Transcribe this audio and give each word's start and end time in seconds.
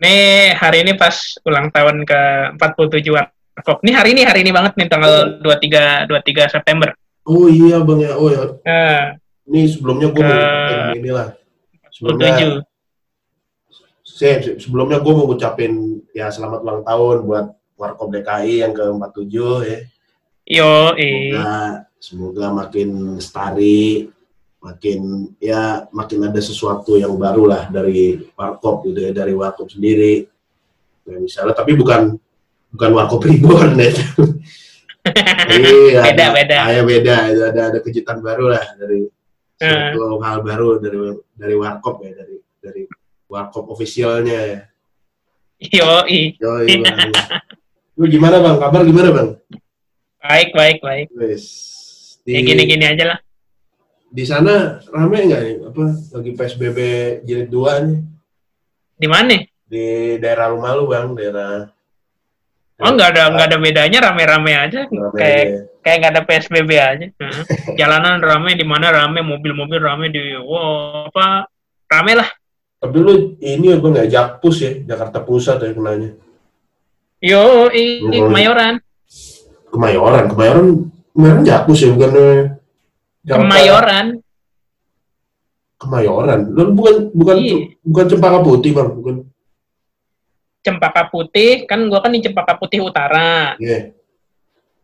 Nih 0.00 0.56
hari 0.56 0.80
ini 0.80 0.96
pas 0.96 1.12
ulang 1.44 1.68
tahun 1.68 2.08
ke 2.08 2.20
47 2.56 3.12
Warkop. 3.12 3.84
Nih 3.84 3.92
hari 3.92 4.16
ini 4.16 4.24
hari 4.24 4.40
ini 4.40 4.50
banget 4.50 4.72
nih 4.80 4.88
tanggal 4.88 5.44
23 5.44 6.08
23 6.08 6.48
September. 6.56 6.88
Oh 7.28 7.46
iya 7.46 7.84
bang 7.84 8.00
ya, 8.08 8.12
oh 8.16 8.28
ya. 8.32 8.42
Nah, 8.64 9.02
Ini 9.50 9.66
sebelumnya 9.66 10.08
gue 10.08 10.22
mau 10.22 10.30
Ke- 10.30 10.40
ngucapin 10.40 10.98
inilah. 11.02 11.26
Sebelumnya, 11.90 12.30
47. 12.32 12.62
se- 14.06 14.40
se- 14.40 14.56
sebelumnya 14.62 14.98
gue 15.02 15.12
mau 15.12 15.26
ngucapin 15.26 15.72
ya 16.14 16.30
selamat 16.30 16.60
ulang 16.62 16.80
tahun 16.80 17.16
buat 17.26 17.46
Warkop 17.74 18.08
DKI 18.12 18.62
yang 18.62 18.72
ke-47 18.72 19.36
ya. 19.66 19.78
Yo, 20.50 20.72
eh. 20.96 21.32
Semoga, 21.34 21.50
semoga 21.98 22.46
makin 22.54 22.88
lestari, 23.18 24.06
makin 24.60 25.32
ya 25.40 25.88
makin 25.88 26.28
ada 26.28 26.36
sesuatu 26.38 27.00
yang 27.00 27.16
baru 27.16 27.48
lah 27.48 27.62
dari 27.72 28.20
Warkop 28.36 28.84
gitu 28.86 29.00
ya, 29.00 29.10
dari 29.10 29.32
Warkop 29.32 29.72
sendiri. 29.72 30.28
Ya, 31.08 31.16
misalnya, 31.16 31.56
tapi 31.56 31.72
bukan 31.74 32.20
bukan 32.70 32.90
Warkop 32.92 33.24
Reborn 33.24 33.80
ya. 33.80 33.90
Jadi 35.50 35.72
Beda, 35.96 36.04
ada, 36.12 36.26
beda. 36.36 36.58
ah, 36.60 36.70
ya 36.76 36.82
beda, 36.84 37.14
ada, 37.32 37.42
ada 37.50 37.62
ada 37.72 37.78
kejutan 37.80 38.20
baru 38.20 38.52
lah 38.52 38.64
dari 38.76 39.08
Hmm. 39.60 39.92
suatu 39.92 40.16
hal 40.24 40.40
baru 40.40 40.80
dari 40.80 40.96
dari 41.36 41.52
Warkop 41.52 42.00
ya, 42.00 42.16
dari 42.16 42.40
dari 42.64 42.82
Warkop 43.28 43.68
officialnya 43.68 44.38
ya. 44.40 44.60
Yo, 45.60 46.08
eh. 46.08 46.32
Yoi, 46.40 46.64
bang. 46.80 47.12
Lu 48.00 48.08
gimana 48.08 48.40
bang? 48.40 48.56
Kabar 48.56 48.80
gimana 48.88 49.12
bang? 49.12 49.28
Baik, 50.24 50.56
baik, 50.56 50.78
baik. 50.80 51.06
Wes. 51.12 51.44
Di, 52.24 52.32
Ya 52.32 52.40
gini-gini 52.40 52.88
aja 52.88 53.04
lah. 53.04 53.18
Di 54.10 54.24
sana 54.26 54.82
rame 54.84 55.18
nggak 55.24 55.40
nih? 55.40 55.56
Apa 55.64 55.82
lagi 56.18 56.30
PSBB 56.34 56.78
jilid 57.22 57.48
2 57.48 57.86
nih? 57.86 57.98
Di 58.98 59.06
mana? 59.06 59.38
Di 59.64 59.86
daerah 60.18 60.50
rumah 60.50 60.74
lu 60.74 60.90
bang, 60.90 61.14
daerah 61.14 61.70
Oh, 62.80 62.96
nggak 62.96 63.12
ada 63.12 63.22
nggak 63.28 63.48
ada 63.52 63.58
bedanya 63.60 63.98
rame-rame 64.08 64.52
aja. 64.56 64.88
Rame 64.88 65.12
Kayak 65.12 65.40
aja. 65.44 65.58
kayak 65.84 65.96
nggak 66.00 66.12
ada 66.16 66.22
PSBB 66.24 66.70
aja. 66.74 67.06
Jalanan 67.78 68.18
rame 68.18 68.56
di 68.56 68.64
mana 68.64 68.88
rame, 68.88 69.20
mobil-mobil 69.20 69.76
rame 69.78 70.08
di 70.08 70.32
wow, 70.34 71.12
apa 71.12 71.44
rame 71.86 72.12
lah. 72.16 72.28
Tapi 72.80 72.96
lu 72.96 73.36
ini 73.36 73.76
apa 73.76 73.84
nggak 73.84 74.08
Jakpus 74.08 74.56
ya, 74.58 74.72
Jakarta 74.88 75.20
Pusat 75.20 75.68
ya 75.68 75.72
kenanya. 75.76 76.10
Yo, 77.20 77.68
i, 77.68 78.00
Hmm. 78.00 78.32
Kemayoran. 78.32 78.74
Kemayoran, 79.68 80.24
Kemayoran, 80.32 80.66
Kemayoran 81.12 81.42
Jakpus 81.44 81.84
ya 81.84 81.92
bukan 81.92 82.10
Jakarta- 83.20 83.40
Kemayoran. 83.44 84.06
Kemayoran. 85.76 86.40
Lu 86.52 86.76
bukan 86.76 86.94
bukan 87.12 87.36
Iya. 87.40 87.56
bukan 87.80 88.04
Cempaka 88.06 88.38
Putih 88.44 88.70
bang, 88.72 88.88
bukan. 88.92 89.14
Cempaka 90.60 91.02
Putih, 91.08 91.64
kan 91.64 91.80
gua 91.88 92.04
kan 92.04 92.12
di 92.12 92.20
Cempaka 92.20 92.60
Putih 92.60 92.84
Utara. 92.84 93.56
Iya. 93.56 93.96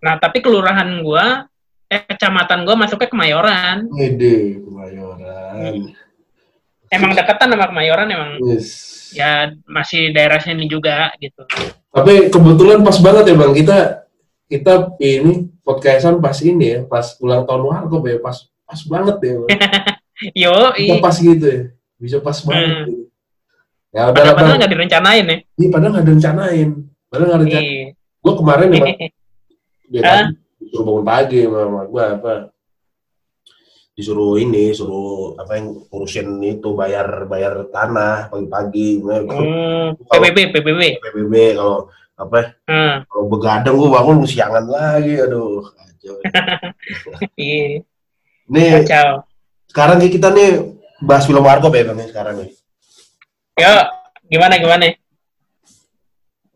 Nah, 0.00 0.16
tapi 0.16 0.40
kelurahan 0.40 0.88
gua 1.04 1.48
eh 1.86 2.00
kecamatan 2.02 2.64
gua 2.64 2.76
masuknya 2.76 3.12
Kemayoran. 3.12 3.92
Ede, 3.94 4.64
Kemayoran. 4.64 5.92
Emang 6.88 7.12
deketan 7.12 7.52
sama 7.52 7.66
Kemayoran 7.68 8.08
emang 8.08 8.30
Yes. 8.40 9.10
ya 9.12 9.52
masih 9.66 10.16
daerah 10.16 10.40
sini 10.40 10.64
juga 10.64 11.12
gitu. 11.18 11.44
Tapi 11.92 12.28
kebetulan 12.28 12.80
pas 12.80 12.96
banget 12.96 13.32
ya 13.32 13.36
bang 13.36 13.52
kita 13.52 14.05
kita 14.46 14.72
ini 14.98 15.34
podcastan 15.60 16.18
pas 16.18 16.38
ini 16.38 16.64
ya 16.64 16.78
pas 16.82 17.18
ulang 17.18 17.42
tahun 17.42 17.62
Warkop 17.64 18.02
ya 18.04 18.18
pas 18.18 18.36
pas 18.62 18.80
banget 18.82 19.16
ya. 19.20 19.32
Yo, 20.48 20.54
kita 20.72 20.96
i. 20.96 21.02
pas 21.02 21.12
gitu 21.14 21.44
ya 21.44 21.60
bisa 21.96 22.16
pas 22.18 22.38
banget 22.38 22.66
Hmm. 22.66 22.84
gitu. 22.84 23.02
ya 23.88 24.02
udah 24.04 24.14
Padahal 24.14 24.34
bang 24.36 24.58
nggak 24.58 24.70
direncanain 24.70 25.24
ya. 25.24 25.36
ini 25.52 25.66
padahal 25.66 25.90
nggak 25.90 26.02
ada 26.02 26.12
rencanain 26.12 26.68
padahal 27.06 27.26
nggak 27.26 27.34
ada 27.34 27.44
rencanain 27.44 27.66
Iya. 27.66 27.86
gue 28.22 28.34
kemarin 28.34 28.68
ya 28.68 28.80
dia 29.86 30.00
tadi 30.00 30.22
disuruh 30.58 30.84
bangun 30.84 31.04
pagi 31.04 31.40
sama 31.42 31.82
gue 31.84 32.04
apa 32.12 32.32
disuruh 33.92 34.36
ini 34.36 34.64
suruh 34.70 35.08
apa 35.34 35.52
yang 35.54 35.66
urusin 35.88 36.28
itu 36.42 36.68
bayar 36.70 37.24
bayar 37.24 37.64
tanah 37.66 38.28
pagi-pagi 38.28 39.00
Hmm, 39.00 39.96
PBB, 40.04 40.38
PBB. 40.52 40.80
PBB 41.00 41.34
kalau 41.56 41.88
apa 42.16 42.56
Hmm, 42.64 43.04
kalau 43.06 43.24
begadang 43.28 43.76
gue 43.76 43.90
bangun 43.92 44.24
siangan 44.24 44.64
lagi 44.64 45.20
aduh 45.20 45.60
kacau. 45.68 46.16
Iya, 47.36 47.84
nih 48.46 48.68
kacau. 48.82 49.26
sekarang 49.68 50.00
kita 50.00 50.32
nih 50.32 50.64
bahas 51.02 51.28
film 51.28 51.44
Warkop 51.44 51.70
ya 51.70 51.84
bang 51.84 51.98
ya, 52.00 52.06
sekarang 52.08 52.34
nih. 52.40 52.50
Yo, 53.56 53.74
gimana 54.26 54.56
gimana? 54.56 54.96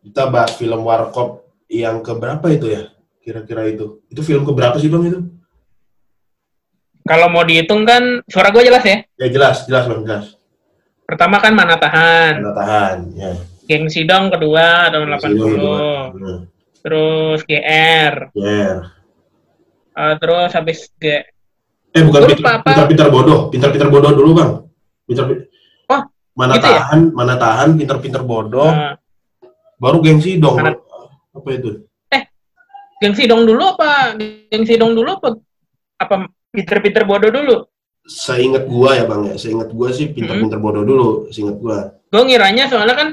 kita 0.01 0.33
bahas 0.33 0.57
film 0.57 0.81
Warkop 0.81 1.45
yang 1.69 2.01
keberapa 2.01 2.49
itu 2.49 2.67
ya 2.67 2.89
kira-kira 3.21 3.69
itu. 3.69 4.01
Itu 4.09 4.25
film 4.25 4.49
keberapa 4.49 4.81
sih 4.81 4.89
bang 4.89 5.05
itu? 5.07 5.21
Kalau 7.03 7.29
mau 7.29 7.43
dihitung 7.43 7.85
kan 7.85 8.25
suara 8.25 8.49
gue 8.49 8.63
jelas 8.63 8.81
ya. 8.81 9.05
ya 9.19 9.27
jelas 9.29 9.69
jelas 9.69 9.85
bang 9.85 10.01
jelas. 10.03 10.27
Pertama 11.05 11.37
kan 11.37 11.53
mana 11.53 11.75
tahan, 11.75 12.39
Anda 12.39 12.53
tahan 12.55 12.99
ya 13.13 13.33
geng 13.71 13.87
sidong 13.87 14.35
kedua 14.35 14.91
tahun 14.91 15.15
80, 15.15 16.19
Nah, 16.19 16.39
terus 16.83 17.39
GR, 17.45 18.15
ya 18.35 18.91
eh, 19.93 20.15
terus 20.19 20.51
habis 20.51 20.91
G, 20.99 21.23
eh 21.91 22.03
bukan 22.03 22.21
Gua 22.25 22.31
pintar, 22.31 22.55
apa. 22.57 22.67
pintar 22.67 22.87
pintar 22.89 23.09
bodoh. 23.09 23.41
Pintar 23.47 23.71
pintar 23.71 23.89
bodoh 23.89 24.11
dulu 24.11 24.31
bang. 24.35 24.51
Pintar 25.05 25.25
Oh, 25.87 26.03
mana 26.33 26.55
gitu 26.55 26.67
ya? 26.67 26.83
tahan 26.83 27.01
mana 27.11 27.35
tahan 27.35 27.69
pintar 27.75 27.99
pintar 27.99 28.23
bodoh. 28.23 28.71
Eh, 28.71 28.95
baru 29.77 29.99
gengsi 30.01 30.39
dong 30.39 30.59
Mana- 30.59 30.79
apa 31.31 31.49
itu? 31.53 31.87
Geng 33.01 33.17
sidong 33.17 33.49
dulu 33.49 33.65
apa? 33.65 34.13
Geng 34.53 34.69
sidong 34.69 34.93
dulu 34.93 35.09
apa? 35.17 35.33
Apa 35.97 36.15
Peter-Peter 36.51 37.05
bodoh 37.05 37.31
dulu? 37.31 37.57
seingat 38.05 38.65
gua 38.67 38.97
ya 38.97 39.05
bang 39.05 39.31
ya. 39.31 39.35
Seingat 39.37 39.71
gua 39.71 39.89
sih 39.89 40.11
pintar 40.11 40.37
pintar 40.37 40.59
bodoh 40.59 40.83
dulu 40.83 41.09
seingat 41.29 41.57
gua. 41.57 41.97
Gue 42.09 42.23
ngiranya 42.27 42.67
soalnya 42.67 42.93
kan 42.93 43.09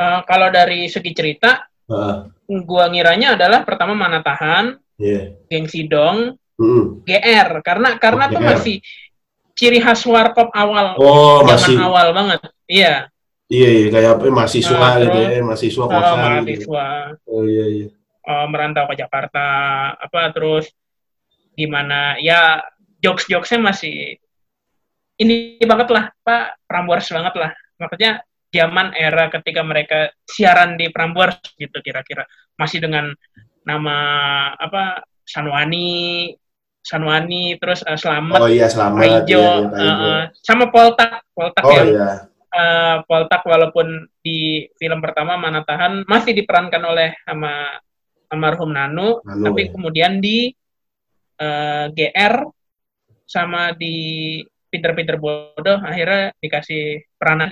eh, 0.00 0.20
kalau 0.24 0.48
dari 0.48 0.88
segi 0.88 1.12
cerita, 1.12 1.60
ah 1.92 2.24
gue 2.50 2.84
ngiranya 2.90 3.38
adalah 3.38 3.62
pertama 3.62 3.94
mana 3.94 4.24
tahan, 4.24 4.74
iya. 4.98 5.36
Geng 5.46 5.70
sidong, 5.70 6.34
Mm-mm. 6.58 7.06
GR 7.06 7.48
karena 7.62 7.94
karena 8.00 8.24
Oh, 8.26 8.32
tuh 8.34 8.40
GR. 8.42 8.48
masih 8.56 8.76
ciri 9.54 9.78
khas 9.78 10.02
warkop 10.08 10.48
awal 10.56 10.96
oh 10.96 11.44
zaman 11.46 11.60
masih. 11.70 11.76
awal 11.78 12.06
banget. 12.10 12.40
Iya. 12.66 12.94
Iya, 13.50 13.68
iya 13.70 13.86
kayak 13.90 14.10
apa 14.18 14.24
mahasiswa 14.30 14.78
Nah, 14.78 14.94
gitu 15.02 15.18
ya, 15.20 15.42
mahasiswa 15.42 15.82
uh, 15.82 15.88
kosan 15.90 16.10
gitu. 16.14 16.22
mahasiswa. 16.22 16.86
Oh 17.26 17.42
iya 17.46 17.66
iya. 17.66 17.86
uh, 18.26 18.46
merantau 18.46 18.86
ke 18.90 18.94
Jakarta 18.98 19.46
apa 19.98 20.20
terus 20.30 20.70
gimana 21.54 22.14
ya 22.22 22.62
jokes 23.02 23.26
jokesnya 23.26 23.58
masih 23.60 24.16
ini 25.18 25.60
banget 25.62 25.88
lah 25.90 26.04
pak. 26.22 26.56
Prambors 26.64 27.10
banget 27.10 27.34
lah. 27.36 27.50
Maksudnya 27.76 28.22
zaman 28.50 28.92
era 28.98 29.30
ketika 29.30 29.62
mereka 29.62 30.10
siaran 30.26 30.74
di 30.74 30.90
Prambors 30.90 31.38
gitu 31.54 31.78
kira-kira 31.80 32.26
masih 32.58 32.82
dengan 32.82 33.14
nama 33.62 33.96
apa 34.58 35.06
Sanwani 35.22 36.34
Sanwani 36.80 37.60
terus 37.60 37.86
uh, 37.86 37.94
Slamet 37.94 38.40
Oh 38.40 38.50
iya 38.50 38.66
selamat. 38.66 39.00
Paijo, 39.04 39.38
iya, 39.38 39.52
iya, 39.52 39.68
Ijo. 39.68 39.76
uh, 39.76 40.02
uh, 40.02 40.20
sama 40.40 40.64
Poltak, 40.72 41.22
Poltak 41.30 41.62
oh 41.62 41.72
yang 41.76 41.88
iya. 41.92 42.10
uh, 42.50 42.96
Poltak 43.04 43.42
walaupun 43.44 44.08
di 44.24 44.66
film 44.80 44.98
pertama 45.04 45.36
Mana 45.36 45.62
Tahan 45.62 46.08
masih 46.08 46.32
diperankan 46.34 46.82
oleh 46.82 47.14
sama 47.22 47.78
almarhum 48.32 48.72
Nanu, 48.72 49.20
Nanu, 49.22 49.44
tapi 49.44 49.68
ya. 49.68 49.70
kemudian 49.76 50.12
di 50.18 50.50
uh, 51.38 51.92
GR 51.92 52.34
sama 53.28 53.76
di 53.76 53.94
Peter-Peter 54.70 55.18
Bodoh 55.18 55.78
akhirnya 55.82 56.34
dikasih 56.38 57.06
peranan 57.18 57.50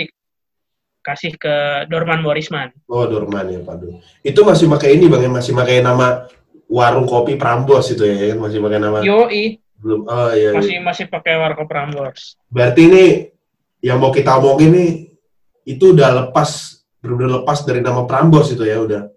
dikasih 1.08 1.40
ke 1.40 1.54
Dorman 1.88 2.20
Borisman. 2.20 2.68
Oh 2.84 3.08
Dorman 3.08 3.48
ya 3.48 3.64
Pak. 3.64 3.80
Itu 4.20 4.44
masih 4.44 4.68
pakai 4.68 5.00
ini 5.00 5.08
Bang 5.08 5.24
ya, 5.24 5.32
masih 5.32 5.56
pakai 5.56 5.80
nama 5.80 6.28
warung 6.68 7.08
kopi 7.08 7.40
Prambos 7.40 7.88
itu 7.88 8.04
ya, 8.04 8.36
kan? 8.36 8.44
masih 8.44 8.60
pakai 8.60 8.76
nama 8.76 9.00
Yoi, 9.00 9.56
belum. 9.80 10.04
Oh 10.04 10.28
iya. 10.28 10.52
iya. 10.52 10.52
masih 10.52 10.76
masih 10.84 11.04
pakai 11.08 11.40
Warkop 11.40 11.64
Prambors. 11.64 12.36
Berarti 12.46 12.80
ini 12.84 13.04
yang 13.80 13.96
mau 13.96 14.12
kita 14.12 14.36
omongin 14.36 14.68
nih 14.68 14.90
itu 15.64 15.96
udah 15.96 16.28
lepas 16.28 16.76
benar 17.00 17.40
lepas 17.40 17.64
dari 17.64 17.80
nama 17.80 18.04
Prambos 18.04 18.52
itu 18.52 18.68
ya 18.68 18.76
udah. 18.76 19.08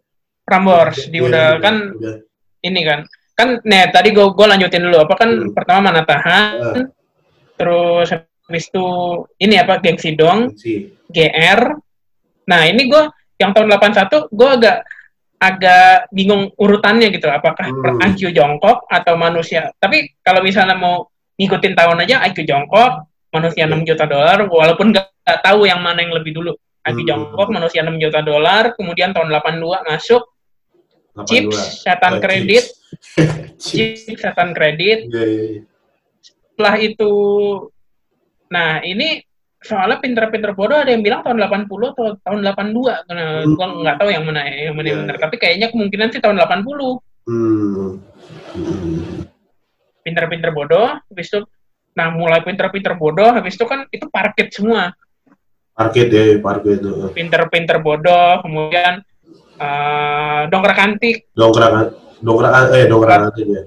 Prambors, 0.47 1.11
di 1.11 1.19
Iya, 1.19 1.27
udah 1.27 1.47
kan 1.59 1.75
udah. 1.91 2.15
ini 2.63 2.79
kan 2.81 2.99
kan 3.35 3.59
nih 3.61 3.91
tadi 3.91 4.15
gue 4.15 4.25
gue 4.25 4.47
lanjutin 4.47 4.79
dulu 4.81 4.95
apa 4.97 5.15
kan 5.17 5.29
Hmm. 5.29 5.51
pertama 5.51 5.91
mana 5.91 6.07
tahan 6.07 6.53
Ah. 6.55 6.87
terus 7.57 8.07
habis 8.45 8.67
itu 8.67 8.85
ini 9.38 9.55
apa 9.57 9.77
geng 9.79 9.97
sidong 9.97 10.53
Si. 10.55 10.89
gr 11.07 11.61
nah 12.45 12.61
ini 12.65 12.88
gue 12.88 13.03
yang 13.38 13.51
tahun 13.51 13.69
81 13.69 14.29
gue 14.29 14.49
agak 14.49 14.77
agak 15.41 16.11
bingung 16.13 16.53
urutannya 16.55 17.09
gitu 17.09 17.25
apakah 17.25 17.65
Hmm. 17.65 17.81
per 17.81 17.91
IQ 18.13 18.29
jongkok 18.31 18.85
atau 18.85 19.17
manusia 19.17 19.73
tapi 19.77 20.13
kalau 20.21 20.45
misalnya 20.45 20.77
mau 20.77 21.09
ngikutin 21.38 21.73
tahun 21.73 21.97
aja 22.05 22.21
IQ 22.29 22.45
jongkok 22.45 23.09
manusia 23.33 23.65
6 23.65 23.81
juta 23.81 24.05
dolar 24.05 24.45
walaupun 24.45 24.94
nggak 24.94 25.07
nggak 25.21 25.39
tahu 25.41 25.65
yang 25.65 25.81
mana 25.81 26.01
yang 26.01 26.13
lebih 26.13 26.33
dulu 26.33 26.53
Agi 26.81 27.05
Hmm. 27.05 27.09
Jongkok 27.29 27.53
manusia 27.53 27.85
6 27.85 28.01
juta 28.01 28.25
dolar, 28.25 28.73
kemudian 28.73 29.13
tahun 29.13 29.29
82 29.29 29.85
masuk 29.85 30.25
82. 31.13 31.29
Chips, 31.29 31.57
setan 31.85 32.17
Oh, 32.17 32.19
kredit, 32.19 32.65
Chips. 33.05 33.61
Chips, 34.09 34.17
setan 34.17 34.49
kredit. 34.49 35.05
Iya, 35.05 35.21
iya, 35.21 35.44
iya. 35.45 35.61
Setelah 36.25 36.75
itu, 36.81 37.11
nah 38.51 38.83
ini 38.83 39.24
soalnya 39.62 40.01
pinter-pinter 40.01 40.51
bodoh 40.57 40.81
ada 40.81 40.89
yang 40.89 41.06
bilang 41.06 41.21
tahun 41.21 41.38
80 41.38 41.94
atau 41.94 42.18
tahun 42.25 42.39
82. 42.44 43.06
Nah, 43.13 43.45
Hmm. 43.45 43.53
gua 43.53 43.68
nggak 43.77 43.95
tahu 44.01 44.09
yang 44.09 44.24
mana 44.25 44.42
yang 44.50 44.74
mana 44.74 44.88
yang 44.89 44.98
Iya, 44.98 45.01
benar. 45.06 45.15
iya. 45.15 45.24
Tapi 45.24 45.36
kayaknya 45.38 45.68
kemungkinan 45.69 46.07
sih 46.12 46.21
tahun 46.21 46.38
80. 46.42 46.98
Hmm. 47.30 48.01
Hmm. 48.57 49.30
Pinter-pinter 50.01 50.50
bodoh, 50.51 50.98
habis 50.98 51.30
itu 51.30 51.45
Nah, 51.92 52.07
mulai 52.07 52.39
pinter-pinter 52.39 52.95
bodoh, 52.95 53.36
habis 53.36 53.59
itu 53.59 53.68
kan 53.68 53.83
itu 53.92 54.07
parkit 54.07 54.48
semua. 54.56 54.95
Parkit 55.75 56.07
ya, 56.07 56.39
parkit 56.39 56.80
itu. 56.80 57.12
Pinter-pinter 57.12 57.83
bodoh, 57.83 58.39
kemudian 58.39 59.04
eh, 59.62 60.42
dongkrak 60.47 60.80
antik. 60.80 61.27
Dongkrak, 61.36 61.92
dongkrak, 62.24 62.51
eh 62.74 62.88
dongkrak 62.88 63.18
nanti 63.27 63.42
ya. 63.44 63.62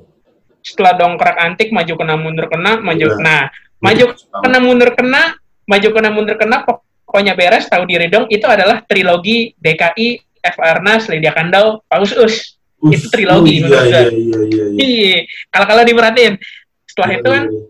Setelah 0.65 0.97
dongkrak 0.97 1.37
antik, 1.37 1.69
maju 1.71 1.93
kena 2.01 2.15
mundur 2.17 2.49
kena, 2.49 2.81
maju. 2.81 3.07
Iya. 3.13 3.21
Nah, 3.21 3.43
maju 3.85 4.05
kena 4.17 4.59
mundur 4.59 4.91
kena, 4.97 5.23
maju 5.69 5.89
kena 5.93 6.09
mundur 6.09 6.37
kena, 6.37 6.57
pokoknya 6.65 7.37
beres, 7.37 7.69
tahu 7.69 7.85
diri 7.85 8.09
dong. 8.09 8.25
Itu 8.27 8.49
adalah 8.49 8.81
trilogi 8.83 9.53
DKI, 9.55 10.09
F. 10.41 10.57
Arnas, 10.59 11.07
Lydia 11.07 11.33
Kandau, 11.33 11.85
Paus 11.85 12.13
Us. 12.13 12.57
itu 12.85 13.09
trilogi 13.09 13.65
Oh, 13.65 13.69
iya, 13.73 13.81
iya, 13.81 14.01
iya, 14.13 14.39
iya, 14.45 14.65
iya. 14.69 14.85
Iya, 14.85 15.17
kalau 15.49 15.67
kalau 15.67 15.83
diperhatiin, 15.85 16.37
setelah 16.85 17.09
Iya, 17.09 17.17
itu 17.17 17.29
kan 17.33 17.45
iya, 17.49 17.63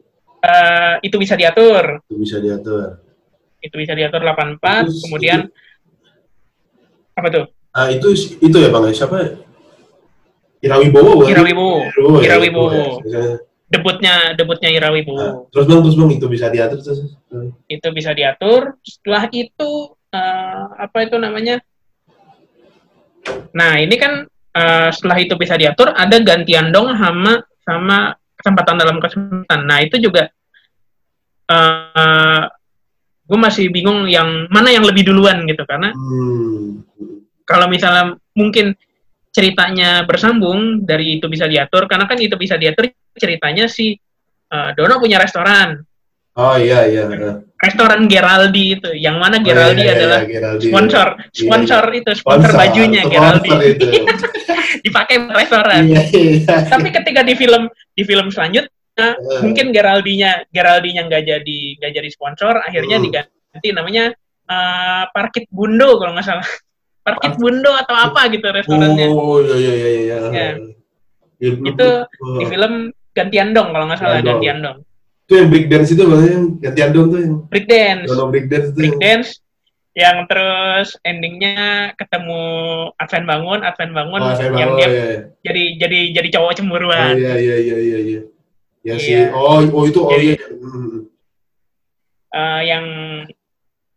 eh, 0.43 0.95
itu 1.07 1.17
bisa 1.17 1.35
diatur, 1.39 1.85
itu 2.03 2.15
bisa 2.19 2.37
diatur. 2.43 2.99
itu 3.63 3.75
bisa 3.79 3.95
diatur 3.95 4.21
84, 4.21 4.91
Itu- 4.91 5.07
kemudian 5.07 5.41
apa 7.15 7.29
tuh? 7.31 7.45
Ah, 7.71 7.95
itu 7.95 8.11
itu 8.43 8.57
ya 8.59 8.75
Bang, 8.75 8.91
siapa? 8.91 9.39
Ira 10.59 10.83
Wibowo. 10.83 11.23
bukan? 11.23 11.31
Ira 11.31 11.43
Wibowo. 11.47 11.79
Wibowo, 12.43 12.99
ya, 13.65 13.71
ya. 13.71 13.73
Debutnya 13.73 14.15
debutnya 14.37 14.69
Ira 14.71 14.89
Ah, 14.89 14.93
Wibowo. 14.93 15.49
terus 15.49 15.67
Bang, 15.67 15.81
terus 15.83 15.97
Bang, 15.97 16.11
itu 16.13 16.27
bisa 16.29 16.47
diatur 16.49 16.79
terus. 16.79 17.01
Itu 17.67 17.89
bisa 17.91 18.11
diatur. 18.13 18.77
Setelah 18.85 19.25
itu 19.33 19.71
eh, 20.13 20.65
apa 20.79 20.99
itu 21.03 21.17
namanya? 21.17 21.59
Nah, 23.53 23.81
ini 23.81 23.97
kan 23.97 24.29
eh, 24.55 24.89
setelah 24.93 25.19
itu 25.19 25.35
bisa 25.35 25.57
diatur 25.57 25.91
ada 25.91 26.21
gantian 26.21 26.71
dong 26.71 26.93
sama 26.95 27.41
sama 27.65 27.97
kesempatan 28.37 28.77
dalam 28.77 28.97
kesempatan. 29.01 29.61
Nah, 29.65 29.79
itu 29.81 29.97
juga 29.99 30.29
eh 31.45 32.43
gue 33.25 33.39
masih 33.41 33.73
bingung 33.73 34.05
yang 34.05 34.49
mana 34.53 34.69
yang 34.69 34.85
lebih 34.85 35.09
duluan 35.09 35.49
gitu 35.49 35.65
karena 35.65 35.97
Hmm. 35.97 36.85
kalau 37.49 37.73
misalnya 37.73 38.21
mungkin 38.37 38.77
ceritanya 39.35 40.07
bersambung 40.07 40.81
dari 40.81 41.19
itu 41.19 41.27
bisa 41.27 41.45
diatur 41.45 41.91
karena 41.91 42.07
kan 42.07 42.15
itu 42.17 42.39
bisa 42.39 42.55
diatur 42.55 42.87
ceritanya 43.13 43.67
si 43.67 43.99
eh, 44.47 44.71
Dono 44.73 44.97
punya 44.97 45.19
restoran 45.19 45.83
Oh 46.35 46.59
iya 46.59 46.83
iya. 46.87 47.07
restoran 47.55 48.07
Geraldi 48.07 48.75
itu 48.75 48.91
yang 48.95 49.19
mana 49.19 49.39
Oh, 49.39 49.43
Geraldi 49.43 49.83
iya, 49.83 49.87
iya, 49.87 49.95
adalah 49.95 50.21
iya, 50.23 50.31
Geraldi. 50.33 50.65
sponsor 50.67 51.07
sponsor 51.31 51.85
itu 51.93 52.11
sponsor, 52.15 52.51
bajunya 52.53 53.03
sponsor 53.03 53.15
Geraldi 53.15 53.51
itu. 53.71 53.87
dipakai 54.85 55.17
restoran 55.31 55.83
Iya 55.87 56.03
iya. 56.11 56.57
tapi 56.67 56.91
ketika 56.91 57.23
di 57.23 57.35
film 57.35 57.67
di 57.93 58.03
film 58.03 58.31
selanjutnya 58.31 58.71
Eh, 58.95 59.43
mungkin 59.43 59.75
Geraldinya 59.75 60.47
Geraldinya 60.55 61.03
nggak 61.11 61.23
jadi 61.27 61.59
nggak 61.83 61.93
jadi 61.93 62.09
sponsor 62.11 62.55
akhirnya 62.63 62.99
Hmm. 62.99 63.07
diganti 63.11 63.69
namanya 63.75 64.05
eh, 64.47 65.03
Parkit 65.11 65.51
Bundo 65.51 65.99
kalau 65.99 66.15
nggak 66.15 66.23
salah 66.23 66.47
Parkit 67.05 67.37
Bundo 67.37 67.69
atau 67.71 67.95
apa 67.95 68.33
gitu 68.33 68.49
restorannya 68.49 69.07
Oh 69.07 69.39
iya 69.39 69.57
iya 69.57 69.73
iya 69.75 69.89
iya. 69.95 70.17
Ya. 70.33 70.49
Ya, 71.37 71.51
Itu 71.53 71.89
oh. 72.25 72.39
di 72.41 72.45
film 72.47 72.73
gantian 73.13 73.53
dong 73.53 73.71
kalau 73.71 73.85
nggak 73.87 74.01
salah 74.01 74.19
Gantian 74.19 74.27
dong. 74.27 74.41
gantian 74.41 74.59
dong 74.61 74.79
itu 75.25 75.33
yang 75.35 75.49
break 75.49 75.67
dance 75.69 75.89
itu 75.89 76.03
yang 76.05 76.45
gantian 76.59 76.91
dong 76.91 77.07
tuh 77.09 77.19
yang 77.19 77.35
break 77.47 77.67
dance 77.67 78.09
Dono 78.09 78.25
break 78.29 78.47
dance 78.47 78.69
itu. 78.69 78.77
break 78.77 78.97
dance 78.99 79.31
yang 79.95 80.17
terus 80.27 80.89
endingnya 81.01 81.57
ketemu 81.95 82.43
Advent 82.99 83.25
Bangun 83.25 83.61
Advent 83.63 83.93
Bangun 83.93 84.21
Oh, 84.21 84.35
saya 84.35 84.51
yang 84.53 84.75
bawa, 84.75 84.79
dia 84.79 84.89
iya, 84.91 85.05
iya. 85.07 85.21
jadi 85.41 85.63
jadi 85.79 85.99
jadi 86.13 86.29
cowok 86.35 86.51
Oh 86.51 86.57
cemburuan 86.57 87.15
iya 87.15 87.35
iya 87.37 87.57
iya 87.59 87.77
iya 87.79 87.99
iya. 88.01 88.21
Ya 88.85 88.95
sih. 88.97 89.17
Iya. 89.17 89.33
Oh 89.33 89.65
oh 89.65 89.85
itu 89.85 89.97
oh 89.99 90.13
Jadi- 90.13 90.35
iya. 90.35 90.47
Eh, 92.31 92.61
yang 92.67 92.85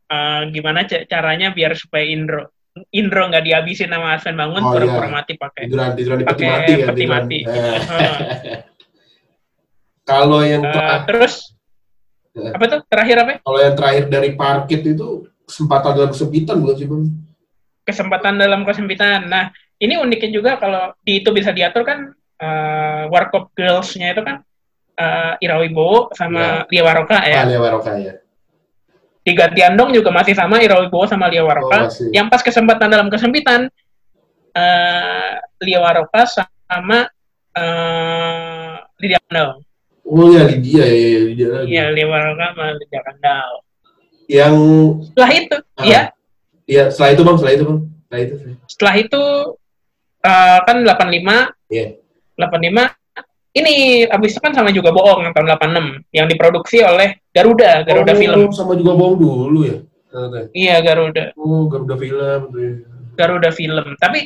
eh, 0.07 0.41
gimana 0.51 0.85
ca- 0.85 1.03
caranya 1.03 1.49
biar 1.49 1.73
supaya 1.73 2.05
Indro 2.05 2.53
Indro 2.89 3.23
nggak 3.25 3.43
dihabisin 3.43 3.89
sama 3.89 4.13
Advent 4.13 4.37
Bangun 4.37 4.61
Oh, 4.61 4.71
pura-pura 4.71 5.03
iya. 5.03 5.13
mati 5.13 5.33
pakai 5.33 5.61
Tiduran 5.65 5.89
tiduran 5.93 6.17
di 6.17 6.25
peti 6.25 6.43
mati 6.43 6.71
kan. 6.73 6.85
peti 6.85 6.97
tiduran. 6.97 7.11
mati. 7.13 7.37
Eh. 7.41 7.55
Eh, 7.55 8.57
Kalau 10.09 10.39
yang 10.41 10.61
eh, 10.61 10.71
terakhir, 10.71 11.03
terus 11.05 11.35
Ya. 12.31 12.53
apa 12.53 12.65
tuh 12.69 12.79
terakhir 12.85 13.17
apa 13.17 13.31
kalau 13.41 13.57
yang 13.57 13.73
terakhir 13.73 14.03
dari 14.07 14.29
parkit 14.31 14.85
itu 14.85 15.25
kesempatan 15.41 15.91
dalam 15.91 16.13
kesempitan 16.13 16.61
bukan 16.61 16.75
sih 16.77 16.85
bang? 16.85 17.03
kesempatan 17.81 18.33
dalam 18.37 18.61
kesempitan 18.61 19.25
nah 19.25 19.49
ini 19.77 19.97
uniknya 19.97 20.29
juga 20.29 20.51
kalau 20.55 20.93
di 21.01 21.17
itu 21.17 21.33
bisa 21.33 21.49
diatur 21.49 21.81
kan 21.81 22.13
eh, 22.37 23.03
Warkop 23.09 23.57
Girls-nya 23.57 24.13
itu 24.13 24.21
kan 24.21 24.45
eh, 24.93 25.33
Ira 25.41 25.57
Wibowo 25.57 26.13
sama 26.13 26.61
Lia 26.69 26.85
Waroka 26.85 27.25
ya 27.25 27.41
Ah, 27.41 27.49
Lia 27.49 27.57
Waroka 27.57 27.91
ya. 27.97 28.13
Di 29.27 29.35
Gantian 29.35 29.75
dong 29.75 29.91
juga 29.91 30.07
masih 30.07 30.31
sama 30.31 30.63
Ira 30.63 30.79
Wibowo 30.79 31.03
sama 31.03 31.27
Lia 31.27 31.43
Oh, 31.43 31.51
Waroka 31.51 31.91
masih. 31.91 32.07
yang 32.15 32.31
pas 32.31 32.39
kesempatan 32.39 32.87
dalam 32.87 33.11
kesempitan 33.11 33.67
eh 34.55 35.33
Lia 35.59 35.83
Waroka 35.83 36.23
sama 36.23 37.11
eh 37.51 38.73
Lydia 38.97 39.19
Kandau. 39.27 39.59
Oh 40.07 40.31
ya 40.31 40.47
Lydia 40.47 40.81
ya, 40.81 40.95
ya 40.95 41.19
Lydia 41.27 41.47
lagi. 41.51 41.67
Iya, 41.69 41.83
Lia 41.91 42.07
Waroka 42.07 42.45
sama 42.55 42.65
Lydia 42.73 43.01
Kandau. 43.03 43.51
Yang 44.27 44.55
Setelah 45.05 45.31
itu, 45.33 45.55
Ah. 45.75 45.83
ya, 45.85 46.01
ya 46.65 46.83
setelah 46.87 47.09
itu 47.11 47.21
bang, 47.23 47.35
setelah 47.37 47.53
itu 47.53 47.63
bang, 47.63 47.79
setelah 48.01 48.21
itu. 48.23 48.35
setelah 48.65 48.95
itu 48.95 49.23
eh, 50.23 50.59
kan 50.63 50.77
85, 50.81 51.37
Iya. 51.67 51.87
85 52.35 52.96
ini 53.57 53.73
abis 54.05 54.37
itu 54.37 54.41
kan 54.41 54.53
sama 54.53 54.69
juga 54.69 54.93
bohong 54.93 55.25
yang 55.25 55.33
tahun 55.33 55.57
86 55.57 56.13
yang 56.13 56.27
diproduksi 56.29 56.77
oleh 56.81 57.17
Garuda, 57.33 57.81
Garuda 57.81 58.13
oh, 58.13 58.17
Film. 58.17 58.39
sama 58.53 58.77
juga 58.77 58.93
bohong 58.93 59.17
dulu 59.17 59.59
ya. 59.65 59.77
ternyata. 60.07 60.37
Iya, 60.53 60.75
Garuda. 60.81 61.23
Oh 61.35 61.65
Garuda 61.65 61.95
Film. 61.97 62.41
ya. 62.53 62.71
Garuda 63.17 63.49
Film. 63.49 63.87
Tapi 63.97 64.19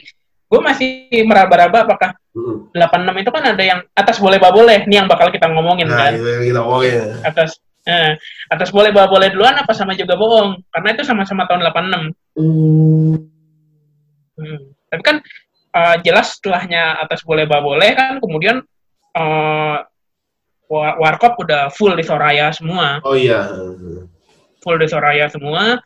gue 0.52 0.60
masih 0.62 0.90
meraba-raba 1.24 1.88
apakah 1.88 2.12
Hmm. 2.32 2.64
86 2.72 3.28
itu 3.28 3.32
kan 3.36 3.44
ada 3.44 3.60
yang 3.60 3.80
atas 3.92 4.16
boleh 4.16 4.40
bah 4.40 4.56
boleh, 4.56 4.88
ini 4.88 4.96
yang 4.96 5.12
bakal 5.12 5.28
kita 5.28 5.52
ngomongin 5.52 5.92
Nah 5.92 6.00
kan. 6.00 6.16
itu 6.16 6.24
yang 6.24 6.44
kita 6.48 6.60
ngomongin. 6.64 7.12
atas 7.28 7.60
eh, 7.84 8.16
atas 8.48 8.72
boleh 8.72 8.88
bawa 8.96 9.12
boleh 9.12 9.36
duluan 9.36 9.52
apa 9.52 9.76
sama 9.76 9.92
juga 10.00 10.16
bohong 10.16 10.64
karena 10.72 10.96
itu 10.96 11.04
sama-sama 11.04 11.44
tahun 11.44 11.68
86 11.68 12.16
Hmm. 12.40 13.20
hmm. 14.40 14.60
tapi 14.88 15.02
kan 15.04 15.18
eh, 15.76 15.96
jelas 16.08 16.40
setelahnya 16.40 17.04
atas 17.04 17.20
boleh 17.28 17.44
bawa 17.44 17.76
boleh 17.76 17.92
kan 17.92 18.24
kemudian 18.24 18.64
eh, 19.12 19.78
Wa- 20.68 20.96
Warkop 20.98 21.36
udah 21.38 21.68
full 21.70 21.94
di 21.94 22.02
Soraya 22.02 22.48
semua 22.50 23.04
Oh 23.04 23.12
iya. 23.12 23.44
full 24.60 24.78
di 24.78 24.88
Soraya 24.88 25.28
semua 25.28 25.80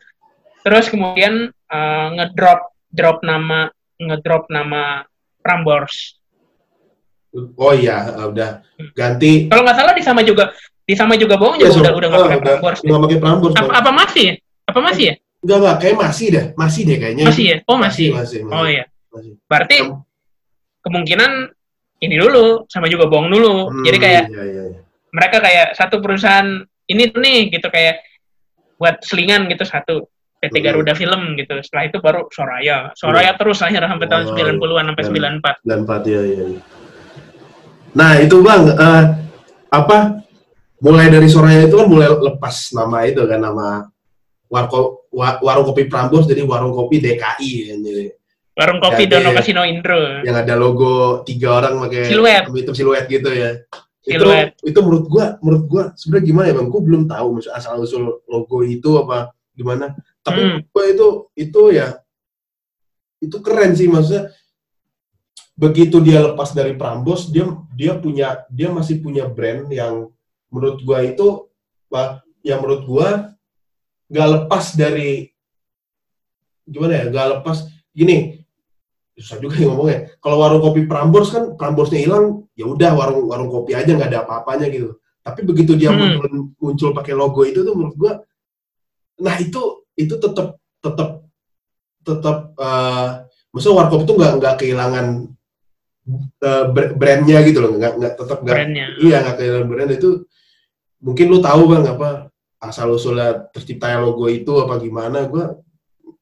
terus 0.62 0.86
kemudian 0.86 1.48
eh, 1.50 2.06
ngedrop 2.14 2.70
drop 2.88 3.18
nama 3.20 3.66
ngedrop 3.98 4.46
nama 4.46 5.02
Prambors 5.40 6.14
Oh 7.54 7.70
iya, 7.70 8.00
udah 8.24 8.64
ganti. 8.96 9.52
kalau 9.52 9.60
nggak 9.60 9.76
salah 9.76 9.92
di 9.92 10.00
sama 10.00 10.24
juga 10.24 10.56
di 10.82 10.94
sama 10.96 11.20
juga 11.20 11.36
bohong 11.36 11.60
Ya, 11.60 11.68
juga 11.68 11.72
so- 11.74 11.80
udah 11.84 11.92
udah 11.92 12.08
nggak 12.08 12.16
ah, 12.16 12.24
pakai 12.24 12.40
Prambors 12.40 12.78
Nggak 12.80 13.00
pakai 13.04 13.18
Prambors. 13.20 13.54
apa, 13.54 13.72
apa 13.76 13.90
masih 13.92 14.22
ya? 14.24 14.34
apa 14.66 14.80
masih 14.80 15.04
ya 15.04 15.14
Enggak 15.36 15.58
enggak, 15.60 15.76
kayak 15.78 15.96
masih 16.00 16.26
deh, 16.32 16.44
masih 16.56 16.82
deh 16.82 16.96
kayaknya. 16.96 17.24
masih 17.28 17.44
ya 17.44 17.56
oh 17.68 17.76
masih 17.76 18.08
Masih, 18.10 18.40
masih. 18.42 18.56
oh 18.56 18.66
iya 18.66 18.84
Masih. 19.12 19.32
Berarti 19.46 19.76
Em- 19.84 20.00
kemungkinan 20.80 21.30
ini 21.98 22.14
dulu 22.14 22.66
sama 22.66 22.86
juga 22.86 23.06
bohong 23.06 23.28
dulu. 23.28 23.54
Hmm, 23.68 23.82
Jadi 23.82 23.98
kayak 23.98 24.24
Iya, 24.28 24.42
iya, 24.42 24.62
iya. 24.68 24.80
mereka 25.10 25.36
kayak 25.40 25.66
satu 25.72 25.98
perusahaan 25.98 26.48
ini 26.86 27.02
tuh 27.08 27.20
nih 27.20 27.50
gitu 27.50 27.66
kayak 27.66 28.04
buat 28.76 29.00
selingan 29.00 29.48
gitu 29.48 29.64
satu 29.64 30.04
PT 30.36 30.60
Hmm. 30.60 30.64
Garuda 30.68 30.92
Film 30.92 31.32
gitu. 31.34 31.56
Setelah 31.58 31.84
itu 31.86 31.96
baru 31.98 32.28
Soraya. 32.28 32.92
Soraya 32.92 33.32
terus 33.34 33.58
akhirnya 33.58 33.88
sampai 33.88 34.06
tahun 34.06 34.24
Oh, 34.24 34.36
90-an 34.36 34.84
sampai 34.86 35.02
dan- 35.02 35.40
94. 35.40 35.54
dan 35.64 35.78
empat 35.82 36.02
ya, 36.04 36.20
ya. 36.20 36.44
ya. 36.46 36.60
Nah 37.96 38.12
itu 38.20 38.36
bang, 38.40 38.62
eh, 38.68 39.04
apa? 39.72 40.20
Mulai 40.76 41.08
dari 41.08 41.24
Soraya 41.26 41.64
itu 41.64 41.72
kan 41.72 41.88
mulai 41.88 42.12
lepas 42.12 42.76
nama 42.76 43.08
itu 43.08 43.24
kan 43.24 43.40
nama 43.40 43.88
warko, 44.46 45.08
wa- 45.08 45.40
warung 45.40 45.64
kopi 45.64 45.88
Prambors 45.88 46.28
jadi 46.28 46.44
warung 46.44 46.70
kopi 46.70 47.00
DKI 47.00 47.50
kan 47.66 47.78
jadi 47.80 48.04
Warung 48.56 48.80
kopi 48.80 49.04
Ya, 49.04 49.10
Dono 49.20 49.30
iya. 49.30 49.36
Kasino 49.36 49.62
Indro. 49.68 50.24
yang 50.24 50.32
ada 50.32 50.54
logo 50.56 51.20
tiga 51.28 51.60
orang 51.60 51.76
pakai 51.86 52.08
Siluet. 52.08 52.44
itu 52.56 52.72
siluet 52.72 53.04
gitu 53.04 53.28
ya. 53.28 53.52
Siluet. 54.00 54.56
Itu 54.64 54.72
itu 54.72 54.78
menurut 54.80 55.06
gua 55.06 55.24
menurut 55.44 55.64
gua 55.68 55.82
sebenarnya 55.92 56.24
gimana 56.24 56.46
ya 56.48 56.54
bang? 56.56 56.68
Gua 56.72 56.80
belum 56.80 57.02
tahu 57.04 57.26
maksud 57.36 57.52
asal 57.52 57.76
usul 57.78 58.24
logo 58.24 58.58
itu 58.64 58.90
apa 58.96 59.30
gimana. 59.52 59.92
tapi 60.20 60.42
Hmm. 60.42 60.58
gue 60.66 60.84
itu 60.90 61.08
itu 61.38 61.62
ya 61.70 62.02
itu 63.22 63.36
keren 63.38 63.72
sih 63.72 63.86
maksudnya 63.86 64.26
begitu 65.54 66.02
dia 66.02 66.18
lepas 66.18 66.50
dari 66.50 66.74
Prambos 66.74 67.30
dia 67.30 67.46
dia 67.72 67.94
punya 67.94 68.42
dia 68.50 68.68
masih 68.68 68.98
punya 68.98 69.30
brand 69.30 69.70
yang 69.70 70.10
menurut 70.50 70.82
gua 70.82 71.06
itu 71.06 71.46
wah, 71.86 72.18
yang 72.42 72.58
menurut 72.58 72.82
gua 72.84 73.38
nggak 74.10 74.28
lepas 74.34 74.74
dari 74.74 75.30
gimana 76.64 76.92
ya 76.92 77.04
nggak 77.06 77.26
lepas 77.38 77.56
gini 77.90 78.42
susah 79.16 79.40
juga 79.40 79.56
ya 79.56 79.72
ngomongnya. 79.72 80.12
Kalau 80.20 80.36
warung 80.44 80.60
kopi 80.60 80.84
Prambors 80.84 81.32
kan 81.32 81.56
Prambosnya 81.56 82.04
hilang 82.04 82.44
ya 82.52 82.68
udah 82.68 82.92
warung 82.92 83.32
warung 83.32 83.48
kopi 83.48 83.72
aja 83.72 83.88
nggak 83.96 84.12
ada 84.12 84.20
apa-apanya 84.28 84.68
gitu. 84.68 85.00
Tapi 85.24 85.40
begitu 85.42 85.72
dia 85.74 85.90
Hmm. 85.90 86.20
muncul 86.20 86.52
muncul 86.60 86.90
pakai 86.92 87.16
logo 87.16 87.40
itu 87.42 87.64
tuh 87.64 87.72
menurut 87.72 87.96
gua 87.96 88.12
nah 89.16 89.32
itu 89.40 89.88
itu 89.96 90.14
tetap 90.20 90.60
tetap 90.84 91.24
tetap 92.04 92.38
eh 92.60 93.08
maksudnya 93.50 93.76
warkop 93.80 94.04
itu 94.04 94.12
nggak 94.12 94.32
nggak 94.36 94.54
kehilangan 94.60 95.06
eh, 96.44 96.64
br- 96.70 96.94
brandnya 96.94 97.40
gitu 97.48 97.58
loh. 97.64 97.72
Nggak 97.74 97.92
nggak 97.96 98.12
tetap 98.20 98.38
nggak 98.44 98.56
iya 99.00 99.16
nggak 99.24 99.36
kehilangan 99.40 99.66
brand. 99.66 99.90
Itu 99.96 100.10
mungkin 101.00 101.26
lu 101.32 101.40
tahu 101.40 101.72
bang 101.72 101.84
apa 101.88 102.28
asal 102.60 102.92
usulnya 102.92 103.48
terciptanya 103.52 104.00
logo 104.04 104.28
itu 104.28 104.52
apa 104.60 104.76
gimana 104.76 105.24
gua 105.28 105.56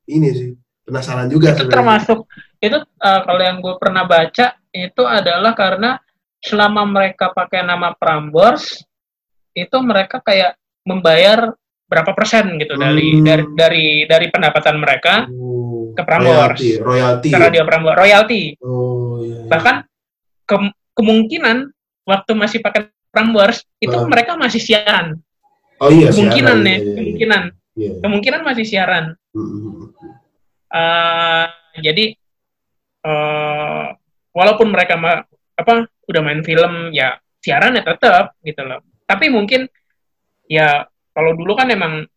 ini 0.07 0.29
sih 0.35 0.51
penasaran 0.85 1.31
juga 1.33 1.57
itu 1.57 1.65
termasuk 1.71 2.29
itu 2.65 2.79
eh, 2.81 3.21
kalau 3.23 3.43
yang 3.43 3.59
gue 3.61 3.75
pernah 3.77 4.05
baca 4.05 4.47
itu 4.71 5.03
adalah 5.05 5.53
karena 5.53 6.01
selama 6.41 6.85
mereka 6.85 7.31
pakai 7.31 7.61
nama 7.61 7.93
Prambors 7.93 8.85
itu 9.53 9.77
mereka 9.81 10.19
kayak 10.19 10.57
membayar 10.83 11.55
berapa 11.85 12.11
persen 12.13 12.57
gitu 12.59 12.75
dari 12.75 13.15
Hmm. 13.15 13.25
dari 13.25 13.45
dari 13.55 13.87
dari 14.05 14.27
pendapatan 14.29 14.77
mereka 14.77 15.29
Oh, 15.31 15.93
ke 15.95 16.03
Prambors. 16.03 16.59
royalty 16.59 16.69
royalty 16.81 17.29
ke 17.31 17.37
radio 17.39 17.63
Prambors 17.63 17.97
royalty 17.97 18.57
oh 18.61 19.21
iya, 19.21 19.45
iya. 19.45 19.49
bahkan 19.49 19.77
ke- 20.43 20.75
kemungkinan 20.93 21.71
waktu 22.05 22.33
masih 22.35 22.59
pakai 22.61 22.91
Prambors 23.09 23.63
itu 23.79 23.95
Ah. 23.95 24.09
mereka 24.09 24.35
masih 24.35 24.59
siaran 24.59 25.17
oh 25.79 25.89
iya 25.89 26.11
kemungkinan 26.11 26.57
siaran, 26.57 26.67
ya 26.67 26.73
iya, 26.73 26.81
iya, 26.83 26.95
kemungkinan 26.99 27.43
Iya. 27.75 27.91
kemungkinan 28.03 28.41
masih 28.43 28.65
siaran 28.67 29.05
hmm. 29.33 29.95
Eh, 30.75 31.47
jadi 31.79 32.19
eh 33.05 33.87
walaupun 34.35 34.69
mereka 34.73 34.97
ma- 34.97 35.25
apa 35.55 35.87
udah 36.11 36.21
main 36.25 36.43
film 36.43 36.91
ya 36.91 37.21
siaran 37.39 37.77
ya 37.77 37.85
tetap 37.85 38.35
gitu 38.41 38.65
loh. 38.65 38.81
Tapi 39.05 39.29
mungkin 39.29 39.69
ya 40.49 40.89
kalau 41.13 41.37
dulu 41.37 41.55
kan 41.55 41.69
emang 41.71 42.09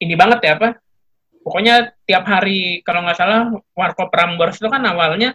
ini 0.00 0.14
banget 0.14 0.40
ya 0.46 0.52
apa? 0.56 0.78
Pokoknya 1.40 1.92
tiap 2.06 2.24
hari 2.28 2.80
kalau 2.86 3.02
nggak 3.04 3.18
salah 3.18 3.50
Warkop 3.74 4.08
Prambors 4.12 4.56
itu 4.62 4.68
kan 4.70 4.80
awalnya 4.86 5.34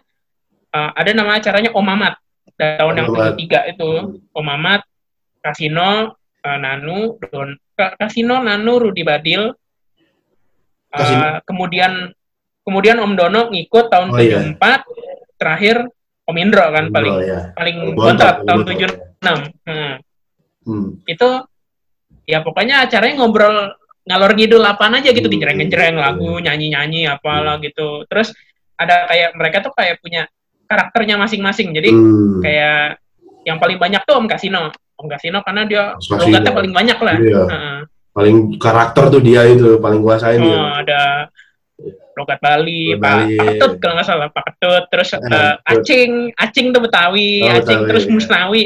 eh, 0.72 0.92
ada 0.96 1.12
nama 1.12 1.38
acaranya 1.38 1.76
Om 1.76 1.86
Mamat 1.86 2.14
dari 2.56 2.80
tahun 2.80 2.96
yang 2.98 3.08
Om 3.12 3.18
ketiga 3.36 3.60
itu 3.68 3.90
Om 4.32 4.46
Mamat, 4.46 4.82
Kasino, 5.44 6.16
eh, 6.42 6.58
Nanu, 6.62 7.20
Don, 7.20 7.54
Ka- 7.76 8.00
Kasino, 8.00 8.40
Nanu, 8.40 8.80
Rudi 8.80 9.04
Badil, 9.04 9.52
Kasino. 10.90 11.44
kemudian 11.44 12.16
kemudian 12.66 12.98
Om 12.98 13.14
Dono 13.14 13.42
ngikut 13.54 13.86
tahun 13.88 14.10
Oh, 14.10 14.18
iya. 14.18 14.42
74, 14.58 14.84
terakhir 15.38 15.76
Om 16.26 16.38
Indro 16.42 16.66
kan 16.74 16.86
paling 16.90 17.14
Oh, 17.14 17.22
iya. 17.22 17.54
paling 17.54 17.78
Bontot, 17.94 18.18
bontot 18.18 18.36
tahun 18.44 18.60
bontot, 18.66 18.74
76. 18.74 18.90
ya. 19.22 19.36
Hmm. 19.70 19.94
Hmm. 20.66 20.86
Itu 21.06 21.30
ya 22.26 22.42
pokoknya 22.42 22.90
acaranya 22.90 23.22
ngobrol 23.22 23.78
ngalor 24.06 24.32
ngidul 24.34 24.62
apaan 24.62 24.98
aja 24.98 25.14
gitu 25.14 25.30
Hmm. 25.30 25.34
dijereng-jereng 25.38 25.98
lagu, 25.98 26.42
nyanyi-nyanyi 26.42 27.06
apalah 27.06 27.62
gitu. 27.62 28.06
Terus 28.10 28.34
ada 28.76 29.06
kayak 29.08 29.38
mereka 29.38 29.62
tuh 29.62 29.74
kayak 29.74 30.02
punya 30.02 30.26
karakternya 30.66 31.16
masing-masing. 31.16 31.70
Jadi 31.72 31.90
Hmm. 31.94 32.42
kayak 32.42 32.98
yang 33.46 33.62
paling 33.62 33.78
banyak 33.78 34.02
tuh 34.04 34.18
Om 34.18 34.26
Kasino. 34.26 34.74
Om 34.98 35.06
Kasino 35.06 35.46
karena 35.46 35.70
dia 35.70 35.94
logatnya 35.94 36.50
paling 36.50 36.74
banyak 36.74 36.98
lah. 36.98 37.16
Iya. 37.22 37.44
Heeh. 37.46 37.78
paling 38.16 38.56
karakter 38.56 39.12
tuh 39.12 39.20
dia 39.20 39.44
itu 39.44 39.76
paling 39.76 40.00
kuasain 40.00 40.40
Oh, 40.40 40.48
dia. 40.48 40.88
ada 40.88 41.02
logat 42.16 42.40
Bali, 42.40 42.96
Logat 42.96 43.02
Pak 43.02 43.12
Bali. 43.20 43.36
Ketut 43.36 43.74
kalau 43.78 43.94
nggak 43.96 44.08
salah 44.08 44.28
Pak 44.30 44.44
Ketut, 44.48 44.84
terus 44.88 45.10
Ketut. 45.12 45.56
Acing, 45.62 46.12
Acing 46.34 46.68
tuh 46.72 46.82
Betawi, 46.82 47.44
Oh, 47.44 47.52
Acing 47.52 47.64
Betawi, 47.78 47.90
terus 47.92 48.04
iya. 48.04 48.14
Musnawi, 48.14 48.64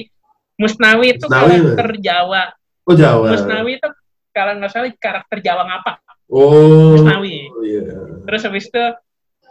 Musnawi 0.55 1.05
itu 1.09 1.25
Musnawi, 1.25 1.55
karakter 1.55 1.89
Jawa, 1.97 2.43
Oh 2.85 2.93
Jawa. 2.93 3.27
Musnawi 3.31 3.71
itu 3.75 3.89
kalau 4.29 4.51
nggak 4.55 4.69
salah 4.69 4.89
karakter 4.95 5.37
Jawa 5.39 5.63
ngapak, 5.65 5.97
Oh. 6.29 6.93
Musnawi. 6.93 7.37
Oh, 7.49 7.65
iya. 7.65 7.81
Terus 8.23 8.41
habis 8.45 8.69
itu 8.69 8.85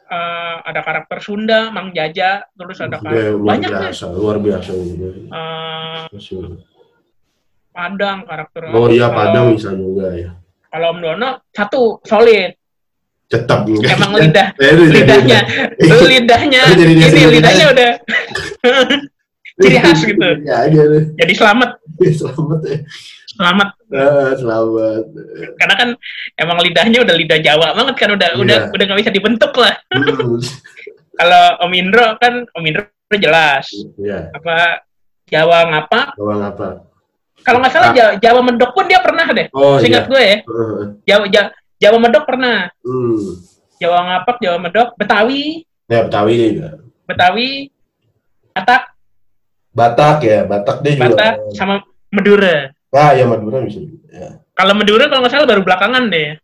eh, 0.09 0.57
ada 0.63 0.81
karakter 0.81 1.19
Sunda, 1.19 1.69
Mang 1.69 1.91
Jaja, 1.91 2.47
terus 2.49 2.79
ada 2.79 2.97
Ya, 2.97 3.03
karakter 3.03 3.35
luar 3.35 3.49
banyak 3.51 3.69
deh. 3.69 3.81
biasa, 3.83 4.05
luar 4.09 4.37
biasa 4.39 4.71
Masyur. 6.09 6.45
Padang 7.69 8.19
karakter. 8.25 8.63
Oh 8.71 8.87
iya 8.87 9.07
Padang 9.07 9.55
bisa 9.55 9.71
juga 9.71 10.11
ya. 10.11 10.31
Kalau 10.69 10.93
Om 10.93 11.01
Dono 11.01 11.31
satu 11.49 11.81
solid, 12.03 12.53
Tetap 13.29 13.69
emang 13.69 14.13
lidah 14.21 14.49
Eh, 14.57 14.73
jadi- 14.73 14.89
lidahnya 14.89 15.39
lidahnya 16.01 16.61
ini 16.73 17.23
lidahnya 17.31 17.67
udah 17.71 17.91
ciri 19.59 19.77
khas 19.77 20.01
gitu. 20.03 20.29
Ya 20.47 20.65
jadi 21.15 21.33
selamat 21.35 21.77
Selamat 22.19 22.61
ya. 22.65 22.79
selamat 23.29 23.69
Ah, 23.89 24.33
selamat. 24.35 25.05
karena 25.55 25.75
kan 25.77 25.89
emang 26.37 26.59
lidahnya 26.59 26.99
udah 27.01 27.15
lidah 27.15 27.39
Jawa 27.39 27.71
banget 27.73 27.95
kan 27.97 28.11
udah 28.11 28.29
Iya. 28.31 28.39
udah 28.39 28.59
udah 28.71 28.85
nggak 28.85 28.99
bisa 28.99 29.13
dibentuk 29.13 29.53
lah 29.55 29.75
Hmm. 29.91 30.41
kalau 31.15 31.45
Om 31.61 31.73
Indro 31.73 32.07
kan 32.17 32.47
Om 32.49 32.65
Indro 32.65 32.83
jelas 33.13 33.67
Ya, 33.97 34.31
apa 34.33 34.83
Jawa 35.27 35.69
ngapa 35.69 36.01
bawang 36.15 36.43
apa? 36.45 36.69
kalau 37.41 37.59
nggak 37.59 37.73
salah 37.73 37.91
Ah. 37.91 37.95
Jawa, 37.95 38.13
Jawa 38.17 38.41
Medok 38.43 38.71
pun 38.73 38.85
dia 38.87 38.99
pernah 38.99 39.27
deh 39.29 39.47
Oh 39.51 39.77
seingat 39.77 40.05
iya. 40.05 40.11
gue 40.11 40.23
ya. 40.23 40.37
Jawa 41.05 41.25
Ja- 41.29 41.53
Jawa 41.79 41.99
Medok 41.99 42.25
pernah 42.25 42.69
Hmm. 42.83 43.19
Jawa 43.79 43.99
ngapak 44.05 44.37
Jawa 44.39 44.59
Medok 44.59 44.89
Betawi 44.95 45.63
Ya 45.87 46.05
Betawi 46.05 46.35
juga. 46.53 46.71
Betawi 47.05 47.49
Batak 48.53 48.83
Batak 49.71 50.17
ya, 50.21 50.43
Batak 50.43 50.83
dia 50.83 50.93
juga. 50.93 51.05
Batak 51.15 51.35
sama 51.55 51.75
Madura 52.11 52.75
Ah 52.89 53.13
ya 53.13 53.25
Madura 53.25 53.63
bisa. 53.63 53.79
juga, 53.79 54.01
Ya. 54.11 54.29
kalau 54.53 54.75
Madura 54.75 55.07
kalau 55.07 55.21
nggak 55.23 55.33
salah 55.33 55.47
baru 55.47 55.63
belakangan 55.63 56.09
deh 56.09 56.35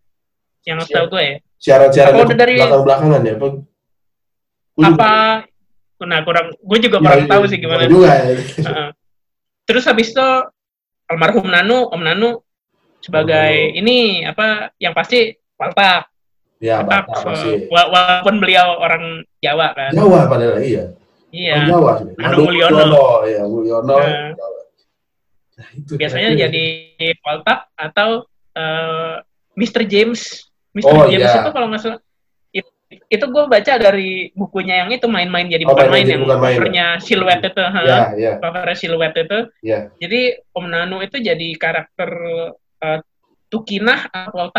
yang 0.62 0.78
setahu 0.78 1.08
gue 1.10 1.22
ya 1.24 1.36
Siaran-siaran 1.58 2.12
udah 2.14 2.36
dari- 2.36 2.60
belakang-belakangan 2.60 3.20
ya? 3.20 3.32
Apa? 3.34 3.46
Gua 4.74 4.84
apa 4.86 5.12
nah 6.04 6.20
kurang 6.20 6.52
gue 6.52 6.78
juga 6.78 7.00
juga- 7.00 7.00
kurang 7.00 7.24
Iya, 7.24 7.30
tahu 7.32 7.42
iya, 7.42 7.48
sih 7.48 7.58
gimana 7.58 7.82
juga 7.88 8.10
ya. 8.12 8.36
Heeh. 8.60 8.88
terus 9.64 9.84
habis 9.88 10.12
itu 10.12 10.28
almarhum 11.08 11.48
Nanu 11.48 11.88
Om 11.88 12.02
Nanu 12.04 12.43
sebagai 13.04 13.52
ini 13.74 14.24
apa 14.24 14.72
yang 14.78 14.92
pasti 14.92 15.28
Waltak 15.54 16.08
Ya 16.56 16.80
Batak 16.80 17.28
pasti. 17.28 17.50
eh, 17.50 17.68
wa- 17.68 17.90
walaupun 17.90 18.40
beliau 18.40 18.80
orang 18.80 19.20
Jawa 19.38 19.76
kan 19.76 19.92
Jawa 19.92 20.24
padahal 20.24 20.56
iya. 20.58 20.96
iya 21.28 21.60
Orang 21.60 21.68
Jawa 21.68 21.90
sih. 22.00 22.06
Nanu 22.16 22.38
Mulyono. 22.42 23.04
ya 23.28 23.42
Mulyono. 23.44 23.92
Nah. 23.92 24.32
Nah, 25.54 25.68
itu 25.76 25.92
biasanya 25.94 26.30
jadi 26.34 26.64
Waltak 27.20 27.68
atau 27.74 28.24
eh, 28.50 29.14
Mr. 29.54 29.84
James 29.84 30.48
Mr. 30.72 30.88
Oh, 30.88 31.04
James 31.06 31.28
iya. 31.28 31.42
itu 31.44 31.50
kalau 31.52 31.66
nggak 31.68 31.80
salah 31.80 32.00
it- 32.50 32.72
itu 33.06 33.24
gue 33.24 33.44
baca 33.44 33.72
dari 33.76 34.10
bukunya 34.32 34.82
yang 34.82 34.90
itu 34.90 35.04
main-main 35.04 35.46
jadi 35.46 35.62
Oh, 35.62 35.74
bukan 35.74 35.86
main-main 35.86 36.00
main 36.00 36.10
yang 36.10 36.22
bukan 36.24 36.38
main. 36.40 36.56
covernya 36.56 36.86
siluet 36.98 37.40
itu. 37.42 37.60
Ya, 37.60 38.00
ya, 38.16 38.32
covernya 38.40 38.74
siluet 38.74 39.14
itu 39.14 39.38
ya. 39.60 39.78
Jadi 40.00 40.20
Om 40.50 40.66
Nanu 40.66 41.02
itu 41.02 41.18
jadi 41.18 41.48
karakter 41.54 42.10
eh, 42.84 42.98
Tukinah 43.48 44.10
atau 44.10 44.50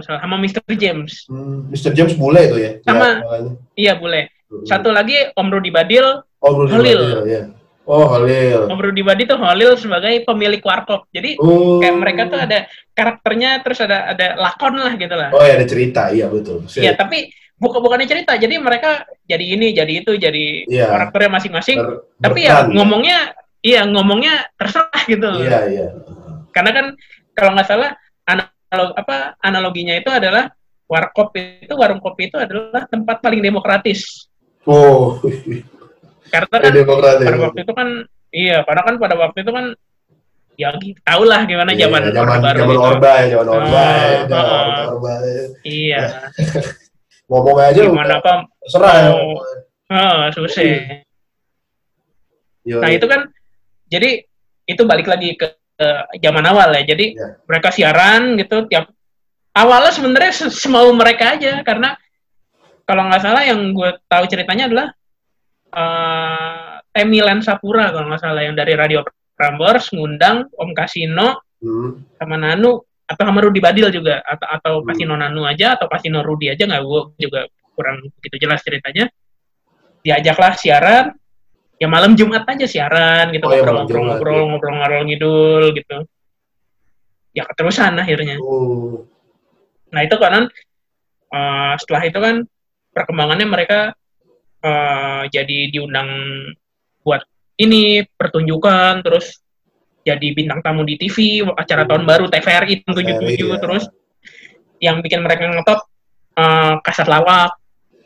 salah, 0.00 0.20
sama 0.20 0.36
Mr. 0.36 0.60
James. 0.76 1.24
Hmm, 1.28 1.68
Mr. 1.72 1.92
James 1.92 2.12
bule 2.16 2.40
itu 2.40 2.56
ya. 2.60 2.72
Sama. 2.84 3.20
Ya. 3.20 3.40
Iya 3.76 3.92
boleh. 3.96 4.28
Hmm. 4.48 4.64
Satu 4.66 4.90
lagi 4.92 5.16
Om 5.32 5.48
Rudi 5.48 5.70
Badil. 5.72 6.20
Oh, 6.40 6.52
Rudy 6.64 6.72
Halil. 6.72 7.00
Badil, 7.00 7.24
ya. 7.28 7.42
Oh, 7.88 8.06
Halil. 8.12 8.68
Om 8.68 8.80
Rudi 8.80 9.02
Badil 9.04 9.24
itu 9.28 9.36
Holil 9.36 9.72
sebagai 9.76 10.24
pemilik 10.24 10.60
warkop. 10.60 11.08
Jadi 11.12 11.36
Oh. 11.40 11.80
kayak 11.80 11.96
mereka 11.96 12.22
tuh 12.28 12.40
ada 12.40 12.58
karakternya 12.92 13.60
terus 13.64 13.80
ada 13.80 14.12
ada 14.12 14.36
lakon 14.36 14.76
lah 14.76 14.92
gitu 14.96 15.14
lah. 15.16 15.32
Oh, 15.32 15.44
ya 15.44 15.56
ada 15.56 15.66
cerita, 15.68 16.12
iya 16.12 16.28
betul. 16.28 16.64
Iya 16.76 16.92
tapi 16.96 17.28
bukan 17.56 17.80
bukannya 17.80 18.08
cerita. 18.08 18.36
Jadi 18.36 18.56
mereka 18.56 19.04
jadi 19.24 19.44
ini 19.44 19.72
jadi 19.72 19.92
itu 20.00 20.12
jadi 20.16 20.44
Iya. 20.64 20.86
karakternya 20.92 21.30
masing-masing. 21.40 21.78
Ber- 21.80 22.00
Tapi 22.20 22.38
ya 22.48 22.68
ngomongnya 22.68 23.18
iya 23.60 23.84
ngomongnya 23.84 24.48
terserah 24.56 25.02
gitu. 25.04 25.28
Iya, 25.44 25.60
iya. 25.68 25.86
karena 26.50 26.70
kan 26.74 26.86
kalau 27.32 27.50
nggak 27.54 27.68
salah 27.68 27.90
analog 28.24 28.90
apa 28.94 29.34
analoginya 29.40 29.94
itu 29.96 30.10
adalah 30.10 30.50
warkop 30.86 31.30
itu 31.38 31.74
warung 31.78 32.02
kopi 32.02 32.28
itu 32.30 32.36
adalah 32.36 32.86
tempat 32.90 33.22
paling 33.22 33.40
demokratis. 33.40 34.26
Oh, 34.66 35.18
karena 36.28 36.56
kan 36.60 36.72
demokrat 36.74 37.16
ya. 37.18 37.26
pada 37.26 37.38
waktu 37.42 37.58
itu 37.64 37.72
kan 37.72 37.88
iya 38.30 38.56
karena 38.62 38.82
kan 38.86 38.94
pada 39.00 39.14
waktu 39.18 39.38
itu 39.42 39.50
kan 39.50 39.66
ya 40.54 40.68
gitu 40.76 41.00
tau 41.00 41.22
lah 41.24 41.48
gimana 41.48 41.72
Iya, 41.72 41.88
zaman 41.88 42.02
zaman 42.12 42.28
Orde 42.28 42.44
Baru 42.44 42.58
zaman 42.60 42.74
itu. 42.76 42.84
orba 42.84 43.10
ya 43.16 43.26
zaman 43.32 43.46
orba 43.48 43.80
Ah, 43.80 43.96
ya, 44.04 44.20
zaman 44.28 44.44
ah, 44.44 44.84
orba 44.92 45.12
ya. 45.24 45.44
iya. 45.64 46.00
Ngomong 47.30 47.56
aja 47.62 47.80
gimana 47.86 48.14
apa 48.20 48.32
serah 48.68 48.94
ya 49.00 49.10
oh, 49.14 50.22
susah. 50.36 50.66
Yo, 52.66 52.76
nah 52.84 52.90
itu 52.92 53.06
kan 53.08 53.24
jadi 53.88 54.22
itu 54.68 54.82
balik 54.84 55.08
lagi 55.08 55.34
ke, 55.34 55.56
ke 55.80 55.88
zaman 56.20 56.44
awal 56.44 56.68
ya 56.76 56.84
jadi 56.84 57.06
Iya. 57.16 57.26
mereka 57.48 57.72
siaran 57.72 58.36
gitu 58.36 58.68
tiap 58.68 58.92
awalnya 59.56 59.88
sebenarnya 59.90 60.32
se- 60.36 60.52
semau 60.52 60.92
mereka 60.92 61.40
aja 61.40 61.64
karena 61.64 61.96
kalau 62.84 63.08
nggak 63.08 63.22
salah 63.24 63.42
yang 63.42 63.72
gue 63.72 63.88
tahu 64.04 64.24
ceritanya 64.28 64.68
adalah 64.68 64.86
eh 65.70 67.00
Emilan 67.00 67.38
Sapura 67.40 67.88
kalau 67.94 68.10
nggak 68.10 68.20
salah 68.20 68.42
yang 68.42 68.52
dari 68.52 68.74
Radio 68.74 69.06
Prambors 69.32 69.94
ngundang 69.94 70.50
Om 70.52 70.70
Kasino 70.74 71.38
hmm, 71.62 72.18
sama 72.18 72.36
Nanu 72.36 72.76
atau 73.06 73.22
sama 73.24 73.40
Rudi 73.40 73.58
Badil 73.58 73.88
juga 73.90 74.20
atau 74.20 74.46
atau 74.50 74.72
Hmm. 74.82 74.86
Kasino 74.90 75.14
Nanu 75.14 75.46
aja 75.46 75.78
atau 75.78 75.86
Kasino 75.86 76.20
Rudi 76.20 76.50
aja 76.50 76.66
nggak 76.66 76.82
gue 76.82 77.00
juga 77.18 77.40
kurang 77.72 78.02
begitu 78.18 78.36
jelas 78.42 78.60
ceritanya 78.60 79.06
diajaklah 80.02 80.52
siaran 80.54 81.14
ya 81.80 81.88
malam 81.88 82.12
Jumat 82.12 82.44
aja 82.44 82.68
siaran 82.68 83.32
gitu 83.32 83.48
Oh, 83.48 83.56
ya, 83.56 83.64
malam 83.64 83.88
ngobrol-ngobrol 83.88 84.04
Jumat, 84.04 84.12
ngobrol 84.20 84.36
ya. 84.36 84.44
ngobrol-ngobrol 84.52 85.02
ngidul 85.08 85.62
gitu. 85.80 85.96
Ya 87.32 87.42
keterusan 87.48 87.96
akhirnya. 87.96 88.36
Oh, 88.44 89.08
nah 89.88 90.04
itu 90.04 90.16
kan 90.20 90.44
eh, 91.32 91.72
setelah 91.80 92.02
itu 92.04 92.18
kan 92.20 92.36
perkembangannya 92.92 93.46
mereka 93.48 93.80
eh, 94.60 95.22
jadi 95.32 95.72
diundang 95.72 96.10
buat 97.00 97.24
ini 97.56 98.04
pertunjukan 98.04 99.00
terus 99.00 99.40
jadi 100.04 100.32
bintang 100.36 100.60
tamu 100.60 100.84
di 100.84 101.00
TV 101.00 101.44
acara 101.56 101.88
tahun 101.88 102.04
baru 102.04 102.28
TVRI 102.28 102.84
tahun 102.84 102.96
77 103.04 103.40
iya. 103.40 103.56
terus 103.56 103.84
yang 104.80 105.00
bikin 105.00 105.24
mereka 105.24 105.48
ngetop 105.48 105.80
eh, 106.36 106.74
kaset 106.84 107.08
lawak. 107.08 107.56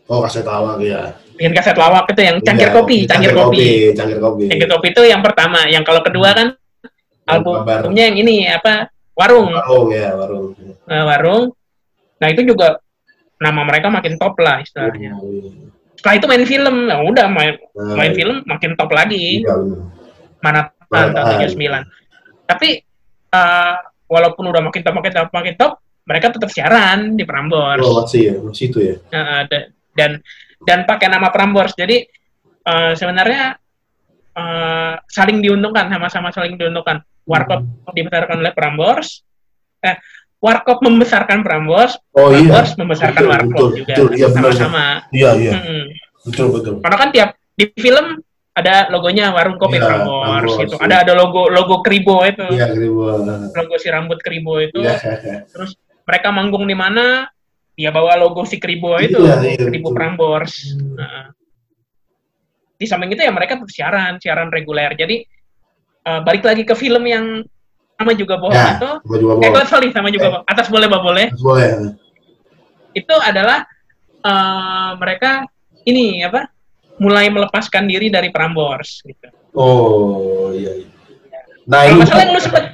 Oh 0.06 0.22
kasih 0.22 0.46
tahu 0.46 0.78
ya 0.84 1.16
bikin 1.34 1.52
kaset 1.52 1.74
lawak 1.74 2.06
itu 2.06 2.20
yang 2.20 2.36
cangkir 2.38 2.68
Iya, 2.68 2.74
kopi 2.74 2.96
cangkir 3.04 3.32
kopi. 3.32 3.66
cangkir 3.90 4.18
kopi. 4.18 4.44
Cangkir 4.46 4.68
kopi 4.68 4.86
itu 4.88 5.02
yang 5.04 5.20
pertama. 5.20 5.66
Yang 5.66 5.84
kalau 5.84 6.00
kedua 6.00 6.30
kan 6.30 6.48
albumnya 7.24 8.04
yang 8.06 8.16
ini 8.16 8.46
apa? 8.46 8.88
Warung. 9.12 9.50
Warung 9.50 9.88
ya 9.90 10.10
warung. 10.12 10.46
Eh, 10.84 11.04
warung. 11.04 11.42
Nah 12.18 12.28
itu 12.28 12.42
juga 12.44 12.78
nama 13.36 13.60
mereka 13.62 13.88
makin 13.88 14.14
top 14.14 14.38
lah 14.38 14.58
istilahnya. 14.58 15.14
Oh, 15.14 15.26
iya. 15.26 15.50
setelah 15.94 16.14
itu 16.16 16.26
main 16.26 16.44
film. 16.44 16.76
Ya 16.84 16.96
udah 17.00 17.26
main 17.28 17.54
Nah, 17.72 17.94
main 17.96 18.12
film 18.12 18.36
makin 18.44 18.70
top 18.74 18.90
lagi. 18.90 19.42
Iya 19.42 19.54
Manhattan. 20.38 21.10
tahun 21.10 21.50
79 21.50 21.88
tapi 22.44 22.84
eh, 23.32 23.74
walaupun 24.04 24.44
udah 24.46 24.62
makin 24.62 24.84
top 24.84 24.94
makin 24.94 25.12
top 25.12 25.28
makin 25.32 25.54
top 25.56 25.72
mereka 26.04 26.28
tetap 26.30 26.52
siaran 26.52 27.16
di 27.16 27.24
Prambors. 27.24 27.80
Oh 27.80 27.98
masih 27.98 28.20
ya? 28.22 28.34
Masih 28.38 28.64
itu 28.68 28.78
ya? 28.78 28.94
Da- 29.48 29.72
dan 29.96 30.20
dan 30.64 30.84
pakai 30.88 31.08
nama 31.12 31.28
Prambors. 31.30 31.72
Jadi 31.76 32.04
eh, 32.64 32.92
sebenarnya 32.96 33.56
eh, 34.34 34.94
saling 35.08 35.38
diuntungkan 35.40 35.88
sama-sama 35.88 36.28
saling 36.32 36.56
diuntungkan. 36.56 37.00
Warkop 37.24 37.64
dibesarkan 37.96 38.44
oleh 38.44 38.52
Prambors 38.52 39.24
eh 39.80 39.96
Warkop 40.44 40.84
membesarkan 40.84 41.40
Prambors 41.40 41.96
oh 42.12 42.28
iya. 42.36 42.52
Prambors 42.52 42.70
membesarkan 42.76 43.16
Betul, 43.16 43.32
Warkop 43.32 43.48
betul, 43.48 43.68
juga. 43.80 43.94
betul, 43.96 44.08
iya, 44.12 44.26
sama-sama. 44.28 44.84
Iya 45.08 45.30
iya. 45.40 45.52
Mm-mm. 45.56 45.82
betul 46.28 46.46
betul. 46.52 46.74
Karena 46.84 46.96
kan 47.00 47.08
tiap 47.16 47.30
di 47.56 47.64
film 47.80 48.20
ada 48.52 48.92
logonya 48.92 49.32
warung 49.32 49.56
kopi 49.56 49.80
Iya, 49.80 49.88
Prambors 49.88 50.20
Prambors, 50.20 50.56
gitu. 50.68 50.76
iya. 50.76 50.84
ada 50.84 50.96
ada 51.00 51.12
logo 51.16 51.48
logo 51.48 51.80
kribo 51.80 52.20
itu. 52.28 52.44
Iya 52.52 52.76
ribu 52.76 53.08
logo 53.56 53.74
si 53.80 53.88
rambut 53.88 54.20
kribo 54.20 54.60
itu. 54.60 54.84
Iya. 54.84 55.00
Terus 55.48 55.80
mereka 56.04 56.28
manggung 56.28 56.68
di 56.68 56.76
mana 56.76 57.24
dia 57.74 57.90
bawa 57.90 58.14
logo 58.14 58.42
si 58.42 58.56
kribo 58.56 58.94
itu 58.96 59.18
Iya, 59.18 59.42
iya, 59.42 59.58
kribo 59.60 59.90
betul. 59.90 59.96
Prambors 59.96 60.54
Hmm. 60.70 60.94
Heeh. 60.94 61.26
di 62.74 62.86
samping 62.86 63.10
itu 63.10 63.22
ya 63.22 63.30
mereka 63.30 63.54
tetap 63.54 63.70
siaran 63.70 64.18
siaran 64.18 64.50
reguler 64.50 64.92
jadi 64.92 65.22
eh, 66.02 66.20
balik 66.22 66.42
lagi 66.42 66.62
ke 66.62 66.74
film 66.74 67.02
yang 67.02 67.42
sama 67.94 68.12
juga 68.12 68.34
bohong 68.36 68.50
Ya, 68.52 68.74
itu 68.76 68.90
sama 68.98 69.16
juga 69.16 69.32
eh 69.38 69.50
boleh 69.52 69.66
sorry 69.66 69.88
sama 69.90 70.08
juga 70.08 70.26
Eh. 70.26 70.30
bohong 70.32 70.46
atas 70.46 70.66
boleh 70.68 70.86
bah 70.86 71.00
boleh 71.00 71.26
boleh 71.36 71.70
itu 72.92 73.14
adalah 73.16 73.62
eh, 74.20 74.90
mereka 74.96 75.46
ini 75.84 76.22
apa 76.22 76.50
mulai 76.96 77.26
melepaskan 77.28 77.86
diri 77.86 78.06
dari 78.06 78.30
Prambors 78.30 79.02
gitu 79.02 79.28
oh 79.54 80.50
iya 80.50 80.72
iya 80.74 80.88
nah 81.64 81.80
Kalau 81.82 81.98
masalah 82.00 82.20
yang 82.20 82.32
lu 82.32 82.40
sempet 82.40 82.64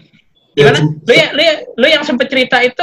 Ya, 0.51 0.67
gimana? 0.67 0.83
Lu 0.83 1.13
ya, 1.15 1.27
lu 1.31 1.41
ya, 1.41 1.55
lu 1.73 1.87
yang 1.87 2.03
sempet 2.03 2.27
cerita 2.27 2.59
itu 2.59 2.83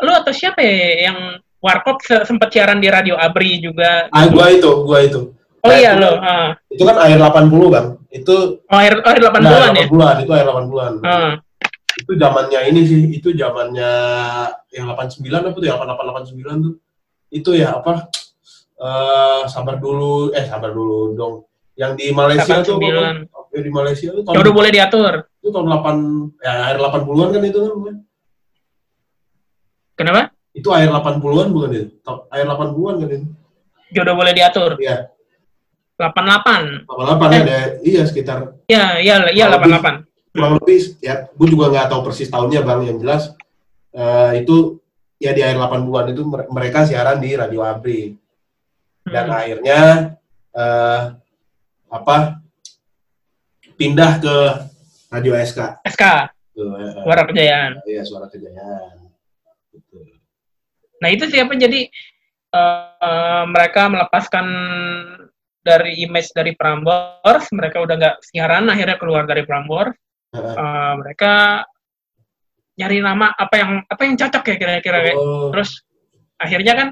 lu 0.00 0.10
atau 0.10 0.32
siapa 0.32 0.58
ya 0.58 1.06
yang 1.06 1.18
Warkop 1.62 2.02
se- 2.02 2.24
sempet 2.24 2.50
siaran 2.50 2.76
di 2.76 2.88
Radio 2.88 3.14
Abri 3.14 3.56
juga? 3.56 4.10
ah 4.10 4.26
gua 4.26 4.50
itu 4.50 4.70
gua 4.82 4.98
itu 5.00 5.30
Oh 5.62 5.70
Nah, 5.70 5.78
iya 5.78 5.94
itu- 5.94 6.02
lo, 6.02 6.10
ah. 6.18 6.50
itu 6.68 6.82
kan 6.82 6.96
akhir 6.98 7.18
80 7.22 7.70
bang 7.70 7.86
itu 8.10 8.36
oh 8.60 8.76
akhir 8.76 8.98
akhir 9.00 9.20
80-an 9.22 9.42
nah, 9.46 9.70
ya? 9.72 9.86
80-an 9.86 10.16
itu 10.18 10.32
akhir 10.32 10.46
80-an 10.48 10.92
Ah. 11.02 11.32
itu 11.94 12.12
zamannya 12.12 12.60
ini 12.66 12.80
sih 12.82 13.00
itu 13.14 13.28
zamannya 13.32 13.92
yang 14.68 14.86
89 14.90 15.22
apa 15.30 15.54
tuh 15.54 15.62
ya 15.62 15.74
88 15.78 16.34
89 16.34 16.66
tuh 16.66 16.74
itu 17.30 17.50
ya 17.54 17.78
apa 17.78 18.10
eh 18.76 19.42
sabar 19.46 19.78
dulu 19.78 20.30
eh 20.30 20.42
sabar 20.42 20.70
dulu 20.70 21.14
dong 21.14 21.34
yang 21.72 21.94
di 21.94 22.10
Malaysia 22.10 22.58
tuh 22.60 22.74
apa, 22.74 22.82
89. 22.82 22.98
Bang? 22.98 23.18
yang 23.52 23.62
di 23.62 23.72
Malaysia 23.72 24.08
tuh 24.10 24.20
Ya 24.20 24.26
tahun, 24.26 24.42
udah 24.42 24.52
boleh 24.52 24.70
diatur. 24.72 25.12
itu 25.38 25.48
tahun 25.48 25.66
8 25.70 26.42
ya 26.42 26.52
akhir 26.64 26.76
80-an 26.80 27.28
kan 27.30 27.42
itu 27.44 27.58
kan? 27.62 27.96
Kenapa? 29.94 30.22
Itu 30.52 30.68
akhir 30.68 30.88
80-an 30.90 31.48
bukan 31.48 31.70
itu 31.72 31.86
Ta- 32.00 32.24
akhir 32.28 32.46
80-an 32.46 32.94
kan 32.98 33.08
itu 33.10 33.26
Ya 33.92 34.00
udah 34.02 34.14
boleh 34.14 34.32
diatur. 34.32 34.70
iya 34.78 35.08
88. 35.96 36.88
88 36.88 37.28
Eh. 37.30 37.40
ada 37.40 37.58
iya 37.80 38.02
sekitar 38.02 38.38
Ya, 38.66 38.96
iya, 38.98 39.28
iya 39.28 39.46
Kurang 39.46 39.60
lebih. 39.60 39.72
88. 39.78 40.32
kurang 40.32 40.52
lebih 40.56 40.78
ya 40.98 41.14
gue 41.28 41.46
juga 41.46 41.64
nggak 41.68 41.88
tahu 41.88 42.00
persis 42.02 42.26
tahunnya 42.26 42.60
bang 42.62 42.80
yang 42.86 42.98
jelas 42.98 43.36
eh, 43.92 44.40
itu 44.40 44.80
ya 45.16 45.30
di 45.30 45.40
akhir 45.40 45.60
80-an 45.60 46.06
itu 46.08 46.22
mere- 46.24 46.48
mereka 46.48 46.82
siaran 46.82 47.16
di 47.16 47.32
Radio 47.32 47.60
Abri 47.60 48.16
dan 49.04 49.28
Hmm. 49.28 49.36
akhirnya 49.36 49.80
eh, 50.52 51.00
apa 51.88 52.16
pindah 53.74 54.12
ke 54.18 54.36
Radio 55.10 55.36
SK 55.36 55.84
SK, 55.84 56.04
Tuh, 56.52 56.72
eh, 56.74 56.92
Suara 56.98 57.22
Kejayaan. 57.22 57.72
iya 57.84 58.00
suara 58.00 58.26
kejayaan. 58.26 59.01
Nah 61.02 61.08
itu 61.10 61.26
siapa 61.26 61.58
jadi 61.58 61.90
eh, 62.54 63.44
mereka 63.50 63.90
melepaskan 63.90 64.46
dari 65.62 66.02
image 66.02 66.30
dari 66.34 66.54
Prambors, 66.54 67.50
mereka 67.54 67.82
udah 67.82 67.94
nggak 67.98 68.16
siaran, 68.22 68.70
akhirnya 68.70 68.98
keluar 68.98 69.26
dari 69.26 69.42
Prambors. 69.42 69.94
Eh, 70.32 70.92
mereka 71.02 71.62
nyari 72.72 72.98
nama 73.04 73.28
apa 73.36 73.54
yang 73.60 73.70
apa 73.84 74.00
yang 74.06 74.14
cocok 74.16 74.42
ya 74.48 74.56
kira-kira 74.56 74.98
kayak. 75.04 75.18
Oh, 75.18 75.50
Terus 75.52 75.82
akhirnya 76.40 76.72
kan 76.78 76.88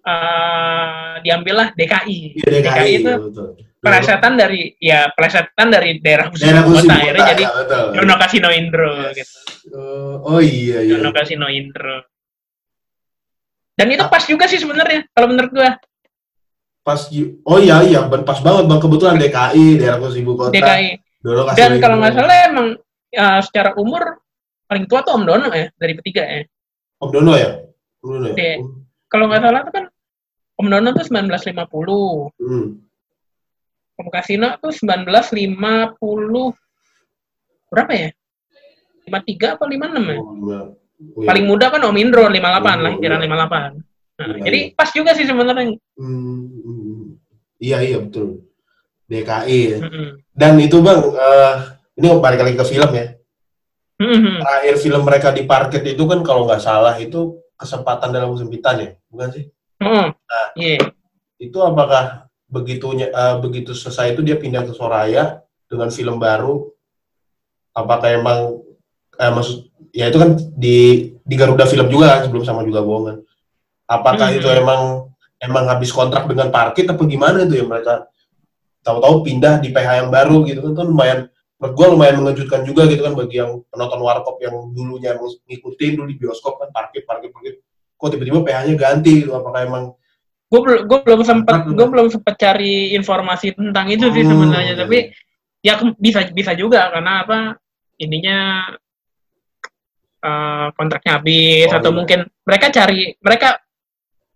eh 0.00 1.14
diambillah 1.20 1.76
DKI. 1.76 2.40
iya, 2.40 2.48
DKI, 2.48 2.92
itu 3.04 3.12
iya, 3.12 3.20
betul. 3.20 3.48
Pelesetan 3.80 4.32
dari 4.36 4.76
ya 4.76 5.08
pelesetan 5.12 5.68
dari 5.72 6.00
daerah 6.00 6.28
khusus 6.28 6.44
daerah 6.44 6.64
khusus 6.64 6.84
kota 6.84 6.94
akhirnya 7.00 7.24
jadi 7.36 7.44
ya, 7.44 7.50
betul. 7.52 7.84
Dono 7.96 8.14
Kasino 8.20 8.48
Indro 8.52 8.92
Yes. 8.92 9.16
gitu. 9.16 9.36
Oh, 9.76 10.36
oh 10.36 10.40
iya 10.40 10.84
iya 10.84 10.96
Dono 11.00 11.12
Kasino 11.12 11.46
Indro. 11.52 11.96
Dan 13.80 13.88
itu 13.88 14.04
pas 14.06 14.20
juga 14.22 14.44
sih 14.44 14.60
sebenarnya 14.60 15.08
kalau 15.16 15.32
menurut 15.32 15.50
gua 15.50 15.70
pas 16.80 17.00
oh 17.44 17.58
iya 17.60 17.80
iya 17.84 18.00
pas 18.08 18.40
banget 18.40 18.64
bang 18.68 18.80
kebetulan 18.80 19.16
DKI 19.16 19.66
daerah 19.76 19.96
khusus 20.00 20.20
ibu 20.20 20.32
kota 20.36 20.52
DKI. 20.52 20.88
Dono 21.20 21.44
kasih 21.44 21.56
Dan 21.56 21.70
kalau 21.76 21.96
dulu. 21.96 22.02
nggak 22.04 22.14
salah 22.16 22.36
emang 22.48 22.68
ya, 23.12 23.26
secara 23.44 23.70
umur 23.76 24.02
paling 24.64 24.84
tua 24.88 25.00
tuh 25.04 25.12
Om 25.16 25.24
Dono 25.24 25.48
ya 25.52 25.68
dari 25.76 25.92
bertiga 25.92 26.24
ya. 26.24 26.40
Om 27.00 27.10
Dono 27.12 27.32
ya 27.36 27.50
Om 28.00 28.08
Dono 28.08 28.26
ya 28.32 28.34
Iya. 28.36 28.54
Kalau 29.08 29.24
nggak 29.28 29.42
salah 29.44 29.60
tuh 29.64 29.72
kan 29.74 29.84
Om 30.56 30.66
Dono 30.68 30.88
tuh 30.92 31.04
1950, 31.04 32.32
Hmm. 32.40 32.66
Om 34.00 34.08
Kasino 34.08 34.48
tuh 34.60 34.72
1950 34.72 36.56
berapa 37.68 37.92
ya? 37.92 38.10
53 39.04 39.56
apa 39.60 39.64
56 39.68 40.08
ya? 40.08 40.16
Oh, 40.16 40.72
iya. 41.00 41.10
Oh, 41.16 41.20
iya. 41.24 41.28
Paling 41.32 41.44
muda 41.48 41.66
kan 41.72 41.80
Om 41.80 41.96
Indro 41.96 42.24
58 42.28 42.36
Iya, 42.36 42.76
lahiran 42.84 43.20
iya. 43.20 43.28
58. 43.28 43.72
Nah, 44.20 44.26
Iya, 44.36 44.44
jadi 44.44 44.58
iya. 44.60 44.72
pas 44.76 44.90
juga 44.92 45.10
sih 45.16 45.24
sebenarnya. 45.24 45.64
Hmm, 45.96 46.44
hmm. 46.60 47.02
Iya 47.56 47.78
iya 47.80 47.98
betul. 48.00 48.44
DKI 49.08 49.60
ya. 49.66 49.78
Mm-mm. 49.82 50.06
Dan 50.30 50.52
itu 50.60 50.78
bang, 50.78 51.00
eh, 51.02 51.54
ini 51.98 52.06
balik 52.20 52.40
lagi 52.44 52.54
ke 52.54 52.64
film 52.64 52.90
ya. 52.94 53.06
Mm-mm. 54.00 54.38
Terakhir 54.40 54.74
film 54.78 55.02
mereka 55.02 55.28
di 55.34 55.42
parket 55.44 55.82
itu 55.84 56.04
kan 56.06 56.20
kalau 56.22 56.46
nggak 56.46 56.62
salah 56.62 56.94
itu 56.96 57.36
kesempatan 57.58 58.14
dalam 58.14 58.32
kesempitan 58.32 58.76
ya, 58.80 58.90
bukan 59.10 59.28
sih? 59.34 59.44
Oh, 59.82 60.08
Nah. 60.08 60.48
iya. 60.54 60.78
Itu 61.36 61.60
apakah 61.60 62.28
begitunya 62.46 63.10
eh, 63.10 63.36
begitu 63.40 63.72
selesai 63.72 64.14
itu 64.14 64.20
dia 64.22 64.36
pindah 64.36 64.64
ke 64.64 64.72
Soraya 64.72 65.40
dengan 65.66 65.90
film 65.90 66.16
baru? 66.16 66.70
Apakah 67.72 68.08
emang 68.14 68.62
eh, 69.20 69.30
maksud 69.30 69.56
ya 69.92 70.08
itu 70.08 70.16
kan 70.16 70.30
di 70.56 70.76
di 71.20 71.34
Garuda 71.36 71.68
Film 71.68 71.86
juga 71.86 72.16
kan 72.16 72.20
sebelum 72.26 72.42
sama 72.42 72.64
juga 72.64 72.80
bohongan. 72.80 73.20
Apakah 73.84 74.32
Hmm. 74.32 74.38
itu 74.40 74.48
emang 74.48 74.80
emang 75.38 75.64
habis 75.68 75.90
kontrak 75.90 76.24
dengan 76.24 76.48
parkit 76.48 76.88
apa 76.88 77.02
gimana 77.04 77.44
itu 77.44 77.60
ya? 77.60 77.64
Mereka 77.66 78.08
tahu-tahu 78.80 79.26
pindah 79.26 79.60
di 79.60 79.68
PH 79.70 80.06
yang 80.06 80.10
baru 80.10 80.42
gitu 80.46 80.60
kan. 80.64 80.72
Kan 80.74 80.86
lumayan 80.88 81.18
menurut 81.60 81.74
gua 81.76 81.86
lumayan 81.92 82.16
mengejutkan 82.24 82.64
juga 82.64 82.88
gitu 82.88 83.04
kan 83.04 83.12
bagi 83.12 83.36
yang 83.36 83.60
penonton 83.68 84.00
warkop 84.00 84.40
yang 84.40 84.56
dulunya 84.72 85.12
ngikutin 85.20 85.92
dulu 86.00 86.06
di 86.08 86.16
bioskop 86.16 86.56
kan 86.56 86.72
parkit 86.72 87.04
parkit 87.04 87.30
parkit. 87.30 87.60
Kok 88.00 88.16
tiba-tiba 88.16 88.40
PH-nya 88.40 88.74
ganti 88.74 89.12
gitu? 89.22 89.36
Apakah 89.36 89.60
emang 89.60 89.84
gue 90.50 90.60
belum 90.66 90.80
gue 90.88 90.98
belum 91.06 91.20
sempat 91.22 91.62
gue 91.68 91.86
belum 91.86 92.08
sempat 92.10 92.34
cari 92.34 92.96
informasi 92.96 93.54
tentang 93.54 93.86
itu 93.86 94.08
sih 94.10 94.24
Hmm, 94.24 94.30
sebenarnya. 94.34 94.66
iya, 94.66 94.74
tapi 94.74 94.98
ya 95.62 95.78
ke- 95.78 95.94
bisa 95.94 96.26
bisa 96.32 96.52
juga 96.58 96.90
karena 96.90 97.22
apa 97.22 97.54
ininya 98.00 98.66
eh, 100.20 100.66
kontraknya 100.76 101.18
habis 101.18 101.68
Oh, 101.72 101.76
atau 101.80 101.90
iya. 101.90 101.96
mungkin 101.96 102.18
mereka 102.44 102.66
cari 102.68 103.16
mereka 103.20 103.48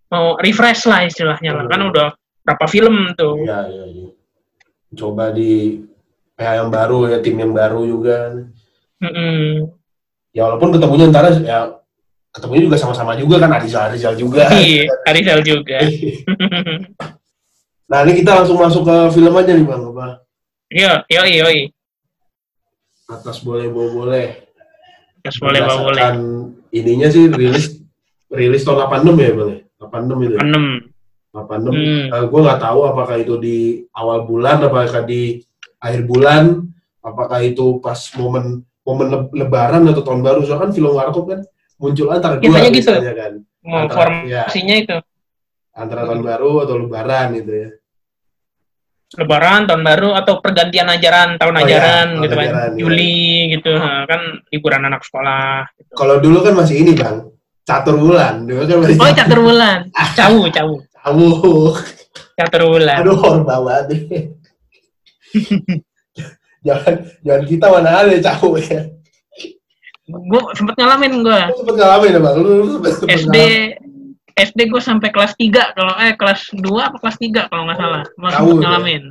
mau 0.08 0.36
refresh 0.40 0.88
lah 0.88 1.04
istilahnya 1.04 1.52
lah. 1.54 1.64
Kan 1.68 1.80
udah 1.90 2.08
berapa 2.44 2.64
film 2.68 3.12
tuh. 3.16 3.40
Ya 3.44 3.64
ya, 3.68 3.84
ya. 3.88 4.08
coba 4.94 5.34
di 5.34 5.82
PH 6.38 6.48
yang 6.62 6.70
baru 6.70 6.98
ya 7.10 7.18
tim 7.22 7.36
yang 7.38 7.52
baru 7.54 7.82
juga. 7.86 8.32
Mm-mm. 9.04 9.68
ya 10.34 10.48
walaupun 10.50 10.74
ketemunya 10.74 11.12
ntar 11.12 11.30
ya 11.44 11.76
ketemunya 12.34 12.66
juga 12.66 12.76
sama-sama 12.80 13.14
juga 13.14 13.36
kan 13.38 13.52
Arizal 13.54 13.92
Arizal 13.92 14.14
juga. 14.16 14.48
Iya 14.54 14.90
Arizal 15.06 15.40
juga. 15.44 15.78
Nah 17.84 18.00
ini 18.08 18.24
kita 18.24 18.32
langsung 18.32 18.56
masuk 18.56 18.82
ke 18.88 18.96
film 19.12 19.36
aja 19.36 19.52
nih 19.52 19.66
bang 19.68 19.82
apa? 19.92 20.24
Yo 20.72 20.92
yo 21.12 21.22
yo 21.28 21.46
atas 23.04 23.44
boleh 23.44 23.68
boleh 23.68 23.92
boleh 23.92 24.26
Gas 25.24 25.40
boleh 25.40 25.60
bawa 25.60 25.80
boleh 25.88 26.04
ininya 26.70 27.08
sih 27.08 27.26
rilis 27.26 27.80
rilis 28.28 28.60
tahun 28.60 28.92
86 29.08 29.16
ya 29.16 29.30
bang 29.32 29.48
ya? 29.48 29.60
86 29.80 30.20
itu 30.20 30.34
ya? 30.34 30.40
enam 30.42 30.64
86 31.32 31.72
Hmm. 31.72 32.28
gue 32.28 32.40
nggak 32.44 32.60
tahu 32.60 32.80
apakah 32.84 33.16
itu 33.16 33.34
di 33.36 33.56
awal 33.90 34.22
bulan 34.22 34.60
apakah 34.60 35.02
di 35.02 35.40
akhir 35.78 36.04
bulan 36.04 36.44
apakah 37.00 37.40
itu 37.40 37.80
pas 37.80 37.96
momen 38.14 38.60
momen 38.82 39.06
le- 39.08 39.32
lebaran 39.34 39.82
atau 39.86 40.02
tahun 40.02 40.20
baru 40.20 40.40
soalnya 40.42 40.62
kan 40.62 40.70
film 40.70 40.92
warkop 40.92 41.24
kan 41.26 41.40
muncul 41.74 42.06
antara 42.08 42.36
dua 42.36 42.44
Biasanya 42.68 42.70
gitu. 42.70 42.90
kan 43.12 43.32
mau 43.60 43.82
Antara- 43.82 44.22
ya. 44.22 44.44
formasinya 44.44 44.76
itu 44.76 44.96
antara 45.72 46.00
tahun 46.04 46.20
baru 46.22 46.52
atau 46.62 46.74
lebaran 46.78 47.26
gitu 47.34 47.50
ya 47.50 47.68
Lebaran 49.14 49.70
tahun 49.70 49.82
baru 49.86 50.10
atau 50.18 50.42
pergantian 50.42 50.90
ajaran 50.90 51.38
tahun 51.38 51.54
Oh, 51.54 51.60
iya, 51.62 51.66
ajaran 51.70 52.06
tahun 52.10 52.22
gitu 52.26 52.34
kan. 52.34 52.46
ajaran, 52.46 52.70
iya. 52.74 52.78
Juli 52.82 53.18
gitu. 53.54 53.72
Ha, 53.78 53.90
kan 54.10 54.20
liburan 54.50 54.82
anak 54.90 55.02
sekolah 55.06 55.70
gitu. 55.78 55.92
kalau 55.94 56.16
dulu 56.18 56.38
kan 56.42 56.54
masih 56.58 56.82
ini 56.82 56.92
bang. 56.98 57.22
Catur 57.64 57.96
bulan. 57.96 58.44
Dulu 58.44 58.62
kan 58.66 58.76
masih 58.82 58.94
oh 58.98 59.10
catur 59.14 59.40
bulan. 59.40 59.78
Cawu 60.18 60.40
cawu. 60.50 60.74
Kamu, 61.04 61.28
catur 62.34 62.62
bulan. 62.72 62.98
Aduh 63.04 63.16
hormat 63.20 63.58
banget. 63.60 63.84
Deh. 63.92 64.24
jangan 66.64 66.94
jangan 67.26 67.42
kita 67.44 67.66
mana 67.68 67.90
ada 68.02 68.16
cawu 68.18 68.56
ya? 68.58 68.80
Gue 70.04 70.42
sempet 70.52 70.76
ngalamin 70.76 71.24
gue 71.24 71.40
lu 71.48 71.56
sempet 71.64 71.74
ngalamin 71.80 72.10
ya 72.12 72.20
bang. 72.20 72.34
Lu, 72.36 72.50
lu 72.60 72.72
sempet, 72.76 72.92
sempet 72.98 73.18
SD 73.24 73.36
SD 74.34 74.66
gue 74.66 74.82
sampai 74.82 75.14
kelas 75.14 75.38
3 75.38 75.78
kalau 75.78 75.94
eh 76.02 76.14
kelas 76.18 76.50
2 76.50 76.66
apa 76.82 76.96
kelas 76.98 77.16
3 77.22 77.50
kalau 77.50 77.62
nggak 77.70 77.78
salah. 77.78 78.02
Gue 78.02 78.30
Tahu 78.34 78.50
ngalamin. 78.58 79.02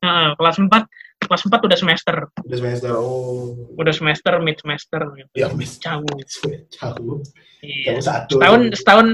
Heeh, 0.00 0.28
kelas 0.38 0.56
4 0.62 1.26
kelas 1.26 1.42
4 1.42 1.66
udah 1.66 1.78
semester. 1.78 2.16
Udah 2.46 2.58
semester 2.58 2.90
oh. 2.94 3.58
Udah 3.74 3.94
semester 3.94 4.32
mid 4.38 4.56
semester 4.62 5.02
gitu 5.18 5.30
ya 5.34 5.50
mis. 5.58 5.74
Cawu 5.82 6.06
cawu 6.70 7.18
iya. 7.66 7.98
Cawu 7.98 8.02
satu. 8.02 8.34
Setahun 8.38 8.60
setahun 8.78 9.06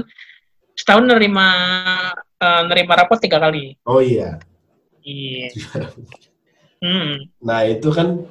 setahun 0.77 1.03
nerima 1.09 1.47
eh, 2.37 2.61
nerima 2.69 2.93
rapot 2.93 3.17
tiga 3.17 3.41
kali. 3.41 3.73
Oh 3.89 3.99
iya. 4.01 4.37
Iya. 5.01 5.49
Hmm. 6.77 7.33
nah 7.41 7.65
itu 7.65 7.89
kan 7.89 8.21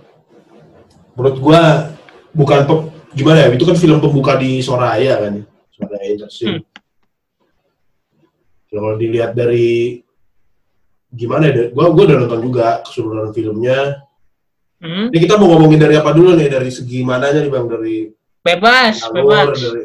menurut 1.19 1.37
gua 1.43 1.91
bukan 2.31 2.62
gimana 3.11 3.43
ya 3.43 3.51
itu 3.51 3.67
kan 3.67 3.75
film 3.75 3.99
pembuka 3.99 4.39
di 4.39 4.62
Soraya 4.62 5.19
kan 5.19 5.43
ya. 5.43 5.45
Soraya 5.75 6.07
Entertainment 6.15 6.62
kalau 8.66 8.94
dilihat 8.94 9.33
dari 9.33 10.00
gimana 11.09 11.48
ya 11.48 11.70
gua 11.70 11.90
gua 11.90 12.05
udah 12.05 12.16
nonton 12.20 12.40
juga 12.42 12.83
keseluruhan 12.83 13.31
filmnya. 13.31 14.02
Hmm. 14.76 15.09
ini 15.09 15.24
kita 15.24 15.40
mau 15.40 15.48
ngomongin 15.48 15.81
dari 15.81 15.96
apa 15.96 16.12
dulu 16.12 16.37
nih? 16.37 16.52
Dari 16.52 16.68
segi 16.68 17.00
mananya 17.00 17.40
nih 17.40 17.48
bang? 17.48 17.64
Dari 17.64 17.96
bebas 18.44 19.00
alur 19.09 19.14
bebas. 19.16 19.57
dari 19.57 19.85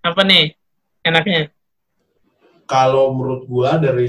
apa 0.00 0.20
nih 0.22 0.44
enaknya? 1.02 1.42
Kalau 2.64 3.16
menurut 3.16 3.48
gua 3.48 3.80
dari 3.80 4.06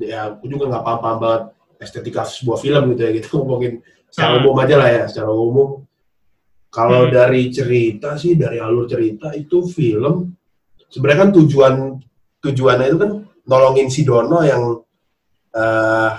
ya 0.00 0.34
aku 0.34 0.48
juga 0.48 0.66
nggak 0.66 0.82
paham-paham 0.82 1.18
banget 1.20 1.42
estetika 1.78 2.26
sebuah 2.26 2.58
film 2.58 2.82
gitu 2.90 3.00
ya 3.04 3.10
gitu. 3.14 3.28
Ngomongin 3.38 3.72
secara 4.10 4.34
Hmm. 4.34 4.42
umum 4.42 4.56
aja 4.58 4.74
lah 4.74 4.88
ya 4.90 5.02
secara 5.06 5.30
umum. 5.30 5.68
Kalau 6.74 7.06
Hmm. 7.06 7.12
dari 7.14 7.54
cerita 7.54 8.18
sih 8.18 8.34
dari 8.34 8.58
alur 8.58 8.90
cerita 8.90 9.30
itu 9.30 9.62
film 9.70 10.34
sebenarnya 10.90 11.20
kan 11.22 11.30
tujuan 11.38 11.74
tujuannya 12.44 12.86
itu 12.92 12.98
kan 13.00 13.10
nolongin 13.48 13.88
si 13.88 14.04
Dono 14.04 14.44
yang 14.44 14.84
eh 15.54 16.10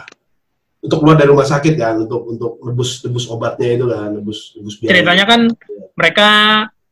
untuk 0.86 1.02
keluar 1.02 1.18
dari 1.18 1.30
rumah 1.34 1.50
sakit 1.50 1.74
kan 1.78 2.06
untuk 2.06 2.30
untuk 2.30 2.62
nebus 2.62 3.02
nebus 3.02 3.26
obatnya 3.30 3.74
itu 3.74 3.86
kan 3.90 4.10
nebus 4.14 4.54
nebus 4.54 4.78
biaya. 4.78 4.90
Ceritanya 4.94 5.26
kan 5.26 5.42
mereka 5.98 6.30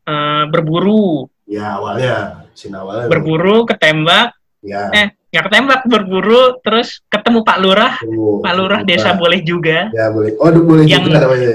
eh, 0.05 0.43
berburu. 0.49 1.29
Ya 1.45 1.77
awalnya 1.77 2.45
sin 2.57 2.73
awalnya. 2.73 3.09
Berburu 3.09 3.69
ketembak. 3.69 4.33
Ya 4.65 4.89
eh 4.93 5.07
nggak 5.29 5.43
ketembak 5.49 5.81
berburu 5.85 6.57
terus 6.65 7.01
ketemu 7.09 7.45
Pak 7.45 7.57
Lurah. 7.61 7.93
Tunggu. 8.01 8.41
Pak 8.41 8.53
Lurah 8.57 8.79
desa 8.81 9.13
boleh 9.13 9.45
juga. 9.45 9.93
Ya 9.93 10.09
boleh. 10.09 10.33
Oh 10.41 10.49
boleh 10.49 10.85
Yang- 10.89 11.05
juga 11.09 11.19
namanya. 11.21 11.53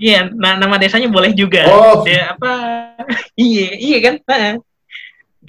iya 0.00 0.20
na- 0.32 0.56
nama 0.56 0.78
desanya 0.80 1.10
boleh 1.10 1.34
juga. 1.34 1.66
Oh. 1.68 2.06
Dia 2.06 2.38
apa? 2.38 2.50
Iya 3.34 3.68
iya 3.80 3.98
kan. 3.98 4.14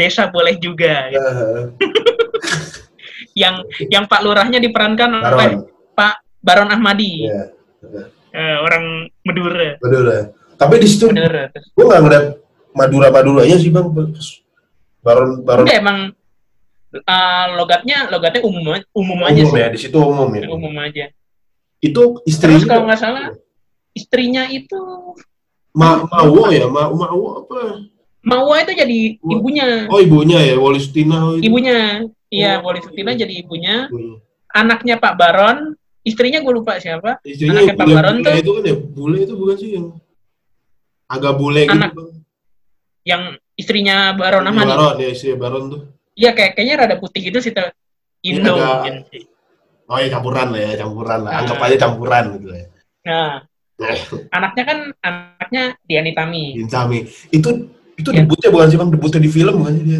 Desa 0.01 0.33
boleh 0.33 0.57
juga 0.57 1.13
gitu. 1.13 1.21
Eh, 1.21 1.63
yang 3.45 3.61
yang 3.93 4.09
Pak 4.09 4.25
Lurahnya 4.25 4.57
diperankan 4.57 5.21
oleh 5.21 5.61
Baron. 5.61 5.69
Pak 5.93 6.15
Baron 6.41 6.69
Ahmadi. 6.73 7.29
Ya 7.29 7.53
Eh, 8.31 8.57
orang 8.63 9.11
Madura. 9.27 9.75
Ya 9.75 10.31
tapi 10.55 10.77
di 10.77 10.87
situ 10.87 11.09
Madura 11.09 11.49
gue 11.51 11.85
nggak 11.89 12.01
ngeliat 12.05 12.25
Madura 12.71 13.07
Maduranya 13.09 13.57
sih 13.57 13.73
bang. 13.73 13.87
Baron 15.01 15.41
Baron. 15.43 15.65
Enggak 15.67 15.79
emang 15.81 15.97
eh, 16.95 17.45
logatnya 17.57 17.97
logatnya 18.07 18.41
umum 18.45 18.77
umum 18.95 19.19
aja 19.25 19.41
umum 19.43 19.51
sih. 19.51 19.59
ya 19.59 19.67
di 19.67 19.79
situ 19.81 19.97
umum 19.99 20.29
ya. 20.31 20.47
Umum 20.47 20.73
aja. 20.79 21.05
Itu 21.83 22.23
istri 22.23 22.55
terus 22.55 22.69
kalau 22.69 22.87
nggak 22.87 23.01
salah 23.01 23.35
istrinya 23.91 24.47
itu 24.47 24.79
Ma 25.75 26.05
Mawo 26.07 26.47
ya? 26.53 26.69
Ma 26.71 26.87
Mawo 26.87 27.43
apa 27.43 27.90
Mawa 28.21 28.61
itu 28.61 28.73
jadi 28.75 28.99
ibunya. 29.17 29.89
Oh 29.89 29.97
ibunya 29.97 30.37
ya 30.39 30.55
Wolistina 30.55 31.33
itu. 31.33 31.41
ibunya. 31.43 32.05
Iya 32.27 32.51
Oh. 32.57 32.69
Wali 32.69 32.79
Sutina 32.79 33.11
jadi 33.11 33.33
ibunya. 33.37 33.87
Ibunya. 33.87 34.15
anaknya 34.51 34.95
Pak 34.95 35.15
Baron. 35.15 35.75
Istrinya 36.01 36.39
gue 36.39 36.53
lupa 36.53 36.75
siapa. 36.75 37.19
Istrinya 37.21 37.61
Anaknya 37.61 37.73
Pak 37.73 37.85
bule, 37.85 37.95
Baron 37.95 38.15
bule 38.15 38.25
tuh- 38.25 38.37
itu 38.37 38.51
kan 38.51 38.63
ya 38.63 38.75
bule 38.75 39.17
itu 39.19 39.33
bukan 39.35 39.55
sih 39.55 39.69
yang 39.73 39.85
agak 41.05 41.33
bule 41.35 41.61
Anak 41.65 41.91
gitu 41.91 42.03
yang 43.01 43.21
istrinya 43.53 44.11
Baron 44.11 44.45
Ahmadi 44.45 44.67
Baron 44.67 44.95
ya 44.97 45.09
istri 45.09 45.33
Baron 45.33 45.63
tuh. 45.67 45.81
Iya 46.13 46.31
kayak 46.31 46.51
kayaknya 46.53 46.75
rada 46.77 46.95
putih 46.97 47.21
gitu 47.23 47.39
sih 47.39 47.51
tuh. 47.51 47.67
Indo 48.21 48.53
agak- 48.53 49.07
oh 49.85 49.97
ya 49.97 50.07
campuran 50.07 50.47
lah 50.51 50.61
ya 50.61 50.73
campuran 50.77 51.19
lah. 51.21 51.31
Nah. 51.31 51.39
anggap 51.41 51.57
aja 51.59 51.77
campuran 51.79 52.23
gitu 52.35 52.47
ya. 52.49 52.65
Nah. 53.03 53.33
Anaknya 54.29 54.63
kan 54.63 54.77
anaknya 55.01 55.63
Diani 55.81 56.11
Tami 56.13 56.43
Bintami 56.55 57.01
itu 57.29 57.49
itu 58.01 58.09
Iya. 58.09 58.25
debutnya 58.25 58.49
bukan 58.49 58.67
sih 58.67 58.77
bang? 58.77 58.89
Debutnya 58.89 59.19
di 59.21 59.29
film 59.29 59.53
bukan 59.61 59.73
sih 59.73 59.85
dia? 59.85 59.99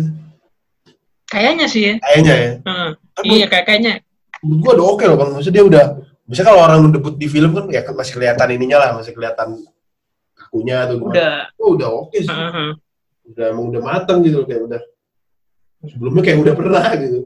Kayaknya 1.26 1.66
sih 1.66 1.82
ya. 1.82 1.94
Kayaknya 1.98 2.34
ya. 2.36 2.52
Kan 3.12 3.24
iya 3.24 3.46
kayak 3.48 3.66
kayaknya. 3.66 3.94
menurut 4.42 4.60
gua 4.60 4.72
udah 4.74 4.88
oke 4.90 5.04
loh 5.06 5.18
bang. 5.18 5.30
Maksudnya 5.32 5.56
dia 5.56 5.66
udah 5.66 5.84
biasanya 6.26 6.48
kalau 6.48 6.62
orang 6.62 6.80
debut 6.90 7.16
di 7.16 7.28
film 7.28 7.52
kan 7.52 7.66
ya 7.68 7.82
kan 7.82 7.94
masih 7.94 8.14
kelihatan 8.16 8.48
ininya 8.50 8.78
lah 8.80 8.90
masih 8.96 9.12
kelihatan 9.12 9.48
kakunya 10.34 10.76
atau 10.84 10.96
gimana. 10.98 11.12
Udah. 11.14 11.34
Oh, 11.56 11.70
udah 11.74 11.90
oke 12.02 12.18
sih. 12.18 12.28
Heeh. 12.28 12.70
udah 13.32 13.46
emang 13.48 13.66
udah 13.70 13.82
matang 13.82 14.20
gitu 14.22 14.44
kayak 14.44 14.66
udah. 14.66 14.82
Sebelumnya 15.84 16.22
kayak 16.22 16.40
udah 16.42 16.54
pernah 16.54 16.86
gitu. 16.96 17.20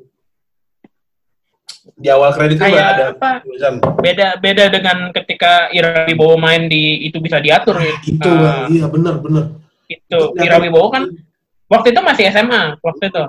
Di 1.95 2.09
awal 2.09 2.33
kredit 2.33 2.57
kan 2.57 2.67
kayak 2.67 2.87
ada 2.91 3.03
apa? 3.13 3.29
tulisan. 3.41 3.77
Beda 3.97 4.27
beda 4.35 4.63
dengan 4.67 4.97
ketika 5.11 5.69
Ira 5.69 6.03
Wibowo 6.05 6.35
main 6.35 6.65
di 6.65 7.05
itu 7.05 7.17
bisa 7.17 7.37
diatur 7.39 7.77
ya. 7.77 7.95
Itu 8.01 8.25
Ah, 8.25 8.67
Bang. 8.67 8.69
iya 8.69 8.85
benar 8.85 9.15
benar 9.17 9.45
itu 9.87 10.19
Ira 10.37 10.57
Wibowo 10.57 10.87
kan 10.89 11.03
waktu 11.67 11.93
itu 11.93 12.01
masih 12.01 12.25
SMA 12.29 12.77
waktu 12.79 13.03
itu 13.09 13.23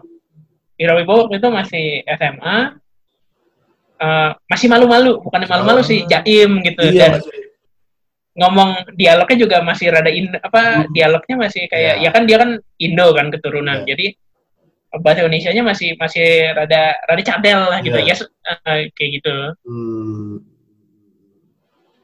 Ira 0.77 0.92
Wibowo 0.95 1.27
waktu 1.29 1.37
itu 1.38 1.49
masih 1.51 1.85
SMA 2.07 2.57
Eh, 3.97 4.31
masih 4.53 4.69
malu-malu 4.69 5.25
bukan 5.25 5.49
malu-malu 5.49 5.81
sih 5.81 6.05
Ah. 6.05 6.21
jaim 6.21 6.61
gitu 6.61 6.85
iya 6.85 7.16
dan 7.16 7.25
ngomong 8.37 8.92
dialognya 8.92 9.37
juga 9.40 9.57
masih 9.64 9.88
rada 9.88 10.12
Indo, 10.12 10.37
apa 10.37 10.85
Hmm. 10.85 10.92
dialognya 10.92 11.37
masih 11.40 11.64
kayak 11.64 12.05
Ya. 12.05 12.05
ya 12.05 12.11
kan 12.12 12.29
dia 12.29 12.37
kan 12.37 12.61
Indo 12.77 13.09
kan 13.16 13.33
keturunan. 13.33 13.88
Ya. 13.88 13.97
Jadi 13.97 14.12
bahasa 15.01 15.25
Indonesianya 15.25 15.64
masih 15.64 15.97
masih 15.97 16.29
rada 16.53 16.92
rada 17.09 17.23
cadel 17.25 17.57
lah 17.73 17.81
gitu. 17.81 17.97
Ya. 17.97 18.12
Ya, 18.12 18.14
se- 18.21 18.29
eh, 18.69 18.92
kayak 18.92 19.11
gitu. 19.16 19.35
Hmm. 19.64 20.45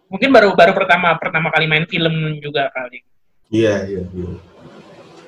Mungkin 0.08 0.28
baru 0.32 0.56
baru 0.56 0.72
pertama 0.72 1.12
pertama 1.20 1.52
kali 1.52 1.68
main 1.68 1.84
film 1.84 2.40
juga 2.40 2.72
kali. 2.72 3.04
Iya, 3.52 3.74
iya, 3.84 4.02
iya. 4.08 4.30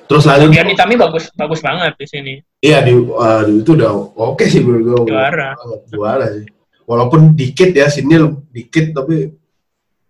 Terus 0.05 0.23
lanjut, 0.25 0.49
Dian 0.53 0.69
Itami 0.69 0.93
bagus 0.97 1.33
bagus 1.33 1.61
banget 1.65 1.93
di 1.97 2.05
sini. 2.05 2.33
iya 2.61 2.81
di, 2.81 2.93
uh, 2.93 3.41
itu 3.49 3.73
udah 3.73 3.89
oke 4.13 4.45
sih 4.45 4.61
menurut 4.61 5.05
gue. 5.05 5.13
Juara. 5.13 5.53
Juara 5.89 6.25
sih. 6.33 6.45
Walaupun 6.85 7.33
dikit 7.33 7.73
ya, 7.73 7.89
sinnya 7.89 8.29
dikit 8.53 8.93
tapi 8.93 9.33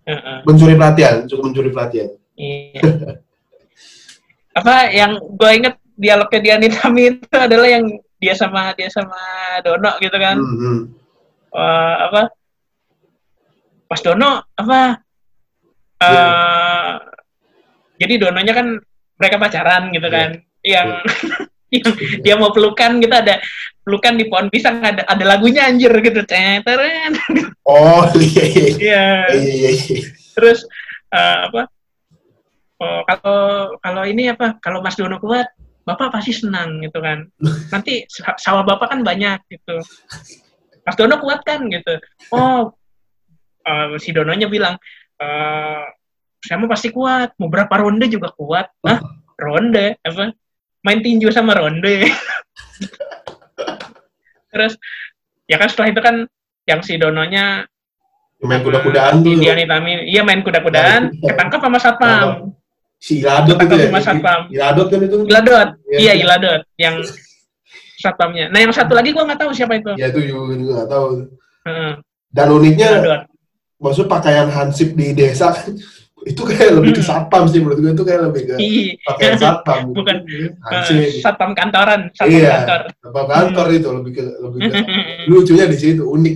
Heeh. 0.08 0.38
mencuri 0.44 0.76
perhatian, 0.76 1.28
cukup 1.28 1.52
mencuri 1.52 1.72
perhatian. 1.72 2.10
Iya. 2.36 2.82
apa 4.60 4.76
yang 4.96 5.20
gue 5.36 5.52
inget 5.52 5.76
dialognya 6.00 6.40
Dian 6.40 6.64
Itami 6.64 7.02
itu 7.20 7.36
adalah 7.36 7.68
yang 7.68 7.86
dia 8.20 8.36
sama 8.36 8.72
dia 8.76 8.88
sama 8.92 9.20
Dono 9.64 9.96
gitu 10.00 10.16
kan. 10.16 10.40
Hmm, 10.40 10.60
hmm. 10.60 10.80
Wah, 11.56 11.96
apa 12.12 12.22
pas 13.88 14.00
Dono 14.04 14.44
apa 14.60 14.80
eh 16.04 16.75
jadi 17.96 18.14
Dononya 18.20 18.54
kan 18.54 18.68
mereka 19.16 19.36
pacaran 19.40 19.92
gitu 19.92 20.08
Iya. 20.08 20.16
kan 20.16 20.30
yang 20.66 20.88
yang 21.76 21.92
dia 22.24 22.36
mau 22.38 22.52
pelukan 22.52 23.00
gitu 23.00 23.12
ada 23.12 23.42
pelukan 23.84 24.16
di 24.16 24.26
pohon 24.30 24.48
pisang 24.50 24.80
ada 24.80 25.04
ada 25.06 25.24
lagunya 25.26 25.68
anjir 25.68 25.92
gitu. 26.00 26.24
Ceteren 26.24 27.14
Oh 27.68 28.06
iya 28.16 28.44
iya. 28.46 28.66
Iya. 28.76 29.06
Iya 29.34 29.50
iya. 29.52 29.72
iya. 29.74 30.02
terus 30.36 30.64
eh, 31.12 31.38
apa? 31.50 31.68
Oh, 32.76 33.02
kalau 33.08 33.40
kalau 33.80 34.04
ini 34.04 34.28
apa? 34.28 34.60
Kalau 34.60 34.84
Mas 34.84 35.00
Dono 35.00 35.16
kuat 35.18 35.48
bapak 35.86 36.12
pasti 36.12 36.36
senang 36.36 36.82
gitu 36.84 37.00
kan. 37.00 37.24
Nanti 37.74 38.04
sa- 38.12 38.36
sawah 38.36 38.68
bapak 38.68 38.92
kan 38.92 39.00
banyak 39.02 39.40
gitu. 39.48 39.80
Mas 40.84 40.96
Dono 41.00 41.16
kuat 41.24 41.42
kan 41.48 41.66
gitu. 41.72 41.94
Oh 42.36 42.72
eh, 43.64 43.96
si 44.00 44.12
Dononya 44.12 44.48
bilang 44.52 44.76
eh 45.18 45.86
saya 46.40 46.56
mau 46.58 46.68
pasti 46.68 46.90
kuat 46.90 47.36
mau 47.38 47.48
berapa 47.48 47.72
ronde 47.72 48.08
juga 48.08 48.32
kuat 48.32 48.72
Hah? 48.82 49.00
ronde 49.36 50.00
apa 50.00 50.32
main 50.82 51.00
tinju 51.00 51.30
sama 51.30 51.54
ronde 51.54 52.06
terus 54.52 54.74
ya 55.46 55.56
kan 55.56 55.68
setelah 55.68 55.90
itu 55.92 56.02
kan 56.02 56.16
yang 56.66 56.80
si 56.82 56.96
Dononya 56.96 57.68
Main 58.36 58.62
kuda-kudaan 58.62 59.26
tuh. 59.26 59.42
Dian 59.42 59.58
Itami, 59.58 60.06
iya 60.06 60.22
main 60.22 60.46
kuda-kudaan, 60.46 61.18
ketangkap 61.18 61.58
sama 61.58 61.80
satpam. 61.82 62.54
Si 63.00 63.18
Iladot 63.18 63.56
itu 63.56 63.58
Ketangkap 63.58 63.80
ya. 63.80 63.88
sama 63.90 64.02
satpam. 64.04 64.40
Iladot 64.52 64.86
kan 64.86 65.00
itu. 65.02 65.18
Iladot, 65.26 65.68
Iya. 65.88 65.98
iya 65.98 66.14
Iladot, 66.14 66.62
yang 66.78 66.96
satpamnya. 67.98 68.46
Nah 68.52 68.60
yang 68.62 68.70
satu 68.70 68.94
lagi 68.94 69.16
gua 69.16 69.26
nggak 69.26 69.40
tahu 69.40 69.50
siapa 69.50 69.74
itu. 69.76 69.92
Ya 69.98 70.14
itu 70.14 70.20
juga 70.30 70.54
nggak 70.54 70.88
tahu. 70.88 71.06
Heeh, 71.66 71.92
Dan 72.30 72.48
uniknya, 72.52 72.88
Iladot. 72.94 73.22
maksud 73.78 74.06
pakaian 74.06 74.46
hansip 74.46 74.94
di 74.94 75.10
desa 75.12 75.50
kan, 75.50 75.74
itu 76.26 76.42
kayak 76.42 76.74
lebih 76.74 76.92
ke 76.92 77.02
Hmm. 77.02 77.10
satpam 77.14 77.46
sih 77.46 77.62
menurut 77.62 77.78
gue 77.78 77.92
itu 77.92 78.04
kayak 78.04 78.22
lebih 78.26 78.42
ke 78.44 78.54
Ih, 78.58 78.98
pakaian 79.00 79.38
satpam. 79.44 79.78
gitu. 79.86 79.96
Bukan. 79.96 80.18
Eh, 80.26 81.22
satpam 81.22 81.52
kantoran, 81.54 82.02
satpam 82.12 82.34
Iya. 82.34 82.50
kantor. 82.52 82.82
Satpam 82.98 83.26
kantor 83.28 83.68
itu 83.72 83.88
lebih 83.94 84.12
ke 84.12 84.24
lebih 84.42 84.60
ke 84.64 84.76
Hmm. 84.76 85.26
lucunya 85.32 85.66
di 85.66 85.78
situ 85.78 86.04
unik. 86.04 86.36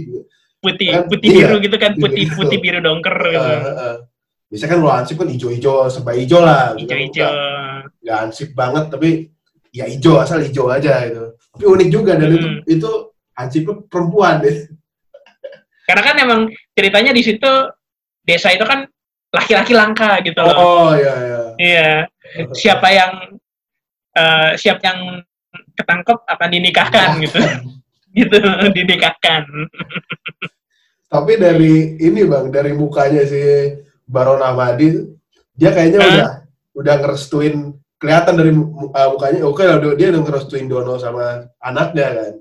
putih, 0.60 0.92
Kan, 0.92 1.08
putih 1.08 1.30
iya. 1.32 1.48
biru 1.48 1.56
gitu 1.64 1.78
kan, 1.80 1.92
putih 1.96 2.24
Gitu. 2.28 2.36
putih 2.36 2.58
biru 2.60 2.80
dongker 2.80 3.16
gitu. 3.26 3.40
Eh, 3.40 3.62
eh, 3.64 3.76
eh. 3.80 3.96
Biasanya 4.46 4.70
kan 4.70 4.78
kalau 4.78 4.92
hansip 4.92 5.16
kan 5.16 5.30
hijau-hijau, 5.30 5.76
serba 5.88 6.12
hijau 6.12 6.40
lah. 6.42 6.76
gitu. 6.76 6.84
Hijau-hijau. 6.84 7.32
Nggak- 7.32 7.84
Nggak 8.04 8.18
hansip 8.20 8.50
banget, 8.54 8.86
tapi 8.90 9.10
ya 9.72 9.86
hijau, 9.86 10.20
asal 10.20 10.38
hijau 10.40 10.68
aja 10.68 11.00
gitu. 11.06 11.24
Tapi 11.50 11.64
unik 11.66 11.90
juga, 11.90 12.12
dan 12.14 12.28
itu, 12.30 12.44
Hmm. 12.44 12.60
itu 12.68 12.90
hansipnya 13.32 13.74
perempuan 13.88 14.44
deh. 14.44 14.68
Karena 15.86 16.02
kan 16.04 16.16
emang 16.20 16.42
ceritanya 16.72 17.12
di 17.12 17.24
situ 17.24 17.52
desa 18.22 18.52
itu 18.52 18.62
kan 18.62 18.84
laki-laki 19.30 19.74
langka 19.74 20.18
gitu 20.22 20.40
loh. 20.40 20.56
Oh, 20.56 20.90
iya, 20.94 21.14
iya. 21.16 21.42
Iya. 21.60 21.90
Siapa 22.52 22.88
yang 22.90 23.12
eh, 24.14 24.50
siap 24.56 24.82
yang 24.82 25.22
ketangkep 25.76 26.18
akan 26.26 26.50
dinikahkan 26.50 27.08
gitu. 27.22 27.40
gitu 28.18 28.38
dinikahkan. 28.74 29.44
Tapi 31.10 31.34
dari 31.38 31.74
ini 31.98 32.22
bang, 32.26 32.50
dari 32.50 32.74
mukanya 32.74 33.26
si 33.26 33.42
Baron 34.06 34.42
Ahmadi, 34.42 35.10
dia 35.54 35.74
kayaknya 35.74 36.00
Hah? 36.00 36.10
udah 36.10 36.30
udah 36.78 36.96
ngerestuin 37.02 37.56
kelihatan 38.00 38.34
dari 38.38 38.52
uh, 38.54 39.10
mukanya, 39.12 39.40
oke 39.44 39.60
lah 39.60 39.78
dia- 39.82 40.10
udah 40.14 40.22
ngerestuin 40.22 40.70
Dono 40.70 40.96
sama 40.96 41.50
anaknya 41.60 42.08
kan. 42.14 42.34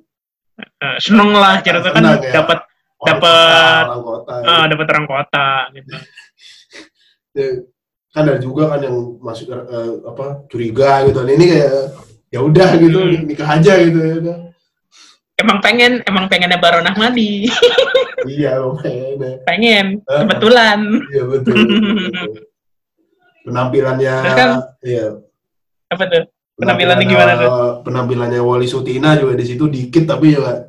Eh, 0.58 0.96
seneng 1.00 1.32
lah 1.32 1.58
cerita 1.60 1.90
kan 1.90 2.02
Senang 2.02 2.22
ya. 2.24 2.32
dapat 2.34 2.58
Orang 2.98 3.22
Dapet, 3.22 3.30
kota, 3.30 3.86
orang 3.86 4.02
kota. 4.02 4.34
eh, 4.42 4.64
dapat 4.74 4.86
orang 4.90 5.06
kota 5.06 5.46
gitu. 5.70 5.94
Ya, 7.32 7.48
kan 8.08 8.24
ada 8.24 8.40
juga 8.40 8.72
kan 8.72 8.80
yang 8.80 8.96
masuk 9.20 9.50
eh, 9.50 9.60
apa 10.04 10.48
curiga 10.48 11.04
gitu. 11.04 11.20
Nah, 11.20 11.32
ini 11.32 11.46
kayak 11.48 11.72
ya 12.28 12.40
udah 12.40 12.68
gitu 12.76 12.98
Hmm. 12.98 13.24
nikah 13.24 13.48
aja 13.48 13.72
gitu 13.78 13.98
ya 13.98 14.14
udah. 14.20 14.36
Emang 15.38 15.62
pengen, 15.62 16.02
emang 16.02 16.26
pengennya 16.26 16.58
Baron 16.58 16.82
Ahmadi. 16.84 17.46
iya 18.26 18.58
makanya. 18.58 19.38
pengen, 19.46 20.02
Eh, 20.02 20.18
kebetulan. 20.26 20.78
Iya 21.14 21.22
betul. 21.24 21.54
betul. 21.54 22.42
Penampilannya 23.46 24.14
Terus 24.18 24.34
kan, 24.36 24.50
iya 24.82 25.06
Apa 25.88 26.04
tuh? 26.04 26.24
Penampilannya 26.58 27.06
gimana 27.06 27.32
tuh? 27.38 27.50
Penampilannya 27.86 28.40
Wali 28.42 28.66
Sutina 28.66 29.14
juga 29.14 29.38
di 29.38 29.46
situ 29.46 29.70
dikit 29.70 30.04
tapi 30.04 30.34
juga 30.34 30.68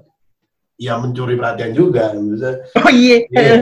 ya 0.77 0.95
mencuri 0.95 1.33
perhatian 1.33 1.73
juga. 1.73 2.13
Maksudnya, 2.13 2.53
Oh 2.77 2.91
iya. 2.93 3.17
Iya. 3.27 3.55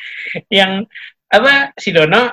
yang 0.62 0.86
apa 1.26 1.74
si 1.76 1.90
Dono 1.90 2.32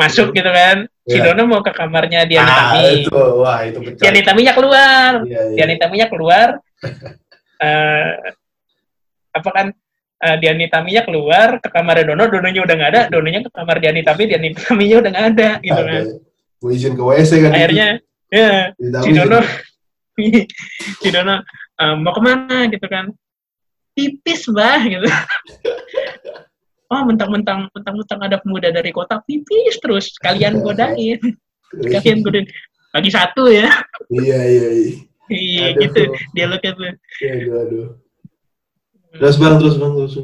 masuk 0.00 0.28
gitu 0.32 0.48
kan. 0.48 0.88
Si 1.04 1.16
Iya. 1.20 1.32
Dono 1.34 1.42
mau 1.44 1.60
ke 1.60 1.72
kamarnya 1.76 2.24
Dian 2.24 2.46
ah, 2.46 2.72
Itami. 2.72 3.04
itu 3.04 3.20
wah 3.42 3.58
itu 3.66 3.78
pecah. 3.84 4.00
Dian 4.00 4.16
Itaminya 4.16 4.52
keluar. 4.56 5.10
Iya, 5.26 5.40
iya. 5.52 5.56
Dian 5.60 5.70
Itaminya 5.76 6.06
keluar. 6.08 6.48
eh 7.66 8.10
apa 9.30 9.50
kan 9.52 9.66
eh, 10.24 10.36
Dian 10.40 10.60
Itaminya 10.60 11.02
keluar 11.04 11.48
ke 11.60 11.68
kamar 11.68 12.00
Dono, 12.08 12.24
Dononya 12.30 12.60
udah 12.64 12.74
nggak 12.78 12.90
ada, 12.96 13.02
Dononya 13.12 13.40
ke 13.44 13.50
kamar 13.52 13.76
Dian 13.82 13.98
Itami, 14.00 14.22
Dian 14.30 14.44
Itaminya 14.48 14.96
udah 15.04 15.10
nggak 15.12 15.26
ada 15.36 15.50
gitu 15.60 15.82
kan. 15.84 16.04
Mau 16.60 16.70
izin 16.72 16.92
ke 16.96 17.02
WC 17.04 17.30
kan. 17.44 17.52
Akhirnya 17.52 17.88
ya 18.30 18.70
si 18.78 19.10
Dono 19.10 19.40
si 21.02 21.08
Dono 21.10 21.34
eh, 21.82 21.94
mau 21.98 22.12
ke 22.14 22.20
mana 22.22 22.70
gitu 22.70 22.86
kan 22.86 23.10
pipis 23.90 24.46
mbah 24.46 24.80
gitu 24.86 25.06
oh 26.90 27.02
mentang-mentang 27.06 27.70
mentang-mentang 27.70 28.18
ada 28.20 28.36
pemuda 28.42 28.68
dari 28.74 28.90
kota 28.90 29.22
pipis 29.22 29.78
terus 29.78 30.14
kalian 30.18 30.58
godain 30.60 31.18
kalian 31.70 32.18
godain 32.26 32.46
lagi 32.90 33.10
satu 33.14 33.46
ya 33.46 33.70
Iya 34.10 34.38
iya 34.42 34.68
iya. 34.74 34.92
iya 35.30 35.66
gitu 35.78 36.10
dialognya 36.34 36.70
tuh 36.74 36.84
Iya, 37.22 37.32
aduh, 37.38 37.56
aduh. 37.62 37.86
Terus 39.10 39.36
bang, 39.42 39.54
terus 39.58 39.74
bang, 39.74 39.92
terus. 39.98 40.14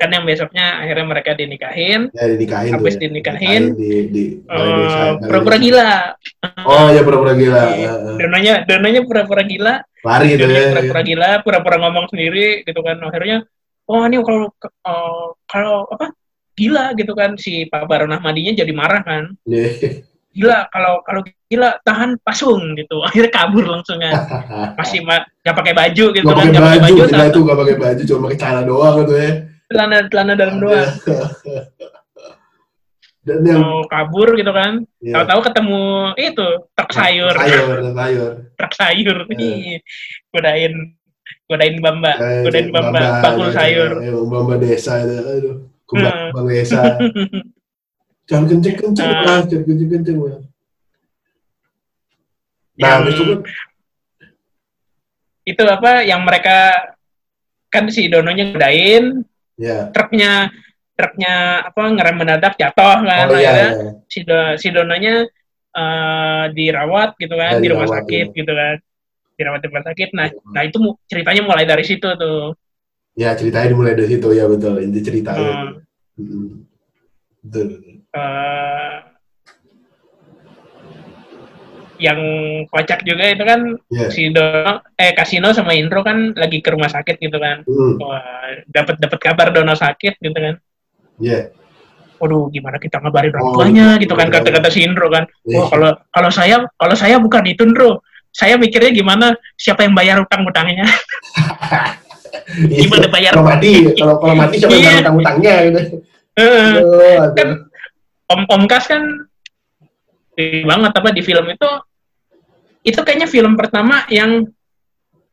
Kan 0.00 0.08
yang 0.08 0.24
besoknya 0.24 0.80
akhirnya 0.80 1.04
mereka 1.04 1.36
dinikahin 1.36 2.08
Ya 2.16 2.24
dinikahin. 2.32 2.72
Habis 2.72 2.96
ya. 2.96 3.00
dinikahin, 3.04 3.62
di 3.76 3.92
di 4.08 4.24
pura-pura 5.20 5.60
desa. 5.60 5.64
gila 5.64 5.90
Oh 6.64 6.88
ya 6.88 7.00
pura-pura 7.04 7.32
gila. 7.36 7.64
Iya. 7.76 7.92
Eh, 7.92 7.96
eh. 8.08 8.16
Dononya 8.16 8.54
Dononya 8.64 9.00
pura-pura 9.04 9.42
gila 9.44 9.74
Lari 10.00 10.26
gitu 10.32 10.48
ya. 10.48 10.72
pura-pura 10.72 11.02
gila 11.04 11.30
pura-pura 11.44 11.76
ngomong 11.84 12.06
sendiri 12.08 12.64
gitu 12.64 12.80
kan 12.80 12.96
akhirnya 13.04 13.44
oh 13.88 14.02
ini 14.04 14.16
kalau 14.20 14.48
eh, 14.66 15.26
kalau 15.48 15.76
apa? 15.88 16.12
Gila 16.58 16.92
gitu 16.92 17.16
kan 17.16 17.40
si 17.40 17.64
Pak 17.72 17.88
Baron 17.88 18.12
Ahmadinya 18.12 18.52
jadi 18.52 18.72
marah 18.74 19.00
kan. 19.00 19.32
Iya. 19.48 20.04
gila 20.30 20.70
kalau 20.70 21.02
kalau 21.02 21.26
gila 21.48 21.80
tahan 21.82 22.20
pasung 22.20 22.76
gitu. 22.76 23.00
Akhirnya 23.06 23.32
kabur 23.32 23.64
langsung 23.64 23.96
kan. 23.96 24.14
Masih 24.78 25.00
ma- 25.06 25.24
nggak 25.40 25.56
pakai 25.56 25.74
baju 25.74 26.04
gitu 26.12 26.26
Gak 26.26 26.36
kan 26.36 26.36
pakai 26.36 26.50
nggak 26.52 26.62
pakai 26.62 26.80
baju, 26.80 27.00
baju 27.00 27.28
itu 27.30 27.40
gak 27.40 27.58
pakai 27.58 27.76
baju, 27.80 28.02
cuma 28.04 28.20
pakai 28.28 28.38
celana 28.38 28.62
doang 28.66 28.94
gitu 29.00 29.14
ya. 29.16 29.30
celana 29.70 29.96
celana 30.10 30.32
dalam 30.36 30.56
doang. 30.60 30.90
Dan 33.20 33.44
yang 33.44 33.60
mau 33.60 33.84
kabur 33.84 34.32
gitu 34.32 34.48
kan. 34.48 34.80
Ya, 35.04 35.20
tahu-tahu 35.20 35.40
ketemu 35.52 35.82
itu 36.16 36.48
truk 36.72 36.90
sayur. 36.92 37.34
sayur, 37.36 37.78
sayur. 37.92 38.32
truk 38.56 38.72
sayur. 38.72 39.16
Iya. 39.28 39.36
Ih, 39.44 39.78
godain 40.32 40.74
godain 41.46 41.76
bamba 41.78 42.12
Eh, 42.16 42.42
godain 42.44 42.68
bamba 42.68 43.00
bakul 43.20 43.48
ya, 43.48 43.54
sayur 43.54 43.90
ya, 43.98 44.12
Bamba 44.22 44.54
desa 44.56 44.92
itu, 45.00 45.14
aduh. 45.18 45.56
Kubak 45.84 46.14
Hmm. 46.14 46.30
bang 46.34 46.46
desa. 46.48 46.80
Jangan 48.30 48.44
kenceng-kenceng, 48.46 49.10
Hmm. 49.10 49.24
Bang. 49.26 49.42
jangan 49.50 49.64
kenceng-kenceng. 49.66 50.16
Bang. 50.22 50.42
Nah, 52.78 52.88
Yang- 52.88 53.04
itu 53.10 53.22
kan, 53.26 53.38
itu 55.44 55.62
apa 55.66 55.92
yang 56.04 56.20
mereka 56.22 56.58
kan 57.68 57.86
si 57.88 58.06
Dononya 58.06 58.54
godain 58.54 59.24
ya, 59.56 59.90
truknya 59.90 60.50
truknya 60.94 61.34
apa 61.64 61.80
ngerem 61.90 62.16
mendadak 62.18 62.54
jatuh 62.54 62.98
kan 63.02 63.26
Oh 63.30 63.38
iya, 63.38 63.50
iya. 63.56 63.68
si 64.06 64.20
Do, 64.22 64.54
si 64.56 64.68
Dononya 64.70 65.24
eh, 65.70 66.44
dirawat 66.52 67.14
gitu 67.16 67.34
kan 67.34 67.56
Ya, 67.56 67.62
di 67.62 67.68
rumah 67.70 67.88
sakit 67.88 68.26
iya. 68.30 68.36
gitu 68.36 68.52
kan 68.52 68.76
dirawat 69.40 69.64
di 69.64 69.68
rumah 69.72 69.82
sakit 69.82 70.08
nah 70.12 70.28
Iya. 70.28 70.52
nah 70.52 70.62
itu 70.62 70.78
ceritanya 71.08 71.42
mulai 71.42 71.64
dari 71.64 71.82
situ 71.82 72.04
tuh 72.04 72.52
Ya 73.18 73.34
ceritanya 73.34 73.74
dimulai 73.74 73.98
dari 73.98 74.06
situ 74.06 74.28
ya 74.30 74.46
betul 74.46 74.78
inti 74.80 75.02
ceritanya. 75.02 75.50
Hmm. 75.50 75.82
Mm. 76.14 76.48
Betul. 77.42 77.66
eh, 78.14 78.96
yang 82.00 82.20
kocak 82.70 83.04
juga 83.04 83.28
itu 83.28 83.44
kan 83.44 83.60
Ya. 83.92 84.08
si 84.08 84.32
Dono 84.32 84.80
eh 84.96 85.12
Kasino 85.12 85.52
sama 85.52 85.76
Indro 85.76 86.00
kan 86.00 86.32
lagi 86.32 86.64
ke 86.64 86.72
rumah 86.72 86.88
sakit 86.88 87.20
gitu 87.20 87.36
kan 87.36 87.60
Hmm. 87.66 88.00
Dapat 88.72 88.96
dapat 88.96 89.18
kabar 89.20 89.52
Dono 89.52 89.76
sakit 89.76 90.16
gitu 90.16 90.32
kan 90.32 90.56
Ya. 91.20 91.52
waduh 92.16 92.48
gimana 92.48 92.76
kita 92.76 93.00
ngabarin 93.00 93.32
orang 93.32 93.44
Oh, 93.44 93.52
tuanya 93.56 93.96
gitu. 93.96 94.08
gitu 94.08 94.14
kan 94.16 94.28
kata-kata 94.30 94.68
si 94.70 94.80
Indro 94.80 95.08
kan 95.08 95.28
Iya. 95.44 95.60
oh 95.60 95.66
kalau 95.68 95.90
kalau 96.08 96.30
saya 96.30 96.56
kalau 96.78 96.94
saya 96.94 97.16
bukan 97.18 97.44
itu 97.44 97.64
Indro 97.64 98.00
saya 98.30 98.54
mikirnya 98.54 98.90
gimana 98.90 99.26
siapa 99.54 99.82
yang 99.82 99.92
bayar 99.92 100.22
utang-utangnya 100.22 100.86
gimana 102.80 103.06
bayar 103.06 103.32
Kalau 103.32 103.46
mati, 103.46 103.72
kalau 103.94 104.14
kalau 104.18 104.34
mati 104.34 104.54
siapa 104.56 104.74
yang 104.74 104.82
Iya. 104.82 105.02
tanggung 105.02 105.22
utangnya 105.22 105.54
gitu. 105.66 105.80
Kan 107.36 107.48
Om 108.26 108.40
Om 108.46 108.62
Kas 108.64 108.86
kan 108.86 109.02
banget 110.40 110.92
apa 110.94 111.08
di 111.10 111.20
film 111.20 111.46
itu 111.46 111.70
itu 112.80 112.96
kayaknya 112.96 113.26
film 113.26 113.54
pertama 113.54 114.06
yang 114.08 114.46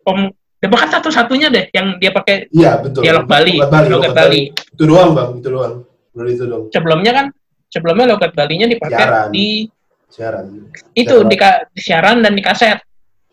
Om 0.03 0.19
ya 0.57 0.67
bahkan 0.67 0.89
satu-satunya 0.91 1.47
deh 1.47 1.65
yang 1.69 1.95
dia 1.97 2.09
pakai 2.09 2.49
Iya 2.49 2.81
betul. 2.81 3.05
dialog 3.05 3.25
Bali, 3.25 3.55
Logat 3.55 3.69
Bali, 3.69 3.87
logat 3.87 3.93
logat 3.93 4.13
Bali. 4.15 4.41
Itu 4.51 4.83
doang 4.83 5.11
bang, 5.13 5.29
itu 5.37 5.47
doang. 5.47 5.73
Itu 6.17 6.43
doang. 6.43 6.63
Sebelumnya 6.73 7.11
kan 7.13 7.25
sebelumnya 7.67 8.05
logat 8.09 8.31
Balinya 8.33 8.65
dipakai 8.65 8.97
Siaran. 8.97 9.27
di 9.29 9.47
Siaran. 10.07 10.45
itu 10.93 11.13
Siaran. 11.13 11.29
di 11.29 11.37
siaran 11.77 12.17
dan 12.19 12.33
di 12.33 12.41
kaset 12.41 12.79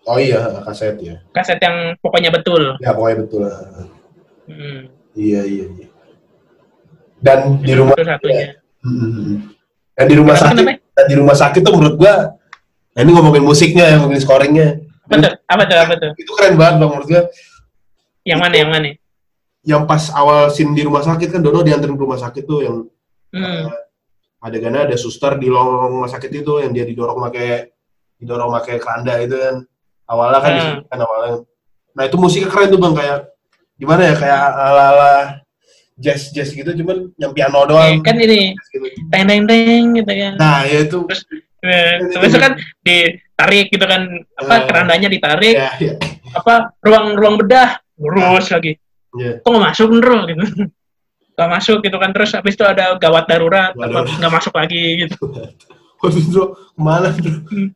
Oh 0.04 0.16
iya 0.16 0.60
kaset 0.62 1.00
ya. 1.00 1.16
kaset 1.32 1.56
yang 1.58 1.96
pokoknya 1.98 2.28
betul. 2.28 2.76
Ya 2.78 2.92
pokoknya 2.92 3.16
betul. 3.24 3.42
Hmm, 4.44 4.78
Iya 5.14 5.40
iya. 5.42 5.64
iya. 5.70 5.88
Dan 7.18 7.56
di 7.58 7.72
rumah 7.72 7.96
satu-satunya. 7.96 8.60
Hmm. 8.84 9.48
Dan 9.94 10.04
di 10.04 10.14
rumah 10.14 10.34
Kenapa, 10.34 10.50
sakit, 10.50 10.64
kenapa? 10.66 10.92
dan 10.92 11.04
di 11.06 11.14
rumah 11.14 11.36
sakit 11.38 11.60
tuh 11.62 11.72
menurut 11.72 11.96
gua, 11.96 12.14
nah 12.92 13.00
ini 13.00 13.10
ngomongin 13.10 13.40
musiknya, 13.40 13.94
ngomongin 13.96 14.20
scoringnya, 14.20 14.68
tuh? 15.06 15.32
Apa 15.46 15.62
tuh? 15.64 15.78
Apa 15.78 15.94
tuh? 15.96 16.10
itu 16.14 16.30
keren 16.34 16.58
banget 16.58 16.74
bang 16.76 16.90
menurut 16.90 17.08
gua. 17.08 17.22
Yang 18.26 18.38
mana? 18.40 18.54
Yang 18.54 18.70
mana? 18.70 18.88
Yang 19.64 19.82
pas 19.86 20.04
awal 20.12 20.50
scene 20.50 20.74
di 20.74 20.82
rumah 20.82 21.00
sakit 21.00 21.28
kan 21.30 21.40
Dono 21.40 21.62
dianterin 21.62 21.94
ke 21.94 22.02
rumah 22.02 22.18
sakit 22.18 22.44
tuh 22.44 22.60
yang 22.60 22.76
Hmm. 23.30 23.66
eh, 23.66 23.66
adegannya 24.40 24.86
ada 24.86 24.94
suster 24.94 25.34
di 25.34 25.48
lorong 25.48 25.90
rumah 25.90 26.06
sakit 26.06 26.30
itu 26.30 26.60
yang 26.60 26.70
dia 26.70 26.84
didorong 26.84 27.18
pakai 27.20 27.66
didorong 28.14 28.46
pakai 28.52 28.78
keranda 28.78 29.18
itu 29.18 29.34
kan 29.34 29.56
awalnya 30.06 30.38
kan 30.38 30.52
Hmm. 30.54 30.76
kan 30.84 30.98
awalnya. 31.00 31.42
Nah 31.92 32.02
itu 32.04 32.16
musiknya 32.16 32.48
keren 32.48 32.68
tuh 32.68 32.78
bang 32.78 32.94
kayak 32.94 33.18
gimana 33.74 34.02
ya 34.04 34.14
kayak 34.14 34.38
ala 34.38 34.84
ala 34.88 35.12
jazz 35.94 36.30
jazz 36.30 36.50
gitu 36.50 36.66
cuman 36.74 37.10
yang 37.16 37.30
piano 37.30 37.62
Eh, 37.62 37.66
doang. 37.66 37.94
kan 38.00 38.16
ini 38.16 38.54
gitu. 38.66 38.86
teng 39.08 39.24
teng 39.24 39.44
teng 39.44 39.84
gitu 39.94 40.12
kan. 40.12 40.32
nah 40.36 40.62
ya 40.62 40.82
itu. 40.82 40.98
Terus 41.06 41.22
itu 42.26 42.36
kan 42.36 42.52
ditarik 42.82 43.66
gitu 43.68 43.84
kan 43.84 44.02
apa 44.36 44.54
Eh. 44.54 44.60
kerandanya 44.66 45.08
ditarik 45.08 45.54
ya 45.54 45.70
ya. 45.76 45.94
apa 46.34 46.74
ruang 46.80 47.14
ruang 47.14 47.36
bedah 47.38 47.78
lurus 47.96 48.50
lagi. 48.50 48.74
Ya. 49.14 49.38
Kok 49.38 49.48
nggak 49.48 49.64
masuk 49.70 49.88
Ndro 49.94 50.18
gitu. 50.26 50.42
Nggak 51.34 51.50
masuk 51.50 51.78
gitu 51.80 51.96
kan. 51.96 52.10
Terus 52.10 52.30
habis 52.32 52.54
itu 52.54 52.62
ada 52.62 52.94
gawat 52.94 53.24
darurat. 53.24 53.70
nggak 53.74 54.32
masuk 54.32 54.50
lagi 54.52 55.06
gitu. 55.06 55.18
Waduh 56.02 56.24
bro 56.28 56.44
ke 56.74 56.80
mana 56.82 57.08
bro? 57.08 57.30
Hmm. 57.48 57.70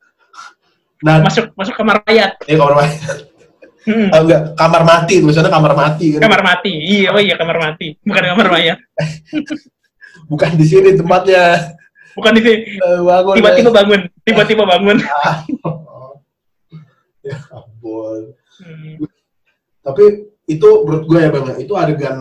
Nah 0.99 1.23
masuk 1.23 1.55
masuk 1.55 1.75
kamar 1.79 2.03
mayat. 2.07 2.35
ya 2.47 2.57
kamar 2.59 2.75
mati 2.85 3.27
Hmm, 3.89 4.13
oh, 4.13 4.21
enggak 4.21 4.53
kamar 4.53 4.83
mati 4.85 5.15
tulisannya 5.17 5.49
kamar 5.49 5.73
mati 5.73 6.07
kan? 6.13 6.21
Kamar 6.29 6.41
mati 6.45 6.73
iya 6.77 7.09
oh 7.09 7.23
iya 7.25 7.41
kamar 7.41 7.57
mati 7.57 7.97
bukan 8.05 8.25
kamar 8.37 8.49
mayat. 8.53 8.79
Bukan 10.29 10.61
di 10.61 10.67
sini 10.69 10.93
tempatnya. 10.93 11.73
Bukan 12.13 12.37
itu 12.37 12.51
Eh, 12.69 13.01
bangun 13.01 13.35
tiba-tiba 13.41 13.71
bangun 13.73 14.01
tiba-tiba 14.29 14.65
bangun. 14.69 14.99
Ya 17.25 17.37
ampun. 17.53 18.33
Hmm, 18.63 19.05
tapi 19.85 20.33
itu 20.49 20.69
menurut 20.87 21.05
gue 21.05 21.19
ya 21.21 21.29
bang 21.29 21.45
ya, 21.45 21.55
itu 21.61 21.73
adegan 21.77 22.19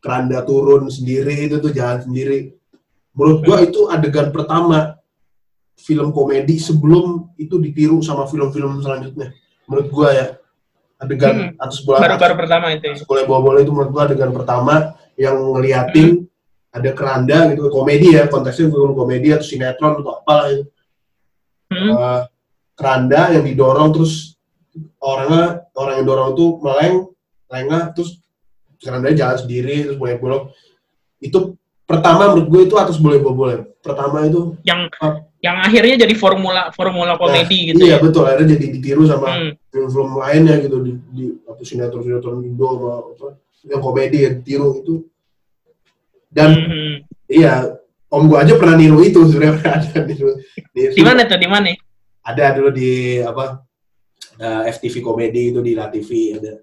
keranda 0.00 0.40
turun 0.46 0.88
sendiri 0.88 1.50
itu 1.50 1.60
tuh 1.60 1.68
jalan 1.74 2.00
sendiri. 2.00 2.54
Menurut 3.12 3.44
gue 3.44 3.58
itu 3.68 3.80
adegan 3.92 4.32
pertama 4.32 4.96
film 5.76 6.10
komedi 6.10 6.56
sebelum 6.56 7.36
itu 7.36 7.60
ditiru 7.60 8.00
sama 8.00 8.24
film-film 8.26 8.80
selanjutnya. 8.80 9.36
Menurut 9.68 9.88
gue 9.92 10.08
ya 10.10 10.26
adegan 10.96 11.52
atas 11.60 11.84
bola 11.84 12.00
baru-baru 12.00 12.34
pertama 12.40 12.66
itu 12.72 12.88
atas 12.88 13.04
bola 13.04 13.22
bola 13.28 13.60
itu 13.60 13.68
menurut 13.68 13.92
gue 13.92 14.02
adegan 14.08 14.32
pertama 14.32 14.96
yang 15.20 15.36
ngeliatin 15.36 16.24
ada 16.72 16.90
keranda 16.96 17.52
gitu 17.52 17.68
komedi 17.68 18.16
ya 18.16 18.28
konteksnya 18.28 18.72
film 18.72 18.96
komedi 18.96 19.32
atau 19.32 19.44
sinetron 19.44 20.00
atau 20.00 20.12
apalah 20.16 20.46
itu. 20.52 20.64
Hmm, 21.66 21.92
Eh, 21.98 22.22
keranda 22.78 23.32
yang 23.34 23.44
didorong 23.44 23.90
terus 23.90 24.36
orangnya 25.00 25.66
orang 25.74 25.94
yang 26.00 26.06
dorong 26.06 26.28
itu 26.36 26.46
meleng 26.62 26.94
lengah 27.48 27.82
terus 27.96 28.20
kerandanya 28.80 29.16
jalan 29.24 29.38
sendiri 29.40 29.76
terus 29.88 29.98
mulai 29.98 30.16
bolong. 30.20 30.52
Itu 31.20 31.56
pertama 31.88 32.32
menurut 32.32 32.48
gue 32.48 32.60
itu 32.68 32.76
atas 32.76 33.00
boleh 33.00 33.18
boleh 33.20 33.56
pertama 33.80 34.26
itu 34.26 34.58
yang 34.66 34.88
Ah. 35.00 35.22
Yang 35.46 35.56
akhirnya 35.62 35.94
jadi 36.02 36.14
formula 36.18 36.74
formula 36.74 37.14
komedi 37.14 37.70
gitu 37.70 37.78
iya 37.86 37.96
ya. 37.96 38.02
betul 38.02 38.26
akhirnya 38.26 38.58
jadi 38.58 38.66
ditiru 38.74 39.06
sama 39.06 39.26
Hmm, 39.30 39.50
film-film 39.70 40.10
lainnya 40.18 40.58
gitu 40.58 40.76
di, 40.82 40.92
di 41.14 41.24
apa 41.46 41.62
sinetron 41.62 42.02
sinetron 42.02 42.42
Indo 42.42 42.66
sama 42.74 42.90
apa 43.14 43.26
yang 43.66 43.82
komedi 43.82 44.18
yang 44.26 44.34
ditiru 44.42 44.68
itu. 44.82 44.94
Dan 46.26 46.50
hmm. 46.58 46.94
iya 47.30 47.78
om 48.10 48.26
gue 48.26 48.38
aja 48.38 48.58
pernah 48.58 48.74
niru 48.74 48.98
itu 49.06 49.22
sebenarnya 49.22 49.54
pernah 49.58 49.74
ada 49.78 49.98
niru, 50.10 50.30
di 50.74 51.02
mana 51.02 51.20
tuh 51.30 51.38
di 51.38 51.48
mana? 51.48 51.70
Ada 52.26 52.44
dulu 52.58 52.70
di 52.74 53.22
apa 53.22 53.62
eh, 54.42 54.62
FTV 54.74 54.94
komedi 54.98 55.54
itu 55.54 55.60
di 55.62 55.72
La 55.78 55.86
TV 55.86 56.10
ada. 56.34 56.58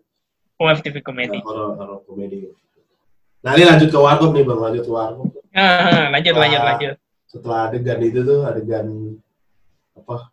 Oh 0.59 0.67
FTV 0.67 0.99
komedi. 0.99 1.39
Horor 1.39 1.79
horor 1.79 1.99
komedi. 2.03 2.51
Nah 3.43 3.51
ini 3.55 3.63
lanjut 3.67 3.91
ke 3.91 3.99
warkop 3.99 4.31
nih 4.35 4.43
bang 4.43 4.59
lanjut 4.59 4.83
ke 4.87 4.91
warkop. 4.91 5.27
Ah, 5.53 6.09
lanjut 6.11 6.33
lanjut 6.35 6.61
Ah. 6.63 6.67
lanjut 6.73 6.95
setelah 7.33 7.73
adegan 7.73 7.97
itu 8.05 8.21
tuh 8.21 8.45
adegan 8.45 9.17
apa 9.97 10.29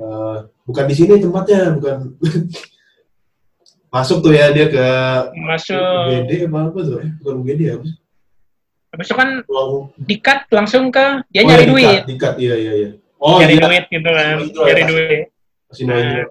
eh, 0.00 0.36
bukan 0.64 0.84
di 0.88 0.94
sini 0.96 1.20
tempatnya 1.20 1.76
bukan. 1.76 1.96
Masuk 3.94 4.20
tuh 4.20 4.32
ya 4.34 4.52
dia 4.52 4.68
ke 4.68 4.84
masuk. 5.46 5.78
UGD 5.80 6.50
apa 6.50 6.58
apa 6.68 6.78
tuh? 6.84 6.98
Eh, 7.00 7.12
bukan 7.22 7.34
UGD 7.40 7.60
ya 7.64 7.74
apa 7.80 7.88
habis 8.96 9.06
itu 9.12 9.16
kan 9.18 9.30
Ruang- 9.44 9.92
dikat 10.08 10.40
langsung 10.48 10.88
ke 10.88 11.04
dia 11.28 11.44
oh, 11.44 11.48
nyari 11.52 11.64
ya, 11.64 11.68
duit. 11.68 12.00
dikat, 12.08 12.34
iya 12.40 12.54
iya 12.56 12.72
iya. 12.72 12.90
Oh 13.20 13.36
nyari 13.36 13.60
iya 13.60 13.64
duit 13.68 13.84
gitu 13.92 14.08
kan 14.08 14.36
Itu 14.40 14.60
nyari 14.64 14.80
ya. 14.82 14.88
duit. 14.88 15.24
Kasino 15.68 15.92
Indro. 15.92 16.24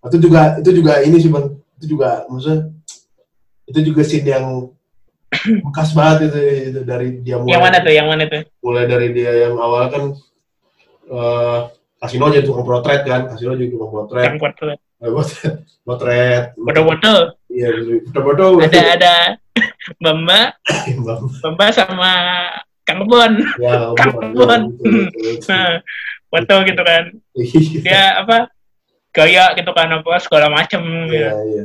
itu 0.00 0.16
juga 0.18 0.40
itu 0.58 0.70
juga 0.74 0.92
ini 1.06 1.16
sih 1.22 1.30
bang. 1.30 1.46
Itu 1.78 1.86
juga 1.86 2.08
maksudnya 2.26 2.58
itu 3.70 3.78
juga 3.86 4.00
scene 4.02 4.26
yang 4.26 4.46
bekas 5.66 5.90
banget 5.96 6.18
itu, 6.30 6.40
itu 6.72 6.80
dari 6.84 7.08
dia 7.24 7.36
mulai. 7.40 7.52
Yang 7.52 7.62
mana 7.62 7.76
tuh 7.80 7.92
yang 7.92 8.06
mana 8.08 8.24
tuh? 8.28 8.42
Mulai 8.64 8.84
dari 8.86 9.08
dia 9.16 9.32
yang 9.48 9.54
awal 9.56 9.84
kan 9.88 10.02
eh 11.10 11.60
kasino 12.00 12.30
aja 12.30 12.40
tukang 12.40 12.64
potret 12.64 13.02
kan 13.04 13.28
kasino 13.28 13.58
juga 13.58 13.70
tukang 13.76 13.90
potret. 13.92 14.24
Yang 14.26 14.38
tuh 14.56 14.76
Eh, 15.00 15.08
potret 15.08 15.54
potret. 15.88 16.44
Foto-foto. 16.60 17.14
Iya 17.48 17.68
foto-foto. 18.12 18.44
Ada 18.60 18.80
ada. 19.00 19.16
Bamba 20.00 20.54
Bamba 21.42 21.66
sama 21.76 22.12
Kang 22.84 23.04
Bon 23.08 23.32
ya 23.60 23.92
Kang 23.96 24.32
Bon. 24.36 24.62
Nah, 25.48 25.80
foto 26.30 26.54
gitu 26.68 26.82
kan. 26.84 27.04
Iya, 27.34 27.80
dia 27.80 28.04
apa 28.22 28.36
gaya 29.10 29.56
gitu 29.58 29.70
kan 29.74 29.90
apa 29.90 30.22
segala 30.22 30.46
macem 30.52 30.80
iya 31.10 31.34
iya. 31.48 31.64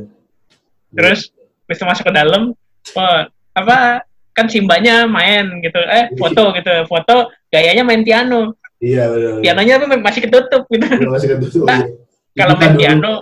Terus 0.96 1.30
bisa 1.68 1.84
masuk 1.86 2.10
ke 2.10 2.14
dalam 2.16 2.56
oh, 2.96 3.22
apa 3.56 4.04
kan 4.36 4.52
simbanya 4.52 5.08
main 5.08 5.64
gitu. 5.64 5.80
Eh 5.80 6.12
foto 6.20 6.52
gitu. 6.54 6.74
Foto 6.86 7.32
gayanya 7.48 7.88
main 7.88 8.04
piano. 8.04 8.54
Iya 8.84 9.08
benar 9.08 9.40
pianonya 9.40 9.74
tuh 9.80 9.88
masih 10.04 10.22
ketutup 10.28 10.64
gitu. 10.68 10.84
Udah 10.86 11.12
masih 11.16 11.28
tuh 11.40 11.64
Nah, 11.64 11.88
iya. 11.88 11.96
kalau 12.36 12.54
main 12.60 12.76
dulu. 12.76 12.82
piano 12.84 13.14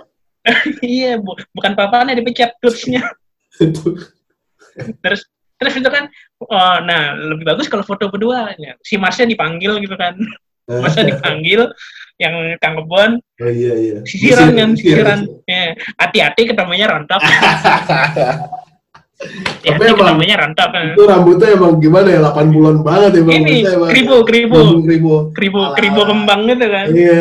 iya 0.84 1.12
bu- 1.16 1.38
bukan 1.54 1.72
papannya 1.72 2.18
dipencet 2.18 2.58
tutsnya. 2.58 3.00
Terus 5.02 5.22
terus 5.54 5.74
itu 5.78 5.86
kan 5.86 6.10
oh, 6.42 6.76
nah 6.82 7.14
lebih 7.14 7.46
bagus 7.46 7.70
kalau 7.70 7.86
foto 7.86 8.10
berdua. 8.10 8.50
Ya. 8.58 8.74
si 8.82 8.98
Marsnya 8.98 9.30
dipanggil 9.30 9.78
gitu 9.78 9.94
kan. 9.94 10.18
Marsnya 10.66 11.14
dipanggil 11.14 11.70
yang 12.18 12.34
Kang 12.58 12.74
Kebon. 12.82 13.22
Oh 13.38 13.50
iya 13.50 13.72
iya. 13.78 13.96
Sisiran 14.02 14.50
kan 14.52 14.74
Sisir, 14.74 14.98
sisiran. 14.98 15.20
Sisir. 15.30 15.70
Hati-hati 15.94 16.42
ketemunya 16.50 16.90
rontok 16.90 17.22
Ya, 19.64 19.74
Tapi 19.74 19.84
emang- 19.90 20.08
namanya 20.12 20.36
rantap 20.44 20.68
kan. 20.70 20.92
Itu 20.92 21.02
rambutnya 21.04 21.48
emang 21.52 21.72
gimana 21.78 22.08
ya, 22.08 22.20
80-an 22.22 22.76
banget 22.80 23.10
ya 23.16 23.22
bang. 23.22 23.34
Ini, 23.40 23.56
emang- 23.66 23.90
kribo, 23.90 24.16
kribo. 24.22 24.58
Kribo. 24.82 25.14
Kribo, 25.32 25.60
Ala- 25.62 25.74
kribo 25.74 26.00
kembang 26.04 26.40
gitu 26.46 26.66
kan. 26.68 26.86
Iya, 26.90 27.20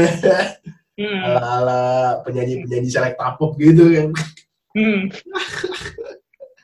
Hmm. 0.94 1.20
ala-ala 1.26 1.82
penyanyi-penyanyi 2.22 2.86
selekta 2.86 3.34
pop 3.34 3.56
gitu 3.58 3.90
kan. 3.90 4.08
Hmm. 4.74 5.10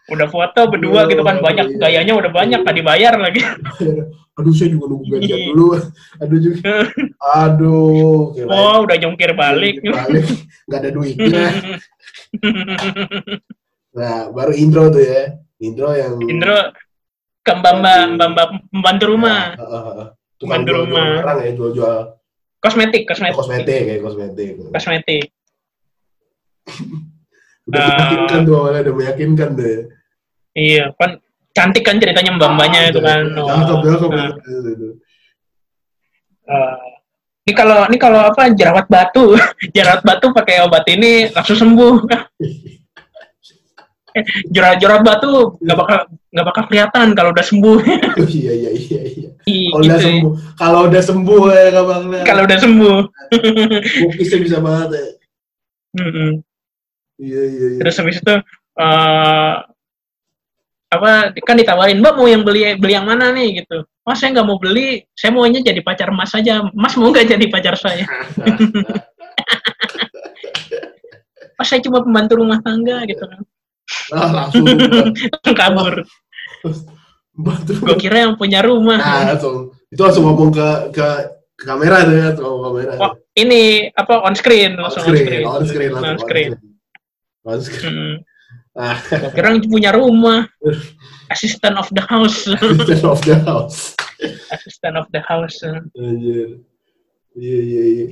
Udah 0.09 0.25
foto 0.25 0.61
berdua 0.67 1.05
gitu 1.05 1.21
kan 1.21 1.37
banyak 1.37 1.77
Iya. 1.77 1.77
gayanya 1.79 2.13
udah 2.17 2.29
banyak 2.29 2.61
tadi 2.61 2.81
bayar 2.81 3.13
lagi. 3.15 3.45
Aduh, 4.39 4.55
saya 4.55 4.71
juga 4.71 4.87
nunggu 4.87 5.05
gajian 5.11 5.51
dulu. 5.51 5.75
Aduh, 6.17 6.39
juga. 6.39 6.71
Aduh, 7.43 8.31
kira 8.33 8.49
Oh, 8.49 8.77
udah 8.83 8.97
jongkir 8.97 9.31
balik. 9.33 9.83
balik. 9.83 10.25
Nggak 10.65 10.79
ada 10.79 10.89
duitnya. 10.89 11.45
Nah, 13.89 14.29
baru 14.29 14.53
intro 14.53 14.87
tuh 14.87 15.01
ya. 15.01 15.23
Intro 15.57 15.89
yang... 15.91 16.15
Indro 16.21 16.55
ke 17.39 17.51
mbak 17.51 18.05
pembantu 18.69 19.05
rumah 19.09 19.55
Ah, 19.55 19.65
ah, 19.65 19.83
ah. 19.89 20.07
Tukang 20.37 20.61
Pembantu 20.61 20.69
jual-jual 20.69 20.85
rumah. 20.85 21.09
barang 21.19 21.37
ya, 21.39 21.51
jual-jual 21.55 21.95
kosmetik 22.59 23.03
kosmetik 23.07 23.35
kosmetik 23.35 23.81
kayak 23.81 24.01
kosmetik. 24.01 24.49
kosmetik 24.69 25.23
Udah 27.67 27.79
Ah. 27.79 27.87
meyakinkan 27.87 28.39
tuh 28.43 28.53
awalnya, 28.55 28.79
udah 28.83 28.95
meyakinkan 28.95 29.49
deh. 29.55 29.77
iya 30.51 30.89
kan 30.95 31.21
cantik 31.51 31.83
kan 31.83 31.97
ceritanya 31.97 32.33
mbak 32.33 32.49
mbaknya 32.51 32.89
itu 32.89 32.99
kan 32.99 33.21
Cakep, 33.29 33.45
Oh. 33.45 33.81
cakep. 33.85 34.09
Nah, 34.09 34.29
eh, 36.45 36.73
ini 37.45 37.53
kalau 37.53 37.77
ini 37.85 37.97
kalau 37.97 38.19
apa 38.25 38.49
jerawat 38.51 38.85
batu 38.85 39.37
jerawat 39.75 40.01
batu 40.01 40.29
pakai 40.29 40.61
obat 40.61 40.83
ini 40.87 41.29
langsung 41.29 41.57
sembuh 41.57 41.95
Jerawat 44.81 45.03
batu 45.05 45.57
nggak 45.61 45.77
bakal 45.77 45.99
nggak 46.29 46.45
bakal 46.45 46.63
kelihatan 46.69 47.07
kalau 47.17 47.29
udah 47.33 47.45
sembuh 47.45 47.77
Oh, 47.79 48.27
iya, 48.39 48.51
iya, 48.53 48.71
iya, 48.75 49.01
iya. 49.05 49.29
Kalau 49.49 49.81
udah 49.81 49.97
gitu. 49.97 50.05
sembuh, 50.05 50.31
kalau 50.61 50.79
udah 50.85 51.01
sembuh 51.01 51.41
ya 51.49 51.69
Kak 51.73 51.83
Bang. 51.89 52.03
Nah, 52.13 52.21
kalau 52.21 52.41
udah 52.45 52.57
sembuh 52.59 52.97
Bukisnya 54.05 54.39
bisa 54.45 54.57
banget 54.61 54.89
ya. 54.93 55.05
Mm-mm. 55.97 56.29
Iya, 57.19 57.41
iya, 57.51 57.65
iya. 57.75 57.79
terus 57.83 57.99
habis 57.99 58.23
itu 58.23 58.35
eh 58.79 59.55
apa 60.89 61.29
kan 61.45 61.53
ditawarin 61.59 62.01
mbak 62.01 62.17
mau 62.17 62.25
yang 62.25 62.41
beli 62.41 62.73
beli 62.79 62.97
yang 62.97 63.05
mana 63.05 63.29
nih 63.29 63.61
gitu 63.61 63.85
mas 64.01 64.17
saya 64.17 64.33
nggak 64.33 64.47
mau 64.47 64.57
beli 64.57 65.05
saya 65.13 65.29
maunya 65.29 65.61
jadi 65.61 65.85
pacar 65.85 66.09
mas 66.09 66.33
saja 66.33 66.65
mas 66.73 66.97
mau 66.97 67.13
nggak 67.13 67.37
jadi 67.37 67.45
pacar 67.51 67.77
saya 67.77 68.09
mas 71.59 71.67
saya 71.69 71.83
cuma 71.85 72.01
pembantu 72.01 72.41
rumah 72.41 72.57
tangga 72.65 73.05
gitu 73.05 73.21
kan 73.21 73.41
Nah, 74.13 74.29
langsung 74.33 74.65
kabur. 75.57 76.03
Gue 77.69 77.95
kira 77.95 78.27
yang 78.27 78.33
punya 78.35 78.59
rumah. 78.65 78.99
Nah, 78.99 79.35
langsung. 79.35 79.71
Itu 79.89 80.01
langsung 80.05 80.23
ngomong 80.27 80.49
ke 80.53 80.69
ke, 80.93 81.07
ke 81.57 81.63
kamera 81.65 82.05
tuh 82.05 82.15
ya, 82.15 82.29
tuh 82.35 82.61
kamera. 82.61 82.91
oh, 83.01 83.13
ini 83.33 83.89
apa 83.95 84.21
on 84.21 84.35
screen. 84.37 84.77
On 84.77 84.85
langsung 84.85 85.03
screen, 85.07 85.45
on 85.47 85.63
screen, 85.65 85.91
on 85.95 86.17
screen. 86.19 86.51
On 87.47 87.59
screen. 87.61 87.89
Mm. 87.89 88.15
Ah, 88.79 88.95
Gua 89.01 89.31
kira 89.33 89.51
yang 89.51 89.65
punya 89.65 89.91
rumah. 89.91 90.47
Assistant 91.33 91.77
of 91.77 91.89
the 91.93 92.01
house. 92.01 92.49
Assistant 92.49 93.05
of 93.05 93.21
the 93.21 93.37
house. 93.45 93.93
assistant 94.51 94.95
of 94.97 95.07
the 95.13 95.21
house. 95.23 95.61
Anjir. 95.95 96.59
Iya, 97.37 97.59
iya, 97.61 97.83
iya. 97.85 98.07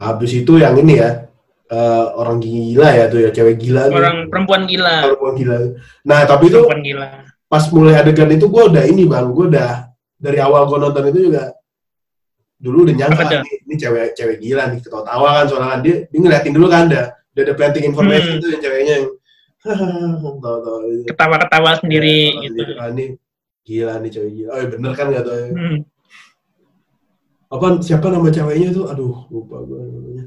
Habis 0.00 0.32
itu 0.42 0.58
yang 0.58 0.76
ini 0.80 0.98
ya, 0.98 1.29
eh, 1.70 2.04
orang 2.14 2.38
gila 2.38 2.88
ya 2.90 3.04
tuh 3.06 3.20
ya, 3.22 3.30
cewek 3.30 3.56
gila 3.56 3.86
tuh. 3.86 3.96
orang 3.96 4.16
perempuan 4.26 4.62
gila 4.66 4.96
Perempuan 5.06 5.34
gila. 5.34 5.56
Nah, 6.04 6.20
tapi 6.24 6.44
itu 6.48 6.58
perempuan 6.60 6.82
gila 6.82 7.08
pas 7.46 7.64
mulai 7.70 7.98
adegan 7.98 8.30
itu 8.30 8.46
gue 8.46 8.62
udah 8.70 8.84
ini 8.86 9.02
bang, 9.06 9.26
gue 9.30 9.46
udah 9.50 9.70
dari 10.14 10.38
awal 10.38 10.66
gue 10.66 10.78
nonton 10.78 11.04
itu 11.08 11.20
juga 11.26 11.50
dulu 12.56 12.84
udah 12.84 12.94
nyangka 12.94 13.22
tuh? 13.26 13.40
nih, 13.40 13.54
ini 13.64 13.74
cewek 13.74 14.06
cewek 14.14 14.36
gila 14.38 14.62
nih 14.70 14.78
ketawa-tawa 14.78 15.28
kan 15.32 15.44
soalnya 15.48 15.68
kan 15.72 15.80
dia, 15.80 15.96
dia 16.06 16.18
ngeliatin 16.20 16.52
dulu 16.52 16.66
kan 16.68 16.86
ada 16.86 17.02
udah 17.32 17.42
ada 17.42 17.54
planting 17.56 17.84
information 17.88 18.36
Hmm. 18.36 18.42
tuh 18.42 18.48
yang 18.52 18.62
ceweknya 18.62 18.92
yang 19.00 19.06
tahu-tahu 20.44 20.78
gitu. 20.86 21.04
ketawa-ketawa 21.10 21.70
sendiri 21.78 22.18
Ketawa 22.30 22.42
gitu 22.44 22.60
sendiri, 22.60 22.72
ah, 22.78 22.90
nih 22.92 23.08
gila 23.64 23.92
nih 23.98 24.10
cewek 24.12 24.30
gila. 24.32 24.48
Oh 24.50 24.58
ya 24.60 24.66
bener 24.70 24.92
kan 24.94 25.06
nggak 25.10 25.24
tahu 25.24 25.36
ya. 25.36 25.48
Hmm. 25.50 25.78
Apa 27.50 27.66
siapa 27.82 28.06
nama 28.08 28.28
ceweknya 28.30 28.68
tuh? 28.70 28.84
Aduh 28.86 29.16
lupa 29.26 29.56
gue 29.60 29.80
namanya. 29.82 30.24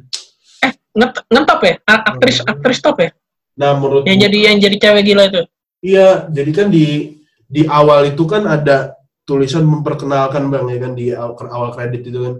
Nget- 0.93 1.25
ngetop 1.25 1.61
ya? 1.65 1.75
Aktris 1.89 2.37
aktris 2.45 2.79
top 2.79 2.97
ya? 3.01 3.09
Nah 3.57 3.77
menurut 3.77 4.05
yang 4.05 4.17
jadi 4.17 4.37
yang 4.53 4.57
jadi 4.61 4.77
cewek 4.77 5.03
gila 5.05 5.23
itu? 5.29 5.41
Iya, 5.83 6.31
jadi 6.31 6.51
kan 6.53 6.67
di 6.71 7.17
di 7.49 7.61
awal 7.67 8.13
itu 8.13 8.23
kan 8.25 8.47
ada 8.47 8.97
tulisan 9.27 9.67
memperkenalkan 9.67 10.47
bang 10.47 10.65
ya 10.71 10.77
kan 10.79 10.91
di 10.95 11.05
awal, 11.11 11.35
awal 11.51 11.69
kredit 11.75 12.07
itu 12.07 12.19
kan. 12.21 12.35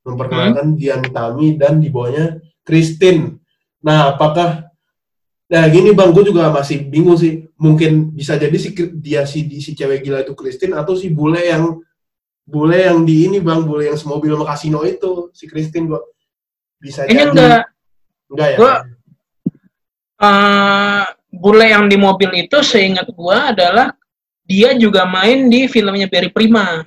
Memperkenalkan 0.00 0.80
Dian 0.80 1.04
Tami 1.12 1.60
dan 1.60 1.76
di 1.76 1.92
bawahnya 1.92 2.40
Christine. 2.64 3.36
Nah, 3.84 4.16
apakah 4.16 4.64
nah 5.50 5.66
gini 5.66 5.92
bang, 5.92 6.08
gue 6.14 6.24
juga 6.24 6.48
masih 6.48 6.88
bingung 6.88 7.20
sih. 7.20 7.52
Mungkin 7.60 8.16
bisa 8.16 8.40
jadi 8.40 8.56
si 8.56 8.72
dia 8.96 9.28
si 9.28 9.44
si 9.60 9.76
cewek 9.76 10.00
gila 10.00 10.24
itu 10.24 10.32
Christine 10.32 10.72
atau 10.72 10.96
si 10.96 11.12
bule 11.12 11.44
yang 11.44 11.76
bule 12.48 12.80
yang 12.80 13.04
di 13.04 13.28
ini 13.28 13.38
bang, 13.44 13.60
bule 13.66 13.92
yang 13.92 13.98
semobil 14.00 14.34
sama 14.34 14.56
kasino 14.56 14.80
itu 14.88 15.28
si 15.36 15.44
Christine 15.44 15.84
gua. 15.84 16.00
Bisa 16.80 17.04
ini 17.04 17.20
jadi. 17.20 17.28
enggak 17.28 17.62
enggak 18.30 18.48
ya? 18.48 18.56
Gua- 18.56 18.82
eh 20.20 21.02
bule 21.32 21.66
yang 21.66 21.86
di 21.86 21.96
mobil 21.96 22.30
itu 22.36 22.60
seingat 22.60 23.08
gua 23.10 23.50
adalah 23.50 23.94
dia 24.44 24.74
juga 24.74 25.06
main 25.06 25.46
di 25.46 25.64
filmnya 25.64 26.06
Barry 26.06 26.28
Prima 26.28 26.82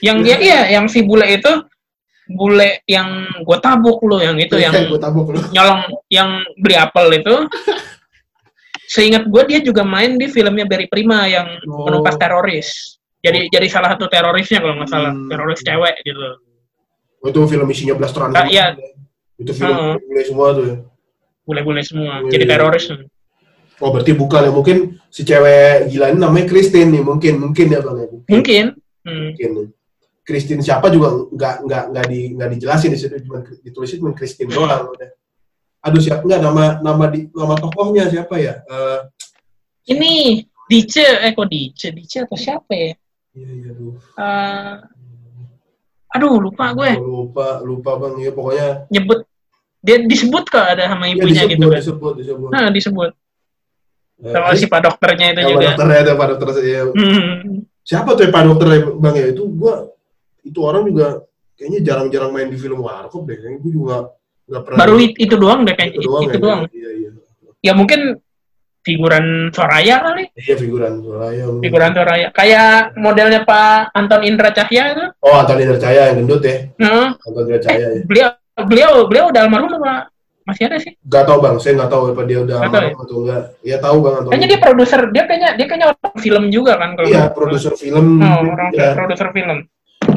yang 0.00 0.22
dia 0.22 0.36
iya 0.38 0.60
yang 0.72 0.86
si 0.86 1.02
bule 1.02 1.28
itu 1.28 1.52
bule 2.26 2.82
yang 2.84 3.08
gua 3.42 3.58
tabuk 3.58 4.00
lo 4.02 4.18
yang 4.18 4.34
itu 4.36 4.56
yang 4.56 4.74
tabok 4.92 5.26
lu. 5.30 5.38
nyolong 5.50 5.80
yang 6.08 6.28
beli 6.56 6.74
apel 6.74 7.06
itu 7.14 7.34
seingat 8.84 9.24
gue 9.24 9.42
dia 9.44 9.60
juga 9.60 9.84
main 9.84 10.16
di 10.16 10.26
filmnya 10.26 10.64
Barry 10.64 10.88
Prima 10.88 11.24
yang 11.24 11.60
Oh. 11.66 11.84
menumpas 11.84 12.16
teroris 12.16 12.96
jadi 13.20 13.46
jadi 13.48 13.66
salah 13.68 13.92
satu 13.92 14.08
terorisnya 14.08 14.58
kalau 14.58 14.74
nggak 14.74 14.88
salah 14.88 15.12
Hmm. 15.12 15.28
teroris 15.28 15.60
cewek 15.60 15.94
gitu 16.02 16.26
Oh, 17.18 17.28
itu 17.28 17.40
film 17.46 17.66
isinya 17.66 17.94
blasteran 17.94 18.30
Ah, 18.30 18.46
semua. 18.46 18.48
iya. 18.48 18.66
Itu 19.38 19.54
film 19.54 19.70
Heeh. 19.70 19.94
bule 20.02 20.22
semua 20.26 20.48
tuh 20.54 20.64
ya. 20.66 20.76
bule-bule 21.48 21.80
semua 21.80 22.20
Iya, 22.26 22.30
jadi 22.36 22.44
iya. 22.44 22.52
teroris 22.58 22.84
Oh 23.78 23.94
berarti 23.94 24.12
bukan 24.12 24.42
ya 24.42 24.50
mungkin 24.50 24.98
si 25.08 25.22
cewek 25.22 25.88
gila 25.88 26.10
ini 26.10 26.18
namanya 26.18 26.50
Christine 26.50 26.90
nih 26.98 27.02
mungkin 27.06 27.38
mungkin 27.38 27.66
ya 27.70 27.78
bang 27.78 27.96
ya 27.96 28.06
mungkin 28.10 28.64
hmm. 29.06 29.22
mungkin 29.32 29.50
Christine 30.26 30.60
siapa 30.60 30.90
juga 30.92 31.14
nggak 31.30 31.54
nggak 31.64 31.84
nggak 31.94 32.04
di 32.10 32.20
nggak 32.36 32.48
dijelasin 32.52 32.92
di 32.92 32.98
situ 33.00 33.16
cuma 33.24 33.40
ditulis 33.64 33.94
cuma 33.96 34.12
Christine 34.12 34.50
doang 34.52 34.92
udah. 34.92 35.08
Aduh 35.88 36.02
siapa 36.02 36.26
nggak 36.26 36.42
nama 36.42 36.64
nama 36.82 37.04
di 37.08 37.30
nama 37.32 37.54
tokohnya 37.56 38.10
siapa 38.10 38.34
ya? 38.36 38.60
Eh, 38.66 39.00
ini 39.94 40.42
Dice 40.68 41.06
eh 41.24 41.32
kok 41.32 41.48
Dice 41.48 41.94
Dice 41.96 42.28
atau 42.28 42.36
siapa 42.36 42.74
ya 42.76 42.92
iya 43.32 43.50
iya 43.62 43.70
aduh. 43.72 43.94
Eh, 43.96 44.74
aduh 46.08 46.38
lupa 46.38 46.72
gue 46.72 46.90
Lupa 46.96 47.60
lupa 47.60 47.90
bang 47.98 48.14
ya 48.18 48.30
pokoknya. 48.32 48.68
nyebut 48.88 49.28
dia 49.78 49.96
disebut 50.02 50.44
kok 50.46 50.64
ada 50.64 50.88
sama 50.88 51.06
Ya, 51.06 51.14
ibunya 51.14 51.44
disebut, 51.44 51.52
gitu 51.54 51.66
kan 51.68 51.78
disebut 51.78 52.12
disebut. 52.16 52.48
nah 52.50 52.66
disebut 52.68 53.10
Eh, 54.18 54.34
sama 54.34 54.50
si 54.52 54.66
pak 54.66 54.82
dokternya 54.82 55.26
itu 55.30 55.40
sama 55.40 55.50
juga 55.54 55.66
dokternya 55.70 55.98
ada 56.02 56.12
pak 56.12 56.26
dokter 56.34 56.48
ya. 56.60 56.82
Hmm. 56.90 57.62
Siapa 57.86 58.10
tuh 58.12 58.22
ya 58.26 58.30
pak 58.34 58.42
dokter 58.44 58.66
ya, 58.68 58.78
bang 58.90 59.14
ya 59.14 59.26
itu 59.30 59.42
gua 59.46 59.74
itu 60.42 60.58
orang 60.58 60.82
juga 60.84 61.06
kayaknya 61.54 61.80
jarang-jarang 61.86 62.30
main 62.34 62.50
di 62.50 62.58
film 62.58 62.82
warkop 62.82 63.22
deh. 63.24 63.38
Kayaknya 63.38 63.58
gua 63.62 63.70
juga 63.70 63.96
nggak 64.48 64.62
pernah. 64.66 64.78
baru 64.80 64.96
it- 64.98 65.18
itu 65.20 65.34
doang 65.38 65.60
deh 65.62 65.74
kayak 65.76 65.90
itu, 65.94 66.08
ya, 66.08 66.34
doang 66.34 66.60
Iya 66.72 66.90
iya. 66.98 67.10
ya 67.62 67.72
mungkin 67.78 68.00
figuran 68.82 69.50
Soraya 69.50 70.00
kali? 70.00 70.24
Iya 70.34 70.54
figuran 70.56 71.00
Soraya. 71.00 71.44
figuran 71.60 71.92
Soraya. 71.92 72.28
Kayak 72.32 72.96
modelnya 72.96 73.42
Pak 73.42 73.92
Anton 73.92 74.22
Indra 74.24 74.50
Cahya 74.50 74.94
itu? 74.94 75.04
Oh 75.20 75.34
Antoni 75.36 75.64
Dercaya 75.64 76.12
yang 76.12 76.24
gendut 76.24 76.42
ya. 76.42 76.56
nah, 76.78 77.14
Antoni 77.16 77.48
Dercaya 77.52 77.86
ya. 77.92 78.02
beliau 78.04 78.28
beliau 78.58 78.92
beliau 79.06 79.24
udah 79.30 79.40
almarhum 79.44 79.72
apa? 79.78 80.08
Masih 80.42 80.64
ada 80.64 80.80
sih? 80.80 80.96
Gak 81.04 81.28
tau 81.28 81.44
bang, 81.44 81.60
saya 81.60 81.76
nggak 81.76 81.90
tahu 81.92 82.02
apa 82.08 82.22
dia 82.24 82.38
udah 82.40 82.56
tahu 82.58 82.66
almarhum 82.72 83.00
atau 83.04 83.16
enggak. 83.20 83.42
Iya 83.60 83.76
tahu 83.78 83.96
bang 84.00 84.14
Antoni. 84.16 84.30
kayaknya 84.32 84.48
dia 84.48 84.60
produser 84.60 85.00
dia 85.12 85.22
kayaknya 85.28 85.50
dia 85.54 85.66
kayaknya 85.68 85.86
orang 85.92 86.16
film 86.18 86.44
juga 86.48 86.72
kan 86.80 86.90
kalau 86.96 87.08
Iya 87.08 87.22
produser 87.30 87.72
film. 87.76 88.06
oh, 88.18 88.38
orang 88.48 88.68
ya, 88.72 88.90
produser 88.96 89.28
film. 89.30 89.58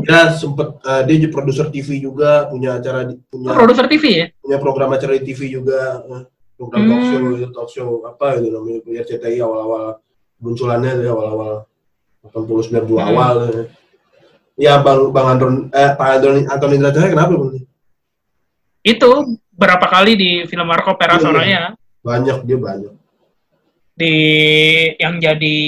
Dia 0.02 0.34
sempet 0.34 0.68
eh, 0.82 1.02
dia 1.06 1.30
produser 1.30 1.68
TV 1.68 2.00
juga 2.00 2.48
punya 2.48 2.80
acara 2.80 3.06
punya 3.28 3.50
Oh, 3.52 3.56
produser 3.60 3.86
TV 3.86 4.04
ya? 4.08 4.26
punya 4.40 4.58
program 4.58 4.90
acara 4.96 5.14
di 5.20 5.24
TV 5.28 5.52
juga. 5.52 6.00
eh, 6.02 6.24
program 6.62 6.86
Hmm. 6.86 6.92
talk 6.94 7.02
show 7.10 7.22
talk 7.50 7.70
show 7.70 7.90
apa 8.06 8.38
itu 8.38 8.54
namanya 8.54 8.80
di 8.86 8.92
RCTI 8.96 9.42
awal-awal 9.42 9.98
munculannya 10.38 11.02
ya, 11.02 11.10
awal-awal 11.10 11.66
80 12.22 12.70
90 12.70 13.02
Hmm. 13.02 13.10
awal 13.10 13.36
ya. 13.50 13.64
ya 14.56 14.74
bang 14.78 15.10
bang 15.10 15.28
Andron 15.28 15.56
eh 15.72 15.90
Pak 15.92 16.08
Andron 16.16 16.46
Antoni 16.46 16.78
Dercaya 16.78 17.10
kenapa 17.10 17.34
bang? 17.34 17.66
itu 18.82 19.10
berapa 19.52 19.86
kali 19.86 20.14
di 20.14 20.30
film 20.46 20.66
Marco 20.66 20.94
Pera 20.94 21.18
Iya. 21.18 21.22
Soraya 21.22 21.62
Banyak 22.02 22.46
dia 22.46 22.58
banyak. 22.58 22.94
di 23.92 24.14
yang 24.98 25.18
jadi 25.18 25.60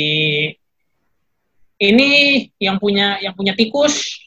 ini 1.77 2.09
yang 2.57 2.77
punya 2.77 3.19
yang 3.19 3.33
punya 3.33 3.53
tikus 3.53 4.22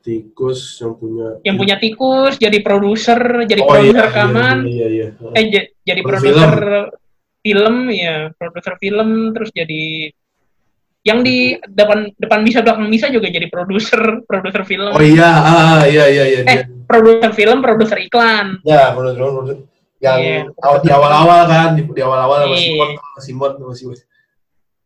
tikus 0.00 0.78
yang 0.78 0.94
punya 0.94 1.26
yang 1.42 1.56
punya 1.56 1.76
tikus 1.76 2.36
jadi 2.36 2.58
produser 2.58 3.18
jadi 3.44 3.60
Oh, 3.60 3.68
produser 3.68 3.96
iya, 3.96 4.06
rekaman 4.06 4.56
iya, 4.64 4.86
iya, 4.86 5.06
iya. 5.10 5.30
eh 5.34 5.44
j- 5.46 5.70
jadi 5.82 6.00
Produser 6.00 6.48
produser 6.48 6.52
film. 7.38 7.76
ya 7.88 8.16
produser 8.32 8.74
film 8.76 9.08
terus 9.30 9.50
jadi 9.50 10.10
yang 11.00 11.22
di 11.22 11.56
depan 11.64 12.10
depan 12.14 12.42
misa 12.42 12.60
belakang 12.60 12.86
misa 12.86 13.08
juga 13.08 13.26
jadi 13.26 13.46
produser 13.46 14.00
produser 14.28 14.62
film 14.62 14.90
oh 14.90 15.00
iya 15.00 15.30
ah, 15.30 15.80
iya 15.84 16.04
iya 16.06 16.24
iya 16.26 16.40
eh 16.42 16.58
dia. 16.62 16.84
produser 16.84 17.30
film 17.32 17.58
produser 17.58 17.98
iklan 18.00 18.58
ya 18.62 18.92
produser 18.92 19.22
produser 19.22 19.58
yang 19.98 20.18
Iya. 20.18 20.42
awal 20.62 20.78
di 20.78 20.90
awal-awal 20.94 21.40
kan 21.44 21.68
di, 21.74 21.82
di 21.82 21.98
awal-awal 21.98 22.46
sama 22.46 22.54
Iya. 22.54 22.62
Simon 22.62 22.88
sama 22.94 23.18
Simon 23.18 23.52
sama 23.58 23.74
Simon 23.74 23.96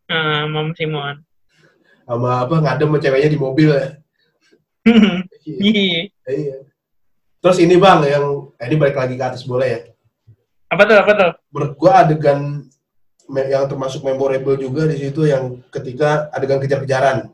Ah, 0.09 0.45
Mam 0.45 0.69
Simon 0.73 1.17
sama 2.03 2.45
apa 2.45 2.55
ngadem 2.59 2.89
sama 2.89 2.99
ceweknya 2.99 3.29
di 3.29 3.39
mobil 3.39 3.69
ya 3.71 4.02
Iya. 5.43 6.07
Iya. 6.23 6.57
terus 7.39 7.59
ini 7.59 7.75
bang 7.75 8.07
yang 8.07 8.27
eh, 8.55 8.67
ini 8.71 8.77
balik 8.79 8.95
lagi 8.95 9.15
ke 9.15 9.25
atas 9.25 9.43
boleh 9.43 9.69
ya? 9.69 9.81
Apa 10.71 10.83
tuh 10.87 10.97
apa 11.03 11.13
tuh? 11.13 11.31
Menurut 11.51 11.73
gua 11.75 11.93
adegan 12.01 12.63
yang 13.29 13.67
termasuk 13.67 14.03
memorable 14.03 14.55
juga 14.55 14.87
di 14.87 14.99
situ 14.99 15.27
yang 15.27 15.59
ketika 15.69 16.31
adegan 16.31 16.63
kejar-kejaran. 16.63 17.27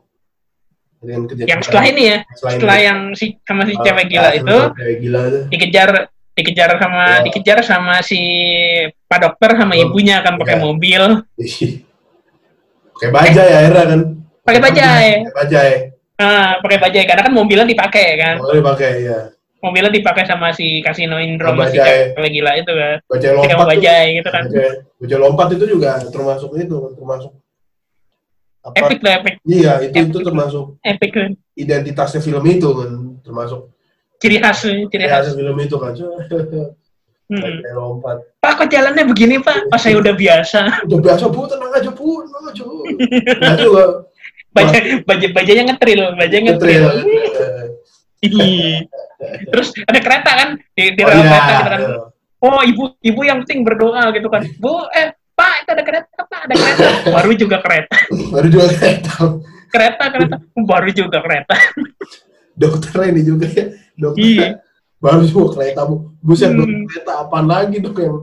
Adegan 0.99 1.23
kejar 1.25 1.45
yang 1.45 1.61
setelah 1.61 1.85
ini 1.85 2.03
ya? 2.03 2.17
Setelah 2.33 2.77
yang 2.81 2.99
si 3.13 3.37
sama 3.39 3.63
si 3.63 3.73
cewek 3.77 4.05
gila 4.09 4.29
itu 4.33 4.57
cewek 4.73 4.97
gila 4.99 5.19
itu. 5.25 5.39
dikejar 5.49 5.89
dikejar 6.33 6.69
sama 6.81 7.03
Ya. 7.05 7.17
dikejar 7.25 7.57
sama 7.61 7.95
si 8.01 8.19
pak 9.05 9.19
dokter 9.21 9.53
sama 9.53 9.73
Oh, 9.73 9.81
ibunya 9.85 10.25
kan 10.25 10.33
pakai 10.35 10.57
ya. 10.57 10.61
mobil. 10.61 11.03
Pakai 12.97 13.09
bajai 13.09 13.47
ya 13.47 13.57
akhirnya 13.61 13.83
kan. 13.85 14.01
Pakai 14.41 14.61
bajai. 14.61 15.07
pakai 15.21 15.37
bajai 15.37 15.73
ah 16.19 16.59
pakai 16.59 16.77
bajai 16.83 17.03
karena 17.07 17.23
kan 17.23 17.33
mobilnya 17.33 17.65
dipakai 17.65 18.19
kan? 18.19 18.35
Boleh 18.43 18.63
pakai 18.63 18.91
ya 19.07 19.19
mobilnya 19.59 19.91
dipakai 19.91 20.23
sama 20.23 20.55
si 20.55 20.79
kasino 20.79 21.19
Indro 21.19 21.51
Sama 21.51 21.67
sama 21.67 21.71
si 21.71 21.77
cewek 21.79 22.31
gila 22.31 22.51
itu 22.55 22.71
kan? 22.71 22.97
Bajai 23.11 23.31
lompat 23.35 23.55
tuh. 23.59 23.67
bajai 23.67 24.05
gitu 24.19 24.29
kan? 24.31 24.43
Bajai, 24.47 24.69
bajai 24.99 25.19
lompat 25.19 25.47
itu 25.55 25.65
juga 25.67 25.91
termasuk 26.07 26.49
itu 26.55 26.77
termasuk 26.95 27.31
apa? 28.59 28.75
Epic 28.75 28.99
lah 29.03 29.13
epic. 29.23 29.33
Iya 29.47 29.73
itu 29.87 29.95
itu 29.95 30.17
Epic. 30.19 30.27
termasuk 30.27 30.65
epic 30.83 31.11
kan? 31.15 31.31
identitasnya 31.55 32.19
film 32.23 32.43
itu 32.47 32.69
kan? 32.71 32.91
Termasuk 33.23 33.59
ciri 34.19 34.37
khas 34.39 34.63
ciri 34.63 35.05
khas 35.07 35.35
film 35.35 35.57
itu 35.59 35.75
kan? 35.75 35.93
Hmm. 37.29 37.45
bajai 37.45 37.73
lompat. 37.77 38.17
Pak 38.41 38.53
kok 38.57 38.67
jalannya 38.73 39.05
begini 39.05 39.37
pak? 39.37 39.69
Pas 39.69 39.77
saya 39.77 40.01
udah 40.01 40.17
biasa. 40.17 40.87
Udah 40.89 40.97
biasa 40.97 41.29
bu. 41.29 41.45
Tenang 41.45 41.71
aja 41.77 41.91
bu. 41.93 42.25
Tenang 42.25 42.45
aja 42.49 42.63
bu. 42.65 42.77
Nah 43.37 43.49
itu 43.53 43.63
juga 43.69 43.83
bajai 44.49 45.05
bajai 45.05 45.29
bajainya 45.29 45.63
ngetril 45.69 46.01
bajai 46.17 46.39
ngetril. 46.45 46.83
Ih. 48.19 48.83
terus 49.47 49.71
ada 49.87 49.99
kereta 50.03 50.31
kan 50.35 50.49
di, 50.75 50.91
di 50.91 51.01
Oh, 51.03 51.07
rel 51.07 51.23
iya. 51.23 51.27
kereta 51.27 51.51
gitu 51.55 51.69
kan 51.71 51.81
oh 52.39 52.61
ibu 52.63 52.83
ibu 52.99 53.21
yang 53.23 53.43
penting 53.43 53.63
berdoa 53.67 54.11
gitu 54.15 54.27
kan. 54.31 54.43
Bu 54.59 54.87
eh 54.91 55.11
pak 55.35 55.53
itu 55.63 55.69
ada 55.71 55.83
kereta 55.83 56.19
pak 56.23 56.41
ada 56.47 56.53
kereta. 56.55 56.87
Baru 57.11 57.31
juga 57.35 57.57
kereta. 57.63 57.95
Baru 58.31 58.47
juga 58.47 58.65
kereta. 58.75 59.13
Kereta 59.69 60.03
kereta. 60.11 60.35
Baru 60.55 60.89
juga 60.91 61.17
kereta. 61.23 61.55
Dokter 62.59 63.11
ini 63.11 63.21
juga 63.23 63.47
ya. 63.47 63.65
Dokter. 63.95 64.19
Iya. 64.19 64.47
baru 64.99 65.23
juga 65.23 65.55
kereta 65.55 65.87
bu. 65.87 66.11
Buset 66.19 66.51
Hmm. 66.51 66.83
kereta 66.91 67.23
apaan 67.23 67.47
lagi 67.47 67.79
dok 67.79 67.95
yang, 68.03 68.19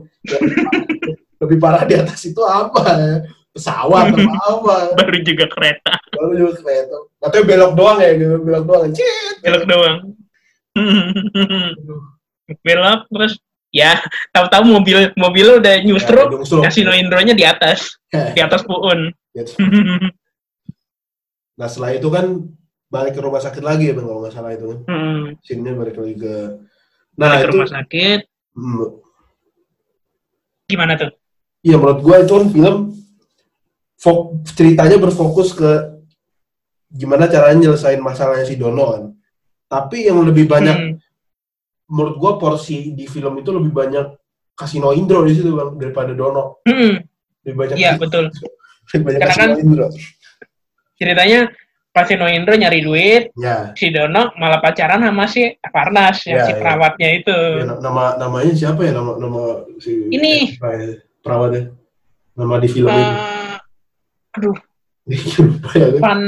lebih 1.41 1.57
parah 1.57 1.81
di 1.89 1.97
atas 1.97 2.21
itu 2.21 2.37
apa? 2.45 2.85
Ya 2.93 3.13
pesawat 3.49 4.13
atau 4.13 4.61
apa? 4.61 4.75
Baru 4.93 5.17
juga 5.25 5.49
kereta 5.49 5.97
baru 6.17 6.31
juga 6.35 6.51
kereta 6.59 6.97
katanya 7.19 7.43
belok 7.45 7.71
doang 7.73 7.97
ya 7.97 8.09
gitu. 8.13 8.35
Belok 8.41 8.63
doang. 8.65 8.89
Cit. 8.91 9.35
belok 9.39 9.63
doang. 9.65 9.97
Belok 12.63 12.99
terus 13.09 13.33
ya 13.69 13.99
tahu-tahu 14.31 14.63
mobil 14.65 14.97
mobil 15.15 15.45
udah 15.59 15.73
Ya, 15.77 15.83
nyustruk 15.83 16.27
nyustruk. 16.33 16.63
kasino 16.63 16.91
indronya 16.91 17.33
di 17.33 17.43
atas. 17.43 17.95
Di 18.35 18.39
atas 18.39 18.63
puun 18.63 19.11
Gitu. 19.31 19.51
nah 21.59 21.65
setelah 21.65 21.93
itu 21.93 22.07
kan 22.07 22.25
balik 22.87 23.13
ke 23.13 23.21
rumah 23.21 23.37
sakit 23.37 23.61
lagi 23.61 23.89
ya 23.89 23.93
bang 23.93 24.05
kalau 24.05 24.21
nggak 24.21 24.33
salah 24.33 24.51
itu 24.53 24.65
kan. 24.65 24.77
Hmm, 24.87 25.21
scene-nya 25.41 25.73
balik 25.73 25.95
lagi 25.95 26.15
ke 26.15 26.35
nah 27.17 27.35
ke 27.35 27.43
itu 27.43 27.47
rumah 27.51 27.67
sakit. 27.67 28.19
Hmm, 28.53 28.87
gimana 30.65 30.93
tuh? 30.95 31.11
Iya 31.61 31.75
menurut 31.75 31.99
gue 31.99 32.15
itu 32.17 32.31
kan 32.31 32.45
film 32.47 32.75
ceritanya 34.47 34.97
berfokus 34.97 35.51
ke 35.51 35.96
gimana 36.89 37.27
caranya 37.27 37.67
nyelesain 37.67 37.99
masalahnya 37.99 38.43
si 38.43 38.55
Dono 38.55 38.85
kan. 38.89 39.03
Tapi 39.67 40.07
yang 40.07 40.23
lebih 40.23 40.45
banyak 40.45 40.77
Hmm, 40.77 40.93
menurut 41.87 42.15
gue 42.15 42.31
porsi 42.37 42.91
di 42.91 43.05
film 43.05 43.35
itu 43.37 43.51
lebih 43.51 43.71
banyak 43.71 44.05
Kasino 44.53 44.89
Indro 44.89 45.21
di 45.21 45.31
situ 45.31 45.51
bang 45.51 45.75
daripada 45.75 46.11
Dono. 46.11 46.63
hmm, 46.63 46.95
Lebih 47.43 47.55
banyak 47.55 47.75
iya 47.75 47.95
betul 47.95 48.27
lebih 48.89 49.03
banyak 49.03 49.19
Karena 49.19 49.31
Kasino 49.33 49.47
kan- 49.49 49.59
Indro. 49.59 49.87
ceritanya 50.93 51.39
kasino 51.89 52.25
indro 52.25 52.53
nyari 52.53 52.79
duit 52.79 53.33
Ya, 53.33 53.73
si 53.73 53.89
Dono 53.89 54.29
malah 54.35 54.57
pacaran 54.57 55.01
sama 55.01 55.25
si 55.25 55.45
Farnas 55.67 56.21
yang 56.23 56.41
Ya, 56.41 56.45
si 56.45 56.51
ya. 56.53 56.57
perawatnya 56.57 57.09
itu 57.11 57.33
ya, 57.33 57.65
na- 57.65 57.81
nama 57.81 58.03
namanya 58.17 58.53
siapa 58.53 58.81
ya 58.81 58.93
nama 58.93 59.17
nama 59.17 59.41
si 59.77 60.05
Ini. 60.07 60.57
ya, 60.57 60.93
perawatnya 61.19 61.73
nama 62.33 62.53
di 62.55 62.67
film 62.67 62.85
ini. 62.87 63.01
Eh, 63.01 63.57
aduh 64.31 64.57
ya, 65.73 65.87
kan? 65.97 66.19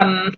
Van 0.00 0.12
Van 0.16 0.32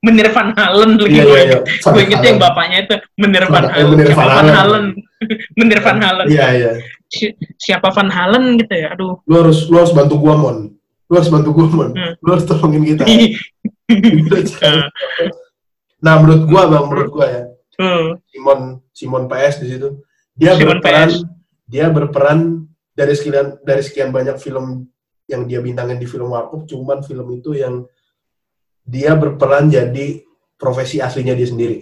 Menir 0.00 0.32
Van 0.32 0.48
Halen 0.56 0.96
lagi 0.96 1.12
Iya, 1.12 1.24
gue 1.28 1.36
iya, 1.36 1.44
iya. 1.44 1.58
Gue 1.84 2.02
inget 2.08 2.22
yang 2.24 2.38
bapaknya 2.40 2.78
itu 2.88 2.94
Menir 3.20 3.44
Van 3.50 3.66
Van- 3.66 3.68
Halen. 3.68 3.98
Siapa 4.00 4.16
Van 4.16 4.30
Halen. 4.32 4.54
Halen? 4.56 4.84
Menir 5.58 5.80
Van 5.84 5.98
Halen. 6.00 6.26
Iya 6.30 6.46
iya. 6.56 6.70
Si- 7.12 7.34
Siapa 7.60 7.92
Van 7.92 8.08
Halen 8.08 8.56
gitu 8.56 8.72
ya? 8.72 8.96
Aduh. 8.96 9.20
Lu 9.28 9.34
harus 9.44 9.68
lu 9.68 9.76
harus 9.76 9.92
bantu 9.92 10.16
gua 10.16 10.34
mon. 10.40 10.72
Lu 11.04 11.14
harus 11.18 11.28
bantu 11.28 11.50
gua 11.52 11.66
mon. 11.68 11.90
Hmm. 11.92 12.14
Lu 12.22 12.28
harus 12.32 12.46
tolongin 12.48 12.96
kita. 12.96 13.04
Eh, 13.04 13.36
nah 16.00 16.14
menurut 16.16 16.42
gua 16.48 16.62
bang, 16.70 16.84
menurut 16.88 17.10
gua 17.12 17.26
ya 17.28 17.42
hmm. 17.80 18.08
Simon 18.28 18.60
Simon 18.92 19.24
PS 19.28 19.54
di 19.64 19.68
situ 19.76 19.88
dia 20.36 20.56
Simon 20.56 20.78
berperan 20.78 21.08
PS. 21.08 21.16
dia 21.68 21.86
berperan 21.88 22.38
dari 22.92 23.14
sekian 23.16 23.56
dari 23.64 23.82
sekian 23.84 24.10
banyak 24.12 24.36
film 24.40 24.88
yang 25.30 25.46
dia 25.46 25.62
bintangin 25.62 25.96
di 25.96 26.08
film 26.08 26.32
Warkop 26.32 26.66
cuman 26.66 27.00
film 27.06 27.26
itu 27.32 27.54
yang 27.56 27.86
dia 28.90 29.14
berperan 29.14 29.70
jadi 29.70 30.26
profesi 30.56 30.98
aslinya 30.98 31.32
dia 31.32 31.46
sendiri 31.46 31.78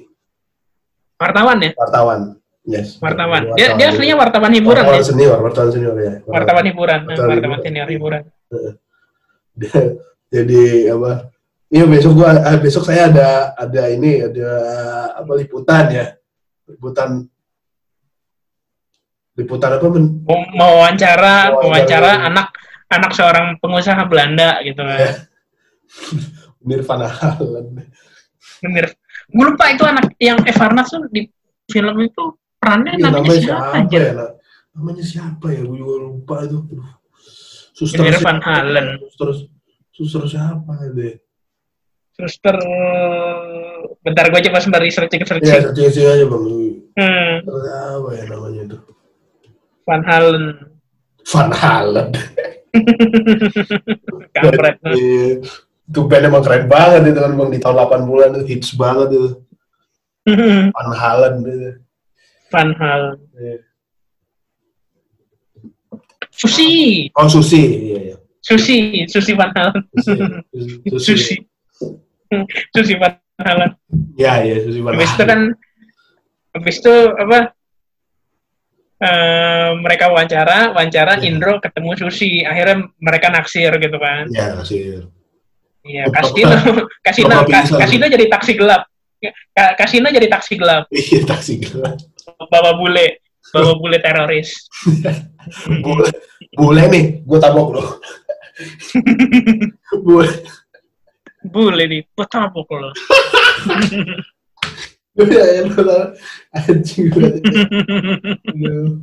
Wartawan 1.17 1.59
ya? 1.59 1.73
wartawan 1.75 2.21
yes 2.63 3.01
Wartawan. 3.01 3.57
Dia, 3.57 3.75
dia 3.75 3.89
aslinya 3.89 4.15
wartawan 4.15 4.53
hiburan 4.53 4.85
wartawan 4.85 5.01
ya? 5.01 5.09
senior 5.09 5.39
wartawan 5.41 5.71
senior 5.73 5.97
ya 5.97 6.13
Wartawan 6.23 6.65
hiburan. 6.65 7.01
Nah, 7.01 7.09
Wartawan 7.09 7.29
Wartawan 7.33 7.41
hiburan. 7.41 7.65
senior 7.65 7.89
hiburan. 7.89 8.23
Dia- 9.57 9.93
jadi 10.37 10.63
apa 10.93 11.33
iya 11.67 11.85
besok 11.85 12.13
gua 12.15 12.37
ah, 12.37 12.57
besok 12.57 12.85
saya 12.85 13.09
ada 13.09 13.29
ada 13.57 13.83
ini 13.89 14.21
ada 14.21 14.51
apa 15.17 15.33
liputan 15.35 15.85
ya 15.89 16.07
liputan 16.69 17.25
liputan 19.35 19.71
apa 19.73 19.87
men, 19.89 20.05
Mau 20.23 20.39
mau 20.53 20.73
wawancara, 20.79 21.57
wawancara 21.57 21.65
wawancara. 21.65 22.11
anak 22.29 22.47
anak 22.89 23.11
seorang 23.13 23.47
pengusaha 23.57 24.03
Belanda 24.05 24.61
gitu 24.61 24.83
kan. 24.83 24.99
Nirvana 26.61 27.07
Haaland 27.07 27.87
Menir. 28.63 28.87
Gue 29.29 29.45
lupa 29.45 29.71
itu 29.71 29.85
anak 29.85 30.15
yang 30.19 30.41
Evarnas 30.43 30.89
tuh 30.89 31.05
di 31.09 31.29
film 31.69 31.95
itu 32.01 32.23
perannya 32.59 32.97
Iya, 32.97 33.03
namanya, 33.07 33.23
namanya 33.23 33.39
siapa 33.39 33.67
siapa 33.69 33.79
aja? 33.85 33.99
ya 34.01 34.13
namanya 34.73 35.05
siapa 35.05 35.47
ya 35.51 35.61
gue 35.63 35.77
juga 35.77 35.95
lupa 36.01 36.35
itu 36.43 36.59
suster 37.75 38.03
Nir 38.03 38.15
siapa? 38.17 38.25
Van 38.25 38.41
Halen. 38.41 38.87
suster 39.05 39.29
suster 39.93 40.23
siapa 40.27 40.73
ya 40.89 41.13
Suster 42.19 42.57
bentar 44.01 44.27
gue 44.27 44.41
coba 44.43 44.59
sebentar 44.59 44.83
searching 44.83 45.23
ya 45.23 45.27
searching. 45.29 45.47
searching 45.47 45.87
searching 45.87 46.07
aja 46.09 46.25
bang 46.27 46.45
Hmm, 46.99 47.33
Suster 47.47 47.71
apa 47.95 48.09
ya 48.11 48.25
namanya 48.27 48.61
itu 48.65 48.79
Van 49.87 50.03
Halen. 50.03 50.45
Van 51.23 51.51
Halen 51.53 52.09
Kampret. 54.35 54.77
Iya. 55.89 55.91
itu 55.91 56.01
band 56.05 56.25
emang 56.29 56.45
keren 56.45 56.65
banget 56.69 57.01
itu 57.09 57.17
kan 57.19 57.33
bang 57.33 57.49
di 57.49 57.59
tahun 57.59 57.77
80-an 57.81 58.31
itu 58.37 58.45
hits 58.47 58.71
banget 58.77 59.09
itu 59.11 59.29
Van 60.77 60.91
Halen 60.93 61.35
gitu. 61.41 61.71
Van 62.53 62.71
Halen. 62.77 63.17
Iya. 63.35 63.57
Susi, 66.29 66.69
oh 67.17 67.27
Susi 67.27 67.63
iya 67.89 67.99
iya 68.13 68.17
Susi, 68.39 68.77
Susi 69.09 69.33
Van 69.35 69.51
Halen. 69.51 69.81
Susi 69.97 70.23
Susi. 71.09 71.37
Susi 72.71 72.95
Van 72.95 73.17
Halen. 73.41 73.73
iya 74.15 74.45
iya 74.45 74.57
Susi 74.63 74.79
Van 74.79 74.93
Habis 74.95 75.09
itu 75.11 75.17
Halen 75.19 75.29
kan 75.29 75.41
habis 76.53 76.77
itu 76.81 76.95
apa? 77.17 77.41
eh, 78.99 79.71
mereka 79.79 80.11
wawancara, 80.11 80.75
wawancara 80.75 81.23
Iya. 81.23 81.31
Indro 81.31 81.63
ketemu 81.63 81.91
Susi, 81.97 82.43
akhirnya 82.43 82.83
mereka 82.99 83.31
naksir 83.31 83.71
gitu 83.79 83.95
kan. 83.95 84.27
Iya, 84.27 84.59
kasir. 84.59 85.07
Iya, 85.89 86.05
kasino, 86.13 86.53
kasino, 87.07 87.33
kasino 87.75 88.05
jadi 88.07 88.27
taksi 88.29 88.53
gelap. 88.55 88.85
Ka- 89.51 89.75
Kasino 89.75 90.07
jadi 90.15 90.31
taksi 90.31 90.55
gelap, 90.55 90.87
Iya, 90.95 91.27
taksi 91.27 91.59
gelap. 91.59 91.99
bawa 92.47 92.79
bule, 92.79 93.19
bawa 93.51 93.75
bule 93.75 93.99
teroris. 93.99 94.55
Boleh, 95.83 96.13
boleh 96.55 96.85
nih, 96.87 97.05
gue 97.27 97.39
tabok 97.41 97.69
lo. 97.75 97.85
boleh. 99.99 100.35
Bule 101.43 101.85
nih, 101.89 102.01
gue 102.07 102.27
tabok 102.31 102.69
lo. 102.71 102.91
Udah, 105.19 105.45
ya, 105.51 105.67
lo 105.67 105.83
tau. 105.83 106.05
Anjing. 106.55 107.11
Aduh. 107.11 109.03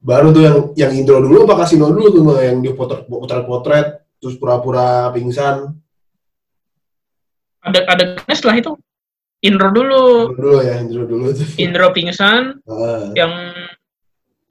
Baru 0.00 0.28
tuh 0.32 0.42
yang 0.44 0.56
yang 0.76 0.92
intro 0.92 1.20
dulu 1.20 1.44
apa 1.44 1.64
kasino 1.64 1.88
dulu 1.88 2.08
tuh 2.08 2.24
yang 2.40 2.60
di 2.60 2.72
potret 2.72 3.04
potret 3.04 3.44
potret 3.44 3.86
terus 4.20 4.36
pura-pura 4.36 5.08
pingsan. 5.10 5.74
Ada 7.60 7.80
adegannya 7.88 8.36
setelah 8.36 8.56
itu. 8.56 8.72
Indro 9.40 9.72
dulu, 9.72 10.36
dulu 10.36 10.60
ya 10.60 10.84
intro 10.84 11.08
dulu 11.08 11.32
tuh. 11.32 11.48
Indro 11.56 11.88
pingsan, 11.96 12.60
Ah, 12.68 13.08
yang 13.16 13.32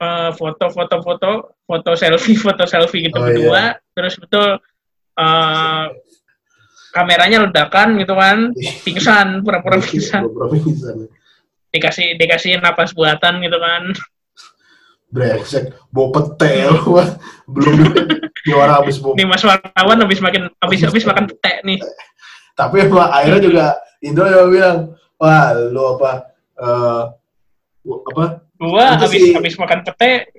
eh, 0.02 0.30
foto-foto-foto, 0.34 1.54
foto 1.62 1.90
selfie, 1.94 2.34
foto 2.46 2.66
selfie 2.66 3.06
gitu 3.06 3.18
Oh, 3.18 3.22
berdua, 3.22 3.78
terus 3.94 4.18
betul 4.18 4.58
eh, 5.14 5.84
kameranya 6.90 7.46
ledakan 7.46 8.02
gitu 8.02 8.18
kan, 8.18 8.50
pura-pura 9.46 9.78
pingsan, 9.78 10.26
Pura-pura 10.26 10.58
pingsan. 10.58 10.96
dikasih 11.70 12.18
dikasih 12.18 12.58
napas 12.58 12.90
buatan 12.90 13.38
gitu 13.46 13.62
kan, 13.62 13.94
Brengsek, 15.10 15.74
bawa 15.90 16.08
pete 16.14 16.70
wah. 16.86 17.18
belum 17.50 17.82
orang 18.54 18.74
habis 18.78 18.96
bawa 19.02 19.18
nih 19.18 19.26
Mas 19.26 19.42
Wartawan 19.42 19.98
habis 20.00 20.22
makin 20.22 20.42
habis 20.58 20.80
habis 20.80 21.02
makan 21.02 21.26
pete 21.26 21.52
nih, 21.66 21.78
tapi 22.54 22.86
emang 22.86 23.10
akhirnya 23.10 23.42
juga 23.42 23.64
Indro 24.00 24.24
juga 24.24 24.46
bilang 24.46 24.78
wah 25.18 25.50
lu 25.52 25.98
apa 25.98 26.10
eh 26.56 27.02
apa 27.82 28.24
gua 28.56 28.86
habis 28.96 29.18
sih. 29.18 29.34
habis 29.34 29.54
makan 29.58 29.82
pete 29.82 30.30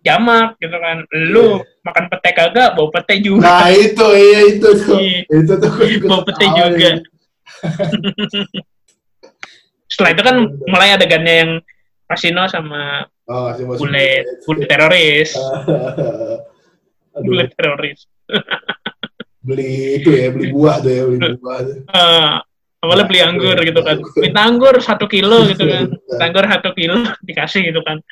jamak 0.00 0.54
gitu 0.62 0.78
kan, 0.78 1.02
lu 1.10 1.58
Iya. 1.58 1.66
makan 1.82 2.04
pete 2.06 2.30
kagak, 2.30 2.78
bau 2.78 2.88
pete 2.88 3.18
juga, 3.18 3.42
nah 3.42 3.66
itu 3.68 4.06
iya 4.14 4.40
itu 4.54 4.68
tuh 4.78 4.98
Iya. 5.02 5.20
itu 5.34 5.52
tuh 5.58 5.70
bau 6.06 6.22
pete 6.22 6.46
juga. 6.46 6.90
Setelah 9.90 10.10
itu 10.14 10.22
kan 10.22 10.36
mulai 10.66 10.94
adegannya 10.94 11.34
yang 11.42 11.50
Kasino 12.06 12.46
sama 12.46 13.10
oh, 13.26 13.50
bule 13.76 14.06
bule 14.44 14.62
teroris, 14.66 15.30
bule 17.26 17.44
teroris. 17.52 18.00
beli 19.46 20.02
itu 20.02 20.10
ya 20.10 20.34
beli 20.34 20.50
buah 20.50 20.76
tuh 20.82 20.90
ya 20.90 21.02
beli 21.06 21.18
buah. 21.38 21.58
tuh. 21.62 21.76
Eh, 21.86 22.32
awalnya 22.82 23.04
beli 23.06 23.20
anggur 23.22 23.56
gitu 23.62 23.80
kan, 23.80 23.96
minta 24.18 24.40
anggur 24.42 24.74
satu 24.82 25.06
kilo 25.06 25.46
gitu 25.46 25.64
kan, 25.64 25.86
minta 26.10 26.24
anggur 26.26 26.44
satu 26.44 26.70
kilo 26.74 26.98
dikasih 27.22 27.70
gitu 27.70 27.80
kan, 27.86 28.02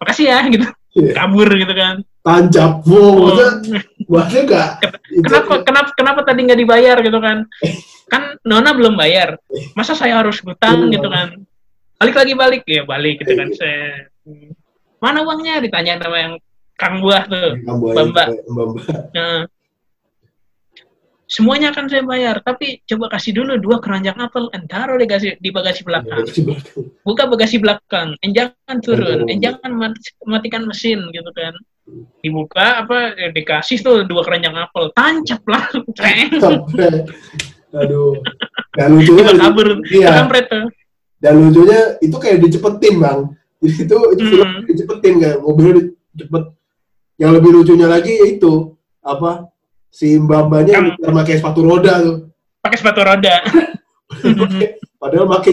makasih 0.00 0.26
ya 0.32 0.40
gitu, 0.48 0.64
Iya. 0.96 1.12
kabur 1.14 1.48
gitu 1.52 1.74
kan. 1.76 2.00
tancap. 2.24 2.84
Wow 2.84 2.96
Oh, 2.98 3.12
maksudnya 3.32 3.80
buahnya 4.04 4.40
enggak 4.44 4.68
kenapa 5.08 5.52
kenapa 5.64 5.90
kenapa 5.96 6.20
tadi 6.24 6.40
nggak 6.48 6.60
dibayar 6.60 6.96
gitu 7.00 7.18
kan? 7.20 7.44
Kan 8.08 8.22
Nona 8.42 8.72
belum 8.72 8.96
bayar, 8.96 9.36
masa 9.72 9.92
saya 9.92 10.16
harus 10.20 10.40
hutang 10.40 10.88
Iya. 10.88 10.96
gitu 10.96 11.08
kan? 11.08 11.28
Balik 12.00 12.14
lagi 12.16 12.32
balik. 12.32 12.62
Ya 12.64 12.82
balik 12.84 13.20
gitu 13.20 13.32
kan. 13.32 13.48
Saya, 13.52 14.08
mana 14.98 15.22
uangnya 15.22 15.62
ditanya 15.62 15.98
sama 16.02 16.16
yang 16.18 16.34
kang 16.78 17.02
buah 17.02 17.24
tuh. 17.26 17.58
Mbak 17.66 18.26
Nah, 19.14 19.46
semuanya 21.28 21.74
akan 21.76 21.86
saya 21.92 22.02
bayar, 22.08 22.40
tapi 22.40 22.80
coba 22.88 23.12
kasih 23.12 23.36
dulu 23.36 23.60
dua 23.60 23.76
keranjang 23.84 24.16
apel, 24.16 24.48
entar 24.56 24.88
di, 24.96 25.04
bagasi, 25.04 25.28
di 25.38 25.50
bagasi 25.52 25.84
belakang. 25.84 26.24
Buka 27.04 27.28
bagasi 27.28 27.60
belakang, 27.60 28.16
en 28.24 28.30
jangan 28.32 28.76
turun, 28.80 29.28
en 29.28 29.38
jangan 29.38 29.70
mati- 29.76 30.16
matikan 30.24 30.64
mesin 30.64 31.04
gitu 31.12 31.30
kan. 31.36 31.52
Dibuka 32.24 32.84
apa 32.84 33.16
eh, 33.16 33.32
dikasih 33.32 33.80
tuh 33.80 33.96
dua 34.08 34.24
keranjang 34.24 34.56
apel, 34.56 34.88
tancap 34.96 35.42
lah. 35.48 35.68
Aduh. 37.76 38.16
Dan 38.72 38.96
lucunya, 38.96 39.28
Udah 39.28 39.36
kabur, 39.36 39.68
iya. 39.92 40.08
kampret 40.22 40.46
tuh. 40.48 40.66
dan 41.18 41.34
lucunya 41.36 41.98
itu 42.00 42.16
kayak 42.16 42.38
dicepetin 42.40 42.94
bang. 43.02 43.20
Jadi 43.58 43.74
itu 43.80 43.96
itu 44.12 44.22
film 44.24 44.48
Hmm. 44.48 44.62
dicepetin 44.64 45.14
kayak 45.18 45.38
mobilnya 45.38 45.72
dicepet. 46.08 46.42
Yang 47.16 47.30
lebih 47.34 47.50
lucunya 47.52 47.86
lagi 47.86 48.14
itu 48.28 48.52
apa 49.00 49.50
si 49.88 50.14
mbak 50.14 50.46
mbaknya 50.46 50.74
Yang- 50.76 50.94
yang 51.00 51.14
pakai 51.16 51.34
sepatu 51.36 51.60
roda 51.60 51.94
tuh. 51.98 52.16
Pakai 52.60 52.78
sepatu 52.78 53.00
roda. 53.02 53.34
Padahal 54.98 55.26
pakai 55.28 55.52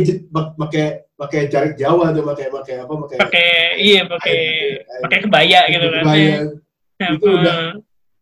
pakai 0.55 0.85
pakai 1.15 1.39
jarik 1.47 1.73
Jawa 1.75 2.09
tuh 2.11 2.23
pakai 2.23 2.49
pakai 2.49 2.75
apa 2.81 2.93
pakai 2.99 3.17
pakai 3.19 3.49
iya 3.77 4.01
pakai 4.03 4.39
pakai 5.01 5.17
kebaya 5.21 5.59
gitu 5.69 5.85
kan. 5.87 6.01
kebaya. 6.01 6.29
Ya, 6.95 7.07
Itu 7.11 7.27
udah 7.27 7.57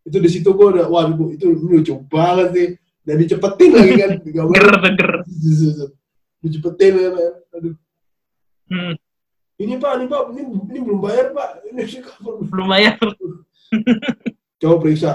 itu 0.04 0.16
di 0.18 0.28
situ 0.28 0.48
gua 0.50 0.68
udah 0.70 0.86
wah 0.86 1.04
itu 1.26 1.46
lucu 1.50 1.96
banget 2.04 2.48
sih 2.52 2.68
dan 3.02 3.16
dicepetin 3.16 3.70
lagi 3.72 3.92
kan 3.94 4.10
ger 4.20 4.68
ger. 4.92 5.10
dicepetin 6.42 6.92
kan. 6.94 7.12
aduh 7.52 7.74
Hmm, 8.64 8.96
ini 9.60 9.74
pak 9.78 9.92
ini 10.00 10.04
pak 10.10 10.22
ini, 10.34 10.42
ini 10.70 10.78
belum 10.82 10.98
bayar 11.02 11.26
pak 11.30 11.62
ini 11.70 11.82
sih 11.86 12.00
kapan 12.02 12.34
belum 12.50 12.66
bayar. 12.70 12.94
coba 14.60 14.74
periksa 14.82 15.12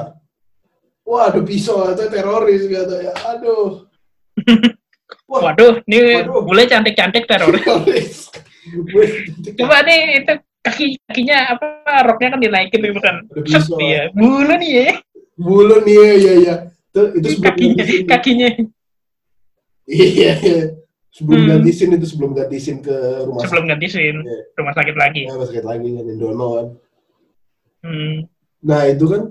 wah 1.08 1.28
ada 1.32 1.42
pisau 1.44 1.84
atau 1.88 2.08
teroris 2.08 2.64
kata 2.68 2.96
ya 3.04 3.14
aduh 3.36 3.84
wah 5.30 5.52
Waduh, 5.52 5.82
ini 5.90 6.22
Waduh. 6.26 6.42
bule 6.46 6.64
cantik-cantik 6.66 7.28
teroris. 7.30 8.30
Coba 9.58 9.82
nih 9.82 10.22
itu 10.22 10.34
kaki 10.62 10.86
kakinya 11.10 11.58
apa 11.58 11.68
roknya 12.06 12.38
kan 12.38 12.40
dinaikin 12.42 12.82
gitu 12.82 13.02
kan. 13.02 13.26
Set 13.50 13.66
dia. 13.78 14.10
Bulu 14.14 14.54
nih 14.58 14.70
ya. 14.70 14.90
bulu 15.40 15.76
nih 15.88 15.96
ya 15.96 16.14
ya 16.20 16.34
ya 16.36 16.56
itu, 16.92 17.02
itu 17.16 17.28
Kakinya 17.40 17.84
kakinya 18.10 18.48
iya 19.88 20.32
iya. 20.44 20.64
Sebelum 21.10 21.39
Hmm. 21.39 21.49
ganti 21.51 21.72
SIM 21.72 21.89
itu 21.91 22.05
sebelum 22.05 22.32
ganti 22.32 22.57
SIM 22.57 22.78
ke 22.80 22.95
rumah 23.24 23.41
sebelum 23.41 23.66
ganti 23.66 23.88
SIM 23.88 24.18
Iya. 24.20 24.38
rumah 24.55 24.74
sakit 24.74 24.95
lagi. 24.95 25.22
sakit 25.26 25.47
sakit 25.47 25.66
lagi 25.66 25.88
kan 25.91 26.03
yang 26.05 26.20
dono 26.20 26.47
kan 26.51 26.68
Hmm. 27.80 28.28
Nah 28.60 28.82
itu 28.86 29.07
kan, 29.07 29.22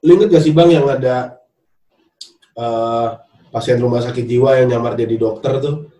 lu 0.00 0.10
inget 0.10 0.28
gak 0.30 0.40
sih 0.40 0.50
bang 0.50 0.70
yang 0.72 0.88
ada 0.88 1.36
eh, 2.54 3.08
pasien 3.48 3.76
rumah 3.76 4.00
sakit 4.00 4.24
jiwa 4.24 4.56
yang 4.56 4.68
nyamar 4.68 4.92
jadi 4.92 5.12
dokter 5.14 5.60
tuh? 5.60 5.92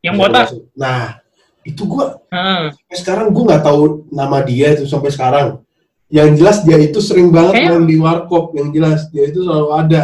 Yang 0.00 0.14
botak. 0.16 0.46
Nah 0.74 1.20
itu 1.62 1.82
gua 1.84 2.18
Hmm. 2.26 2.72
sampai 2.72 2.98
sekarang 2.98 3.26
gua 3.30 3.44
nggak 3.46 3.64
tahu 3.64 3.82
nama 4.10 4.40
dia 4.40 4.72
itu 4.72 4.84
sampai 4.84 5.08
sekarang. 5.08 5.60
Yang 6.08 6.28
jelas 6.36 6.58
dia 6.60 6.76
itu 6.76 6.98
sering 6.98 7.30
banget 7.30 7.54
Kayaknya- 7.54 7.72
main 7.76 7.86
di 7.86 7.96
warkop. 7.96 8.44
Yang 8.52 8.68
jelas 8.74 9.00
dia 9.08 9.24
itu 9.24 9.40
selalu 9.40 9.68
ada, 9.70 10.02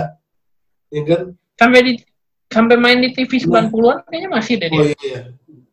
ya 0.86 1.02
kan? 1.02 1.20
Sampai 1.58 1.80
di 1.82 1.92
sampai 2.50 2.76
main 2.78 2.98
di 3.02 3.10
TV 3.12 3.30
90-an 3.42 4.06
kayaknya 4.06 4.30
masih 4.30 4.54
deh 4.58 4.68
dia. 4.70 4.78
Oh 4.78 4.84
iya. 4.86 4.96
iya. 5.02 5.20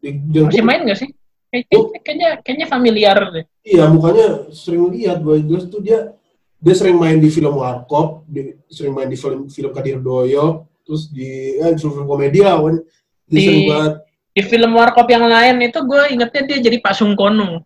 Di- 0.03 0.19
yang 0.35 0.45
Masih 0.51 0.63
main 0.65 0.81
nggak 0.83 0.99
sih? 0.99 1.09
Kayaknya, 1.53 1.77
kayaknya, 2.01 2.29
kayaknya 2.41 2.67
familiar 2.67 3.17
deh. 3.29 3.45
Iya, 3.61 3.85
mukanya 3.87 4.49
sering 4.49 4.89
lihat 4.89 5.21
bahwa 5.21 5.37
jelas 5.37 5.69
tuh 5.69 5.79
dia 5.79 6.17
dia 6.63 6.75
sering 6.75 6.97
main 6.97 7.19
di 7.21 7.29
film 7.29 7.59
warkop, 7.59 8.25
di, 8.25 8.57
sering 8.71 8.95
main 8.95 9.07
di 9.11 9.19
film 9.19 9.45
film 9.51 9.71
Kadir 9.71 10.01
Doyo, 10.01 10.65
terus 10.81 11.11
di 11.13 11.59
eh, 11.61 11.77
film, 11.77 11.93
film 12.01 12.07
komedi 12.09 12.41
lah, 12.41 12.57
dia 12.59 13.39
Di- 13.39 13.45
sering 13.45 13.65
banget 13.69 13.93
Di 14.33 14.41
film 14.41 14.73
Warkop 14.73 15.05
yang 15.13 15.29
lain 15.29 15.61
itu 15.61 15.77
gue 15.85 16.03
ingetnya 16.09 16.41
dia 16.49 16.57
jadi 16.57 16.81
Pak 16.81 16.97
Sungkono. 16.97 17.61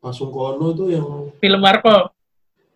Pasung 0.00 0.32
Kono 0.32 0.72
tuh 0.72 0.88
yang 0.88 1.06
Film 1.36 1.60
Warkop. 1.60 2.16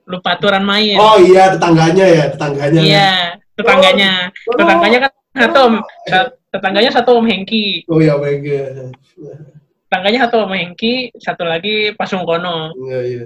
Lupa 0.06 0.38
aturan 0.38 0.62
main. 0.62 0.94
oh 1.00 1.18
iya 1.18 1.50
tetangganya 1.50 2.04
ya 2.06 2.24
tetangganya 2.30 2.80
iya, 2.84 3.10
tetangganya. 3.58 4.30
Oh, 4.46 4.54
Tetangganya 4.54 4.98
kan 5.08 5.12
satu 5.38 5.58
om, 5.60 5.74
sa- 6.04 6.32
tetangganya 6.48 6.90
satu 6.90 7.10
om 7.14 7.24
Hengki. 7.24 7.84
oh 7.86 7.98
iya 7.98 8.16
Mega 8.16 8.88
Tetangganya 9.86 10.20
satu 10.24 10.36
om 10.40 10.50
Hengki, 10.50 11.12
satu 11.14 11.42
lagi 11.42 11.92
Pak 11.92 12.06
Sungkono. 12.06 12.72
iya 12.82 13.00
iya 13.02 13.24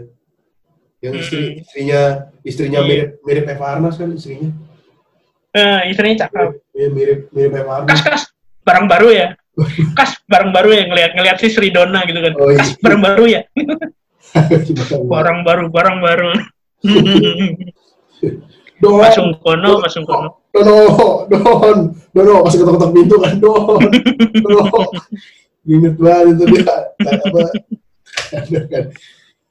yang 1.01 1.15
istri 1.17 1.41
Hmm. 1.41 1.61
istrinya 1.63 2.01
istrinya 2.43 2.81
Iya. 2.81 2.87
mirip 2.87 3.09
mirip 3.23 3.45
Eva 3.47 3.67
Arnas 3.71 3.97
kan 3.97 4.11
istrinya 4.11 4.53
Eh, 5.51 5.81
istrinya 5.89 6.17
cakep. 6.21 6.49
iya 6.73 6.89
mirip 6.89 7.21
mirip 7.31 7.53
Eva 7.55 7.73
Arnas 7.79 7.89
Kas 7.89 8.01
kas 8.03 8.23
barang 8.61 8.87
baru 8.87 9.09
ya. 9.11 9.29
Kas 9.99 10.21
barang 10.25 10.53
baru 10.53 10.71
ya 10.71 10.85
ngelihat 10.87 11.11
ngelihat 11.15 11.37
si 11.39 11.49
Sri 11.49 11.71
Donna 11.71 12.05
gitu 12.05 12.21
kan. 12.21 12.33
oh 12.37 12.49
iya 12.49 12.59
Kas 12.59 12.71
barang 12.77 13.01
baru 13.01 13.25
ya. 13.27 13.41
Barang 15.11 15.43
baru, 15.43 15.67
barang 15.67 15.99
baru. 15.99 16.31
Don, 18.81 18.97
Pak 18.97 19.13
Sungkono, 19.13 19.71
Pak 19.85 19.91
Sungkono. 19.93 20.29
Dono, 20.51 20.77
Don, 21.31 21.79
Dono, 22.17 22.35
masih 22.43 22.59
ketok-ketok 22.65 22.91
pintu 22.97 23.17
kan, 23.21 23.35
Don, 23.37 23.79
Dono, 24.41 24.65
Ingat 25.69 25.95
banget 26.01 26.41
itu 26.41 26.45
dia 26.57 26.75
apa? 27.05 27.41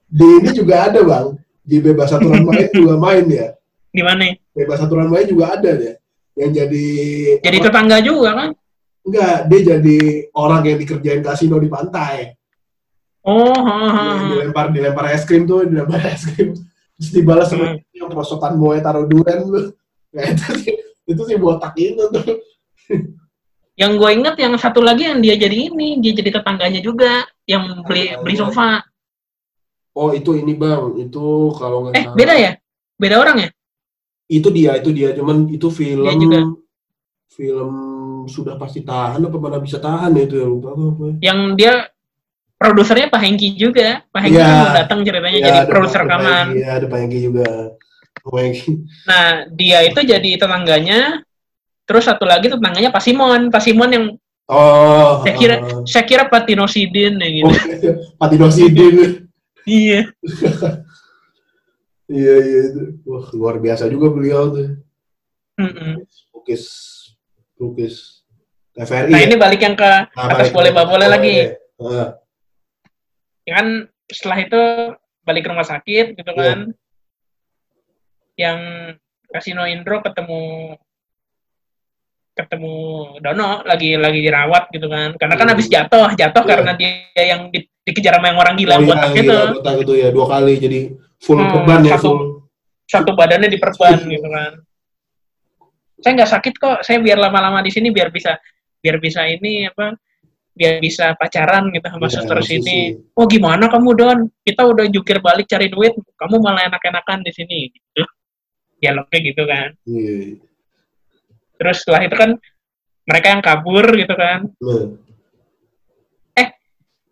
Di 0.10 0.26
ini 0.26 0.50
juga 0.58 0.90
ada 0.90 1.00
bang, 1.06 1.38
di 1.62 1.78
bebas 1.78 2.10
aturan 2.10 2.42
main 2.42 2.66
juga 2.74 2.98
main 2.98 3.26
ya. 3.30 3.54
Di 3.94 4.02
mana? 4.02 4.34
Bebas 4.58 4.82
aturan 4.82 5.06
main 5.06 5.30
juga 5.30 5.54
ada 5.54 5.70
dia. 5.78 5.94
Yang 6.34 6.52
jadi 6.66 6.86
Jadi 7.46 7.58
apa? 7.62 7.66
tetangga 7.70 7.98
juga 8.02 8.30
kan? 8.34 8.50
enggak, 9.00 9.50
dia 9.50 9.60
jadi 9.74 9.98
orang 10.38 10.62
yang 10.66 10.78
dikerjain 10.78 11.22
kasino 11.26 11.58
di 11.58 11.66
pantai. 11.66 12.34
Oh, 13.26 13.54
ha, 13.54 13.78
ha. 13.90 14.06
dilempar 14.30 14.70
dilempar 14.70 15.10
es 15.14 15.26
krim 15.26 15.50
tuh, 15.50 15.66
dilempar 15.66 15.98
es 16.10 16.26
krim. 16.26 16.54
Terus 16.98 17.10
dibalas 17.14 17.48
sama 17.50 17.74
Hmm. 17.74 17.78
Yang 18.00 18.10
prosotan 18.10 18.56
gue 18.56 18.76
taruh 18.80 19.06
duren 19.06 19.40
tuh. 19.46 19.66
Nah, 20.10 20.24
itu 20.26 20.46
sih, 20.58 20.76
itu 21.06 21.22
sih 21.22 21.38
botak 21.38 21.76
itu 21.76 22.02
tuh. 22.10 22.40
Yang 23.76 23.92
gue 23.96 24.10
inget 24.12 24.36
yang 24.36 24.54
satu 24.56 24.80
lagi 24.80 25.06
yang 25.06 25.20
dia 25.20 25.36
jadi 25.36 25.70
ini, 25.70 26.00
dia 26.00 26.12
jadi 26.12 26.36
tetangganya 26.36 26.80
juga 26.80 27.24
yang 27.46 27.84
beli 27.84 28.16
beli 28.20 28.36
sofa. 28.36 28.84
Oh 29.94 30.12
itu 30.12 30.34
ini 30.34 30.52
bang, 30.54 30.96
itu 30.98 31.26
kalau 31.54 31.88
nggak 31.88 31.94
Eh, 31.94 32.04
salah. 32.04 32.16
beda 32.16 32.34
ya? 32.36 32.52
Beda 32.96 33.16
orang 33.18 33.38
ya? 33.40 33.50
Itu 34.26 34.48
dia, 34.50 34.76
itu 34.76 34.92
dia. 34.92 35.12
Cuman 35.12 35.48
itu 35.48 35.68
film, 35.70 36.06
Dia 36.06 36.16
juga. 36.16 36.40
film 37.30 37.74
sudah 38.28 38.56
pasti 38.56 38.82
tahan 38.82 39.22
apa 39.22 39.38
mana 39.38 39.58
bisa 39.58 39.78
tahan 39.78 40.12
ya 40.12 40.24
itu 40.24 40.36
ya 40.38 40.46
lupa 40.46 40.76
apa. 40.76 41.06
Yang 41.20 41.40
dia 41.56 41.74
produsernya 42.58 43.08
Pak 43.08 43.22
Hengki 43.22 43.56
juga. 43.56 44.04
Pak 44.12 44.20
Hengki 44.20 44.36
Iya. 44.36 44.44
kan 44.46 44.58
mau 44.60 44.74
datang 44.76 45.00
ceritanya 45.02 45.38
Iya, 45.38 45.46
jadi 45.46 45.60
produser 45.66 46.00
rekaman. 46.04 46.46
Iya, 46.52 46.70
ada 46.76 46.86
Pak 46.86 47.00
Egy 47.00 47.18
juga. 47.24 47.50
Nah, 49.08 49.48
dia 49.54 49.80
itu 49.84 50.00
jadi 50.04 50.30
tetangganya. 50.38 51.24
Terus 51.88 52.06
satu 52.06 52.26
lagi 52.28 52.52
tetangganya 52.52 52.94
Pak 52.94 53.02
Simon. 53.02 53.50
Pak 53.50 53.64
Simon 53.64 53.92
yang 53.92 54.06
Oh, 54.50 55.22
saya 55.22 55.38
kira 55.38 55.56
uh, 55.62 55.86
saya 55.86 56.04
kira 56.10 56.26
Pak 56.26 56.50
Tinosidin 56.50 57.22
ya 57.22 57.30
gitu. 57.30 57.54
oh, 57.54 58.18
Pati 58.18 58.36
Dosidin. 58.38 58.96
Iya. 59.70 60.10
Iya, 62.10 62.34
iya 62.42 62.60
itu. 62.74 62.82
Wah, 63.06 63.30
luar 63.38 63.62
biasa 63.62 63.86
juga 63.86 64.10
beliau 64.10 64.50
tuh. 64.50 64.82
Mm-mm. 65.62 66.02
Lukis, 66.34 66.64
lukis 67.62 68.26
TVRI. 68.74 69.14
Nah, 69.14 69.20
ya? 69.22 69.26
ini 69.30 69.36
balik 69.38 69.62
yang 69.62 69.78
ke 69.78 69.86
Nah, 70.10 70.34
atas 70.34 70.50
boleh 70.50 70.74
nggak 70.74 70.90
boleh 70.90 71.08
lagi. 71.12 71.36
Heeh. 71.54 72.08
Ya 73.46 73.54
kan 73.62 73.68
setelah 74.10 74.38
itu 74.42 74.62
balik 75.22 75.46
ke 75.46 75.50
rumah 75.54 75.68
sakit 75.70 76.18
gitu 76.18 76.32
Iya. 76.34 76.42
kan. 76.42 76.60
Yang 78.40 78.60
Kasino 79.28 79.68
Indro 79.68 80.00
ketemu 80.00 80.74
ketemu 82.32 82.76
Dono 83.20 83.68
lagi 83.68 84.00
lagi 84.00 84.20
dirawat 84.24 84.72
gitu 84.72 84.88
kan. 84.88 85.12
Karena 85.20 85.36
kan 85.36 85.46
Iya. 85.46 85.54
habis 85.54 85.68
jatuh, 85.68 86.08
jatuh 86.16 86.44
Iya. 86.48 86.50
karena 86.56 86.72
dia 86.80 87.24
yang 87.36 87.52
di- 87.52 87.68
dikejar 87.84 88.16
sama 88.16 88.32
yang 88.32 88.40
orang 88.40 88.56
gila 88.56 88.74
Oh, 88.78 88.82
iya, 88.82 88.88
botak 88.88 89.10
iya, 89.12 89.18
gitu. 89.84 89.94
ya 90.00 90.08
dua 90.14 90.26
kali 90.30 90.54
jadi 90.56 90.80
full 91.20 91.36
Hmm, 91.42 91.52
beban 91.52 91.82
ya 91.84 92.00
satu. 92.00 92.04
full. 92.08 92.20
Satu 92.88 93.12
badannya 93.14 93.52
diperban 93.52 94.00
gitu 94.08 94.28
kan. 94.32 94.52
Saya 96.00 96.12
nggak 96.16 96.32
sakit 96.32 96.54
kok, 96.56 96.80
saya 96.80 97.04
biar 97.04 97.20
lama-lama 97.20 97.60
di 97.60 97.70
sini 97.76 97.92
biar 97.92 98.08
bisa 98.08 98.40
biar 98.80 98.96
bisa 99.04 99.28
ini 99.28 99.68
apa 99.68 100.00
biar 100.56 100.80
bisa 100.80 101.12
pacaran 101.20 101.68
gitu 101.76 101.88
sama 101.92 102.08
Iya, 102.08 102.16
suster 102.24 102.40
sini. 102.40 102.96
Oh 103.20 103.28
gimana 103.28 103.68
kamu 103.68 103.90
Don? 104.00 104.20
Kita 104.40 104.64
udah 104.64 104.88
jukir 104.88 105.20
balik 105.20 105.44
cari 105.52 105.68
duit, 105.68 105.92
kamu 106.16 106.40
malah 106.40 106.72
enak-enakan 106.72 107.20
di 107.28 107.32
sini. 107.36 107.60
Gitu. 107.68 108.04
Dialognya 108.80 109.20
gitu 109.22 109.44
kan. 109.44 109.68
Iya. 109.84 110.40
Terus 111.56 111.78
setelah 111.84 112.02
itu 112.04 112.16
kan 112.16 112.30
mereka 113.04 113.28
yang 113.30 113.44
kabur 113.44 113.86
gitu 113.92 114.14
kan. 114.14 114.48
Nah, 114.58 114.88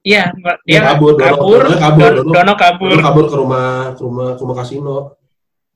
Iya, 0.07 0.32
mbak- 0.32 0.63
Dia 0.63 0.80
dia 0.80 0.88
kabur, 0.88 1.20
kabur, 1.20 1.59
Dono 1.68 1.76
kabur, 1.76 1.99
Don- 1.99 2.15
Dono- 2.24 2.32
Dono 2.32 2.53
kabur, 2.55 2.89
Dono 2.95 3.03
kabur 3.03 3.26
ke 3.28 3.36
rumah 3.36 3.68
ke 3.91 4.01
rumah 4.01 4.28
ke 4.32 4.41
rumah 4.41 4.55
kasino. 4.55 4.95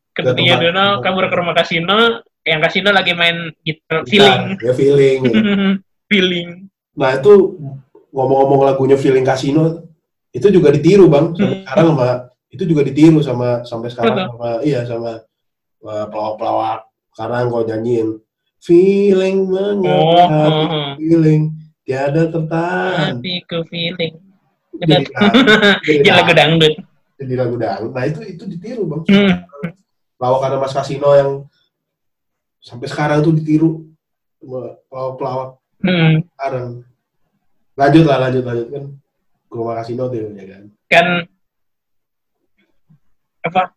Ke- 0.09 0.23
ke 0.23 0.31
iya, 0.39 0.55
tempat- 0.55 0.61
Dono 0.63 0.85
kabur 1.03 1.25
ke 1.27 1.35
rumah 1.35 1.51
kasino, 1.51 1.97
yang 2.41 2.59
kasino 2.63 2.89
lagi 2.89 3.11
main 3.11 3.51
Gitar, 3.59 4.07
feeling, 4.07 4.55
Ya 4.57 4.71
feeling. 4.71 5.19
ya. 5.21 5.31
feeling. 6.09 6.47
Nah 6.95 7.11
itu 7.13 7.59
ngomong-ngomong 8.09 8.63
lagunya 8.65 8.95
feeling 8.95 9.27
kasino 9.27 9.83
itu 10.31 10.47
juga 10.47 10.71
ditiru 10.71 11.11
bang. 11.11 11.35
Sampai 11.35 11.51
Hmm. 11.51 11.63
sekarang 11.67 11.85
sama 11.89 12.09
itu 12.47 12.63
juga 12.63 12.81
ditiru 12.83 13.19
sama 13.19 13.49
sampai 13.61 13.87
sekarang 13.89 14.15
Betul. 14.15 14.27
sama 14.29 14.49
iya 14.61 14.79
sama 14.83 15.11
pelawak-pelawak 15.81 16.85
sekarang 17.11 17.49
kau 17.49 17.65
nyanyiin 17.65 18.09
feeling 18.61 19.49
mengapa 19.49 19.89
oh, 19.89 20.65
oh. 20.69 20.89
feeling 20.95 21.51
tiada 21.81 22.29
tertahan. 22.29 23.17
hatiku 23.17 23.65
feeling. 23.67 24.13
Jadi, 24.71 25.03
jadi, 25.89 26.05
Ya 26.05 26.13
lagu 26.21 26.31
dangdut. 26.37 26.73
jadi 27.17 27.33
lagu 27.35 27.55
dangdut. 27.57 27.91
Nah 27.91 28.05
itu 28.05 28.19
itu 28.23 28.43
ditiru 28.47 28.85
bang. 28.87 29.01
Hmm. 29.09 29.33
Lawakan 30.21 30.61
Mas 30.61 30.77
Kasino 30.77 31.09
yang 31.17 31.29
sampai 32.61 32.85
sekarang 32.85 33.25
tuh 33.25 33.33
ditiru 33.33 33.89
pelawak-pelawak 34.87 35.57
Hmm. 35.81 36.21
sekarang. 36.37 36.85
Lanjut 37.73 38.05
lah, 38.05 38.17
lanjut, 38.21 38.45
lanjut 38.45 38.67
kan. 38.69 38.85
Ke 39.49 39.55
rumah 39.57 39.81
kasino 39.81 40.05
tuh 40.05 40.29
ya 40.29 40.45
kan. 40.45 40.63
Kan 40.85 41.05
apa? 43.41 43.73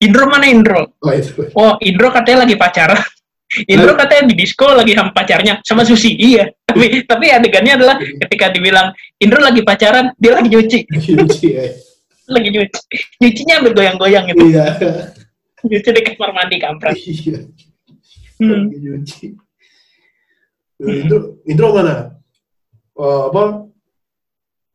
Indro 0.00 0.24
mana 0.26 0.46
Indro? 0.46 0.96
Oh 0.98 1.12
itu. 1.12 1.46
Oh, 1.54 1.76
Indro 1.78 2.10
katanya 2.10 2.46
lagi 2.46 2.56
pacaran. 2.56 2.98
Indro 3.70 3.94
katanya 3.94 4.26
di 4.26 4.34
disco 4.34 4.66
lagi 4.66 4.96
sama 4.98 5.14
pacarnya 5.14 5.62
sama 5.62 5.86
Susi. 5.86 6.10
Iya. 6.12 6.50
Tapi 6.66 7.06
tapi 7.06 7.30
adegannya 7.30 7.78
adalah 7.78 7.96
ketika 8.00 8.50
dibilang 8.50 8.90
Indro 9.16 9.38
lagi 9.38 9.62
pacaran, 9.62 10.10
dia 10.18 10.34
lagi 10.34 10.50
nyuci, 10.50 10.78
Nyuci 10.90 11.48
ya. 11.54 11.70
lagi 12.26 12.48
nyuci. 12.50 12.80
Nyucinya 13.22 13.54
ambil 13.62 13.72
goyang-goyang 13.74 14.24
gitu. 14.26 14.42
Iya. 14.50 14.66
Nyuci 15.62 15.88
di 15.88 16.00
kamar 16.02 16.30
mandi 16.34 16.56
kampret. 16.58 16.98
Iya. 16.98 17.38
Hmm. 18.42 18.66
Nyuci. 18.74 19.26
Nah, 20.82 20.90
Itu 20.90 21.16
intro 21.46 21.70
mana? 21.70 22.18
Oh, 22.98 23.30
apa? 23.30 23.70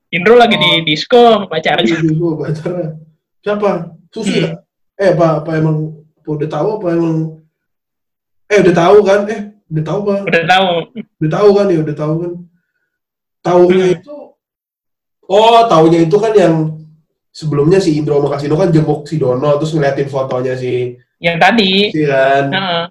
Indro 0.09 0.39
lagi 0.39 0.55
di 0.55 0.87
disco 0.87 1.19
sama 1.19 1.45
pacarnya. 1.45 1.99
Itu 1.99 2.39
pacarnya. 2.39 2.95
Siapa? 3.43 3.91
Susi 4.09 4.31
Hmm. 4.33 4.43
ya? 4.47 4.51
Eh, 4.99 5.15
apa, 5.15 5.39
apa 5.39 5.51
emang 5.55 5.77
apa 6.19 6.27
udah 6.27 6.49
tahu 6.49 6.67
apa 6.77 6.87
emang 6.91 7.15
Eh, 8.49 8.59
udah 8.59 8.75
tahu 8.75 8.97
kan? 9.05 9.19
Eh, 9.29 9.41
udah 9.69 9.83
tahu 9.85 9.99
kan? 10.03 10.19
Udah 10.25 10.43
tahu. 10.43 10.69
Udah 11.21 11.31
tahu 11.31 11.49
kan 11.53 11.65
ya, 11.69 11.79
udah 11.79 11.95
tahu 11.95 12.13
kan. 12.19 12.31
Taunya 13.39 13.85
Hmm. 13.87 13.95
itu 13.95 14.15
Oh, 15.29 15.61
taunya 15.69 16.01
itu 16.01 16.17
kan 16.17 16.33
yang 16.33 16.55
sebelumnya 17.29 17.77
si 17.77 17.93
Indro 17.93 18.17
sama 18.17 18.33
Kasino 18.33 18.57
kan 18.57 18.73
jenguk 18.73 19.05
si 19.05 19.21
Dono 19.21 19.61
terus 19.61 19.77
ngeliatin 19.77 20.09
fotonya 20.09 20.57
si 20.57 20.97
Yang 21.21 21.37
tadi. 21.37 21.73
si 21.93 22.01
kan. 22.03 22.49
Heeh. 22.49 22.83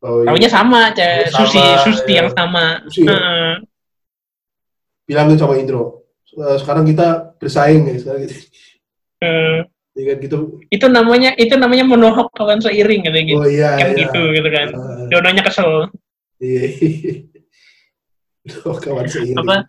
Oh, 0.00 0.24
iya. 0.24 0.32
Taunya 0.32 0.48
sama, 0.48 0.80
Cek. 0.90 1.28
Sama, 1.28 1.36
Susi, 1.44 1.62
Susi 1.84 2.02
iya. 2.08 2.24
yang 2.24 2.28
sama. 2.32 2.64
Susi 2.88 3.04
ya? 3.04 3.60
Bilangin 5.04 5.36
sama 5.36 5.54
Indro. 5.60 6.08
"Eh, 6.32 6.56
Sekarang 6.56 6.88
kita 6.88 7.36
bersaing 7.36 7.84
ya, 7.84 7.94
sekarang 8.00 8.20
kita. 8.24 8.34
Eh, 9.20 9.58
Ya 9.92 10.02
kan 10.08 10.24
gitu. 10.24 10.56
itu 10.72 10.86
namanya 10.88 11.36
itu 11.36 11.52
namanya 11.52 11.84
menohok 11.84 12.32
kawan 12.32 12.58
seiring 12.58 13.04
gitu 13.04 13.18
gitu. 13.28 13.36
Oh 13.36 13.44
iya, 13.44 13.76
kan 13.76 13.92
iya. 13.92 13.98
gitu 14.00 14.22
gitu 14.32 14.48
kan. 14.48 14.68
Ah, 14.72 15.04
Dononya 15.08 15.42
kesel. 15.44 15.70
Iya. 16.38 16.62
Oh, 18.66 18.74
kawan 18.74 19.06
seiring. 19.06 19.38
Apa? 19.38 19.62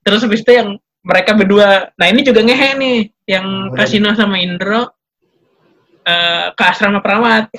Terus 0.00 0.24
habis 0.24 0.40
itu 0.40 0.52
yang 0.52 0.80
mereka 1.00 1.36
berdua, 1.36 1.92
nah 1.96 2.06
ini 2.08 2.24
juga 2.24 2.40
ngehe 2.40 2.80
nih, 2.80 2.98
yang 3.28 3.44
Hmm. 3.68 3.76
Kasino 3.76 4.16
sama 4.16 4.40
Indro 4.40 4.88
eh, 6.00 6.46
ke 6.52 6.64
asrama 6.64 7.00
perawat, 7.00 7.52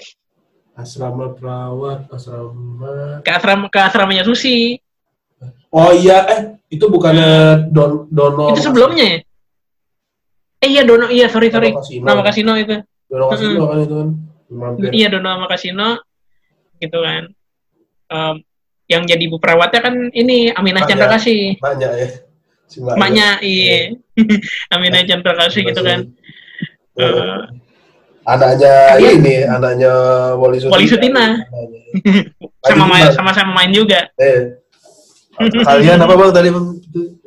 Asrama 0.73 1.31
perawat, 1.31 2.09
asrama. 2.09 3.21
ke 3.21 3.29
asrama 3.29 3.65
ke 3.69 3.79
asramanya 3.79 4.25
Susi. 4.25 4.81
Oh 5.69 5.93
iya, 5.93 6.25
eh 6.25 6.39
itu 6.67 6.85
bukannya 6.85 7.69
Don 7.69 8.09
Dono. 8.09 8.49
itu 8.49 8.61
sebelumnya 8.61 9.05
ya? 9.05 9.17
Eh 10.59 10.69
iya 10.71 10.81
Dono, 10.83 11.11
iya 11.11 11.27
sorry 11.27 11.51
sorry. 11.51 11.71
Dono 11.71 11.81
Kasino. 11.81 12.05
Nama 12.07 12.21
Kasino 12.23 12.51
itu. 12.55 12.75
Dono 13.07 13.25
Kasino 13.29 13.63
kan 13.67 13.77
itu 13.81 13.95
kan. 13.95 14.09
Mampir. 14.45 14.89
Iya 14.91 15.07
Dono 15.09 15.27
sama 15.29 15.47
Kasino 15.47 15.87
gitu 16.77 16.97
kan. 16.99 17.23
Em, 18.05 18.35
yang 18.85 19.03
jadi 19.03 19.23
ibu 19.25 19.37
perawatnya 19.37 19.81
kan 19.81 19.93
ini 20.11 20.49
Aminah. 20.51 20.85
Chandra 20.85 21.09
Kasih. 21.09 21.57
Maknya 21.59 21.89
ya. 21.91 22.07
Si 22.65 22.77
Maknya. 22.81 22.97
Maknya, 22.97 23.27
iya. 23.41 23.77
Aminah 24.73 25.03
Chandra 25.05 25.33
Kasih 25.35 25.61
gitu 25.65 25.81
kan. 25.81 25.99
Eh, 26.95 27.03
Eh, 27.03 27.39
anaknya 28.23 28.73
Kalian- 28.95 29.19
ini, 29.21 29.35
anaknya 29.43 29.91
Wali 30.39 30.57
Sutina. 30.57 30.73
Wali 30.73 30.87
Sutina. 30.87 31.25
Sama 32.63 32.85
main 32.87 33.05
sama 33.11 33.31
sama 33.35 33.51
main 33.53 33.69
juga. 33.69 34.07
Eh. 34.17 34.55
Kalian 35.67 35.99
apa 35.99 36.15
bang 36.15 36.31
tadi 36.31 36.47
bang? 36.49 36.65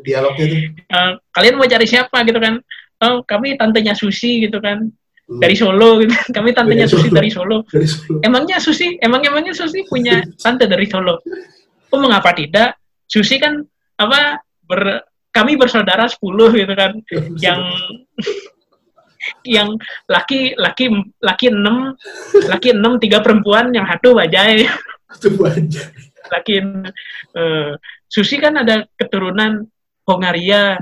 Dialognya 0.00 0.44
tuh. 0.48 0.58
Eh, 0.72 1.10
kalian 1.30 1.54
mau 1.54 1.68
cari 1.68 1.84
siapa 1.84 2.16
gitu 2.24 2.40
kan? 2.40 2.64
Oh, 2.98 3.22
kami 3.22 3.54
tantenya 3.54 3.94
Susi 3.94 4.42
gitu 4.42 4.58
kan. 4.58 4.90
Hmm. 5.28 5.40
Dari 5.44 5.54
Solo 5.54 6.00
gitu. 6.02 6.10
Kami 6.36 6.56
tantenya 6.56 6.88
Dari 6.88 6.92
Susi 6.96 7.08
Solo. 7.12 7.16
dari 7.20 7.30
Solo. 7.30 7.56
dari 7.68 7.86
Solo. 7.86 8.18
Emangnya 8.24 8.56
Susi, 8.58 8.96
emang 8.98 9.20
emangnya 9.22 9.52
Susi 9.52 9.84
punya 9.84 10.24
tante 10.42 10.64
dari 10.64 10.88
Solo? 10.88 11.20
Oh, 11.92 12.00
mengapa 12.00 12.32
tidak? 12.32 12.80
Susi 13.04 13.36
kan 13.36 13.60
apa 14.00 14.40
ber 14.68 15.04
kami 15.32 15.54
bersaudara 15.60 16.08
10 16.08 16.18
gitu 16.58 16.74
kan 16.74 16.92
yang 17.44 17.60
yang 19.44 19.74
laki 20.08 20.54
laki 20.56 20.88
laki 21.20 21.46
enam 21.52 21.92
laki 22.48 22.72
enam 22.72 22.96
tiga 23.02 23.20
perempuan 23.20 23.72
yang 23.74 23.84
satu 23.84 24.14
bajai 24.16 24.64
Itu 25.08 25.28
aja. 25.44 25.82
laki 26.32 26.54
eh, 27.36 27.72
Susi 28.08 28.36
kan 28.40 28.56
ada 28.60 28.84
keturunan 28.96 29.64
Hongaria 30.08 30.76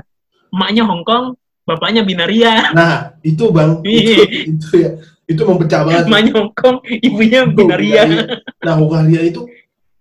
emaknya 0.51 0.83
Hongkong 0.87 1.35
bapaknya 1.67 2.01
Binaria. 2.01 2.71
Nah, 2.71 3.19
itu 3.19 3.51
Bang, 3.51 3.81
itu, 3.83 4.15
Iya. 4.15 4.25
itu 4.47 4.67
ya. 4.79 4.91
Itu 5.27 5.43
mempecah 5.43 5.83
banget. 5.83 6.07
emaknya 6.07 6.31
Hongkong 6.33 6.77
ibunya 7.03 7.43
Binaria. 7.43 8.03
Nah, 8.63 8.73
Hongaria 8.73 9.21
itu 9.21 9.43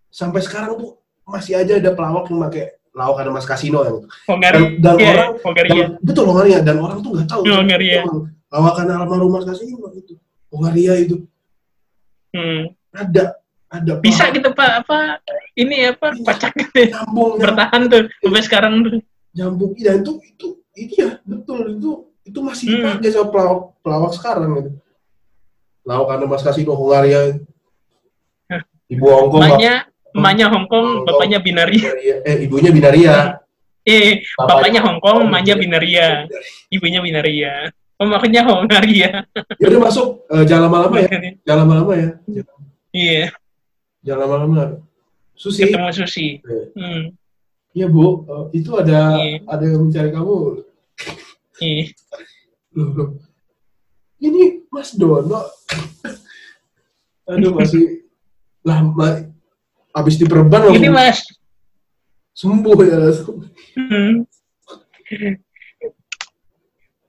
sampai 0.06 0.38
sekarang 0.38 0.78
tuh 0.78 0.94
masih 1.26 1.58
aja 1.58 1.76
ada 1.76 1.90
pelawak 1.90 2.30
yang 2.30 2.38
pakai 2.40 2.64
lawak 2.94 3.26
ada 3.26 3.34
mas 3.34 3.42
kasino 3.42 3.82
yang 3.82 3.98
Hongaria. 4.24 4.78
Dan, 4.78 4.78
dan 4.78 4.94
Iya, 4.96 5.10
orang 5.12 5.30
Hongaria. 5.42 5.74
dan, 5.74 5.88
betul 6.00 6.24
Hongaria. 6.24 6.58
Dan 6.62 6.76
orang 6.78 6.98
tuh 7.02 7.10
nggak 7.12 7.26
tahu 7.26 7.42
Hongaria. 7.44 8.00
Emang 8.00 8.20
lawakan 8.46 8.86
almarhum 8.88 9.30
mas 9.34 9.44
kasino 9.44 9.90
itu 9.92 10.14
Hongaria 10.48 10.94
itu. 10.96 11.16
Hmm. 12.30 12.68
ada 12.92 13.36
ada 13.66 13.92
bisa 13.98 14.24
pelawak 14.24 14.36
gitu 14.36 14.48
pak 14.52 14.70
apa 14.80 14.98
ini 15.52 15.88
apa 15.88 16.12
pacak 16.20 16.52
gitu 16.54 16.76
ya. 16.78 16.88
nyambung 16.96 17.36
bertahan 17.36 17.82
tuh 17.88 18.02
sampai 18.22 18.40
sekarang 18.40 18.72
tuh. 18.80 19.00
Nyambung. 19.32 19.72
Iya 19.74 20.00
itu 20.00 20.16
itu 20.22 20.48
iya 20.76 21.08
betul. 21.22 21.74
Itu 21.74 21.90
itu 22.22 22.38
masih 22.40 22.64
Hmm. 22.68 22.74
dipakai 22.98 23.10
sama 23.10 23.26
pelawak 23.30 23.60
pelawak 23.80 24.12
sekarang 24.12 24.50
gitu. 24.56 24.70
Lawak 25.82 26.08
ada 26.12 26.24
mas 26.26 26.42
kasino 26.42 26.74
Hongaria 26.74 27.38
Hah. 28.46 28.62
ibu 28.86 29.06
Hongkong 29.06 29.40
emaknya 29.40 29.74
emaknya 30.10 30.46
Hongkong 30.50 30.86
bapaknya 31.04 31.38
Binaria. 31.38 31.86
Binaria. 31.88 32.16
eh 32.22 32.36
ibunya 32.42 32.70
Binaria. 32.70 33.16
Eh 33.86 34.18
bapaknya 34.36 34.82
Hongkong 34.82 35.24
emaknya 35.24 35.54
Binaria. 35.54 36.26
Ibunya 36.68 36.98
Binaria. 36.98 37.70
Oh 37.96 38.04
makanya 38.04 38.42
Hongaria 38.44 39.22
ya 39.62 39.66
udah 39.70 39.80
masuk 39.80 40.26
Eh, 40.26 40.42
jangan 40.44 40.66
lama-lama 40.68 40.96
ya. 41.00 41.08
Jangan 41.46 41.58
lama-lama 41.64 41.92
ya. 41.94 42.08
Iya. 42.90 43.24
Jangan 44.02 44.20
lama-lama. 44.26 44.62
Susi. 45.32 45.62
Ketemu 45.64 45.88
Susi. 45.94 46.26
Hmm. 46.74 47.14
Iya 47.76 47.86
bu, 47.92 48.24
Eh, 48.24 48.64
itu 48.64 48.72
ada 48.72 49.20
Iya. 49.20 49.44
ada 49.44 49.64
yang 49.68 49.84
mencari 49.84 50.08
kamu. 50.08 50.64
iya. 51.60 51.84
Loh, 52.72 52.88
loh. 52.96 53.08
Ini 54.16 54.64
Mas 54.72 54.96
Dono. 54.96 55.44
Aduh 57.28 57.52
masih 57.52 58.08
lama. 58.64 59.28
Habis 59.92 60.16
diperban 60.16 60.72
ini 60.72 60.88
langsung 60.88 60.92
mas 60.92 61.18
sembuh 62.36 62.78
ya 62.84 62.96
langsung. 63.00 63.48
Hmm. 63.72 64.28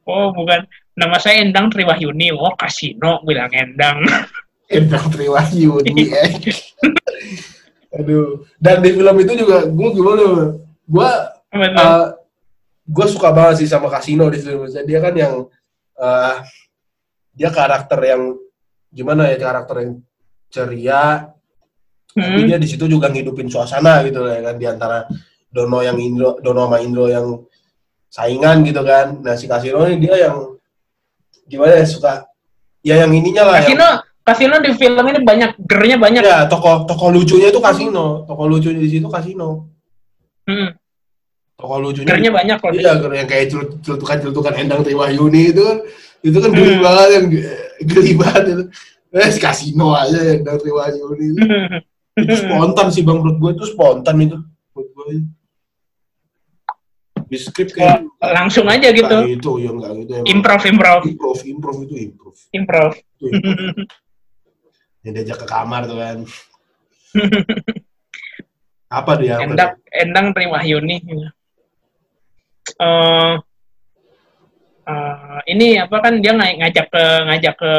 oh 0.08 0.32
bukan 0.32 0.64
nama 0.96 1.20
saya 1.20 1.44
Endang 1.44 1.68
Triwahyuni 1.68 2.32
oh 2.32 2.56
kasino 2.56 3.20
bilang 3.28 3.52
Endang 3.52 4.08
Endang 4.72 5.04
Triwahyuni. 5.12 6.08
eh. 6.08 6.32
Aduh. 7.94 8.44
Dan 8.60 8.84
di 8.84 8.92
film 8.92 9.16
itu 9.24 9.34
juga 9.38 9.64
gue 9.64 9.90
gimana? 9.96 10.24
Gue 10.88 11.10
uh, 11.56 12.06
gue 12.88 13.06
suka 13.08 13.30
banget 13.36 13.64
sih 13.64 13.70
sama 13.70 13.92
Kasino 13.92 14.28
di 14.32 14.40
situ. 14.40 14.56
Dia 14.88 15.00
kan 15.04 15.14
yang 15.16 15.34
eh, 16.00 16.36
dia 17.36 17.50
karakter 17.52 18.00
yang 18.00 18.40
gimana 18.90 19.28
ya 19.28 19.38
karakter 19.38 19.76
yang 19.84 19.94
ceria, 20.48 21.28
tapi 22.16 22.40
Hmm. 22.42 22.50
dia 22.50 22.58
di 22.58 22.66
situ 22.66 22.90
juga 22.90 23.14
ngidupin 23.14 23.46
suasana 23.46 24.02
gitu 24.02 24.26
ya 24.26 24.42
kan 24.42 24.56
di 24.58 24.66
antara 24.66 25.06
Dono 25.54 25.86
yang 25.86 26.02
Indro, 26.02 26.42
Dono 26.42 26.66
sama 26.66 26.82
Indro 26.82 27.06
yang 27.06 27.46
saingan 28.10 28.66
gitu 28.66 28.82
kan. 28.82 29.22
Nah 29.22 29.38
si 29.38 29.46
Kasino 29.46 29.86
ini 29.86 30.02
dia 30.02 30.26
yang 30.26 30.58
gimana 31.46 31.78
ya 31.78 31.86
suka 31.86 32.26
ya 32.82 33.06
yang 33.06 33.12
ininya 33.14 33.44
lah 33.46 33.58
yang, 33.62 33.70
Kasino 34.28 34.60
di 34.60 34.76
film 34.76 35.08
ini 35.08 35.24
banyak 35.24 35.56
gernya 35.64 35.96
banyak 35.96 36.20
ya 36.20 36.44
tokoh 36.52 36.84
tokoh 36.84 37.16
lucunya 37.16 37.48
itu 37.48 37.64
Kasino, 37.64 38.28
tokoh 38.28 38.46
lucunya 38.52 38.76
di 38.76 38.92
situ 38.92 39.08
Kasino, 39.08 39.72
hmm. 40.44 40.70
tokoh 41.56 41.78
lucunya 41.80 42.12
gernya 42.12 42.32
banyak 42.36 42.58
kok 42.60 42.76
Iya, 42.76 42.92
yang 43.08 43.24
kayak 43.24 43.46
celut- 43.48 43.80
celutukan-celutukan 43.80 44.54
Endang 44.60 44.84
Triwahyuni 44.84 45.56
itu 45.56 45.64
kan, 45.64 45.78
itu 46.20 46.38
kan 46.38 46.50
Hmm. 46.52 46.60
geli 46.60 46.76
banget 46.78 47.10
yang 47.16 47.26
geli 47.88 48.12
banget 48.14 48.44
itu. 48.52 48.64
Eh, 49.08 49.32
si 49.32 49.40
kasino 49.40 49.96
aja 49.96 50.20
ya 50.20 50.34
Endang 50.36 50.60
Triwahyuni 50.60 51.26
itu. 51.32 51.40
Itu 52.20 52.34
spontan 52.36 52.88
sih 52.92 53.08
bang, 53.08 53.18
menurut 53.24 53.38
gue 53.40 53.52
itu 53.56 53.66
spontan 53.72 54.16
itu. 54.20 54.38
Menurut 54.76 54.90
gue. 54.92 55.06
Di 57.28 57.38
skrip 57.40 57.72
kayak 57.72 58.04
Oh, 58.18 58.32
langsung 58.34 58.68
aja 58.68 58.88
gitu 58.90 59.08
Nah, 59.08 59.24
itu 59.24 59.52
ya 59.62 59.72
enggak 59.72 59.92
gitu 60.00 60.12
emang. 60.16 60.28
improv 60.28 60.62
improv 60.64 61.02
improv, 61.06 61.38
improv 61.46 61.78
itu 61.84 61.96
improv. 61.96 62.34
improv 62.52 62.92
Itu 63.20 63.26
improv. 63.30 63.88
Yang 65.08 65.16
diajak 65.16 65.40
ke 65.40 65.48
kamar 65.48 65.88
tuh 65.88 65.98
kan. 65.98 66.18
Apa 69.00 69.12
dia? 69.16 69.40
Apa 69.40 69.44
Endang 69.48 69.72
Endang 69.90 70.28
Triwahyuni 70.32 70.96
Eh 72.78 73.34
eh, 74.88 75.40
ini 75.48 75.76
apa 75.76 76.00
kan 76.00 76.20
dia 76.20 76.32
ng- 76.32 76.60
ngajak 76.60 76.88
ke 76.88 77.04
ngajak 77.28 77.56
ke 77.56 77.74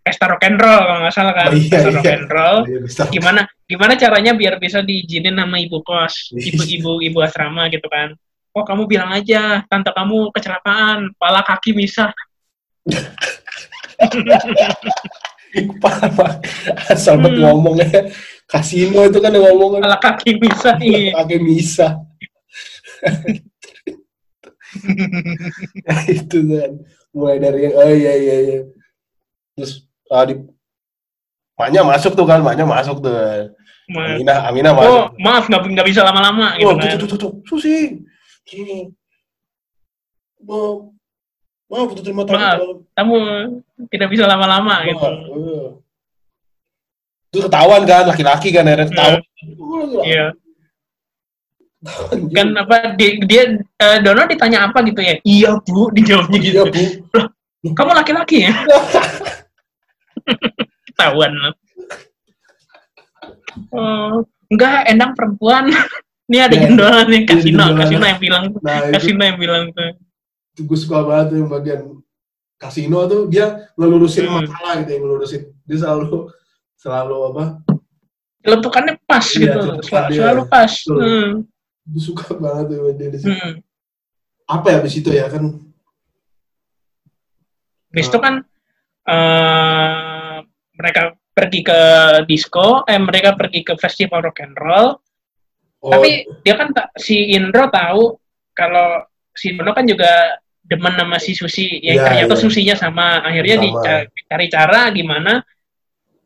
pesta 0.00 0.24
rock 0.28 0.44
and 0.44 0.56
roll 0.56 0.76
kalau 0.78 1.00
nggak 1.02 1.12
salah 1.12 1.34
kan 1.34 1.48
Oh, 1.48 1.56
iya, 1.56 1.68
pesta 1.68 1.88
rock 1.90 2.04
iya. 2.04 2.14
and 2.14 2.28
roll 2.30 2.56
dia? 2.58 2.68
Dia 2.68 2.80
bisa. 2.84 3.02
gimana 3.10 3.40
gimana 3.64 3.92
caranya 3.96 4.32
biar 4.32 4.56
bisa 4.56 4.80
diizinin 4.80 5.34
sama 5.34 5.56
ibu 5.58 5.80
kos 5.82 6.32
Iya. 6.32 6.52
ibu 6.52 6.62
ibu 6.64 6.92
ibu 7.02 7.18
asrama 7.20 7.68
gitu 7.68 7.84
kan 7.88 8.12
oh 8.52 8.64
kamu 8.64 8.86
bilang 8.86 9.12
aja 9.12 9.60
tante 9.66 9.90
kamu 9.90 10.32
kecelakaan 10.32 11.12
pala 11.16 11.40
kaki 11.42 11.72
misah 11.72 12.12
Parah, 15.82 16.40
asal 16.90 17.16
Hmm. 17.22 17.36
ngomongnya. 17.40 18.10
Kasino 18.46 19.02
itu 19.02 19.18
kan 19.18 19.34
yang 19.34 19.42
ngomong 19.50 19.78
kan. 19.78 19.80
pala 19.90 19.98
kaki 19.98 20.38
misah 20.38 20.78
iya 20.86 21.10
pakai 21.18 21.38
misa 21.42 21.98
itu 26.06 26.38
kan 26.46 26.70
mulai 27.10 27.36
dari 27.42 27.72
oh 27.74 27.90
iya 27.90 28.12
iya 28.14 28.36
iya 28.46 28.58
terus 29.56 29.82
ah, 30.10 30.22
di 30.22 30.34
Maknya 31.56 31.80
masuk 31.88 32.12
tuh 32.12 32.28
kan, 32.28 32.44
maknya 32.44 32.68
masuk 32.68 33.00
tuh. 33.00 33.16
Aminah, 33.88 34.44
Aminah 34.44 34.76
oh 34.76 34.76
masuk. 34.76 35.04
maaf 35.16 35.44
nggak 35.48 35.62
nggak 35.72 35.88
bisa 35.88 36.04
lama-lama 36.04 36.52
gitu 36.60 36.68
Oh, 36.68 36.76
kan 36.76 37.00
tuh, 37.00 37.08
tuh, 37.08 37.08
tuh, 37.08 37.18
tuh, 37.18 37.32
Susi. 37.48 37.96
Gini. 38.44 38.92
Maaf, 40.44 40.92
maaf, 41.66 41.88
tuh 41.92 42.02
terima 42.02 42.22
tamu. 42.22 42.38
Maaf. 42.38 42.58
kamu 42.92 43.16
tidak 43.88 44.08
bisa 44.08 44.24
lama-lama 44.24 44.74
gitu 44.84 45.02
eh. 45.02 45.70
Terus 47.26 47.42
ketahuan 47.46 47.82
kan, 47.84 48.06
laki-laki 48.06 48.48
kan, 48.50 48.64
akhirnya 48.64 48.86
ketahuan. 48.88 49.20
Iya 50.02 50.26
juga. 51.86 52.32
kan 52.34 52.48
apa 52.56 52.76
dia, 52.98 53.10
dia 53.22 53.42
eh, 53.78 53.98
Dono 54.02 54.26
ditanya 54.26 54.66
apa 54.66 54.82
gitu 54.82 54.98
ya 54.98 55.14
iya 55.22 55.54
bu 55.60 55.86
dijawabnya 55.92 56.38
gitu 56.40 56.66
Iya, 56.66 56.98
Bu. 57.62 57.70
kamu 57.74 57.90
laki-laki 57.94 58.36
ya 58.42 58.54
ketahuan 60.90 61.30
oh 63.70 64.24
enggak 64.50 64.88
endang 64.90 65.12
perempuan 65.14 65.70
ini 66.26 66.38
ada 66.42 66.54
Iya. 66.54 66.62
jendolan 66.66 67.06
nih 67.06 67.20
Iya, 67.22 67.28
kasino 67.30 67.46
jendolan. 67.46 67.76
kasino 67.78 68.04
yang 68.06 68.20
bilang 68.20 68.44
Nah, 68.58 68.76
itu, 68.82 68.90
kasino 68.98 69.22
yang 69.22 69.38
bilang 69.38 69.62
tuh 69.70 69.86
itu 69.86 70.05
gue 70.58 70.78
suka 70.78 71.02
banget 71.02 71.26
tuh 71.28 71.36
yang 71.38 71.50
bagian 71.50 71.80
kasino 72.56 73.04
tuh 73.04 73.28
dia 73.28 73.68
ngelurusin 73.74 74.24
Hmm. 74.24 74.40
masalah 74.40 74.80
gitu 74.80 74.90
ya, 74.90 74.98
ngelurusin. 74.98 75.42
Dia 75.64 75.76
selalu 75.78 76.32
selalu 76.74 77.16
apa? 77.30 77.44
letukannya 78.46 78.94
pas 79.02 79.26
Iya, 79.26 79.42
gitu 79.42 79.58
celetukan 79.58 79.82
Sel- 79.90 80.06
dia. 80.06 80.18
selalu 80.22 80.42
pas 80.46 80.72
hmm. 80.86 81.30
Gue 81.86 81.98
suka 82.00 82.24
banget 82.32 82.64
tuh 82.70 82.94
dia 82.94 83.08
di 83.10 83.18
situ. 83.18 83.34
Hmm. 83.34 83.54
Apa 84.46 84.66
ya 84.70 84.78
di 84.80 84.90
situ 84.90 85.10
ya 85.10 85.26
kan? 85.26 85.42
Habis 87.90 88.06
itu 88.06 88.18
kan 88.18 88.34
eh, 89.06 90.36
mereka 90.74 91.02
pergi 91.30 91.60
ke 91.60 91.80
disco, 92.24 92.86
eh 92.86 92.98
mereka 92.98 93.34
pergi 93.34 93.60
ke 93.60 93.74
festival 93.76 94.22
rock 94.22 94.40
and 94.40 94.54
roll. 94.54 94.98
Oh, 95.80 95.90
Tapi 95.90 96.24
dia 96.40 96.54
kan 96.54 96.70
tak- 96.70 96.94
si 96.96 97.34
Indro 97.34 97.68
tahu 97.68 98.14
kalau 98.52 99.04
si 99.30 99.52
Dono 99.52 99.70
kan 99.70 99.84
juga 99.84 100.38
demen 100.66 100.94
sama 100.98 101.16
si 101.22 101.32
Susi, 101.32 101.78
yang 101.78 102.02
Iya, 102.02 102.04
ternyata 102.10 102.34
iya. 102.34 102.42
Susinya 102.42 102.74
sama. 102.74 103.22
Akhirnya 103.22 103.56
Sama. 103.62 104.10
dicari 104.10 104.46
cara 104.50 104.80
gimana 104.90 105.32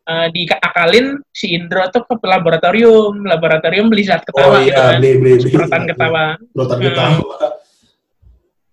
eh, 0.03 0.26
diakalin 0.32 1.07
si 1.30 1.53
Indro 1.53 1.84
tuh 1.93 2.09
ke 2.09 2.14
laboratorium, 2.24 3.20
laboratorium 3.22 3.86
beli 3.86 4.09
zat 4.09 4.24
oh 4.24 4.32
ketawa 4.32 4.57
gitu 4.64 4.74
iya, 4.74 4.97
kan. 4.97 4.99
beli 4.99 5.11
beli 5.20 5.32
beli. 5.36 5.45
Semprotan 5.45 5.82
ketawa. 5.84 6.24
Hmm. 6.34 6.80
ketawa. 6.80 7.16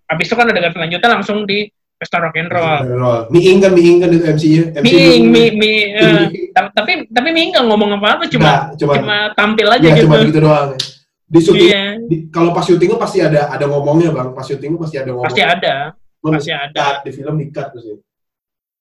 Habis 0.08 0.24
itu 0.24 0.34
kan 0.34 0.48
adegan 0.48 0.72
selanjutnya 0.72 1.08
langsung 1.20 1.38
di 1.44 1.68
pesta 1.98 2.16
rock 2.16 2.38
and 2.38 2.48
roll. 2.48 3.26
Miing 3.28 3.58
kan, 3.60 3.74
miing 3.76 3.98
kan 4.00 4.08
itu 4.08 4.24
MC-nya. 4.24 4.62
MC 4.80 4.88
dulu. 4.88 5.28
mi, 5.28 5.44
mi, 5.52 5.72
eh, 6.00 6.22
ta- 6.54 6.72
tapi 6.72 7.04
tapi 7.10 7.28
Ming 7.34 7.52
nggak 7.52 7.66
ngomong 7.66 7.98
apa-apa, 8.00 8.24
cuma 8.30 8.46
Nggak, 8.46 8.62
cuma, 8.80 8.92
cuma 8.96 9.16
tampil 9.36 9.66
aja 9.68 9.84
ya, 9.84 9.94
gitu. 9.98 10.06
cuma 10.08 10.16
gitu 10.24 10.40
doang. 10.40 10.70
Di 11.28 11.38
syuting 11.38 11.68
Iya, 11.68 11.84
di- 12.02 12.24
kalau 12.28 12.50
pas 12.50 12.64
syutingnya 12.64 12.96
pasti 12.96 13.20
ada 13.20 13.48
ada 13.48 13.64
ngomongnya 13.64 14.10
bang 14.10 14.28
pas 14.32 14.42
syutingnya 14.42 14.78
pasti 14.78 14.96
ada 14.96 15.10
ngomong 15.10 15.28
pasti 15.28 15.42
ada. 15.42 15.74
Cuma 16.18 16.34
pasti 16.34 16.50
ada. 16.50 16.86
di 16.98 17.10
film 17.10 17.34
di 17.36 17.46
cut 17.48 17.68
pasti 17.70 17.92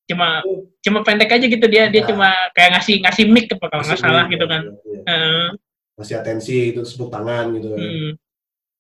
Cuma 0.08 0.40
cuma 0.80 1.00
pendek 1.02 1.28
aja 1.30 1.46
gitu 1.46 1.66
dia 1.66 1.88
dia 1.88 2.02
Nah. 2.02 2.08
cuma 2.08 2.28
kayak 2.52 2.70
ngasih 2.74 2.96
ngasih 3.02 3.24
mic 3.28 3.46
apa 3.50 3.66
kalau 3.68 3.84
nggak 3.84 4.00
salah 4.00 4.24
iya, 4.24 4.32
gitu 4.32 4.46
kan. 4.46 4.62
iya, 4.64 5.00
iya. 5.04 5.52
Kasih 5.94 6.16
atensi 6.16 6.58
itu 6.72 6.80
tepuk 6.80 7.10
tangan 7.10 7.52
gitu 7.52 7.68
kan. 7.70 7.80
Hmm. 7.80 8.10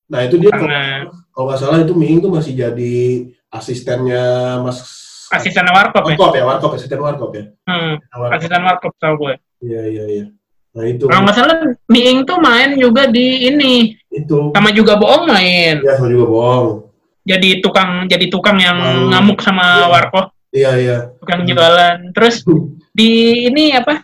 nah 0.07 0.19
itu 0.23 0.35
dia 0.37 0.47
kalau 0.47 0.63
Tangan. 0.63 1.01
kalau 1.29 1.45
nggak 1.45 1.59
salah 1.59 1.77
itu 1.81 1.93
Miing 1.93 2.19
tuh 2.19 2.31
masih 2.31 2.55
jadi 2.55 2.95
asistennya 3.51 4.23
Mas 4.61 4.79
Asisten 5.27 5.67
warkop 5.67 6.07
ya. 6.07 6.15
Warkop 6.15 6.31
ya 6.31 6.43
Warkop 6.45 6.71
asisten 6.73 6.95
Warkop 6.97 7.31
ya 7.33 7.43
Hmm. 7.65 7.99
Warkop. 8.09 8.31
Asisten 8.33 8.61
warkop 8.63 8.93
tau 8.95 9.13
gue. 9.17 9.33
iya 9.59 9.81
iya 9.85 10.03
iya 10.07 10.25
nah 10.77 10.85
itu 10.85 11.09
Kalau 11.09 11.25
nggak 11.25 11.33
salah 11.35 11.57
Miing 11.89 12.21
tuh 12.21 12.37
main 12.37 12.77
juga 12.77 13.09
di 13.09 13.49
ini 13.49 13.97
itu 14.13 14.53
sama 14.53 14.69
juga 14.69 14.93
bohong 14.93 15.25
main. 15.25 15.81
ya 15.81 15.97
sama 15.97 16.07
juga 16.07 16.25
bohong 16.29 16.67
Jadi 17.25 17.59
tukang 17.59 18.05
jadi 18.05 18.29
tukang 18.29 18.55
yang 18.55 18.77
Hmm. 18.77 19.09
ngamuk 19.11 19.41
sama 19.41 19.83
Iya. 19.83 19.87
warkop, 19.89 20.25
iya 20.49 20.71
iya 20.77 20.97
tukang 21.17 21.43
Hmm. 21.43 21.49
jualan. 21.49 21.97
Terus 22.13 22.45
di 22.93 23.09
ini 23.43 23.73
apa? 23.73 23.99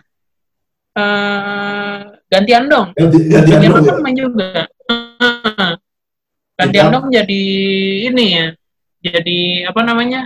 eh 0.94 1.96
gantian 2.28 2.66
dong. 2.66 2.92
ganti 2.92 3.18
gantian 3.26 3.58
Gantian 3.58 3.72
dong 3.72 3.80
dong 3.80 3.98
ya 3.98 4.02
main 4.02 4.16
juga. 4.16 4.48
Heeh. 4.84 5.72
Gantian 6.54 6.86
Iya. 6.86 6.92
dong 6.92 7.06
jadi 7.08 7.42
ini 8.08 8.26
ya. 8.28 8.46
Jadi 9.00 9.38
apa 9.64 9.80
namanya? 9.80 10.20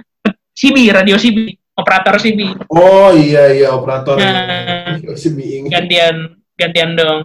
CB, 0.53 0.91
radio 0.91 1.15
CB, 1.15 1.39
operator 1.73 2.19
CB. 2.19 2.41
oh 2.69 3.15
iya 3.15 3.55
iya 3.55 3.69
operator 3.71 4.19
Nah. 4.19 4.99
Gantian 5.73 6.38
gantian 6.59 6.99
dong. 6.99 7.19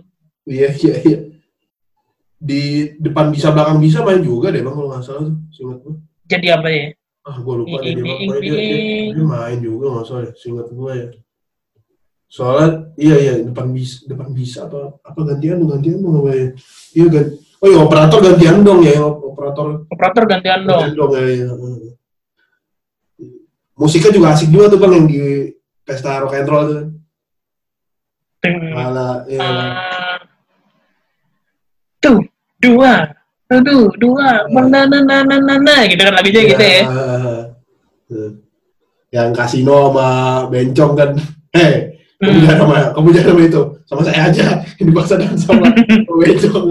iya 0.46 0.70
iya 0.78 0.96
iya 1.02 1.20
di 2.44 2.92
depan 3.00 3.32
bisa 3.32 3.50
belakang 3.56 3.80
bisa 3.80 4.04
main 4.04 4.20
juga 4.20 4.52
deh 4.52 4.62
bang 4.62 4.76
kalau 4.76 4.92
nggak 4.92 5.04
salah 5.04 5.24
tuh 5.32 5.38
singkat 5.50 5.80
gue 5.82 5.96
Jadi 6.28 6.48
apa 6.52 6.68
ya? 6.70 6.86
ah 7.24 7.38
gue 7.40 7.54
lupa 7.56 7.78
deh 7.80 7.96
dia, 7.96 8.16
dia, 8.44 8.54
dia, 9.16 9.24
main 9.24 9.58
juga 9.64 9.86
nggak 9.96 10.06
salah 10.06 10.24
ya, 10.28 10.32
singkat 10.36 10.68
gue 10.70 10.92
ya 10.92 11.08
soalnya 12.28 12.70
iya 12.98 13.16
iya 13.16 13.34
depan 13.46 13.70
bisa 13.72 14.04
depan 14.10 14.34
bisa 14.34 14.66
apa 14.68 14.98
apa 15.06 15.20
gantian 15.24 15.62
dong 15.62 15.70
gantian 15.72 16.02
dong 16.02 16.20
apa 16.20 16.32
ya 16.34 16.48
iya 16.98 17.06
gan 17.08 17.26
oh 17.62 17.68
iya 17.70 17.80
operator 17.80 18.20
gantian 18.20 18.58
dong 18.66 18.80
ya 18.84 19.00
operator 19.06 19.86
Operator 19.88 20.24
gantian 20.28 20.62
dong. 20.68 20.82
gantian 20.84 20.98
dong 21.00 21.12
ya, 21.14 21.24
ya. 21.30 21.48
musiknya 23.80 24.12
juga 24.12 24.28
asik 24.36 24.50
juga 24.52 24.66
tuh 24.68 24.80
bang 24.84 24.92
yang 25.00 25.08
di 25.08 25.20
pesta 25.88 26.20
rock 26.20 26.36
and 26.36 26.50
roll 26.50 26.66
tuh 26.68 26.84
Ting. 28.44 28.60
malah 28.76 29.24
ya, 29.24 29.40
Ah. 29.40 30.20
tuh 31.98 32.20
dua. 32.60 33.08
Tuh 33.48 33.64
dua. 33.96 34.44
Mana 34.52 34.84
na 34.84 35.00
na 35.00 35.24
na 35.24 35.38
na 35.40 35.56
na 35.56 35.76
gitu 35.88 36.02
kan 36.02 36.12
lagunya 36.12 36.42
gitu 36.44 36.60
ya. 36.60 36.82
Tuh. 38.12 38.32
yang 39.14 39.30
kasino 39.32 39.94
sama 39.94 40.10
bencong 40.50 40.92
kan. 40.94 41.10
Eh 41.54 41.94
kamu 42.18 42.34
Hmm. 42.34 42.44
jangan 42.44 42.58
sama 42.60 42.76
kamu 42.92 43.08
jangan 43.14 43.28
sama 43.30 43.42
itu. 43.46 43.62
Sama 43.86 44.02
saya 44.04 44.22
aja. 44.28 44.46
Ini 44.76 44.92
bahasa 44.92 45.14
dan 45.16 45.38
sama 45.38 45.70
bencong. 46.20 46.66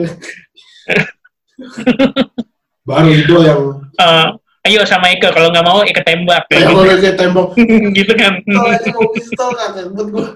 Baru 2.83 3.09
itu 3.09 3.35
yang 3.41 3.61
Eh, 3.95 4.27
ayo 4.67 4.83
sama 4.83 5.09
Ike. 5.09 5.29
Kalau 5.31 5.49
nggak 5.49 5.63
mau 5.63 5.87
Ike 5.87 6.03
tembak. 6.03 6.43
Kayak 6.51 6.69
mau 6.69 6.83
kayak 6.83 7.15
tembok 7.15 7.49
gitu 7.97 8.13
kan. 8.13 8.43
Ini 8.43 8.59
mau 8.91 9.07
pistol 9.15 9.49
kan 9.55 9.71
buat 9.89 10.07
gue 10.11 10.27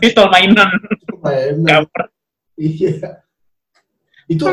pistol 0.00 0.28
mainan. 0.28 0.68
Main 1.20 1.64
cover. 1.64 2.02
Iya. 2.56 3.24
Itu 4.30 4.44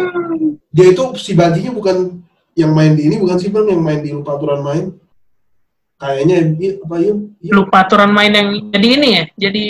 dia 0.73 0.87
itu 0.91 1.03
si 1.19 1.31
bajinya 1.37 1.71
bukan 1.75 2.23
yang 2.57 2.73
main 2.73 2.97
di 2.97 3.05
ini 3.05 3.21
bukan 3.21 3.37
sih 3.37 3.53
bang 3.53 3.69
yang 3.69 3.81
main 3.83 4.01
di 4.01 4.09
lupa 4.15 4.39
aturan 4.39 4.61
main? 4.65 4.85
Kayaknya 5.97 6.35
iya, 6.61 6.71
apa 6.77 6.95
iya, 7.01 7.13
iya. 7.41 7.51
Lupa 7.53 7.77
aturan 7.85 8.11
main 8.13 8.33
yang 8.33 8.49
jadi 8.73 8.87
ini 8.97 9.07
ya? 9.13 9.23
Jadi 9.49 9.63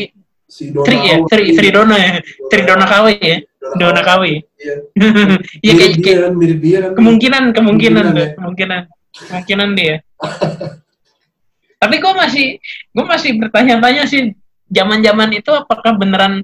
si 0.47 0.71
Dona 0.71 0.85
Tri 0.87 0.97
ya. 1.03 1.15
Tri 1.27 1.45
Tri 1.55 1.69
Dona 1.71 1.95
ya? 1.99 2.11
Tri 2.47 2.61
Dona 2.63 2.85
Kawi. 2.87 3.15
Ya? 3.19 3.37
Dona 3.75 4.01
Kawi. 4.03 4.33
Iya. 4.59 4.75
Iya 5.65 5.73
kayak, 5.75 5.93
dia 5.99 6.15
kan 6.23 6.33
mirip 6.39 6.59
dia 6.63 6.77
kan. 6.87 6.91
kemungkinan 6.95 7.43
kemungkinan 7.51 8.05
Kemungkinan, 8.07 8.23
ya. 8.23 8.27
kemungkinan. 8.39 8.81
Kemungkinan 9.27 9.69
dia. 9.75 9.95
Tapi 11.81 11.95
gue 12.01 12.13
masih 12.15 12.47
gue 12.95 13.05
masih 13.05 13.31
bertanya-tanya 13.37 14.03
sih 14.09 14.33
zaman-zaman 14.67 15.29
itu 15.31 15.51
apakah 15.51 15.95
beneran 15.95 16.43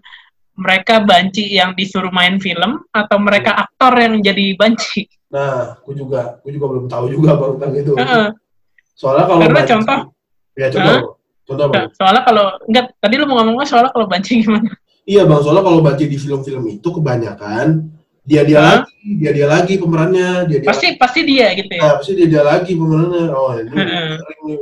mereka 0.53 1.01
banci 1.01 1.49
yang 1.49 1.73
disuruh 1.73 2.13
main 2.13 2.37
film 2.37 2.85
atau 2.89 3.17
mereka 3.17 3.57
aktor 3.57 3.97
yang 3.97 4.19
jadi 4.19 4.53
banci 4.53 5.09
nah 5.27 5.73
aku 5.75 5.91
juga 5.91 6.37
aku 6.37 6.47
juga 6.49 6.65
belum 6.69 6.85
tahu 6.85 7.05
juga 7.09 7.33
bang 7.33 7.51
tentang 7.57 7.71
itu 7.73 7.91
Heeh. 7.97 8.27
soalnya 8.93 9.25
kalau 9.25 9.41
Karena 9.41 9.57
banci- 9.57 9.71
contoh. 9.73 9.99
ya 10.53 10.67
contoh 10.69 10.93
Hah? 10.93 11.01
contoh 11.43 11.65
bang 11.73 11.85
soalnya 11.97 12.21
kalau 12.21 12.45
enggak 12.69 12.85
tadi 13.01 13.13
lu 13.17 13.25
mau 13.25 13.35
ngomong 13.41 13.55
apa 13.57 13.65
soalnya 13.65 13.91
kalau 13.91 14.05
banci 14.05 14.31
gimana 14.39 14.69
iya 15.03 15.25
bang 15.25 15.39
soalnya 15.41 15.63
kalau 15.65 15.79
banci 15.81 16.05
di 16.05 16.17
film-film 16.17 16.63
itu 16.69 16.87
kebanyakan 16.87 17.67
dia 18.23 18.45
dia 18.45 18.59
Hah? 18.61 18.67
lagi 18.85 18.93
dia 19.19 19.31
dia 19.33 19.47
lagi 19.49 19.73
pemerannya 19.75 20.29
dia 20.47 20.57
dia 20.61 20.69
pasti 20.69 20.87
pasti 20.95 21.19
dia 21.25 21.51
gitu 21.57 21.73
ya 21.73 21.81
Nah, 21.81 21.93
pasti 21.97 22.11
dia, 22.13 22.27
dia 22.29 22.43
lagi 22.45 22.71
pemenangnya. 22.71 23.25
Oh, 23.35 23.51
ini 23.51 23.67
nih. 23.73 24.59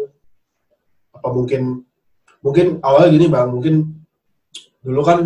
Apa 1.14 1.30
mungkin 1.30 1.84
mungkin 2.42 2.82
awalnya 2.82 3.10
gini 3.12 3.26
bang, 3.28 3.48
mungkin 3.48 3.76
dulu 4.82 5.02
kan 5.02 5.20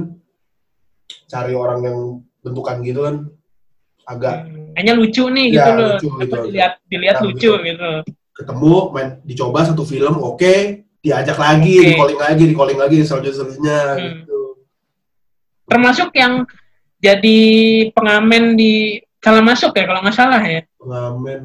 cari 1.26 1.52
orang 1.52 1.80
yang 1.82 1.98
bentukan 2.40 2.78
gitu 2.80 3.02
kan 3.02 3.16
agak 4.06 4.46
kayaknya 4.76 4.94
lucu 4.94 5.24
nih 5.28 5.46
Ya, 5.50 5.56
gitu 5.58 5.72
loh 5.74 5.90
lucu 5.96 6.10
gitu. 6.22 6.36
Dilihat 6.46 6.74
dilihat 6.86 7.16
Nah, 7.18 7.24
lucu 7.26 7.52
gitu. 7.58 7.92
ketemu 8.36 8.72
main 8.92 9.10
dicoba 9.24 9.64
satu 9.64 9.82
film 9.82 10.20
oke 10.20 10.54
diajak 11.00 11.40
lagi 11.40 11.80
Oke. 11.80 11.88
di 11.88 11.94
calling 11.96 12.20
lagi 12.20 12.44
di 12.44 12.54
calling 12.54 12.76
lagi 12.78 12.98
selanjutnya 13.02 13.34
selanjutnya 13.34 13.80
Hmm. 13.96 14.04
gitu 14.22 14.40
termasuk 15.66 16.10
yang 16.14 16.34
jadi 17.00 17.40
pengamen 17.92 18.54
di 18.54 19.00
salah 19.18 19.42
masuk 19.42 19.72
ya 19.74 19.88
kalau 19.88 20.02
nggak 20.04 20.14
salah 20.14 20.42
ya 20.42 20.62
pengamen 20.76 21.42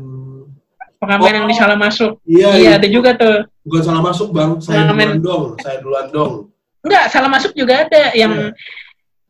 pengamen 1.00 1.24
Oh. 1.26 1.36
yang 1.40 1.46
di 1.48 1.56
salah 1.56 1.78
masuk 1.80 2.20
iya, 2.28 2.48
iya 2.54 2.60
iya. 2.60 2.70
ada 2.76 2.86
juga 2.86 3.16
tuh 3.16 3.48
bukan 3.64 3.82
salah 3.82 4.02
masuk 4.04 4.28
bang 4.30 4.60
saya 4.60 4.84
duluan 4.84 4.88
Pengamen. 4.92 5.10
dong 5.18 5.44
saya 5.58 5.76
duluan 5.80 6.06
dong 6.12 6.32
enggak 6.80 7.04
salah 7.08 7.30
masuk 7.32 7.52
juga 7.52 7.88
ada 7.88 8.12
yang 8.12 8.32
Iya. 8.36 8.52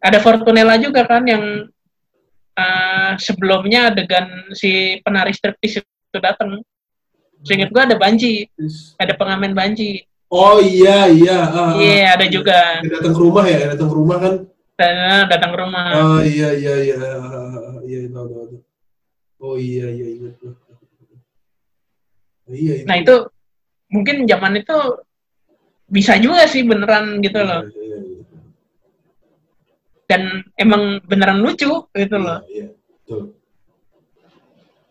ada 0.03 0.18
Fortunella 0.18 0.75
juga 0.77 1.07
kan 1.07 1.23
yang 1.25 1.71
eh, 2.57 3.12
sebelumnya 3.16 3.89
adegan 3.89 4.27
si 4.53 4.99
penari 5.01 5.31
striptease 5.31 5.81
itu 5.81 6.18
datang 6.18 6.59
seingat 7.41 7.71
gua 7.71 7.87
ada 7.87 7.97
banci 7.97 8.51
ada 8.99 9.14
pengamen 9.14 9.55
banci 9.55 10.03
oh 10.29 10.59
iya 10.59 11.07
iya 11.07 11.39
ah, 11.47 11.59
ah. 11.71 11.71
iya 11.79 12.18
ada 12.18 12.27
juga 12.27 12.83
Yang 12.83 12.93
datang 12.99 13.12
ke 13.14 13.21
rumah 13.23 13.45
ya 13.47 13.57
yang 13.62 13.71
datang 13.73 13.89
ke 13.89 13.97
rumah 13.97 14.18
kan 14.18 14.35
dan 14.75 14.95
datang 15.29 15.51
ke 15.55 15.59
rumah 15.61 15.85
Oh 15.93 16.21
iya 16.21 16.49
iya 16.53 16.75
iya 16.83 16.99
iya 17.85 17.99
tahu 18.11 18.27
tahu 18.27 18.45
tahu. 18.49 18.59
Oh 19.41 19.57
iya 19.57 19.89
iya 19.89 20.07
ingat. 20.21 20.37
Iya, 22.51 22.73
itu. 22.83 22.87
Nah 22.87 22.97
itu 22.99 23.15
mungkin 23.91 24.17
zaman 24.27 24.59
itu 24.59 24.79
bisa 25.91 26.15
juga 26.23 26.47
sih 26.47 26.63
beneran 26.67 27.19
gitu 27.23 27.39
iya, 27.43 27.49
loh. 27.49 27.63
Iya, 27.67 27.83
iya, 27.83 27.99
iya. 27.99 28.19
Dan 30.11 30.23
emang 30.59 31.03
beneran 31.07 31.43
lucu 31.43 31.87
gitu 31.95 32.17
iya, 32.19 32.27
loh. 32.27 32.39
Iya, 32.47 32.67
betul. 32.75 33.23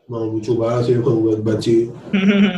Emang 0.10 0.24
lucu 0.34 0.52
banget 0.58 0.82
sih 0.90 0.94
kalau 1.04 1.20
buat 1.22 1.40
Banci. 1.44 1.76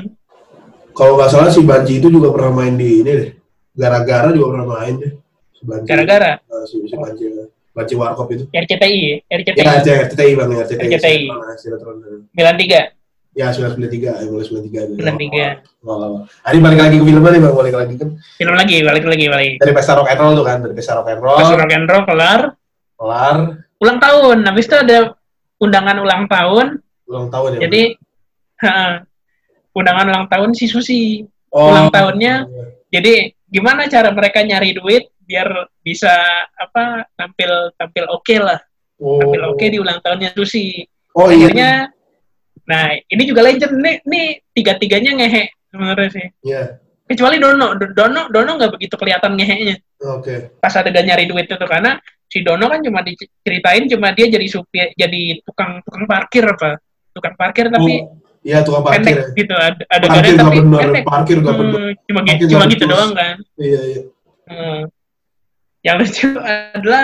kalau 0.97 1.11
nggak 1.17 1.31
salah 1.31 1.51
si 1.51 1.61
Banci 1.65 1.99
itu 1.99 2.07
juga 2.07 2.29
pernah 2.33 2.51
main 2.63 2.77
di 2.77 3.01
ini 3.01 3.11
deh. 3.11 3.31
Gara-gara 3.75 4.29
juga 4.33 4.57
pernah 4.57 4.67
main 4.77 4.95
deh. 4.97 5.13
Si 5.57 5.63
Banci. 5.65 5.87
Gara-gara? 5.89 6.31
Nah, 6.37 6.63
si, 6.69 6.75
si 6.85 6.95
Banci. 6.97 7.25
Warkop 7.71 8.27
itu. 8.35 8.43
RCTI 8.51 8.99
ya? 8.99 9.17
RCTI. 9.31 9.63
Ya, 9.63 9.95
RCTI 10.03 10.31
bang, 10.35 10.49
RCTI. 10.59 10.87
RCTI. 10.91 11.19
Milan 12.35 12.55
tiga. 12.59 12.81
Ya, 13.31 13.47
1993, 13.55 14.27
mulai 14.27 14.43
93. 14.43 14.99
93 14.99 15.63
Oh. 15.81 16.27
Hari 16.45 16.61
balik 16.61 16.77
lagi 16.77 16.95
ke 17.01 17.05
filmnya 17.09 17.31
nih 17.33 17.41
bang, 17.41 17.53
balik 17.57 17.73
lagi 17.73 17.93
kan. 17.97 18.09
film 18.37 18.53
lagi 18.53 18.75
balik 18.85 19.05
lagi 19.07 19.25
balik. 19.31 19.53
Dari 19.57 19.73
pesta 19.73 19.97
rock 19.97 20.13
and 20.13 20.19
roll 20.21 20.33
tuh 20.37 20.45
kan, 20.45 20.57
dari 20.61 20.73
pesta 20.77 20.93
rock 20.93 21.09
and 21.09 21.21
roll. 21.23 21.37
pas 21.39 21.49
rock 21.57 21.71
and 21.73 21.87
roll 21.89 22.03
kelar. 22.05 22.41
Kelar. 22.99 23.35
Ulang 23.81 23.97
tahun 23.97 24.37
habis 24.45 24.65
itu 24.69 24.77
ada 24.77 24.97
undangan 25.57 25.97
ulang 26.05 26.23
tahun. 26.29 26.67
Ulang 27.09 27.27
tahun 27.33 27.49
ya 27.57 27.59
jadi 27.65 27.81
undangan 29.77 30.05
ulang 30.11 30.27
tahun 30.29 30.49
si 30.53 30.65
Susi. 30.69 31.25
Oh, 31.51 31.71
ulang 31.71 31.89
tahunnya. 31.91 32.47
jadi 32.91 33.31
gimana 33.51 33.87
cara 33.87 34.11
mereka 34.11 34.43
nyari 34.43 34.75
duit 34.75 35.11
biar 35.23 35.47
bisa 35.83 36.11
apa 36.55 37.07
tampil 37.15 37.71
tampil 37.79 38.05
oke 38.11 38.35
lah. 38.37 38.59
Oh, 39.01 39.17
tampil 39.17 39.41
oke 39.55 39.65
di 39.65 39.77
ulang 39.79 39.97
tahunnya 40.03 40.35
Susi. 40.35 40.83
Oh 41.15 41.27
iya. 41.27 41.47
Akhirnya 41.49 41.69
nah 42.63 42.83
ini 42.91 43.23
juga 43.23 43.41
legend 43.41 43.73
nih 43.75 43.95
nih 44.03 44.25
tiga 44.51 44.73
tiganya 44.75 45.11
ngehe 45.15 45.43
sebenarnya 45.67 46.09
sih 46.09 46.27
Iya. 46.43 46.63
kecuali 47.05 47.37
Dono 47.37 47.73
Do- 47.73 47.91
Dono 47.91 48.21
Dono 48.27 48.51
nggak 48.55 48.71
begitu 48.71 48.95
kelihatan 48.95 49.33
ngehenya 49.33 49.75
oke 49.99 50.57
pas 50.57 50.73
adegan 50.73 51.03
nyari 51.03 51.25
duit 51.25 51.45
itu 51.45 51.57
karena 51.59 51.97
si 52.25 52.39
Dono 52.39 52.65
kan 52.65 52.79
cuma 52.79 53.01
diceritain 53.01 53.85
cuma 53.85 54.11
dia 54.11 54.27
jadi 54.27 54.47
supir 54.47 54.93
jadi 54.93 55.21
tukang 55.41 55.81
tukang 55.81 56.05
parkir 56.05 56.45
apa 56.45 56.79
tukang 57.11 57.35
parkir 57.35 57.67
tapi 57.67 58.01
Oh, 58.01 58.15
Iya 58.41 58.65
tukang 58.65 58.81
parkir. 58.81 58.97
pendek 58.97 59.15
ya. 59.15 59.25
gitu 59.35 59.53
ada 59.53 59.83
ada 59.87 60.05
Parkir 60.07 60.33
tapi 60.33 60.57
bener, 60.59 60.81
pendek 60.81 61.03
parkir 61.05 61.37
nggak 61.37 61.53
Hmm, 61.53 61.61
bener. 61.67 61.91
cuma 62.01 62.19
Parkir 62.19 62.35
gitu 62.39 62.49
cuma 62.49 62.63
gitu 62.65 62.85
doang 62.85 63.11
kan 63.13 63.35
Iya 63.55 63.81
iya. 63.85 64.01
Hmm. 64.47 64.79
yang 65.81 65.95
lucu 65.97 66.27
adalah 66.73 67.03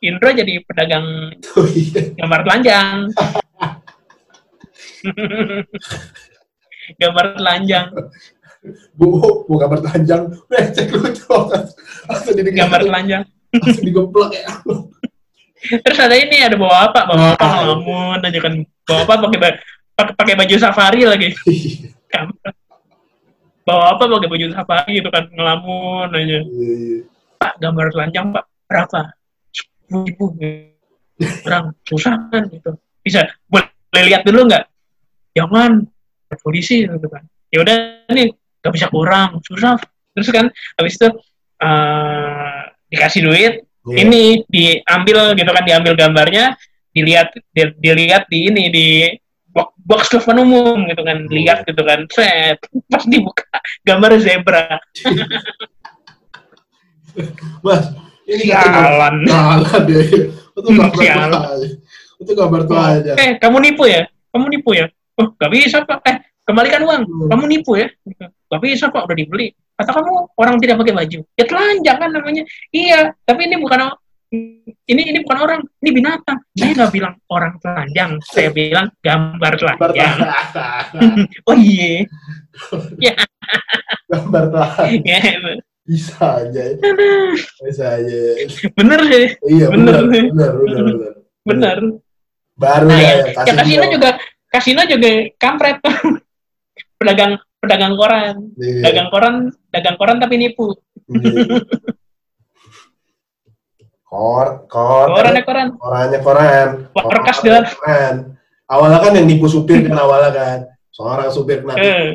Indro 0.00 0.28
jadi 0.28 0.52
pedagang 0.62 1.06
Oh 1.54 1.66
iya. 1.68 2.00
gambar 2.16 2.40
telanjang 2.42 2.96
gambar 7.00 7.24
telanjang. 7.36 7.86
Bu, 8.96 9.06
bu 9.44 9.54
gambar 9.60 9.78
telanjang. 9.84 10.22
Recek 10.48 10.88
lu 10.92 11.04
tuh. 11.12 11.52
Langsung 12.08 12.34
di 12.36 12.52
gambar 12.52 12.80
telanjang. 12.84 13.22
Langsung 13.52 13.84
digeplak 13.84 14.30
ya. 14.34 14.46
terus 15.80 15.96
ada 15.96 16.12
ini 16.12 16.44
ada 16.44 16.56
bawa 16.60 16.92
apa? 16.92 17.00
Bawa 17.08 17.24
apa? 17.36 17.46
Ngelamun 17.64 18.20
aja 18.20 18.38
kan. 18.40 18.54
Bawa 18.84 19.00
apa? 19.08 19.14
Pakai 19.28 19.38
ba- 19.40 19.60
pakai 20.16 20.34
baju 20.36 20.54
safari 20.60 21.00
lagi. 21.08 21.28
Kampret. 22.12 22.56
bawa 23.64 23.96
apa? 23.96 24.04
Pakai 24.04 24.28
baju 24.28 24.46
safari 24.52 25.00
gitu 25.00 25.08
kan 25.08 25.24
ngelamun 25.32 26.08
aja. 26.12 26.20
Iya, 26.20 26.40
iya. 26.44 26.98
pak 27.40 27.52
gambar 27.60 27.86
telanjang 27.92 28.26
pak. 28.32 28.44
Berapa? 28.68 29.00
Ribu. 29.88 30.36
Kurang. 31.44 31.72
Susah 31.88 32.16
kan 32.28 32.48
gitu. 32.52 32.76
Bisa 33.04 33.28
boleh 33.48 34.04
lihat 34.08 34.24
dulu 34.24 34.48
nggak 34.48 34.73
jangan 35.34 35.82
polisi 36.40 36.86
gitu 36.86 37.06
kan 37.06 37.22
ya 37.50 37.60
udah 37.60 38.06
nih 38.08 38.30
nggak 38.32 38.72
bisa 38.72 38.86
kurang 38.88 39.38
susah 39.42 39.76
terus 40.10 40.30
kan 40.30 40.46
habis 40.74 40.94
itu 40.94 41.08
eh, 41.60 42.60
dikasih 42.88 43.22
duit 43.22 43.54
Iya. 43.84 44.00
ini 44.00 44.40
diambil 44.48 45.36
gitu 45.36 45.50
kan 45.52 45.60
diambil 45.60 45.92
gambarnya 45.92 46.56
dilihat 46.88 47.36
di- 47.52 47.76
dilihat 47.76 48.24
di 48.32 48.48
ini 48.48 48.72
di 48.72 48.86
box, 49.52 49.76
box 49.76 50.00
telepon 50.08 50.40
umum 50.40 50.88
gitu 50.88 51.04
kan 51.04 51.20
Hmm. 51.20 51.28
lihat 51.28 51.68
gitu 51.68 51.84
kan 51.84 52.08
set 52.08 52.64
pas 52.88 53.04
dibuka 53.04 53.44
gambar 53.84 54.16
zebra 54.18 54.80
Mas, 57.60 57.92
ini 58.26 58.50
Sialan. 58.50 59.22
Jalan 59.22 59.82
dia. 59.86 60.02
Itu 60.50 60.58
gambar 60.64 60.90
tuh 60.90 61.02
aja. 61.06 61.42
Itu 62.18 62.32
gambar 62.34 62.60
tuh 62.66 62.78
aja. 62.78 63.12
eh 63.14 63.30
kamu 63.38 63.56
nipu 63.62 63.84
ya 63.86 64.08
kamu 64.32 64.44
nipu 64.50 64.70
ya 64.74 64.86
oh 65.20 65.26
gak 65.38 65.50
bisa 65.52 65.82
pak. 65.84 65.98
Eh 66.06 66.16
kembalikan 66.44 66.82
uang. 66.84 67.02
Hmm. 67.04 67.28
kamu 67.30 67.44
nipu 67.50 67.78
ya? 67.78 67.88
Gak 68.50 68.60
bisa 68.62 68.90
pak. 68.90 69.06
Udah 69.06 69.16
dibeli. 69.16 69.52
Kata 69.74 69.90
kamu 69.90 70.12
orang 70.38 70.54
tidak 70.62 70.76
pakai 70.82 70.94
baju. 70.94 71.18
Ya 71.34 71.44
telanjang 71.44 71.98
kan 71.98 72.10
namanya. 72.14 72.42
Iya 72.70 72.98
tapi 73.26 73.40
ini 73.50 73.56
bukan 73.58 73.80
ini 74.90 75.02
ini 75.14 75.18
bukan 75.22 75.38
orang. 75.38 75.60
Ini 75.82 75.90
binatang. 75.94 76.38
Saya 76.54 76.70
nggak 76.74 76.92
bilang 76.94 77.14
orang 77.30 77.52
telanjang. 77.62 78.10
Saya 78.26 78.48
bilang 78.50 78.86
gambar 79.02 79.52
telanjang. 79.58 80.16
oh 81.50 81.56
iya. 81.58 82.06
Gambar 84.10 84.42
tuh 84.50 84.62
aja. 84.62 84.98
Ya, 85.02 85.20
Bisa 85.84 86.40
aja. 86.40 86.62
Bisa 87.60 87.84
aja. 88.00 88.18
bener 88.72 89.00
sih. 89.04 89.26
Iya, 89.52 89.66
Bener. 89.68 90.00
benar. 90.00 90.22
Benar, 90.32 90.52
benar, 90.56 90.82
benar. 90.88 91.12
bener. 91.44 91.78
Baru 92.54 92.86
nah 92.86 92.98
ya, 93.02 93.10
ya, 93.10 93.14
ya, 93.34 93.42
ya 93.42 93.54
kasino 93.58 93.86
juga 93.90 94.10
kasino 94.54 94.86
juga 94.86 95.10
kampret 95.34 95.82
pedagang 97.02 97.34
pedagang 97.58 97.98
koran 97.98 98.34
Iya. 98.54 98.80
dagang 98.86 99.08
koran 99.10 99.34
dagang 99.74 99.96
koran 99.98 100.16
tapi 100.22 100.38
nipu 100.38 100.78
Iya. 101.10 101.58
Kor, 104.06 104.70
kor, 104.70 105.10
koran 105.10 105.34
ya 105.34 105.42
koran 105.42 105.68
korannya 105.74 106.18
koran. 106.22 106.68
Warkas 106.94 107.42
Korannya 107.42 107.66
dah. 107.66 107.72
Koran. 107.74 108.14
Awalnya 108.70 108.98
kan 109.02 109.12
yang 109.18 109.26
nipu 109.26 109.50
supir 109.50 109.82
kan 109.82 109.98
awalnya 109.98 110.30
kan. 110.30 110.58
Seorang 110.94 111.34
supir 111.34 111.66
kena 111.66 111.74
tipu, 111.74 111.90
eh, 111.90 112.10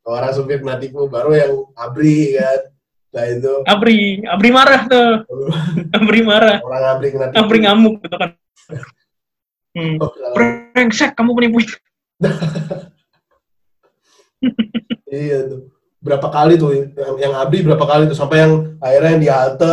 seorang 0.00 0.32
supir 0.32 0.64
kena 0.64 0.80
tipu, 0.80 1.12
baru 1.12 1.36
yang 1.36 1.52
abri 1.76 2.40
kan. 2.40 2.72
Nah 3.12 3.24
itu 3.28 3.52
abri 3.68 4.24
abri 4.24 4.48
marah 4.48 4.88
tuh 4.88 5.28
abri 6.00 6.24
marah 6.24 6.64
orang 6.64 6.84
abri 6.96 7.08
kena 7.12 7.28
tipu. 7.28 7.36
abri 7.44 7.58
ngamuk 7.60 7.94
gitu 8.00 8.16
kan 8.16 8.30
hmm. 9.76 10.00
Oh, 10.00 10.08
brengsek 10.72 11.12
kamu 11.14 11.30
penipu 11.36 11.58
Iya 15.12 15.38
tuh. 15.46 15.70
Berapa 16.02 16.28
kali 16.34 16.58
tuh 16.58 16.72
yang, 16.74 17.14
yang 17.20 17.32
abri 17.36 17.62
berapa 17.62 17.84
kali 17.84 18.10
tuh 18.10 18.16
sampai 18.18 18.42
yang 18.42 18.74
akhirnya 18.82 19.10
yang 19.14 19.22
di 19.22 19.30
halte 19.30 19.72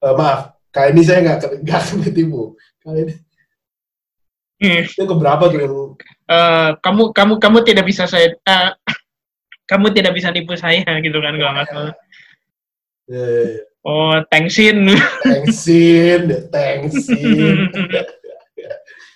eh, 0.00 0.14
maaf 0.16 0.56
kali 0.70 0.94
ini 0.96 1.02
saya 1.04 1.20
nggak 1.20 1.66
nggak 1.66 1.82
kena 1.90 2.08
tipu. 2.14 2.54
Kali 2.80 3.00
ini 3.04 3.14
Hmm. 4.60 4.84
yang 4.84 5.08
keberapa 5.08 5.48
tuh 5.48 5.56
yang 5.56 5.72
Eh, 6.30 6.70
kamu 6.84 7.10
kamu 7.10 7.32
kamu 7.42 7.58
tidak 7.66 7.84
bisa 7.90 8.04
saya 8.06 8.30
eh, 8.30 8.70
kamu 9.72 9.90
tidak 9.90 10.12
bisa 10.14 10.30
nipu 10.30 10.54
saya 10.54 10.84
gitu 11.02 11.16
kan 11.18 11.34
kalau 11.34 11.52
nggak 11.58 11.66
salah 11.72 11.94
eh, 13.10 13.66
oh 13.82 14.14
thanksin 14.30 14.94
thanksin, 15.26 16.22
thanksin. 16.54 17.56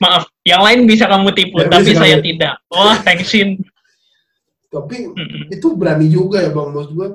maaf 0.03 0.27
yang 0.45 0.61
lain 0.61 0.85
bisa 0.85 1.05
kamu 1.05 1.33
tipu 1.33 1.57
Yang 1.59 1.71
tapi 1.71 1.91
saya 1.95 2.17
kamu- 2.17 2.27
tidak 2.27 2.55
oh 2.69 2.95
thanksin 3.01 3.49
Tapi 4.67 4.97
Mm-mm. 5.07 5.43
itu 5.49 5.67
berani 5.73 6.07
juga 6.07 6.39
ya 6.39 6.51
bang, 6.51 6.69
maksud 6.69 6.93
gue 6.93 7.09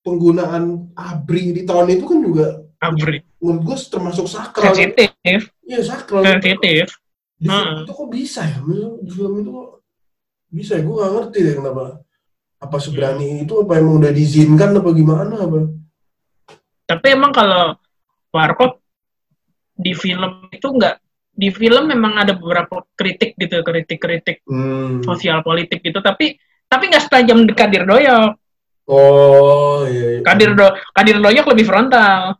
penggunaan 0.00 0.64
abri 0.94 1.50
di 1.50 1.62
tahun 1.62 1.90
itu 1.92 2.04
kan 2.04 2.18
juga 2.18 2.46
abri 2.78 3.18
menurut 3.36 3.62
gue 3.64 3.76
termasuk 3.84 4.26
sakral. 4.26 4.70
sensitif 4.70 5.50
Iya 5.60 5.80
sakral. 5.84 6.22
sensitif 6.24 6.86
Di 7.34 7.46
film 7.46 7.66
Hmm. 7.66 7.82
itu 7.82 7.92
kok 7.92 8.08
bisa 8.08 8.42
ya? 8.42 8.58
Di 8.96 9.10
film 9.12 9.32
itu 9.36 9.50
kok 9.52 9.68
bisa 10.48 10.72
ya? 10.74 10.82
Gue 10.82 10.94
gak 10.96 11.12
ngerti 11.12 11.38
deh 11.40 11.54
kenapa. 11.56 11.82
Apa 12.58 12.76
seberani 12.76 13.42
itu? 13.42 13.54
Apa 13.56 13.72
emang 13.74 13.98
udah 13.98 14.10
diizinkan 14.10 14.70
apa 14.72 14.90
gimana? 14.92 15.34
Apa? 15.36 15.58
tapi 16.84 17.06
emang 17.10 17.30
kalau 17.30 17.76
warkop 18.28 18.80
di 19.76 19.92
film 19.92 20.48
itu 20.48 20.66
enggak 20.68 20.96
di 21.38 21.48
film 21.48 21.86
memang 21.86 22.18
ada 22.18 22.34
beberapa 22.34 22.82
kritik 22.92 23.38
gitu 23.38 23.62
kritik-kritik 23.62 24.42
Hmm. 24.42 24.98
sosial 25.00 25.40
politik 25.40 25.80
gitu 25.80 26.02
tapi 26.02 26.34
tapi 26.66 26.90
nggak 26.90 27.06
setajam 27.06 27.46
di 27.46 27.54
Kadir 27.54 27.86
Doyok 27.86 28.34
Oh 28.88 29.84
iya. 29.84 30.16
iya. 30.16 30.20
Kadir 30.24 30.52
Do 30.52 30.66
Kadir 30.90 31.20
Doyok 31.20 31.46
lebih 31.52 31.62
frontal 31.62 32.34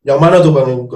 Yang 0.00 0.18
mana 0.22 0.36
tuh 0.38 0.54
bang? 0.54 0.86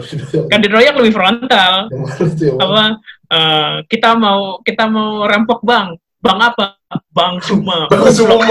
Kadir 0.48 0.70
Doyok 0.70 0.94
lebih 0.96 1.12
frontal 1.12 1.72
Yang 1.90 2.00
mana 2.00 2.14
tuh? 2.16 2.28
Yang 2.40 2.56
mana? 2.56 2.64
apa 2.64 2.82
eh, 3.28 3.74
kita 3.86 4.10
mau 4.14 4.40
kita 4.62 4.84
mau 4.86 5.26
rampok 5.26 5.60
bang 5.60 5.98
bang 6.22 6.38
apa 6.40 6.78
bang 7.10 7.34
Suma 7.42 7.84
Bang 7.90 8.06
Suma. 8.08 8.38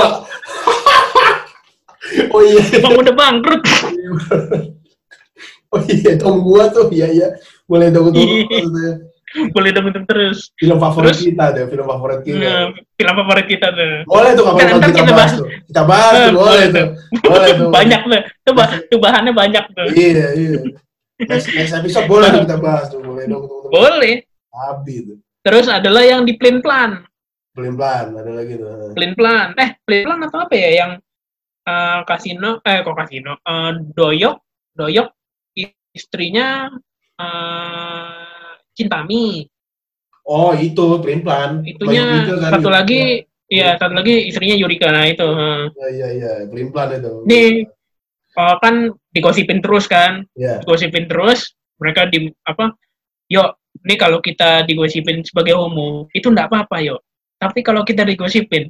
oh 2.36 2.42
iya. 2.44 2.62
bang 2.78 2.94
udah 3.00 3.14
bangkrut 3.16 3.64
Oh 5.72 5.80
iya, 5.88 6.20
dong 6.20 6.44
gua 6.44 6.68
tuh, 6.68 6.92
iya 6.92 7.08
iya. 7.08 7.28
Boleh 7.72 7.88
dong. 7.88 8.12
Iya. 8.12 9.08
boleh 9.56 9.72
dong 9.72 9.88
terus 10.04 10.52
Film 10.60 10.76
favorit 10.76 11.16
Terus? 11.16 11.24
kita 11.24 11.56
deh, 11.56 11.64
film 11.66 11.88
favorit 11.88 12.20
kita. 12.20 12.36
Nah, 12.38 12.68
film 13.00 13.14
favorit 13.16 13.46
kita 13.48 13.68
tuh 13.72 13.92
Boleh 14.04 14.32
tuh 14.36 14.44
kapan 14.44 14.60
Ntar 14.68 14.76
kita, 14.84 15.00
kita 15.00 15.14
bahas 15.16 15.32
tuh. 15.32 15.48
Kita 15.64 15.82
bahas 15.88 16.12
tuh, 16.12 16.20
Eh, 16.20 16.32
boleh 16.36 16.66
tuh. 16.68 16.88
Boleh 17.24 17.52
tuh. 17.56 17.68
banyak 17.80 18.02
tuh 18.04 18.20
tuh, 18.44 18.54
bah- 18.54 18.82
tuh 18.86 19.00
bahannya 19.00 19.32
banyak 19.32 19.64
tuh 19.72 19.88
Iya, 19.90 20.28
iya. 20.36 20.60
Next, 21.22 21.48
next 21.50 21.74
episode 21.74 22.06
boleh 22.06 22.28
tuh 22.28 22.42
kita 22.44 22.58
bahas 22.60 22.92
tuh, 22.92 23.00
boleh 23.00 23.24
dong. 23.24 23.44
boleh 23.72 24.16
Abi 24.52 24.96
tuh. 25.02 25.18
terus 25.42 25.66
adalah 25.66 26.04
yang 26.04 26.22
di 26.22 26.36
plan 26.36 26.60
plan 26.60 26.92
Pelin 27.52 27.76
pelan, 27.76 28.12
ada 28.12 28.32
lagi 28.32 28.56
tuh. 28.56 28.92
plan 28.92 29.12
plan 29.14 29.48
eh 29.56 29.70
plan 29.80 30.04
plan 30.06 30.20
atau 30.22 30.40
apa 30.42 30.56
ya 30.56 30.70
yang 30.78 30.92
eh, 31.64 32.00
kasino 32.04 32.60
eh 32.60 32.80
kok 32.82 32.96
kasino 32.98 33.40
Eh, 33.40 33.72
doyok 33.92 34.36
doyok 34.74 35.08
istrinya 35.92 36.68
eh, 37.22 38.52
Cintami 38.74 39.46
Oh 40.22 40.54
itu 40.54 41.02
pelin 41.02 41.26
itunya 41.66 42.24
juga 42.30 42.36
kan, 42.46 42.52
satu 42.56 42.62
gitu. 42.62 42.70
lagi 42.70 43.02
iya 43.50 43.76
satu 43.76 43.94
lagi 43.98 44.30
istrinya 44.30 44.56
Yurika 44.56 44.88
nah 44.94 45.06
itu 45.10 45.26
eh. 45.26 45.62
Iya 45.76 45.88
iya 45.92 46.08
iya, 46.14 46.32
pelin 46.48 46.70
itu. 46.70 47.12
Ini 47.26 47.42
oh, 48.38 48.56
kan 48.62 48.76
digosipin 49.12 49.60
terus 49.60 49.90
kan 49.90 50.24
Iya. 50.38 50.62
digosipin 50.64 51.10
terus 51.10 51.52
mereka 51.82 52.06
di 52.08 52.30
apa 52.46 52.72
yuk 53.28 53.50
ini 53.82 53.96
kalau 53.98 54.22
kita 54.22 54.64
digosipin 54.70 55.26
sebagai 55.26 55.58
homo 55.58 56.06
itu 56.14 56.30
enggak 56.30 56.48
apa-apa 56.54 56.80
yuk 56.86 57.02
tapi 57.42 57.66
kalau 57.66 57.82
kita 57.82 58.06
digosipin 58.06 58.70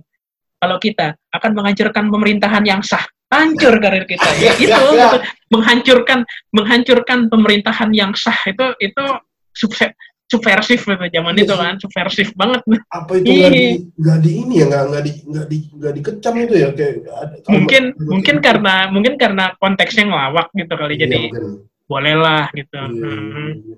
kalau 0.61 0.79
kita 0.79 1.19
akan 1.35 1.51
menghancurkan 1.57 2.07
pemerintahan 2.07 2.63
yang 2.63 2.81
sah 2.81 3.03
hancur 3.31 3.79
karir 3.79 4.03
kita 4.05 4.27
ya 4.43 4.51
itu 4.55 4.67
Ya, 4.69 5.15
ya. 5.15 5.23
menghancurkan 5.47 6.19
menghancurkan 6.51 7.19
pemerintahan 7.27 7.89
yang 7.91 8.11
sah 8.13 8.35
itu 8.45 8.65
itu 8.77 9.03
subse- 9.51 9.95
subversif 10.27 10.83
itu 10.83 11.05
zaman 11.11 11.35
Iya 11.35 11.43
itu 11.43 11.51
sih. 11.51 11.59
kan 11.59 11.75
subversif 11.75 12.29
banget 12.35 12.61
Apa 12.87 13.19
itu 13.19 13.27
nggak 13.27 13.51
di 13.51 13.63
Iya. 13.63 13.71
nggak 13.97 14.19
di 14.19 14.31
ini 14.37 14.53
ya 14.53 14.65
nggak 14.67 14.83
nggak 14.87 15.03
di 15.03 15.11
nggak 15.25 15.45
di 15.47 15.57
nggak 15.71 15.93
dikecam 15.93 16.33
itu 16.37 16.53
ya 16.55 16.69
kayak 16.71 16.93
ada- 17.09 17.39
mungkin 17.47 17.83
kalau- 17.89 18.07
mungkin 18.07 18.35
karena 18.39 18.75
mungkin 18.87 19.13
karena 19.15 19.45
konteksnya 19.57 20.03
ngelawak 20.05 20.47
gitu 20.53 20.73
kali 20.73 20.95
Iya, 20.95 21.01
jadi 21.01 21.19
mungkin. 21.25 21.43
bolehlah 21.87 22.45
gitu. 22.51 22.79
Iya, 22.79 22.87
iya, 22.87 23.11
Hmm. 23.11 23.51
iya. 23.59 23.75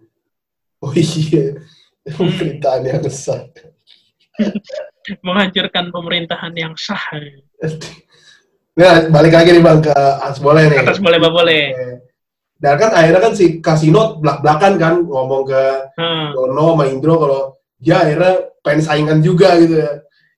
Oh 0.77 0.91
iya, 0.93 1.43
pemerintahan 2.05 2.81
yang 2.83 3.03
sah. 3.07 3.41
Menghancurkan 5.25 5.89
pemerintahan 5.89 6.53
yang 6.53 6.73
sah. 6.75 7.01
Nah, 8.73 9.05
balik 9.07 9.33
lagi 9.33 9.53
nih 9.53 9.61
bang 9.61 9.79
ke 9.79 9.93
As 9.93 10.41
boleh 10.41 10.65
nih. 10.65 10.81
Atas 10.81 10.97
boleh 10.97 11.19
boleh. 11.21 11.63
Dan 12.57 12.73
kan 12.79 12.89
akhirnya 12.89 13.21
kan 13.21 13.33
si 13.35 13.59
Kasino 13.59 14.17
belak-belakan 14.17 14.73
kan 14.81 14.93
ngomong 15.03 15.45
ke 15.45 15.63
Hmm. 15.93 16.33
Dono 16.33 16.73
sama 16.73 16.89
Indro 16.89 17.15
kalau 17.19 17.41
dia 17.77 18.01
akhirnya 18.01 18.33
pengen 18.63 18.81
saingan 18.81 19.19
juga 19.19 19.53
gitu 19.59 19.77
ya. 19.77 19.91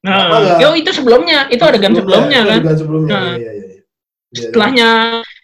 Nah, 0.04 0.60
yo 0.62 0.76
itu 0.76 0.92
sebelumnya, 0.92 1.50
itu 1.50 1.62
adegan 1.66 1.94
sebelumnya 1.94 2.40
itu 2.42 2.50
kan. 2.50 2.60
Adegan 2.62 2.78
sebelumnya, 2.78 3.14
Nah. 3.16 3.24
iya, 3.24 3.52
iya, 3.52 3.52
iya. 3.54 3.54
Iya, 3.56 3.66
iya. 3.72 3.82
Setelahnya 4.38 4.90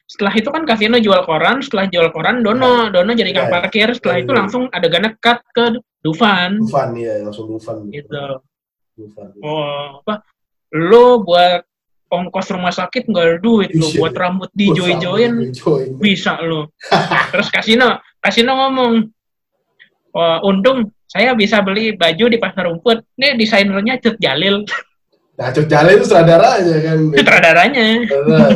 setelah 0.06 0.34
itu 0.36 0.50
kan 0.52 0.64
Kasino 0.68 0.98
jual 1.00 1.22
koran, 1.24 1.58
setelah 1.64 1.86
jual 1.88 2.08
koran 2.12 2.44
Dono, 2.44 2.92
Dono 2.92 3.12
jadi 3.16 3.32
kang 3.32 3.48
Iya. 3.48 3.54
parkir, 3.56 3.88
setelah 3.96 4.16
Iya, 4.20 4.24
itu 4.26 4.32
iya. 4.34 4.38
langsung 4.44 4.64
adegannya 4.70 5.12
cut 5.18 5.40
ke 5.50 5.66
Dufan 6.02 6.58
Dufan, 6.60 6.90
iya, 6.98 7.14
langsung 7.24 7.46
Dufan. 7.48 7.78
gitu. 7.90 8.42
Dufan. 8.98 9.28
Oh, 9.42 10.02
apa? 10.02 10.26
Lo 10.74 11.22
buat 11.22 11.62
ongkos 12.12 12.52
rumah 12.52 12.70
sakit 12.70 13.08
nggak 13.08 13.24
ada 13.26 13.38
duit 13.40 13.72
lo 13.72 13.88
Iya. 13.88 13.98
buat 13.98 14.14
rambut 14.14 14.52
di 14.52 14.68
join-join 14.70 15.50
Join. 15.50 15.96
bisa 15.98 16.36
lo. 16.42 16.76
Terus 17.32 17.48
Kasino, 17.48 17.88
Kasino 18.20 18.52
ngomong, 18.54 19.08
Wah, 20.12 20.44
untung 20.44 20.92
saya 21.08 21.32
bisa 21.32 21.64
beli 21.64 21.96
baju 21.96 22.28
di 22.28 22.36
pasar 22.36 22.68
rumput. 22.68 23.00
Ini 23.16 23.34
desainernya 23.34 23.96
Cut 23.98 24.20
Jalil, 24.20 24.68
Nah, 25.34 25.48
Cut 25.50 25.66
Jalil 25.66 25.98
itu 25.98 26.06
sutradaranya 26.06 26.76
kan. 26.78 26.98
sutradaranya. 27.16 27.84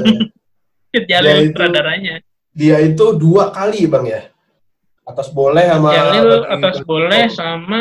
Cut 0.91 0.99
Dia 1.01 1.07
Jalil 1.09 1.35
itu- 1.39 1.47
sutradaranya. 1.49 2.13
Dia 2.51 2.77
itu 2.79 3.05
dua 3.13 3.49
kali 3.49 3.83
bang 3.85 4.05
ya. 4.05 4.21
Atas 5.03 5.27
boleh 5.29 5.63
sama 5.63 5.89
Jalil 5.91 6.27
atas 6.45 6.75
boleh 6.81 7.23
sama 7.29 7.79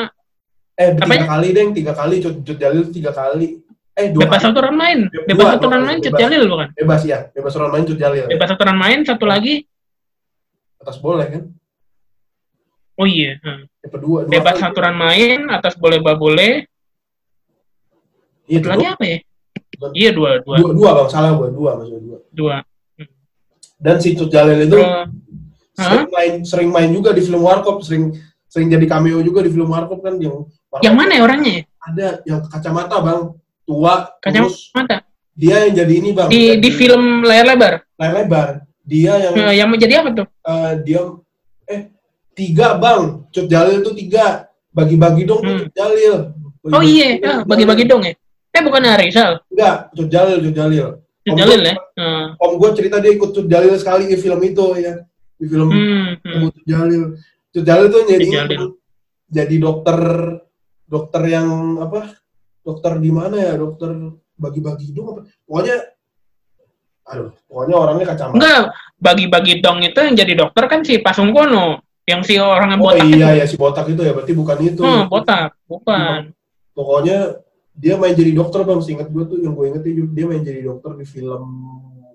Eh 0.75 0.91
tiga 0.93 1.07
Apanya? 1.07 1.27
kali 1.31 1.49
deh, 1.51 1.67
tiga 1.73 1.93
kali 1.93 2.15
Cut 2.19 2.59
Jalil 2.59 2.91
tiga 2.91 3.11
kali. 3.11 3.59
Eh 3.95 4.11
dua 4.11 4.27
bebas 4.27 4.43
kali. 4.43 4.51
aturan 4.51 4.75
main. 4.75 4.99
Dua, 5.07 5.23
Bebas 5.25 5.45
dua 5.47 5.55
aturan 5.55 5.79
kali, 5.79 5.87
main 5.87 5.99
Cut 5.99 6.11
bebas. 6.11 6.21
Jalil 6.21 6.43
bukan? 6.47 6.69
Bebas 6.75 7.01
ya, 7.05 7.19
bebas 7.31 7.53
orang 7.55 7.71
main 7.71 7.85
Cut 7.85 7.95
Jalil. 7.97 8.19
ya. 8.19 8.27
Bebas 8.27 8.49
aturan 8.51 8.77
main 8.77 8.99
satu 9.03 9.25
lagi. 9.25 9.55
Atas 10.77 10.97
boleh 10.99 11.27
kan? 11.31 11.43
Oh 12.95 13.07
iya. 13.07 13.39
hmm. 13.39 13.63
Kedua, 13.85 14.21
dua 14.23 14.31
Bebas 14.31 14.57
kali. 14.57 14.67
aturan 14.67 14.95
main 14.95 15.39
atas 15.49 15.75
boleh 15.75 15.99
bah 15.99 16.15
boleh. 16.15 16.67
Iya, 18.45 18.59
Satu 18.59 18.67
dua, 18.67 18.73
lagi 18.75 18.87
apa 18.89 19.05
ya? 19.05 19.19
Iya 19.91 20.11
dua 20.11 20.31
dua 20.41 20.57
dua, 20.57 20.71
dua 20.73 20.91
bang, 20.95 21.09
salah 21.09 21.31
gua 21.33 21.49
dua 21.51 21.71
maksudnya 21.77 22.01
dua. 22.01 22.19
dua. 22.31 22.57
Dan 23.77 23.97
si 23.99 24.15
Cut 24.15 24.29
Jalil 24.29 24.65
itu 24.65 24.75
Terus, 24.75 25.07
sering 25.77 26.09
main, 26.09 26.33
sering 26.43 26.71
main 26.71 26.91
juga 26.91 27.11
di 27.11 27.21
film 27.21 27.43
Warkop, 27.43 27.83
sering 27.83 28.15
sering 28.47 28.71
jadi 28.71 28.87
cameo 28.87 29.19
juga 29.21 29.43
di 29.43 29.51
film 29.51 29.67
Warkop 29.67 29.99
kan 30.01 30.15
yang 30.17 30.47
Warkop 30.69 30.83
yang 30.83 30.95
mana 30.95 31.13
ya 31.15 31.23
orangnya? 31.23 31.53
ya? 31.53 31.63
ada 31.85 32.07
yang 32.25 32.41
kacamata 32.43 32.97
bang 32.99 33.21
tua 33.65 33.95
Kacamata. 34.19 35.03
dia 35.33 35.65
yang 35.65 35.75
jadi 35.75 35.93
ini 35.95 36.11
bang 36.11 36.29
Di 36.29 36.43
di 36.57 36.71
film 36.71 37.03
layar 37.21 37.47
lebar. 37.49 37.73
layar 37.95 38.15
lebar 38.17 38.49
dia 38.83 39.13
yang 39.19 39.33
Nah, 39.35 39.51
yang 39.51 39.69
menjadi 39.69 39.95
apa 39.99 40.11
tuh? 40.15 40.27
eh, 40.29 40.73
dia 40.81 41.01
eh 41.67 41.81
tiga 42.33 42.77
bang 42.77 43.25
Cut 43.29 43.47
Jalil 43.47 43.81
itu 43.81 43.93
tiga 43.97 44.47
bagi-bagi 44.71 45.23
dong 45.23 45.41
tuh 45.41 45.51
Hmm. 45.51 45.61
Cut 45.63 45.75
Jalil 45.75 46.17
Oh 46.67 46.81
iya, 46.81 47.21
ah, 47.21 47.41
bagi-bagi 47.43 47.85
dong 47.85 48.01
ya. 48.03 48.17
Eh 48.51 48.61
bukan 48.61 48.81
Rizal, 48.95 49.41
enggak 49.49 49.93
Cut 49.93 50.09
Jalil 50.09 50.39
Cut 50.41 50.55
Jalil 50.55 50.87
Cut 51.21 51.35
Jalil 51.35 51.61
ya. 51.63 51.75
Hmm. 51.95 52.27
om 52.37 52.53
gue 52.55 52.71
cerita 52.73 52.97
dia 52.99 53.13
ikut 53.13 53.31
Cut 53.31 53.47
Jalil 53.47 53.75
sekali 53.75 54.05
di 54.05 54.15
film 54.15 54.41
itu 54.41 54.65
ya 54.77 54.95
di 55.35 55.47
film 55.47 55.69
Hmm, 55.69 56.09
hmm. 56.17 56.33
Om 56.35 56.43
Cut 56.51 56.65
Jalil 56.65 57.03
Cut 57.51 57.65
Jalil 57.65 57.87
tuh 57.89 58.03
jadi 58.05 58.27
Jalil. 58.29 58.63
jadi 59.27 59.55
dokter 59.57 59.99
dokter 60.85 61.23
yang 61.27 61.49
apa 61.81 62.13
dokter 62.65 62.97
di 62.97 63.11
mana 63.11 63.37
ya 63.37 63.53
dokter 63.55 63.93
bagi-bagi 64.35 64.91
dong 64.91 65.07
apa 65.13 65.21
pokoknya 65.45 65.77
aduh 67.05 67.31
pokoknya 67.45 67.75
orangnya 67.77 68.07
kacamata 68.11 68.35
Enggak, 68.35 68.63
bagi-bagi 68.97 69.55
dong 69.61 69.79
itu 69.81 69.99
yang 69.99 70.17
jadi 70.17 70.33
dokter 70.35 70.65
kan 70.65 70.81
si 70.81 70.99
Pasungkono. 70.99 71.79
Yang 72.05 72.21
si 72.23 72.35
orang 72.37 72.69
yang 72.71 72.81
oh 72.81 72.85
botak 72.87 73.05
iya 73.07 73.29
itu. 73.31 73.41
ya 73.41 73.45
si 73.47 73.57
botak 73.57 73.87
itu 73.87 73.97
ya 73.99 74.13
berarti 74.13 74.33
bukan 74.33 74.57
itu 74.63 74.81
Hmm, 74.81 75.09
botak, 75.09 75.57
bukan. 75.65 76.37
pokoknya 76.71 77.41
dia 77.73 77.95
main 77.95 78.13
jadi 78.13 78.29
dokter 78.31 78.61
bang 78.61 78.77
seingat 78.79 79.09
gue 79.09 79.25
tuh 79.25 79.39
yang 79.39 79.53
gue 79.53 79.67
inget 79.67 79.83
dia, 79.83 80.05
dia 80.07 80.25
main 80.25 80.41
jadi 80.41 80.61
dokter 80.63 80.93
di 80.95 81.05
film 81.05 81.43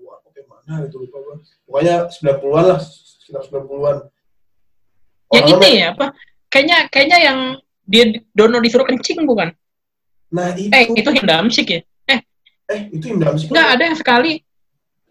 apa 0.04 0.28
kayak 0.30 0.46
mana 0.46 0.86
gitu 0.86 1.00
lupa 1.00 1.18
gue 1.20 1.34
pokoknya 1.64 1.94
90-an 2.06 2.64
lah 2.66 2.78
sekitar 2.80 3.42
90-an 3.44 3.96
Yang 5.28 5.44
ini 5.44 5.54
main- 5.56 5.74
ya 5.76 5.88
apa? 5.92 6.06
Kayaknya 6.46 6.78
kayaknya 6.86 7.18
yang 7.20 7.38
dia 7.84 8.04
Dono 8.28 8.58
disuruh 8.58 8.82
kencing 8.84 9.22
bukan? 9.22 9.50
Nah 10.30 10.54
itu 10.54 10.70
Eh, 10.70 10.84
itu 10.94 11.10
Hindamsik 11.10 11.66
ya? 11.68 11.80
eh 12.70 12.80
itu 12.94 13.04
Indra 13.10 13.34
sih 13.34 13.50
Enggak, 13.50 13.68
ada 13.74 13.82
yang 13.82 13.98
sekali. 13.98 14.32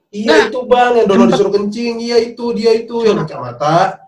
iya 0.09 0.47
Nggak. 0.47 0.47
itu 0.47 0.59
bang 0.63 0.91
yang 0.95 1.07
Dono 1.11 1.19
Sempet. 1.21 1.31
disuruh 1.35 1.53
kencing 1.53 1.93
iya 1.99 2.17
itu 2.23 2.45
dia 2.55 2.71
itu 2.73 2.95
yang 3.03 3.19
kacamata 3.19 3.99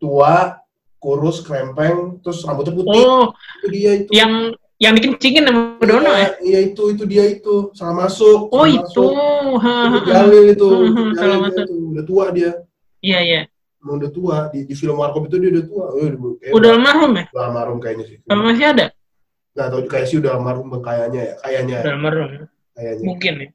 tua 0.00 0.56
kurus 0.96 1.44
krempeng 1.44 2.20
terus 2.24 2.40
rambutnya 2.44 2.72
putih 2.72 3.04
Oh, 3.04 3.24
itu 3.60 3.66
dia 3.68 3.90
itu 4.00 4.10
yang 4.12 4.32
yang 4.80 4.96
dikencingin 4.96 5.44
sama 5.44 5.76
Dono 5.76 6.08
iya, 6.08 6.24
ya? 6.24 6.28
iya 6.40 6.58
itu 6.72 6.82
itu 6.88 7.04
dia 7.04 7.24
itu 7.28 7.68
salah 7.76 8.08
masuk 8.08 8.48
Oh, 8.48 8.64
salah 8.64 8.80
itu. 8.80 8.80
masuk. 8.80 9.12
Ha, 9.60 9.72
itu 9.92 9.92
ha, 9.92 10.00
ha. 10.00 10.08
Jalil 10.08 10.44
itu 10.48 10.66
Hmm, 10.66 10.80
itu 10.88 10.96
hmm, 10.96 11.10
Jalil 11.12 11.16
salah 11.20 11.38
masuk. 11.44 11.64
itu. 11.68 11.74
udah 11.92 12.04
tua 12.08 12.24
dia 12.32 12.50
Iya, 13.00 13.18
iya. 13.20 13.40
Emang 13.80 13.96
udah 13.96 14.10
tua 14.12 14.36
di, 14.52 14.68
di 14.68 14.74
film 14.76 14.96
Warkop 14.96 15.24
itu 15.28 15.36
dia 15.36 15.50
udah 15.52 15.64
tua 15.68 15.84
eh, 15.96 16.08
kayak 16.40 16.52
Udah 16.52 16.70
almarhum 16.76 17.12
ya? 17.16 17.24
udah 17.28 17.42
almarhum 17.44 17.78
kayaknya 17.80 18.04
sih 18.08 18.16
Kalau 18.24 18.42
masih 18.44 18.66
ada? 18.72 18.86
Nggak 19.50 19.68
tahu 19.68 19.80
kayak 19.86 20.06
sih 20.06 20.16
udah 20.18 20.38
almarhum 20.38 20.70
kayaknya 20.78 21.20
ya 21.20 21.34
kayaknya 21.42 21.76
Udah 21.82 21.94
almarhum. 21.94 22.30
kayaknya 22.72 23.04
Mungkin 23.06 23.34
ya. 23.36 23.48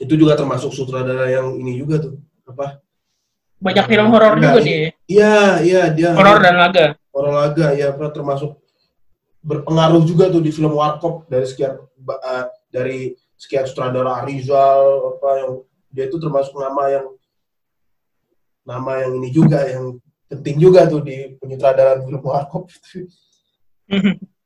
itu 0.00 0.14
juga 0.16 0.32
termasuk 0.34 0.70
sutradara 0.72 1.28
yang 1.28 1.54
ini 1.54 1.76
juga 1.76 2.00
tuh 2.00 2.18
apa 2.48 2.80
Banyak 3.60 3.86
film 3.86 4.08
horor 4.12 4.36
juga 4.36 4.60
dia. 4.60 4.90
iya 5.06 5.34
iya 5.60 5.82
dia 5.88 6.12
Horor 6.12 6.40
dan 6.40 6.56
laga. 6.56 6.86
horor 7.12 7.32
laga 7.32 7.72
ya 7.72 7.92
termasuk 8.10 8.58
berpengaruh 9.40 10.02
juga 10.02 10.28
tuh 10.28 10.40
di 10.40 10.48
film 10.48 10.72
Warkop 10.72 11.28
dari 11.28 11.44
sekian 11.44 11.76
eh, 12.00 12.44
dari 12.68 12.98
sekian 13.36 13.64
sutradara 13.64 14.24
Arizal 14.24 15.14
apa 15.16 15.28
yang 15.36 15.50
dia 15.92 16.08
itu 16.08 16.16
termasuk 16.16 16.56
nama 16.56 16.82
yang 16.90 17.06
nama 18.64 19.04
yang 19.04 19.20
ini 19.20 19.28
juga 19.30 19.60
yang 19.68 20.00
penting 20.26 20.56
juga 20.56 20.88
tuh 20.88 21.04
di 21.04 21.36
penyutradaraan 21.38 22.02
film 22.02 22.24
Warkop 22.24 22.72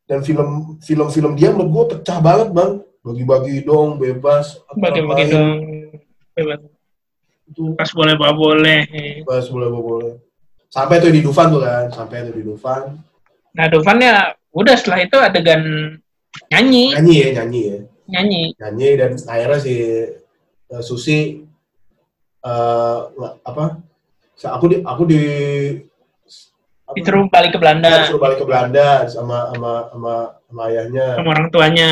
dan 0.08 0.18
film 0.20 0.48
film-film 0.80 1.32
dia 1.34 1.52
menurut 1.52 1.68
gua 1.68 1.84
pecah 1.86 2.18
banget 2.18 2.48
bang 2.50 2.72
bagi-bagi 2.98 3.62
dong 3.62 3.96
bebas 3.96 4.58
Bagi-bagi 4.74 5.24
dong. 5.30 5.50
Bebas. 6.32 6.60
itu 7.46 7.62
Pas 7.74 7.90
boleh, 7.90 8.14
bah 8.14 8.32
boleh. 8.32 8.80
bebas 9.20 9.48
boleh 9.48 9.68
boleh 9.68 10.12
sampai 10.68 10.96
tuh 10.98 11.08
di 11.08 11.20
Dufan 11.20 11.48
tuh 11.48 11.60
kan 11.60 11.88
sampai 11.88 12.24
tuh 12.24 12.34
di 12.34 12.42
Dufan 12.42 12.96
Nah, 13.50 13.66
Dufan 13.66 13.98
ya 13.98 14.30
udah 14.50 14.74
setelah 14.74 15.00
itu 15.00 15.16
adegan 15.16 15.60
nyanyi, 16.48 16.92
nyanyi 16.92 17.14
ya 17.16 17.28
nyanyi 17.34 17.60
ya 17.64 17.78
nyanyi. 18.08 18.42
nyanyi 18.54 18.88
dan 18.94 19.10
akhirnya 19.26 19.58
si 19.58 19.74
eh, 20.68 20.82
Susi 20.82 21.42
eh, 22.40 22.98
nggak- 23.08 23.36
apa 23.42 23.64
aku 24.38 24.64
di 24.68 24.76
aku 24.80 25.02
di 25.04 25.20
Disuruh 26.88 27.28
balik 27.28 27.52
ke 27.52 27.58
Belanda. 27.58 27.90
Disuruh 28.02 28.16
balik 28.18 28.38
ke 28.40 28.46
Belanda 28.46 29.04
sama 29.06 29.52
sama 29.52 29.72
sama, 29.92 30.14
sama 30.46 30.60
ayahnya. 30.68 31.06
Sama 31.16 31.28
orang 31.30 31.48
tuanya. 31.48 31.90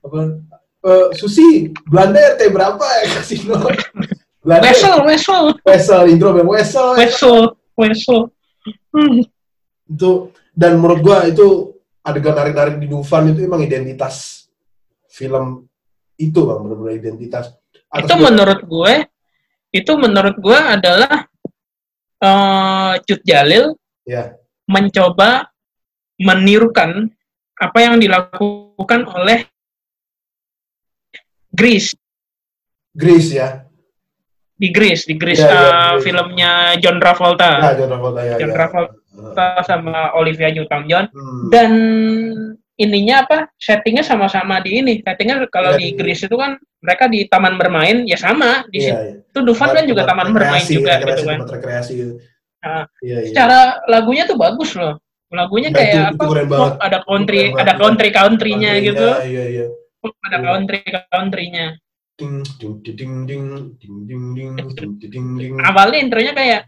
apa? 0.00 0.18
Eh, 0.80 1.06
Susi 1.12 1.68
Belanda 1.84 2.16
RT 2.16 2.48
berapa 2.48 2.80
ya? 2.80 3.04
Kasino 3.12 3.56
Belanda. 4.40 4.64
Wesel, 4.64 4.94
Wesel, 5.04 5.42
Wesel 5.60 6.02
Indro 6.08 6.32
bilang, 6.32 6.48
Wesel 6.48 6.96
Wesel, 6.96 7.38
Wesel. 7.76 8.20
Hmm. 8.90 9.22
itu 9.86 10.10
dan 10.50 10.76
menurut 10.76 11.00
gua 11.00 11.18
itu 11.24 11.72
adegan 12.00 12.34
narik-narik 12.34 12.76
di 12.76 12.86
Dufan 12.86 13.28
itu 13.28 13.40
emang 13.40 13.60
identitas 13.60 14.46
film 15.06 15.68
itu 16.16 16.38
bang 16.38 16.58
benar-benar 16.58 16.94
identitas. 16.94 17.54
Atas 17.86 18.06
Itu 18.06 18.14
gua- 18.14 18.26
menurut 18.26 18.60
gue, 18.62 18.92
itu 19.70 19.92
menurut 19.94 20.36
gue 20.36 20.58
adalah 20.58 21.29
eh 22.20 22.92
Cut 23.02 23.20
Jalil 23.22 23.72
ya 24.04 24.36
mencoba 24.66 25.48
menirukan 26.16 27.08
apa 27.56 27.78
yang 27.80 27.96
dilakukan 27.96 29.04
oleh 29.10 29.48
Grease 31.50 31.96
Grease 32.92 33.32
ya 33.32 33.64
di 34.54 34.68
Grease 34.68 35.08
di 35.08 35.16
Grease 35.16 35.40
Iya, 35.40 35.48
iya, 35.48 35.56
eh, 35.56 35.64
Grease. 35.64 36.02
filmnya 36.04 36.50
John 36.78 36.96
Travolta 36.98 37.50
ya 37.58 37.72
John 37.74 37.88
Travolta 37.88 38.20
ya 38.20 38.36
John 38.36 38.50
ya. 38.50 38.54
Travolta 38.54 39.46
sama 39.64 40.12
Olivia 40.14 40.48
Newton-John 40.50 41.04
Hmm. 41.10 41.42
dan 41.48 41.70
ininya 42.80 43.28
apa 43.28 43.38
settingnya 43.60 44.00
sama-sama 44.00 44.56
di 44.64 44.80
ini 44.80 45.04
settingnya 45.04 45.44
kalau 45.52 45.76
Iya, 45.76 45.80
di 45.80 45.86
Greece 46.00 46.24
itu 46.24 46.36
kan 46.40 46.56
mereka 46.80 47.04
di 47.12 47.28
taman 47.28 47.60
bermain 47.60 48.08
ya 48.08 48.16
sama 48.16 48.64
di 48.72 48.80
Iya, 48.80 48.88
situ 48.88 49.00
iya. 49.04 49.14
itu 49.30 49.38
Dufan 49.44 49.68
kan 49.76 49.84
juga 49.84 50.02
taman 50.08 50.32
bermain 50.32 50.64
juga 50.64 50.92
rekreasi, 50.96 51.20
gitu 51.20 51.22
kan 51.28 51.38
rekreasi 51.44 51.92
gitu. 51.94 52.12
Ah. 52.60 52.84
Iya, 53.04 53.16
iya. 53.20 53.28
secara 53.28 53.58
lagunya 53.86 54.24
tuh 54.24 54.36
bagus 54.36 54.72
loh 54.76 54.96
lagunya 55.30 55.68
Nah, 55.70 55.76
kayak 55.78 55.92
itu- 55.94 56.08
apa 56.10 56.24
itu 56.42 56.56
pop, 56.56 56.74
ada 56.80 56.98
country 57.06 57.40
banget, 57.46 57.60
ada 57.62 57.72
iya. 57.72 57.80
country 57.80 58.08
countrynya 58.10 58.72
gitu 58.82 59.08
Iya, 59.22 59.44
iya. 59.46 59.64
Pop, 60.00 60.12
ada 60.24 60.38
Iya. 60.40 60.46
country 60.48 60.78
countrynya 61.12 61.66
Ding, 62.20 62.44
ding, 62.60 62.76
ding, 62.84 63.14
ding, 63.24 63.44
ding, 63.80 63.96
ding, 64.04 64.24
ding, 64.36 64.50
ding, 64.76 64.92
ding, 65.08 65.26
ding, 65.40 65.54
awalnya 65.60 65.96
intronya 65.96 66.32
kayak 66.32 66.60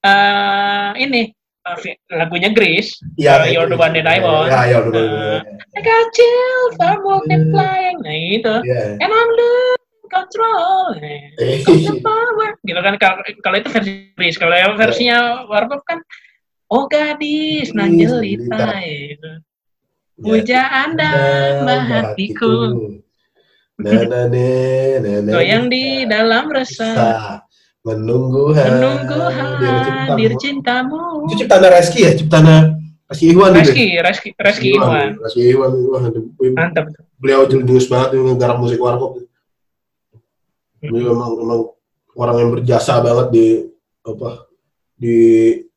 eh 0.00 0.90
ini 1.00 1.32
Eh, 1.64 1.96
lagunya 2.12 2.52
Grace, 2.52 3.00
yeah, 3.16 3.40
uh, 3.40 3.48
You're 3.48 3.72
the 3.72 3.80
One 3.80 3.96
That 3.96 4.04
I 4.04 4.20
Want. 4.20 4.52
Yeah, 4.52 4.68
you're 4.68 4.92
eh, 4.92 5.40
I 5.72 5.80
got 5.80 6.12
chills, 6.12 6.76
I'm 6.76 7.00
walking 7.00 7.48
flying. 7.48 8.04
Nah 8.04 8.16
itu. 8.36 8.54
Yeah. 8.68 9.00
And 9.00 9.08
I'm 9.08 9.30
the 9.32 9.52
control. 10.12 10.92
Eh, 11.00 11.32
the 11.64 12.04
power. 12.04 12.52
Gitu 12.60 12.80
kan 12.84 12.94
kalau 13.40 13.56
itu 13.56 13.68
versi 13.72 14.12
Grace, 14.12 14.36
kalau 14.36 14.52
yang 14.52 14.76
versinya 14.76 15.48
Warpop 15.48 15.80
kan 15.88 16.04
Oh 16.68 16.84
gadis, 16.88 17.70
nah 17.76 17.86
jelita. 17.86 18.80
Gitu. 18.82 19.30
ya. 20.48 20.62
anda, 20.84 21.12
hatiku. 21.64 22.54
Nah, 23.74 24.06
nah, 24.06 24.24
nah, 24.30 25.18
nah, 25.22 25.32
Goyang 25.34 25.66
di 25.66 26.08
dalam 26.08 26.46
rasa 26.50 27.42
menunggu 27.84 28.56
hadir 28.56 28.80
Menunggu 28.80 29.20
hadir 29.28 30.32
cintamu. 30.34 30.40
cintamu. 30.40 31.00
Itu 31.28 31.34
ciptaan 31.44 31.64
Reski 31.68 32.00
ya, 32.00 32.12
ciptaan 32.16 32.46
Reski 33.04 33.24
Iwan 33.30 33.52
gitu. 33.52 33.60
Reski, 33.70 33.86
Reski, 34.00 34.28
Reski 34.40 34.68
Iwan. 34.74 35.08
Reski 35.20 35.42
Iwan, 35.52 35.72
wah, 35.92 36.02
Mantap. 36.56 36.84
Beliau 37.20 37.44
jenius 37.44 37.86
banget 37.86 38.16
ini 38.16 38.32
nggarap 38.32 38.56
musik 38.56 38.80
warkop. 38.80 39.20
Hmm. 39.20 40.88
Beliau 40.88 41.12
emang, 41.12 41.30
emang 41.36 41.60
orang 42.16 42.36
yang 42.40 42.50
berjasa 42.56 43.04
banget 43.04 43.26
di 43.30 43.46
apa 44.04 44.48
di 44.96 45.16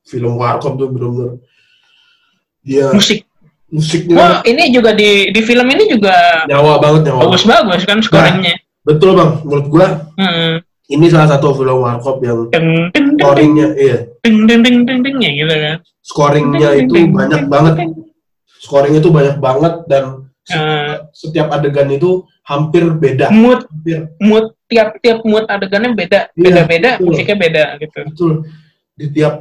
film 0.04 0.40
warkop 0.40 0.80
tuh 0.80 0.88
benar-benar 0.88 1.40
dia 2.64 2.92
Musik. 2.96 3.28
Musiknya. 3.68 4.16
Wah 4.16 4.36
ini 4.48 4.72
juga 4.72 4.96
di 4.96 5.28
di 5.36 5.42
film 5.44 5.68
ini 5.68 5.92
juga 5.92 6.48
nyawa 6.48 6.80
banget 6.80 7.12
nyawa. 7.12 7.28
bagus-bagus 7.28 7.84
kan 7.84 8.00
scoringnya 8.00 8.56
Betul 8.88 9.20
bang, 9.20 9.44
menurut 9.44 9.68
gua 9.68 9.88
Hmm. 10.16 10.64
Ini 10.88 11.06
salah 11.12 11.36
satu 11.36 11.52
film 11.52 11.84
warkop 11.84 12.24
yang 12.24 12.48
scoringnya 13.20 13.68
iya. 13.76 13.98
Deng, 14.24 14.48
deng, 14.48 14.64
deng, 14.64 15.00
dengnya 15.04 15.30
gitu 15.36 15.56
kan. 15.56 15.78
Scoringnya 16.00 16.70
itu 16.80 16.96
banyak 17.12 17.44
banget. 17.52 17.74
scoringnya 18.58 19.00
itu 19.00 19.12
banyak 19.14 19.36
banget 19.38 19.74
dan 19.86 20.04
setiap, 20.42 20.64
Eh. 20.64 20.96
setiap 21.12 21.48
adegan 21.52 21.92
itu 21.92 22.24
hampir 22.48 22.88
beda. 22.88 23.30
Mood. 23.36 23.68
Hampir. 23.68 24.00
Mood 24.24 24.46
tiap 24.72 24.96
tiap 25.04 25.20
mood 25.28 25.44
adegannya 25.48 25.92
beda. 25.92 26.32
Iya, 26.34 26.44
beda 26.44 26.62
beda 26.66 26.90
betul. 26.96 27.06
musiknya 27.12 27.38
beda 27.38 27.64
gitu. 27.84 28.00
Betul. 28.08 28.32
Di 28.96 29.06
tiap 29.12 29.34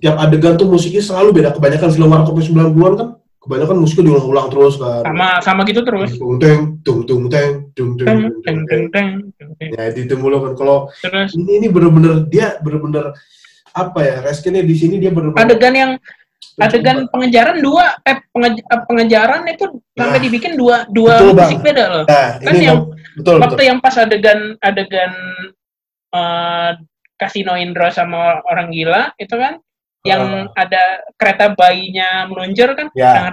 tiap 0.00 0.16
adegan 0.16 0.56
tuh 0.56 0.68
musiknya 0.68 1.04
selalu 1.04 1.40
beda. 1.40 1.52
Kebanyakan 1.52 1.90
film 1.92 2.08
warkop 2.08 2.34
90-an 2.40 2.94
kan 2.96 3.08
kebanyakan 3.46 3.78
musiknya 3.78 4.04
diulang-ulang 4.10 4.46
terus 4.50 4.74
kan. 4.76 5.06
Sama 5.06 5.28
sama 5.38 5.60
gitu 5.62 5.80
terus. 5.86 6.10
Tung 6.18 6.36
teng 6.42 6.82
tung 6.82 7.06
tung 7.06 7.30
teng 7.30 7.70
tung 7.72 7.94
tung 7.94 8.86
teng 8.90 9.08
ya 9.62 9.82
itu, 9.88 10.04
itu 10.04 10.14
mulu 10.18 10.42
kan. 10.42 10.52
Kalau 10.58 10.90
ini 11.32 11.62
ini 11.62 11.66
bener-bener 11.70 12.26
dia 12.26 12.58
bener-bener 12.58 13.14
apa 13.70 13.98
ya 14.02 14.16
Reskinnya 14.20 14.66
di 14.66 14.74
sini 14.74 14.98
dia 14.98 15.14
bener-bener 15.14 15.46
adegan 15.46 15.74
yang 15.76 15.90
adegan 16.56 17.04
pengejaran 17.12 17.60
dua 17.60 18.00
eh 18.02 18.18
penge- 18.32 18.64
eh, 18.64 18.82
pengejaran 18.88 19.44
itu 19.46 19.64
sampai 19.92 20.18
Nah. 20.18 20.24
dibikin 20.24 20.52
dua 20.56 20.88
dua 20.88 21.20
Betul, 21.20 21.30
Bang. 21.36 21.48
musik 21.48 21.60
beda 21.62 21.84
loh. 21.86 22.04
Nah 22.08 22.28
kan 22.40 22.52
ini 22.52 22.64
yang 22.66 22.80
betul 23.14 23.36
waktu 23.38 23.54
betul. 23.54 23.68
yang 23.68 23.78
pas 23.78 23.94
adegan 23.96 24.40
adegan 24.58 25.12
eh 26.10 26.70
kasino 27.16 27.56
Indro 27.56 27.88
sama 27.88 28.40
orang 28.44 28.68
gila 28.72 29.12
itu 29.16 29.32
kan 29.32 29.56
yang 30.06 30.22
ada 30.54 31.02
kereta 31.18 31.52
bayinya 31.58 32.30
meluncur 32.30 32.72
kan? 32.78 32.86
Ya. 32.94 33.26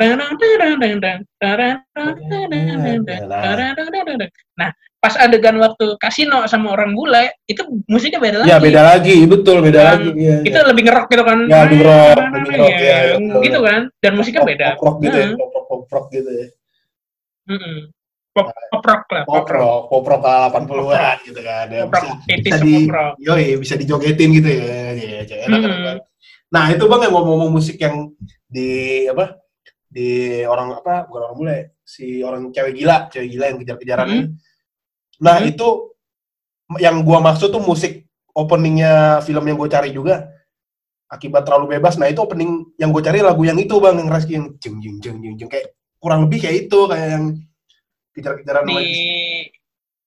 Nah 4.57 4.69
pas 5.03 5.19
adegan 5.19 5.59
waktu 5.59 5.99
kasino 5.99 6.47
sama 6.47 6.79
orang 6.79 6.95
bule 6.95 7.35
itu 7.43 7.59
musiknya 7.91 8.23
beda 8.23 8.37
lagi. 8.39 8.49
ya 8.55 8.57
beda 8.63 8.81
lagi. 8.87 9.17
Betul 9.27 9.59
beda 9.59 9.79
Yang 9.79 9.91
lagi 9.91 10.09
ya, 10.15 10.35
itu 10.47 10.59
lebih 10.63 10.83
ngerok 10.87 11.05
gitu 11.11 11.23
kan. 11.27 11.39
Ya, 11.43 11.59
lebih 11.67 11.79
rock, 11.83 12.17
lebih 12.23 12.55
rock, 12.55 12.71
ya, 12.71 12.79
ya, 12.79 13.15
betul. 13.19 13.41
gitu 13.43 13.59
kan. 13.59 13.81
Dan 13.99 14.11
musiknya 14.15 14.43
beda. 14.47 14.67
pop 14.79 14.85
rock 14.87 14.97
gitu 15.03 15.17
ya 15.19 15.29
pop 15.35 15.51
rock 15.51 15.65
pop 15.67 15.83
rock 15.91 16.05
gitu 16.15 16.31
ya. 16.31 16.47
Mm-mm. 17.43 17.91
pop 18.33 18.47
pop 18.49 18.83
rock 18.87 19.03
lah 19.11 19.23
pop 19.27 19.45
rock. 19.51 19.81
pop 19.91 20.05
rock 20.07 20.23
ala 20.25 20.47
80-an 20.49 21.17
gitu 21.27 21.41
kan 21.43 21.65
ya, 21.69 21.83
Pop 21.85 22.01
bisa, 22.23 22.39
bisa 22.39 22.55
di 22.63 22.73
pop 22.87 23.13
yoi 23.19 23.47
bisa 23.59 23.73
dijogetin 23.77 24.29
gitu 24.39 24.49
ya 24.49 24.63
ya, 24.95 25.19
ya, 25.21 25.37
enak, 25.51 25.59
banget. 25.61 25.97
Nah 26.53 26.69
itu 26.69 26.85
bang 26.85 27.01
yang 27.09 27.13
ngomong-ngomong 27.17 27.49
musik 27.49 27.81
yang 27.81 28.13
di 28.45 28.69
apa 29.09 29.41
di 29.89 30.41
orang 30.45 30.77
apa 30.77 31.09
bukan 31.09 31.21
orang 31.25 31.37
bule 31.37 31.57
si 31.81 32.21
orang 32.21 32.53
cewek 32.53 32.77
gila 32.77 33.09
cewek 33.09 33.29
gila 33.33 33.45
yang 33.49 33.57
kejar-kejaran 33.61 34.07
Hmm. 34.09 34.27
nah 35.17 35.41
Hmm. 35.41 35.49
itu 35.49 35.67
yang 36.77 37.01
gua 37.01 37.19
maksud 37.21 37.49
tuh 37.49 37.61
musik 37.61 38.05
openingnya 38.33 39.21
film 39.21 39.45
yang 39.45 39.57
gue 39.61 39.69
cari 39.69 39.93
juga. 39.93 40.25
Akibat 41.05 41.45
terlalu 41.45 41.77
bebas 41.77 42.01
nah 42.01 42.09
itu 42.09 42.17
opening 42.25 42.73
yang 42.81 42.89
gue 42.89 42.97
cari 43.05 43.21
lagu 43.21 43.45
yang 43.45 43.53
itu 43.61 43.77
bang 43.77 44.01
yang 44.01 44.09
Reski 44.09 44.33
yang 44.33 44.57
jeng 44.57 44.81
jeng 44.81 44.97
jeng 44.97 45.17
jeng 45.21 45.35
jeng 45.37 45.49
kayak 45.53 45.77
kurang 46.01 46.25
lebih 46.25 46.41
kayak 46.41 46.65
itu 46.65 46.79
kayak 46.89 47.07
yang 47.13 47.25
kejar-kejaran 48.17 48.65
di 48.65 48.73
eh 48.73 49.41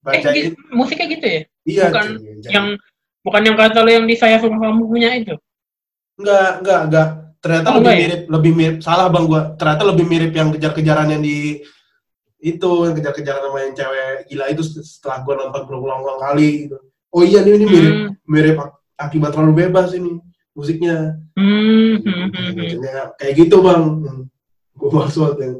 bacain 0.03 0.35
gitu, 0.35 0.59
musiknya 0.75 1.07
gitu 1.15 1.27
ya? 1.31 1.41
Iya 1.63 1.85
bukan 1.95 2.07
jeng, 2.07 2.19
jeng, 2.19 2.39
jeng. 2.43 2.51
yang 2.51 2.67
bukan 3.23 3.43
yang 3.47 3.57
kata 3.59 3.79
lo 3.87 3.91
yang 3.95 4.07
di 4.11 4.17
saya 4.19 4.43
film 4.43 4.59
kamu 4.59 4.83
punya 4.91 5.11
itu 5.15 5.35
enggak 6.17 6.51
enggak 6.61 6.81
enggak 6.89 7.09
ternyata 7.39 7.69
Oh, 7.71 7.75
lebih 7.79 7.93
ya? 7.93 7.99
mirip 8.03 8.21
lebih 8.27 8.53
mirip 8.53 8.77
salah 8.81 9.07
bang 9.07 9.25
gua 9.25 9.43
ternyata 9.55 9.83
lebih 9.85 10.05
mirip 10.05 10.33
yang 10.33 10.49
kejar-kejaran 10.51 11.09
yang 11.13 11.23
di 11.23 11.61
itu 12.39 12.71
yang 12.85 12.95
kejar-kejaran 12.95 13.43
sama 13.43 13.59
yang 13.63 13.75
cewek 13.75 14.09
gila 14.29 14.45
itu 14.49 14.63
setelah 14.83 15.19
gua 15.23 15.35
nonton 15.41 15.63
berulang-ulang 15.65 16.19
kali 16.21 16.69
gitu 16.69 16.77
oh 17.11 17.23
iya 17.23 17.41
ini, 17.43 17.51
ini 17.55 17.67
mirip 17.67 17.95
Hmm. 17.97 18.11
mirip 18.27 18.57
ak- 18.59 18.77
akibat 18.99 19.31
terlalu 19.33 19.53
bebas 19.63 19.93
ini 19.93 20.19
musiknya 20.53 21.21
Hmm, 21.37 22.01
hmm, 22.01 22.03
hmm, 22.03 22.29
hmm. 22.33 22.53
Maksudnya 22.57 22.95
kayak 23.17 23.35
gitu 23.37 23.57
bang 23.61 23.83
Hmm. 24.03 24.23
gua 24.75 24.91
maksud 25.05 25.37
yang 25.39 25.55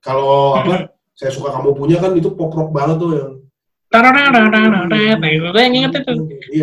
kalau 0.00 0.54
Hmm. 0.54 0.62
apa 0.62 0.74
saya 1.18 1.30
suka 1.30 1.50
kamu 1.50 1.74
punya 1.74 1.98
kan 1.98 2.14
itu 2.14 2.30
pop 2.30 2.54
rock 2.54 2.70
banget 2.70 2.96
tuh 2.96 3.10
yang 3.14 3.32
nah 4.84 5.00
itu 5.32 5.48
gue 5.48 5.62
yang 5.64 5.76
inget 5.80 5.92
itu. 6.04 6.12
iya. 6.52 6.62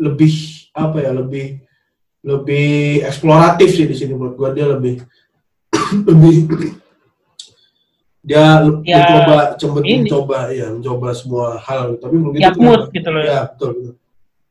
lebih 0.01 0.33
apa 0.75 0.99
ya 1.05 1.13
lebih 1.15 1.61
lebih 2.27 3.05
eksploratif 3.07 3.69
sih 3.71 3.87
di 3.87 3.95
sini 3.95 4.13
menurut 4.17 4.35
gua 4.35 4.51
dia 4.51 4.67
lebih 4.67 4.99
lebih 6.11 6.37
dia 8.27 8.65
Ya, 8.83 9.07
mencoba 9.07 9.55
coba 9.55 9.79
mencoba 9.87 10.39
ya 10.51 10.67
mencoba 10.75 11.09
semua 11.15 11.47
hal 11.63 11.95
tapi 12.03 12.19
begitu 12.19 12.43
Tiap 12.43 12.57
mood 12.59 12.83
gitu 12.91 13.09
loh. 13.15 13.23
ya 13.23 13.47
betul 13.55 13.71
betul 13.79 13.95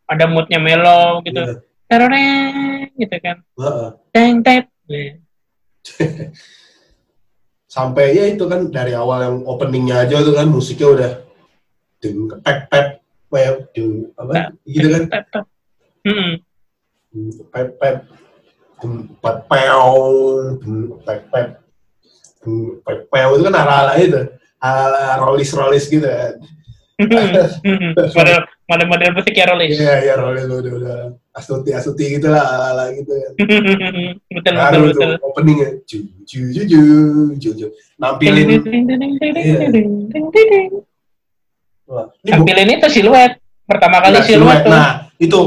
Ada 0.06 0.26
moodnya 0.30 0.60
mellow 0.61 1.22
gitu. 1.26 1.41
Ya, 1.41 1.56
Tarareng, 1.86 2.90
gitu 2.98 3.18
kan. 3.22 3.38
heeh. 3.57 3.90
Teng, 4.14 4.36
teng. 4.41 4.65
sampai 7.68 8.15
ya 8.15 8.23
itu 8.32 8.48
kan 8.48 8.72
dari 8.72 8.95
awal 8.95 9.19
yang 9.19 9.38
openingnya 9.44 10.07
aja 10.07 10.23
tuh 10.23 10.32
kan 10.32 10.48
musiknya 10.48 10.88
udah 10.95 11.11
ding 11.99 12.32
pep 12.40 12.72
pep 12.72 12.88
pep 13.27 13.56
ding 13.76 14.07
apa 14.15 14.56
gitu 14.64 14.88
kan 14.95 15.03
Tep, 15.11 15.26
tep. 15.27 15.45
Hmm. 16.07 16.32
pep 17.52 17.69
pep 17.76 17.98
pep 19.19 19.38
pew 19.52 19.84
ding, 20.64 20.95
pep 21.03 21.22
pep 21.27 21.48
pep 22.82 22.99
pew 23.11 23.30
itu 23.36 23.44
kan 23.44 23.56
ala 23.60 23.76
ala 23.84 23.94
itu 23.99 24.23
ala 24.64 25.19
rolis 25.19 25.52
rolis 25.52 25.86
gitu 25.91 26.07
kan 26.07 26.40
Hmm. 26.95 27.91
model 28.65 28.87
model 28.87 28.87
model 28.89 29.11
musik 29.13 29.33
ya 29.33 29.45
Rolis. 29.45 29.77
iya 29.77 29.93
iya 30.01 30.13
rolis 30.17 30.43
udah 30.43 30.73
udah 30.73 30.97
astuti 31.31 31.69
astuti 31.69 32.17
gitu 32.17 32.27
lah 32.27 32.41
ala 32.43 32.65
ala 32.73 32.83
gitu 32.91 33.11
kan 33.13 33.31
betul 33.37 33.61
betul 34.35 34.53
baru 34.55 34.79
betul. 34.89 35.11
tuh 35.11 35.11
openingnya 35.23 35.67
ju 35.85 35.97
ju 36.25 36.39
ju 36.49 36.61
ju 36.65 36.81
ju 37.37 37.49
ju 37.53 37.67
nampilin 37.95 38.57
Tampilin 42.25 42.69
itu 42.71 42.87
siluet. 42.89 43.37
Pertama 43.65 44.01
kali 44.01 44.17
Nah, 44.17 44.25
siluet 44.25 44.61
tuh. 44.61 44.71
Nah, 44.73 44.89
itu 45.17 45.37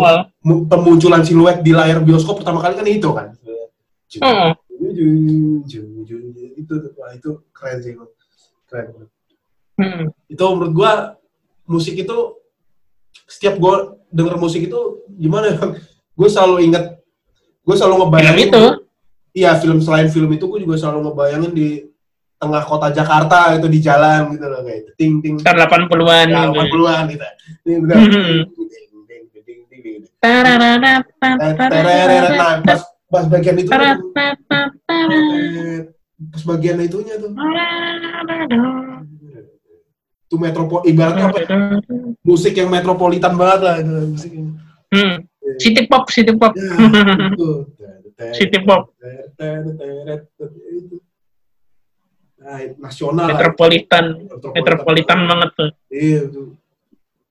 mu- 0.42 0.62
pemunculan 0.66 1.22
siluet 1.22 1.62
di 1.62 1.74
layar 1.74 1.98
bioskop 1.98 2.42
pertama 2.42 2.62
kali 2.62 2.74
kan 2.74 2.86
itu 2.86 3.08
kan. 3.10 3.26
Ju- 4.06 4.22
Heeh. 4.22 4.50
ju- 4.70 5.62
ju- 5.66 6.02
ju- 6.06 6.30
ju- 6.30 6.54
Itu 6.54 6.74
wah, 6.94 7.10
itu 7.10 7.42
keren 7.50 7.78
sih. 7.82 7.94
Keren. 8.66 9.06
Hmm. 9.78 10.10
itu 10.26 10.42
menurut 10.42 10.72
gua 10.74 10.92
musik 11.64 11.94
itu 11.94 12.16
setiap 13.28 13.60
gua 13.60 13.94
denger 14.08 14.40
musik 14.40 14.64
itu 14.64 15.04
gimana 15.20 15.46
ya 15.52 15.56
gue 16.18 16.28
selalu 16.28 16.56
inget 16.66 16.84
gue 17.62 17.76
selalu 17.76 17.94
Film 17.94 18.02
ngebayangin 18.08 18.48
itu. 18.50 18.64
iya 19.36 19.50
film 19.60 19.78
selain 19.84 20.08
film 20.08 20.32
itu 20.32 20.48
gue 20.48 20.64
juga 20.64 20.74
selalu 20.80 21.12
ngebayangin 21.12 21.52
di 21.52 21.68
tengah 22.38 22.62
kota 22.64 22.88
Jakarta 22.90 23.54
itu 23.54 23.66
di 23.68 23.78
jalan 23.78 24.32
gitu 24.34 24.46
loh 24.48 24.64
kayak 24.64 24.78
itu. 24.82 24.90
ting 24.96 25.12
ting 25.20 25.34
Tahun 25.38 25.58
80-an 25.68 26.26
ya, 26.32 26.48
gitu. 26.48 26.58
80-an 26.80 27.02
gitu 27.12 27.26
ini 27.68 27.74
bener 27.84 27.96
Hmm. 27.98 28.40
Ting, 28.48 29.22
ting, 29.46 29.60
ting, 29.70 29.80
ting, 29.84 29.96
nah 32.34 32.58
pas 32.66 32.80
pas 33.08 33.24
bagian 33.30 33.56
itu 33.62 33.70
pas 36.18 36.42
bagian 36.50 36.76
itunya 36.82 37.14
tuh 37.22 37.30
itu 40.28 40.36
metropol 40.36 40.84
ibaratnya 40.84 41.32
apa 41.32 41.40
musik 42.20 42.52
yang 42.52 42.68
metropolitan 42.68 43.32
banget 43.32 43.60
lah 43.64 43.74
itu 43.80 43.92
musik 44.12 44.30
ini. 44.36 44.50
Hmm. 44.92 45.14
City 45.56 45.82
pop, 45.88 46.04
city 46.12 46.32
pop. 46.36 46.52
Ya, 46.52 46.68
itu. 47.32 47.48
City 48.36 48.58
pop. 48.60 48.92
Nah, 52.38 52.60
nasional. 52.76 53.26
Metropolitan, 53.32 54.04
metropolitan 54.52 55.18
banget 55.24 55.50
tuh. 55.56 55.70
Iya 55.88 56.28
itu. 56.28 56.42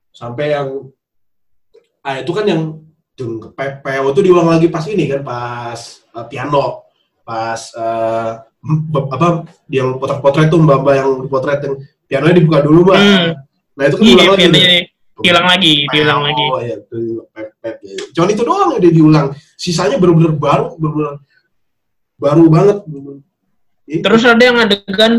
Sampai 0.09 0.57
yang 0.57 0.89
ah 2.01 2.17
itu 2.17 2.33
kan 2.33 2.49
yang 2.49 2.81
P- 3.17 3.77
PO 3.81 4.13
itu 4.13 4.21
diulang 4.25 4.49
lagi 4.49 4.69
pas 4.69 4.85
ini 4.89 5.09
kan 5.09 5.21
pas 5.25 5.77
eh, 6.01 6.25
piano 6.29 6.85
pas 7.25 7.57
b- 8.61 9.09
apa 9.09 9.41
yang 9.73 9.97
potret-potret 9.97 10.53
tuh 10.53 10.61
mbak-mbak 10.61 10.95
yang 11.01 11.09
potret 11.25 11.59
yang 11.65 11.75
pianonya 12.07 12.35
dibuka 12.39 12.59
dulu 12.63 12.79
mbak. 12.87 12.97
Hmm. 12.97 13.27
Nah 13.77 13.83
itu 13.85 13.95
kan 13.99 14.03
Iya, 14.03 14.15
diulang 14.15 14.33
lagi. 14.33 14.79
diulang 15.17 15.45
lagi, 15.49 15.73
diulang 15.91 16.21
lagi. 16.23 16.45
Oh 16.49 16.59
iya, 16.61 16.75
ya. 16.81 17.71
Cuman 18.15 18.29
itu 18.33 18.43
doang 18.47 18.69
yang 18.73 18.81
dia 18.81 18.93
diulang. 18.93 19.27
Sisanya 19.57 19.97
benar-benar 20.01 20.33
baru, 20.37 20.65
benar-benar 20.79 21.15
baru 22.17 22.43
banget. 22.49 22.77
Itu. 23.87 24.03
Terus 24.03 24.23
ada 24.25 24.43
yang 24.43 24.57
adegan 24.57 25.13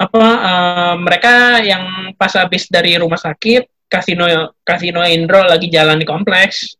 apa 0.00 0.24
eh, 0.24 0.94
mereka 0.96 1.60
yang 1.60 2.14
pas 2.16 2.32
habis 2.32 2.64
dari 2.72 2.96
rumah 2.96 3.20
sakit 3.20 3.68
kasino 3.90 4.54
kasino 4.62 5.02
Indro 5.04 5.44
lagi 5.44 5.66
jalan 5.68 5.98
di 5.98 6.06
kompleks. 6.06 6.78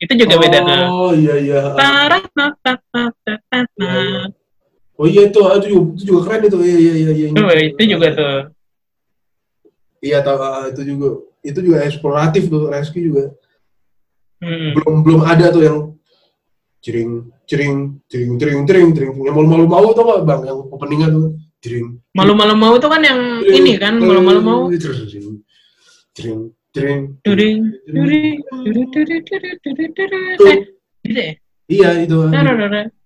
Itu- 0.00 0.18
juga 0.20 0.36
beda 0.36 0.58
tuh. 0.60 0.84
Oh 0.86 1.12
iya 1.16 1.34
iya. 1.40 1.60
Oh 5.00 5.08
iya 5.08 5.32
itu, 5.32 5.40
itu 5.40 5.66
juga, 5.72 5.84
itu 5.96 6.02
juga 6.12 6.20
keren 6.28 6.40
itu. 6.44 6.58
Iya 6.60 6.76
iya 6.76 6.92
iya. 6.92 7.10
iya. 7.16 7.26
Itu, 7.32 7.42
itu 7.72 7.82
juga 7.96 8.06
tuh. 8.12 8.38
Iya 10.04 10.18
tahu 10.20 10.36
ah, 10.44 10.68
itu 10.68 10.82
juga. 10.84 11.08
Itu 11.40 11.58
juga 11.64 11.78
eksploratif 11.88 12.52
tuh 12.52 12.68
Reski 12.68 13.00
juga. 13.08 13.32
Hmm. 14.44 14.76
Belum 14.76 14.94
belum 15.00 15.20
ada 15.24 15.48
tuh 15.48 15.62
yang 15.64 15.78
cering 16.84 17.32
cering 17.48 18.00
cering 18.08 18.40
cering 18.40 18.60
cering 18.64 18.88
cering 18.96 19.12
yang 19.20 19.36
malu-malu 19.36 19.68
mau 19.68 19.84
tuh 19.92 20.24
bang 20.24 20.48
yang 20.48 20.64
openingnya 20.72 21.12
tuh 21.12 21.36
cering 21.60 22.00
Malu-malu 22.16 22.56
mau 22.56 22.72
itu 22.72 22.88
kan 22.88 23.04
yang 23.04 23.20
ini 23.44 23.76
kan, 23.76 24.00
malu-malu 24.00 24.40
mau. 24.40 24.60
cering 24.72 25.36
cering 26.16 26.40
cering 26.72 27.00
During, 27.20 27.74
during, 27.82 28.38
during, 28.46 28.88
during, 28.94 29.22
during, 29.26 29.56
during, 29.58 29.90
during. 29.90 30.22
Tuh. 30.38 30.46
Eh, 30.46 30.58
gitu 31.02 31.18
ya? 31.18 31.32
iya 31.66 31.88
itu 32.06 32.16
Tararara. 32.30 32.86
Cering, 32.86 32.99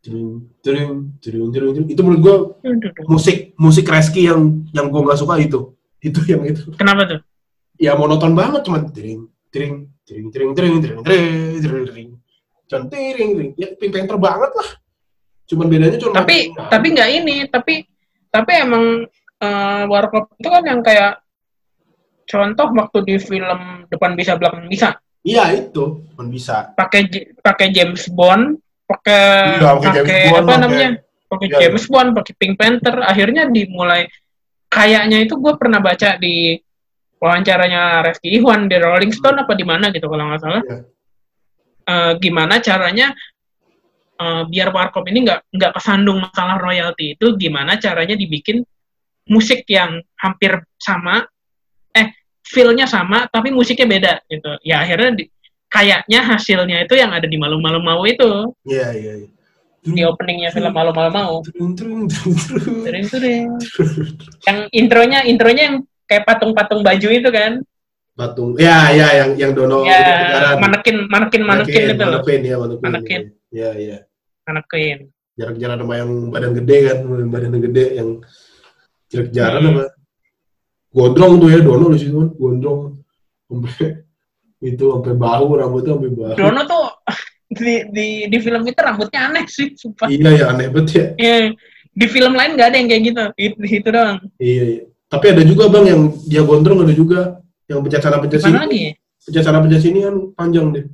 itu 0.00 2.00
menurut 2.00 2.20
gua 2.24 2.36
musik 3.04 3.52
musik 3.60 3.84
Reski 3.84 4.24
yang 4.28 4.64
yang 4.72 4.88
gue 4.88 5.00
nggak 5.00 5.20
suka 5.20 5.36
itu. 5.36 5.76
Itu 6.00 6.24
yang 6.24 6.40
itu. 6.48 6.72
Kenapa 6.76 7.04
tuh? 7.04 7.20
ya 7.80 7.96
monoton 7.96 8.36
banget 8.36 8.60
cuman 8.68 8.92
tering 8.92 9.24
tering 9.48 9.88
tering 10.04 10.28
tering 10.28 10.52
tering 10.52 10.76
tering 10.78 11.00
tering 11.00 11.60
tering 11.64 11.84
tering 11.88 12.10
cuman 12.68 12.84
tering 12.92 13.30
ya 13.56 13.72
pink 13.74 13.90
panther 13.90 14.20
banget 14.20 14.52
lah. 14.52 14.68
Cuman 15.50 15.66
bedanya 15.66 15.98
cuma 15.98 16.22
Tapi 16.22 16.54
tapi 16.54 16.86
nggak 16.94 17.10
ini, 17.10 17.36
tapi 17.50 17.82
tapi 18.30 18.52
emang 18.62 19.02
eh, 19.42 19.82
Warkop 19.90 20.38
itu 20.38 20.46
kan 20.46 20.62
yang 20.62 20.78
kayak 20.78 21.18
contoh 22.30 22.70
waktu 22.70 22.98
di 23.02 23.14
film 23.18 23.90
depan 23.90 24.14
bisa 24.14 24.38
belakang 24.38 24.70
bisa. 24.70 24.94
Iya 25.26 25.50
itu. 25.58 26.06
Cuman 26.14 26.30
bisa. 26.30 26.70
Pakai 26.78 27.10
pakai 27.42 27.74
James 27.74 28.06
Bond 28.14 28.62
pakai 28.90 29.62
Iya, 29.62 29.70
pakai 29.78 30.22
apa 30.34 30.54
namanya? 30.58 30.88
pakai 31.30 31.46
Iya, 31.46 31.58
James 31.62 31.86
Bond 31.86 32.10
pakai 32.18 32.32
Pink 32.34 32.54
Panther. 32.58 33.06
Akhirnya 33.06 33.46
dimulai. 33.46 34.10
Kayaknya 34.66 35.22
itu 35.22 35.34
gue 35.38 35.54
pernah 35.54 35.78
baca 35.78 36.18
di 36.18 36.58
wawancaranya 37.22 38.02
Reski 38.02 38.34
Iwan 38.34 38.66
di 38.66 38.76
Rolling 38.80 39.14
Stone 39.14 39.38
apa 39.38 39.52
di 39.54 39.62
mana 39.62 39.94
gitu 39.94 40.10
kalau 40.10 40.26
nggak 40.30 40.42
salah. 40.42 40.62
Iya. 40.66 40.78
Eh, 41.90 42.12
gimana 42.18 42.58
caranya 42.58 43.14
eh, 44.20 44.42
biar 44.46 44.68
Warkop 44.74 45.06
ini 45.10 45.26
nggak 45.26 45.54
nggak 45.54 45.72
kesandung 45.78 46.18
masalah 46.22 46.58
royalti 46.58 47.14
itu 47.18 47.26
gimana 47.38 47.78
caranya 47.78 48.14
dibikin 48.14 48.62
musik 49.30 49.62
yang 49.70 50.02
hampir 50.18 50.58
sama 50.78 51.22
eh 51.94 52.10
feel-nya 52.42 52.86
sama 52.90 53.26
tapi 53.30 53.54
musiknya 53.54 53.86
beda 53.86 54.12
gitu. 54.26 54.50
Ya 54.66 54.82
akhirnya 54.82 55.14
di- 55.18 55.30
kayaknya 55.70 56.20
hasilnya 56.26 56.84
itu 56.84 56.94
yang 56.98 57.14
ada 57.14 57.24
di 57.30 57.38
malu-malu 57.38 57.78
mau 57.80 58.02
itu 58.04 58.50
iya 58.66 58.90
iya 58.92 59.12
iya 59.24 59.28
di 59.80 60.04
openingnya 60.04 60.52
film 60.52 60.76
malu-malu 60.76 61.08
mau 61.08 61.34
terung, 61.40 61.72
terung. 61.72 62.36
Tering, 62.84 63.06
tering. 63.08 63.48
yang 64.44 64.58
intronya 64.76 65.24
intronya 65.24 65.62
yang 65.72 65.76
kayak 66.04 66.28
patung-patung 66.28 66.84
baju 66.84 67.08
itu 67.08 67.30
kan 67.32 67.64
Batung. 68.10 68.52
Ya, 68.60 68.92
ya, 68.92 69.08
yang 69.16 69.30
yang 69.40 69.52
dono 69.56 69.80
ya 69.88 69.96
kejaran. 69.96 70.56
manekin 70.60 70.96
manekin 71.08 71.42
manekin 71.46 71.82
itu 71.96 72.04
loh 72.04 72.20
Manekin, 72.20 72.40
ya, 72.44 72.56
manekin. 72.60 72.82
Manekin. 72.84 73.22
Ya, 73.48 73.70
ya. 73.72 73.98
manekin 74.44 74.98
Jarak-jarak 75.40 75.76
sama 75.80 75.94
yang 75.96 76.10
badan 76.28 76.52
gede 76.52 76.76
kan, 76.84 76.98
badan 77.32 77.54
gede 77.64 77.84
yang 77.96 78.08
jarak-jarak 79.08 79.60
Hmm. 79.64 79.72
apa? 79.72 79.84
Gondrong 80.92 81.32
tuh 81.40 81.48
ya, 81.48 81.58
dono 81.64 81.86
di 81.94 81.98
situ 82.02 82.12
kan, 82.20 82.30
gondrong. 82.36 82.80
Sampai 83.48 84.04
itu 84.60 84.84
sampai 84.92 85.16
bahu 85.16 85.56
rambutnya 85.56 85.96
sampai 85.96 86.10
bahu. 86.12 86.36
Dono 86.36 86.62
tuh 86.68 86.84
di, 87.50 87.74
di 87.90 88.06
di 88.30 88.38
film 88.38 88.62
itu 88.62 88.78
rambutnya 88.78 89.20
aneh 89.26 89.44
sih 89.48 89.72
sumpah 89.74 90.06
Iya 90.06 90.30
ya 90.36 90.44
aneh 90.52 90.68
banget 90.70 90.88
ya. 90.94 91.04
ya, 91.18 91.34
di 91.90 92.06
film 92.06 92.38
lain 92.38 92.54
nggak 92.54 92.68
ada 92.70 92.76
yang 92.78 92.88
kayak 92.88 93.02
gitu 93.08 93.22
itu, 93.34 93.56
itu 93.82 93.88
doang 93.90 94.18
Iya, 94.38 94.64
iya. 94.68 94.82
Tapi 95.10 95.26
ada 95.34 95.42
juga 95.42 95.66
bang 95.66 95.84
yang 95.90 96.02
dia 96.22 96.42
gondrong 96.46 96.86
ada 96.86 96.94
juga 96.94 97.42
yang 97.66 97.82
pencet 97.82 97.98
sana 97.98 98.22
pencet 98.22 98.40
sini. 98.40 98.54
lagi? 98.54 98.84
Pencet 99.26 99.42
sana 99.42 99.58
pencet 99.58 99.80
sini 99.82 99.98
kan 100.06 100.14
panjang 100.38 100.66
deh. 100.70 100.84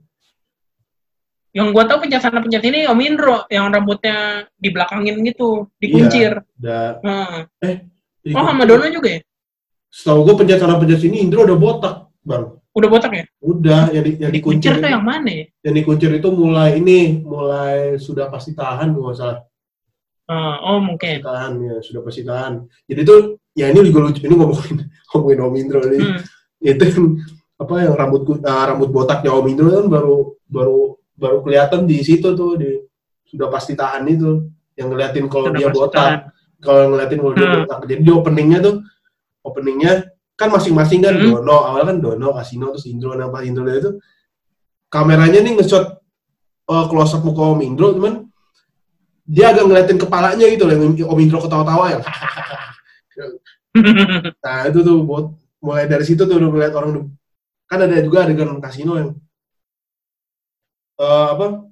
yang 1.53 1.73
gua 1.73 1.85
tahu 1.85 2.05
pencet 2.05 2.21
sana 2.21 2.41
pencet 2.41 2.65
ini 2.65 2.85
Om 2.85 3.01
Indro 3.01 3.45
yang 3.49 3.69
rambutnya 3.69 4.45
dibelakangin 4.57 5.21
gitu 5.25 5.69
dikuncir 5.77 6.41
Ada. 6.61 7.01
Heeh. 7.01 7.77
jadi 8.25 8.33
oh 8.33 8.45
sama 8.45 8.65
Dono 8.65 8.87
juga 8.89 9.09
ya 9.17 9.21
Setahu 9.89 10.29
gue 10.29 10.35
pencet 10.37 10.61
sana 10.61 10.77
pencet 10.77 11.01
sini 11.01 11.25
Indro 11.25 11.45
udah 11.45 11.57
botak 11.57 11.95
bang. 12.21 12.45
Udah 12.77 12.89
botak 12.93 13.13
ya? 13.13 13.25
Udah 13.41 13.89
yang, 13.89 14.05
di, 14.05 14.13
yang 14.21 14.33
dikuncir 14.33 14.77
itu- 14.77 14.85
yang 14.85 15.01
mana 15.01 15.29
ya? 15.33 15.45
Yang 15.65 15.75
dikuncir 15.81 16.11
itu 16.13 16.29
mulai 16.29 16.77
ini 16.77 17.25
mulai 17.25 17.97
sudah 17.97 18.29
pasti 18.29 18.53
tahan 18.53 18.93
nggak 18.93 19.17
salah. 19.17 19.41
Eh, 20.27 20.57
oh 20.61 20.79
mungkin. 20.83 21.23
Tahan 21.25 21.53
ya 21.63 21.77
sudah 21.81 22.01
pasti 22.05 22.21
tahan. 22.21 22.69
Jadi 22.85 23.01
itu 23.01 23.17
ya 23.57 23.73
ini 23.73 23.81
juga 23.81 24.05
lucu 24.05 24.21
ini 24.21 24.35
ngomongin 24.37 24.77
ngomongin 25.09 25.39
Om 25.41 25.55
Indro 25.57 25.81
nih. 25.83 26.01
Hmm. 26.03 26.21
itu 26.57 26.83
yang, 26.89 27.07
apa 27.57 27.75
yang 27.85 27.95
rambut 27.95 28.23
ah, 28.43 28.65
rambut 28.69 28.91
botaknya 28.91 29.31
Om 29.33 29.47
Indro 29.49 29.69
kan 29.73 29.87
baru 29.89 30.17
baru 30.45 30.79
baru 31.17 31.37
kelihatan 31.41 31.89
di 31.89 32.05
situ 32.05 32.37
tuh 32.37 32.61
di 32.61 32.77
sudah 33.25 33.49
pasti 33.49 33.73
tahan 33.73 34.05
itu. 34.07 34.45
Yang 34.77 34.89
ngeliatin 34.93 35.27
kalau 35.27 35.49
dia 35.51 35.73
botak. 35.73 36.29
kalau 36.61 36.93
ngeliatin 36.93 37.17
kalau 37.17 37.33
dia 37.33 37.47
Hmm. 37.47 37.57
botak 37.65 37.79
jadi 37.87 38.01
di 38.03 38.13
openingnya 38.13 38.59
tuh 38.61 38.77
openingnya 39.41 39.93
kan 40.37 40.53
masing-masing 40.53 41.01
kan 41.01 41.17
Hmm. 41.17 41.41
Dono 41.41 41.57
awal 41.65 41.83
kan 41.89 41.97
Dono 41.99 42.37
Kasino 42.37 42.77
terus 42.77 42.87
Indro 42.87 43.17
pas 43.33 43.43
Indro 43.43 43.65
itu 43.73 43.97
kameranya 44.93 45.41
nih 45.41 45.57
nge-shot 45.57 45.97
uh, 46.69 46.85
close 46.93 47.17
up 47.17 47.25
muka 47.25 47.41
Om 47.41 47.65
Indro 47.65 47.97
cuman 47.97 48.29
dia 49.27 49.51
agak 49.51 49.67
ngeliatin 49.67 49.99
kepalanya 49.99 50.47
gitu 50.47 50.69
loh 50.69 50.77
Om 50.93 51.19
Indro 51.19 51.41
ketawa-tawa 51.41 51.85
yang 51.97 52.03
nah 54.45 54.69
itu 54.69 54.81
tuh 54.85 54.97
buat 55.05 55.33
mulai 55.61 55.89
dari 55.89 56.05
situ 56.05 56.25
tuh 56.25 56.37
udah 56.37 56.49
ngeliat 56.49 56.73
orang 56.77 56.91
tuh. 56.97 57.07
kan 57.67 57.83
ada 57.83 57.99
juga 57.99 58.23
adegan 58.25 58.63
kasino 58.63 58.93
yang 58.95 59.11
eh, 61.03 61.27
apa 61.35 61.67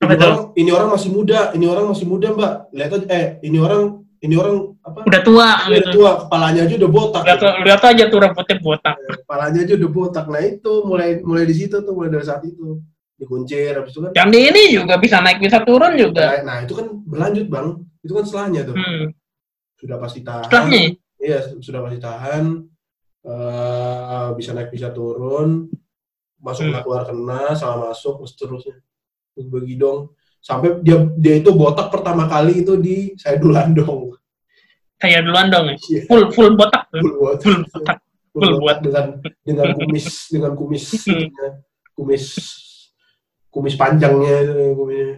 ini 0.00 0.16
orang, 0.16 0.40
ini 0.56 0.70
orang 0.72 0.88
masih 0.96 1.10
muda 1.12 1.52
ini 1.52 1.66
orang 1.68 1.86
masih 1.92 2.06
muda 2.08 2.28
mbak 2.32 2.52
lihat 2.72 2.90
aja 2.96 3.06
eh 3.12 3.26
ini 3.44 3.60
orang 3.60 3.99
ini 4.20 4.34
orang 4.36 4.76
apa? 4.84 5.00
Udah 5.08 5.20
tua 5.24 5.48
udah 5.64 5.80
gitu. 5.80 5.90
tua 5.96 6.10
kepalanya 6.24 6.60
aja 6.68 6.74
udah 6.76 6.90
botak 6.92 7.22
lihat 7.24 7.40
lihat 7.64 7.82
aja 7.82 8.04
tuh 8.06 8.18
rambutnya 8.20 8.56
botak 8.60 8.96
kepalanya 9.00 9.60
aja 9.64 9.74
udah 9.80 9.90
botak. 9.90 10.24
Nah 10.28 10.42
itu 10.44 10.72
mulai 10.84 11.08
mulai 11.24 11.44
di 11.48 11.54
situ 11.56 11.76
tuh 11.80 11.92
mulai 11.96 12.12
dari 12.12 12.24
saat 12.24 12.44
itu. 12.44 12.80
Dikuncir 13.20 13.76
habis 13.76 13.92
itu 13.92 14.00
kan 14.00 14.12
Yang 14.16 14.28
di 14.32 14.38
ini 14.48 14.62
juga 14.72 14.94
bisa 14.96 15.20
naik 15.20 15.40
bisa 15.40 15.60
turun 15.60 15.92
juga. 15.96 16.40
nah, 16.40 16.40
nah, 16.40 16.56
itu 16.64 16.72
kan 16.72 16.86
berlanjut 17.04 17.46
bang. 17.48 17.68
Itu 18.00 18.12
kan 18.12 18.24
setelahnya 18.24 18.60
tuh. 18.64 18.76
Hmm. 18.76 19.04
sudah 19.76 19.96
pasti 19.96 20.20
tahan. 20.20 20.44
Setelahnya? 20.48 20.80
iya 21.20 21.38
sudah 21.60 21.80
pasti 21.80 21.98
tahan. 22.00 22.44
Eh 23.20 24.28
bisa 24.36 24.50
naik 24.52 24.68
bisa 24.68 24.88
turun. 24.92 25.68
Masuk 26.40 26.72
Hmm. 26.72 26.80
keluar 26.80 27.04
kena 27.04 27.52
salah 27.52 27.92
masuk 27.92 28.24
terus 28.24 28.32
seterusnya 28.32 28.76
terus 29.36 29.46
begidong 29.52 30.08
sampai 30.40 30.80
dia 30.80 30.96
dia 31.20 31.34
itu 31.38 31.52
botak 31.52 31.92
pertama 31.92 32.24
kali 32.24 32.64
itu 32.64 32.80
di 32.80 33.12
saya 33.20 33.36
dong 33.36 34.16
Saya 35.00 35.20
duluan 35.24 35.48
dong. 35.48 35.64
ya. 35.72 35.76
Iya. 35.76 36.00
Full 36.08 36.24
full 36.32 36.50
botak. 36.56 36.88
full 36.92 37.14
botak 37.20 37.44
Full 37.44 37.60
botak. 37.68 37.98
Full 38.32 38.52
botak 38.60 38.78
dengan 38.84 39.04
dengan 39.44 39.66
kumis 39.76 40.06
dengan 40.32 40.52
kumis 40.56 40.84
kumis 41.96 42.24
kumis 43.52 43.74
panjangnya 43.76 44.34
itu 44.46 44.52
kumisnya 44.76 45.08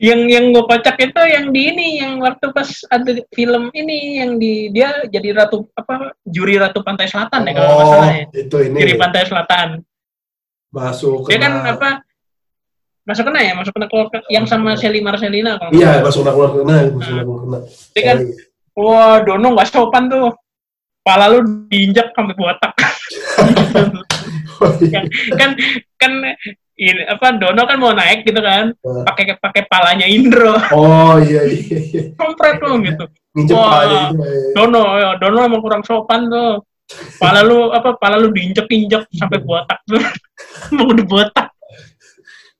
Yang 0.00 0.20
yang 0.32 0.44
gue 0.56 0.64
kocak 0.64 0.96
itu 1.04 1.22
yang 1.28 1.46
di 1.52 1.62
ini 1.68 1.86
yang 2.00 2.16
waktu 2.24 2.48
pas 2.48 2.64
ada 2.88 3.12
film 3.28 3.68
ini 3.76 4.24
yang 4.24 4.40
di 4.40 4.72
dia 4.72 5.04
jadi 5.04 5.36
ratu 5.36 5.68
apa 5.76 6.16
juri 6.24 6.56
ratu 6.56 6.80
pantai 6.80 7.04
selatan 7.12 7.44
ya 7.44 7.52
kalau 7.52 7.72
nggak 7.76 7.88
salah 7.92 8.08
ya. 8.08 8.24
itu 8.32 8.56
ini 8.72 8.78
Juri 8.80 8.94
pantai 8.96 9.22
selatan. 9.28 9.68
masuk 10.72 11.28
Dia 11.28 11.38
kan 11.44 11.54
apa 11.76 11.88
masuk 13.02 13.24
kena 13.28 13.40
ya? 13.42 13.52
Masuk 13.58 13.72
kena 13.74 13.86
keluar 13.90 14.06
yang 14.30 14.46
sama 14.46 14.78
Shelly 14.78 15.02
Marcelina 15.02 15.58
kalau 15.58 15.72
iya 15.74 16.02
masuk 16.02 16.22
kena 16.22 16.32
keluar 16.34 16.50
kena 16.54 16.76
masuk 16.94 17.10
kena 17.10 17.22
keluar 17.26 17.40
kena. 17.42 17.58
Dia 17.92 18.02
kan 18.02 18.18
wah 18.78 19.16
Dono 19.22 19.46
nggak 19.54 19.68
sopan 19.70 20.04
tuh. 20.10 20.30
Pala 21.02 21.26
lu 21.26 21.42
diinjak 21.66 22.14
sampai 22.14 22.34
botak. 22.38 22.72
Iya. 24.62 25.02
kan 25.34 25.50
kan 25.98 26.12
ini 26.78 27.02
apa 27.10 27.34
Dono 27.34 27.62
kan 27.66 27.78
mau 27.82 27.90
naik 27.90 28.22
gitu 28.22 28.38
kan. 28.38 28.70
Eh. 28.70 29.02
pakai 29.02 29.34
pakai 29.34 29.62
palanya 29.66 30.06
Indro. 30.06 30.54
Oh 30.70 31.18
iya 31.18 31.42
iya 31.50 31.78
iya. 31.90 32.02
Kompret 32.14 32.62
tuh 32.62 32.78
gitu. 32.86 33.04
Nginjek 33.34 33.54
Wah. 33.58 33.66
palanya 33.66 33.98
gitu 34.14 34.22
ya. 34.22 34.38
Dono 34.54 34.84
ya 34.94 35.10
Dono 35.18 35.38
emang 35.42 35.62
kurang 35.62 35.82
sopan 35.82 36.30
tuh. 36.30 36.62
Pala 37.18 37.40
lu 37.42 37.74
apa 37.74 37.98
pala 37.98 38.20
lu 38.20 38.30
diinjek 38.30 38.70
injek 38.70 39.10
sampai 39.10 39.42
botak 39.42 39.82
tuh. 39.90 39.98
Mau 40.78 40.86
udah 40.94 41.06
botak 41.06 41.51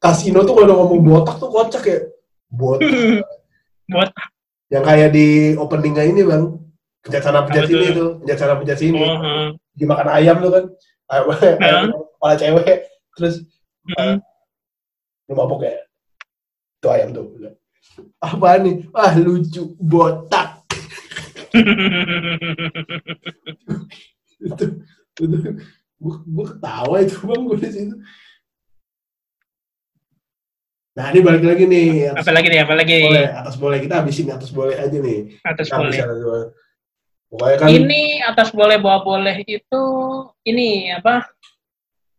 kasino 0.03 0.43
tuh 0.43 0.55
kalau 0.59 0.75
ngomong 0.83 1.01
botak 1.07 1.39
tuh 1.39 1.47
kocak 1.47 1.85
ya. 1.87 1.99
Botak. 2.51 2.91
Botak. 3.93 4.27
Yang 4.67 4.85
kayak 4.89 5.09
di 5.15 5.27
openingnya 5.55 6.05
ini 6.11 6.27
bang. 6.27 6.59
Pencet 7.03 7.23
Apa 7.27 7.51
sini 7.67 7.95
tuh? 7.95 8.23
sana 8.39 8.55
pencet 8.59 8.79
sini 8.79 9.03
oh, 9.03 9.19
heeh. 9.19 9.47
dimakan 9.75 10.09
ayam 10.11 10.39
tuh 10.43 10.51
kan. 10.55 10.65
Ayam, 11.11 11.27
ayam 11.59 11.85
kepala 12.19 12.35
cewek. 12.35 12.79
Terus 13.15 13.35
Hmm. 13.83 14.23
lu 15.27 15.35
mabok 15.35 15.67
ya? 15.67 15.75
Itu 16.79 16.87
ayam 16.87 17.11
tuh. 17.11 17.35
Apa 18.23 18.63
nih? 18.63 18.87
Ah 18.95 19.19
lucu. 19.19 19.75
Botak. 19.83 20.63
Itu 24.43 24.65
itu 25.21 25.37
gua 26.03 26.47
ketawa 26.51 26.97
itu 27.05 27.15
bang 27.27 27.43
gua 27.47 27.57
di 27.59 27.69
situ 27.71 27.95
nah 30.93 31.09
ini 31.09 31.21
balik 31.25 31.41
lagi 31.41 31.65
nih 31.65 32.13
atas 32.13 32.21
apa 32.21 32.31
lagi 32.37 32.49
nih 32.53 32.61
apa 32.61 32.75
lagi? 32.77 32.99
boleh 33.01 33.27
atas 33.33 33.55
boleh. 33.57 33.79
Kita 33.81 33.95
habisin 34.05 34.29
atas 34.29 34.51
boleh 34.53 34.77
aja 34.77 34.93
nih. 35.01 35.19
Atas 35.41 35.67
Kita 35.73 35.77
boleh. 35.81 35.89
habis 35.97 36.05
atas 36.05 36.21
boleh. 36.21 36.47
Pokoknya 37.33 37.57
kan 37.57 37.69
ini 37.73 38.03
atas 38.21 38.49
boleh 38.53 38.77
bawa 38.77 38.99
boleh 39.01 39.37
itu 39.49 39.83
ini 40.45 40.93
apa? 40.93 41.25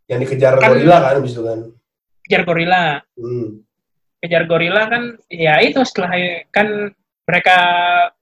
Yang 0.09 0.19
dikejar 0.25 0.57
kan- 0.57 0.73
gorila 0.73 0.97
kan 1.05 1.13
habis 1.21 1.33
itu 1.37 1.43
kan. 1.45 1.59
Kejar 2.25 2.41
gorila. 2.43 2.83
Hmm. 3.19 3.47
kejar 4.23 4.47
gorila 4.47 4.87
kan 4.87 5.19
ya 5.27 5.59
itu 5.59 5.83
setelah 5.83 6.15
kan 6.49 6.95
mereka 7.27 7.57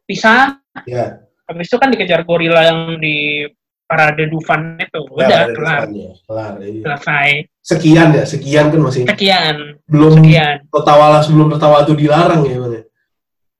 pisah. 0.03 0.57
Ya. 0.90 1.22
Habis 1.48 1.69
itu 1.69 1.78
kan 1.78 1.94
dikejar 1.94 2.26
gorila 2.26 2.60
yang 2.65 2.98
di 2.98 3.45
parade 3.91 4.23
Dufan 4.26 4.80
itu 4.80 4.99
ya, 5.03 5.11
udah 5.19 5.41
kelar 5.51 5.81
depannya. 5.84 6.11
kelar 6.23 6.53
iya. 6.57 6.81
selesai 6.81 7.30
sekian 7.61 8.07
ya 8.09 8.23
sekian 8.23 8.65
kan 8.68 8.80
masih 8.80 9.03
sekian 9.03 9.55
belum 9.85 10.13
sekian 10.18 10.57
tertawa 10.65 11.19
sebelum 11.19 11.47
tertawa 11.51 11.77
itu 11.84 11.93
dilarang 11.93 12.41
ya 12.41 12.55
Bang, 12.55 12.72
ya? 12.72 12.84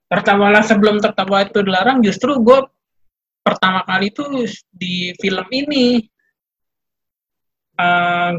tertawalah 0.08 0.62
sebelum 0.62 0.96
tertawa 0.98 1.36
itu 1.42 1.58
dilarang 1.60 2.00
justru 2.00 2.32
gue 2.38 2.58
pertama 3.42 3.82
kali 3.82 4.08
itu 4.08 4.24
di 4.70 5.12
film 5.14 5.44
ini 5.50 6.00
eh, 7.74 8.32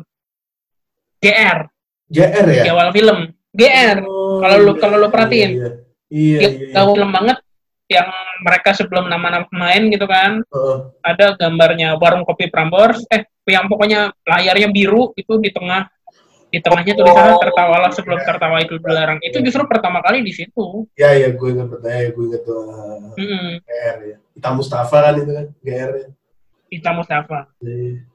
GR 1.19 1.59
JR 2.05 2.45
ya 2.47 2.63
di 2.63 2.69
awal 2.69 2.89
film 2.89 3.17
GR 3.49 3.97
Oh, 4.03 4.41
Kalau 4.41 4.57
lu- 4.59 4.73
iya, 4.73 4.81
kalau 4.81 4.95
lu 4.97 5.07
perhatiin. 5.07 5.51
iya 5.53 5.69
iya, 6.09 6.37
iya, 6.41 6.49
iya. 6.67 6.83
film 6.89 7.09
banget 7.09 7.37
yang 7.93 8.09
mereka 8.41 8.73
sebelum 8.73 9.05
nama-nama 9.05 9.45
pemain 9.45 9.83
gitu 9.93 10.09
kan. 10.09 10.41
Heeh. 10.41 10.77
ada 11.05 11.37
gambarnya 11.37 11.95
warung 12.01 12.25
kopi 12.25 12.49
Prambors. 12.49 13.05
Eh 13.13 13.29
yang 13.47 13.69
pokoknya 13.69 14.09
layarnya 14.25 14.73
biru 14.73 15.13
itu 15.13 15.37
di 15.37 15.53
tengah 15.53 15.85
di 16.53 16.61
tengahnya 16.61 16.93
tulisannya 16.93 17.41
tertawalah 17.41 17.89
sebelum 17.89 18.21
tertawa 18.21 18.61
itu 18.61 18.77
dilarang. 18.77 19.17
Itu 19.25 19.41
justru 19.41 19.65
pertama 19.65 20.05
kali 20.05 20.21
di 20.21 20.29
situ. 20.29 20.85
Ya 20.93 21.09
ya 21.17 21.33
gue 21.33 21.49
betul. 21.57 21.81
Ya 21.89 22.13
gue 22.13 22.25
inget 22.29 22.41
tuh 22.45 22.69
uh, 22.69 23.17
Mm-mm. 23.17 23.57
GR 23.65 23.97
ya. 24.05 24.17
Ita 24.37 24.49
Mustafa 24.53 24.97
kan 25.01 25.13
itu 25.17 25.33
kan 25.33 25.47
GR 25.65 25.91
ya. 25.97 26.07
Ita 26.69 26.91
Mustafa. 26.93 27.39
Iya. 27.57 28.05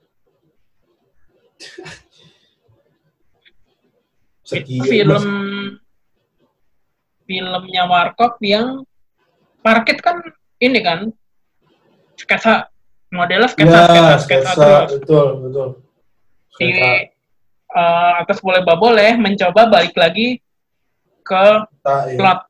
itu 1.59 1.67
Sekian, 4.49 4.87
film 4.89 5.13
Mas. 5.13 5.25
filmnya 7.29 7.83
Warkop 7.85 8.41
yang 8.41 8.88
parkit 9.61 9.99
kan 10.01 10.23
ini 10.59 10.81
kan 10.81 11.11
sketsa 12.19 12.67
modelnya 13.09 13.49
sketsa 13.49 13.79
ya, 13.79 13.87
sketsa 13.87 14.17
sketsa 14.19 14.51
sketsa, 14.53 14.53
terus 14.55 14.91
betul 15.01 15.27
betul. 15.49 15.69
Di 16.59 16.71
eh, 16.75 18.13
atas 18.19 18.39
boleh 18.43 18.61
bah 18.67 18.77
boleh 18.77 19.15
mencoba 19.17 19.71
balik 19.71 19.95
lagi 19.95 20.41
ke 21.23 21.45
tak, 21.85 22.03
ya, 22.13 22.17
plot 22.17 22.41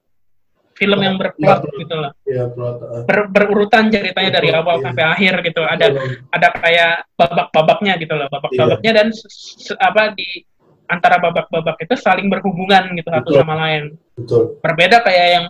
film 0.79 0.99
yang 1.03 1.19
berplot 1.19 1.59
Iya, 1.67 1.75
gitu 1.83 1.95
loh 1.99 2.13
ya 2.23 2.45
plot 2.55 2.77
uh, 2.87 3.03
Ber- 3.03 3.31
berurutan 3.35 3.91
ceritanya 3.91 4.39
dari 4.39 4.55
awal 4.55 4.79
iya. 4.79 4.85
sampai 4.87 5.05
akhir 5.11 5.35
gitu. 5.43 5.63
Ada 5.67 5.87
ada 6.31 6.49
kayak 6.55 6.93
babak-babaknya 7.19 7.99
gitu 7.99 8.15
loh 8.15 8.31
babak-babaknya 8.31 8.93
dan 8.95 9.07
s- 9.11 9.27
s- 9.59 9.75
apa 9.83 10.15
di 10.15 10.47
antara 10.87 11.19
babak-babak 11.21 11.77
itu 11.83 11.95
saling 11.99 12.31
berhubungan 12.31 12.95
gitu 12.95 13.11
satu 13.11 13.27
Betul. 13.35 13.39
sama 13.43 13.55
lain. 13.59 13.83
Betul. 14.15 14.43
Berbeda 14.63 15.03
kayak 15.03 15.27
yang 15.35 15.45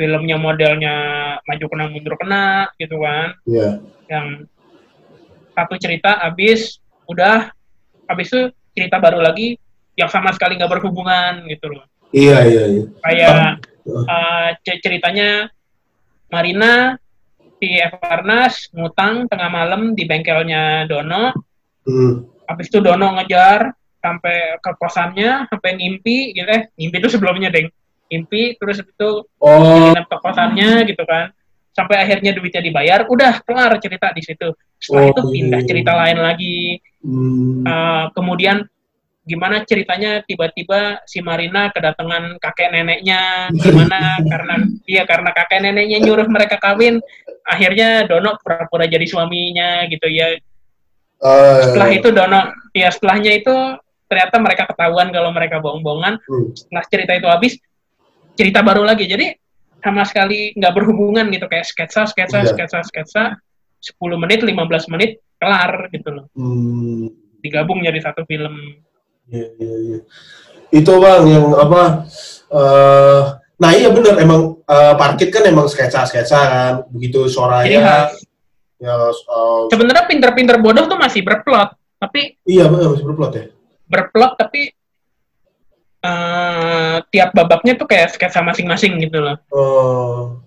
filmnya 0.00 0.40
modelnya 0.40 0.96
maju 1.44 1.66
kena 1.68 1.84
mundur 1.92 2.16
kena 2.16 2.72
gitu 2.80 2.96
kan. 3.04 3.36
Ya 3.44 3.84
yang 4.08 4.48
satu 5.52 5.76
cerita 5.76 6.16
habis 6.16 6.80
udah. 7.04 7.52
Habis 8.08 8.26
itu 8.32 8.40
cerita 8.74 8.98
baru 8.98 9.22
lagi 9.22 9.54
yang 9.94 10.10
sama 10.10 10.34
sekali 10.34 10.56
nggak 10.56 10.72
berhubungan 10.72 11.46
gitu 11.46 11.70
loh. 11.70 11.84
Iya 12.10 12.38
iya 12.42 12.62
iya. 12.66 12.84
Kayak 13.04 13.62
uh, 13.86 14.48
ceritanya 14.64 15.46
Marina 16.26 16.98
di 17.60 17.78
Evarnas 17.78 18.72
ngutang 18.74 19.30
tengah 19.30 19.50
malam 19.52 19.92
di 19.94 20.08
bengkelnya 20.08 20.88
Dono. 20.88 21.36
Hmm. 21.80 22.28
habis 22.44 22.68
itu 22.68 22.76
Dono 22.84 23.16
ngejar 23.16 23.72
sampai 24.04 24.60
ke 24.60 24.70
kosannya 24.74 25.46
sampai 25.48 25.70
ngimpi 25.78 26.34
gitu. 26.34 26.50
Eh 26.50 26.62
ngimpi 26.74 26.96
itu 26.98 27.08
sebelumnya 27.14 27.48
deng 27.48 27.70
ngimpi 28.10 28.58
terus 28.58 28.82
itu 28.82 29.10
oh. 29.38 29.94
kosannya 30.20 30.84
gitu 30.90 31.06
kan. 31.06 31.30
Sampai 31.70 32.02
akhirnya 32.02 32.34
duitnya 32.34 32.60
dibayar 32.60 33.06
udah 33.06 33.46
kelar 33.46 33.78
cerita 33.78 34.10
di 34.10 34.22
situ. 34.26 34.50
Setelah 34.76 35.02
Oh, 35.06 35.10
itu 35.14 35.22
pindah 35.30 35.60
iya. 35.62 35.68
cerita 35.70 35.92
lain 35.94 36.18
lagi. 36.18 36.58
Hmm. 37.00 37.62
Uh, 37.62 38.04
kemudian 38.12 38.66
gimana 39.22 39.62
ceritanya 39.62 40.26
tiba-tiba 40.26 41.06
si 41.06 41.22
Marina 41.22 41.70
kedatangan 41.70 42.42
kakek 42.42 42.74
neneknya? 42.74 43.54
Gimana? 43.54 44.18
Karena 44.30 44.54
iya 44.90 45.06
karena 45.06 45.30
kakek 45.30 45.62
neneknya 45.62 46.02
nyuruh 46.02 46.26
mereka 46.26 46.58
kawin 46.58 46.98
akhirnya 47.46 48.10
Dono 48.10 48.34
pura-pura 48.42 48.90
jadi 48.90 49.06
suaminya 49.06 49.86
gitu 49.86 50.10
ya. 50.10 50.34
Eh, 51.20 51.58
setelah 51.62 51.90
itu 51.94 52.08
Dono 52.10 52.50
ya 52.74 52.90
setelahnya 52.90 53.32
itu 53.38 53.54
ternyata 54.10 54.36
mereka 54.42 54.66
ketahuan 54.66 55.14
kalau 55.14 55.30
mereka 55.30 55.62
bohong-bohongan. 55.62 56.18
Hmm. 56.18 56.50
setelah 56.58 56.84
cerita 56.90 57.12
itu 57.14 57.28
habis 57.30 57.52
cerita 58.40 58.64
baru 58.64 58.82
lagi 58.82 59.04
jadi 59.04 59.36
sama 59.80 60.04
sekali 60.04 60.56
nggak 60.56 60.72
berhubungan 60.72 61.28
gitu 61.28 61.44
kayak 61.44 61.64
sketsa 61.64 62.04
sketsa 62.04 62.40
Iya. 62.40 62.48
sketsa 62.52 62.80
sketsa 62.82 63.22
10 63.80 63.96
menit 64.16 64.40
15 64.40 64.56
menit 64.88 65.10
kelar 65.36 65.88
gitu 65.88 66.08
loh 66.10 66.24
Hmm. 66.32 67.08
digabung 67.38 67.80
jadi 67.80 68.00
satu 68.00 68.24
film 68.24 68.80
Iya, 69.30 69.46
iya, 69.56 69.74
iya. 69.80 69.98
Itu 70.70 70.98
bang 70.98 71.22
yang 71.24 71.46
apa? 71.54 72.02
eh 72.50 73.22
nah 73.56 73.70
iya 73.70 73.88
bener 73.88 74.18
emang 74.18 74.58
eh, 74.64 74.94
parkit 74.96 75.28
kan 75.28 75.44
emang 75.44 75.68
sketsa-sketsa 75.68 76.38
kan. 76.42 76.72
Begitu 76.90 77.28
khas. 77.28 78.10
ya 78.80 78.90
eh, 78.90 79.62
sebenarnya 79.68 80.04
pinter-pinter 80.04 80.56
bodoh 80.58 80.88
tuh 80.88 80.96
masih 80.96 81.20
berplot 81.20 81.68
tapi 81.96 82.34
iya 82.42 82.64
bener 82.66 82.90
masih 82.90 83.04
berplot 83.04 83.32
ya. 83.32 83.44
berplot 83.86 84.32
tapi 84.34 84.72
eh, 86.00 86.96
tiap 87.12 87.30
babaknya 87.36 87.76
tuh 87.76 87.88
kayak 87.88 88.12
sketsa 88.12 88.40
masing-masing 88.40 89.00
gitu 89.04 89.20
loh. 89.20 89.36
Oh. 89.52 90.40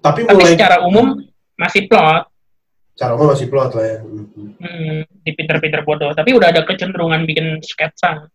Tapi 0.00 0.28
Tapi 0.28 0.36
mulai 0.36 0.52
secara 0.56 0.76
umum 0.84 1.16
masih 1.56 1.88
plot 1.88 2.28
cara 2.94 3.12
umum 3.18 3.34
masih 3.34 3.50
plot 3.50 3.74
lah 3.74 3.84
ya. 3.84 3.98
Mhm. 4.06 4.48
hmm, 4.62 4.98
di 5.26 5.30
pinter-pinter 5.34 5.82
bodoh. 5.82 6.14
Tapi 6.14 6.30
udah 6.34 6.54
ada 6.54 6.62
kecenderungan 6.62 7.26
bikin 7.26 7.58
sketsa. 7.58 8.30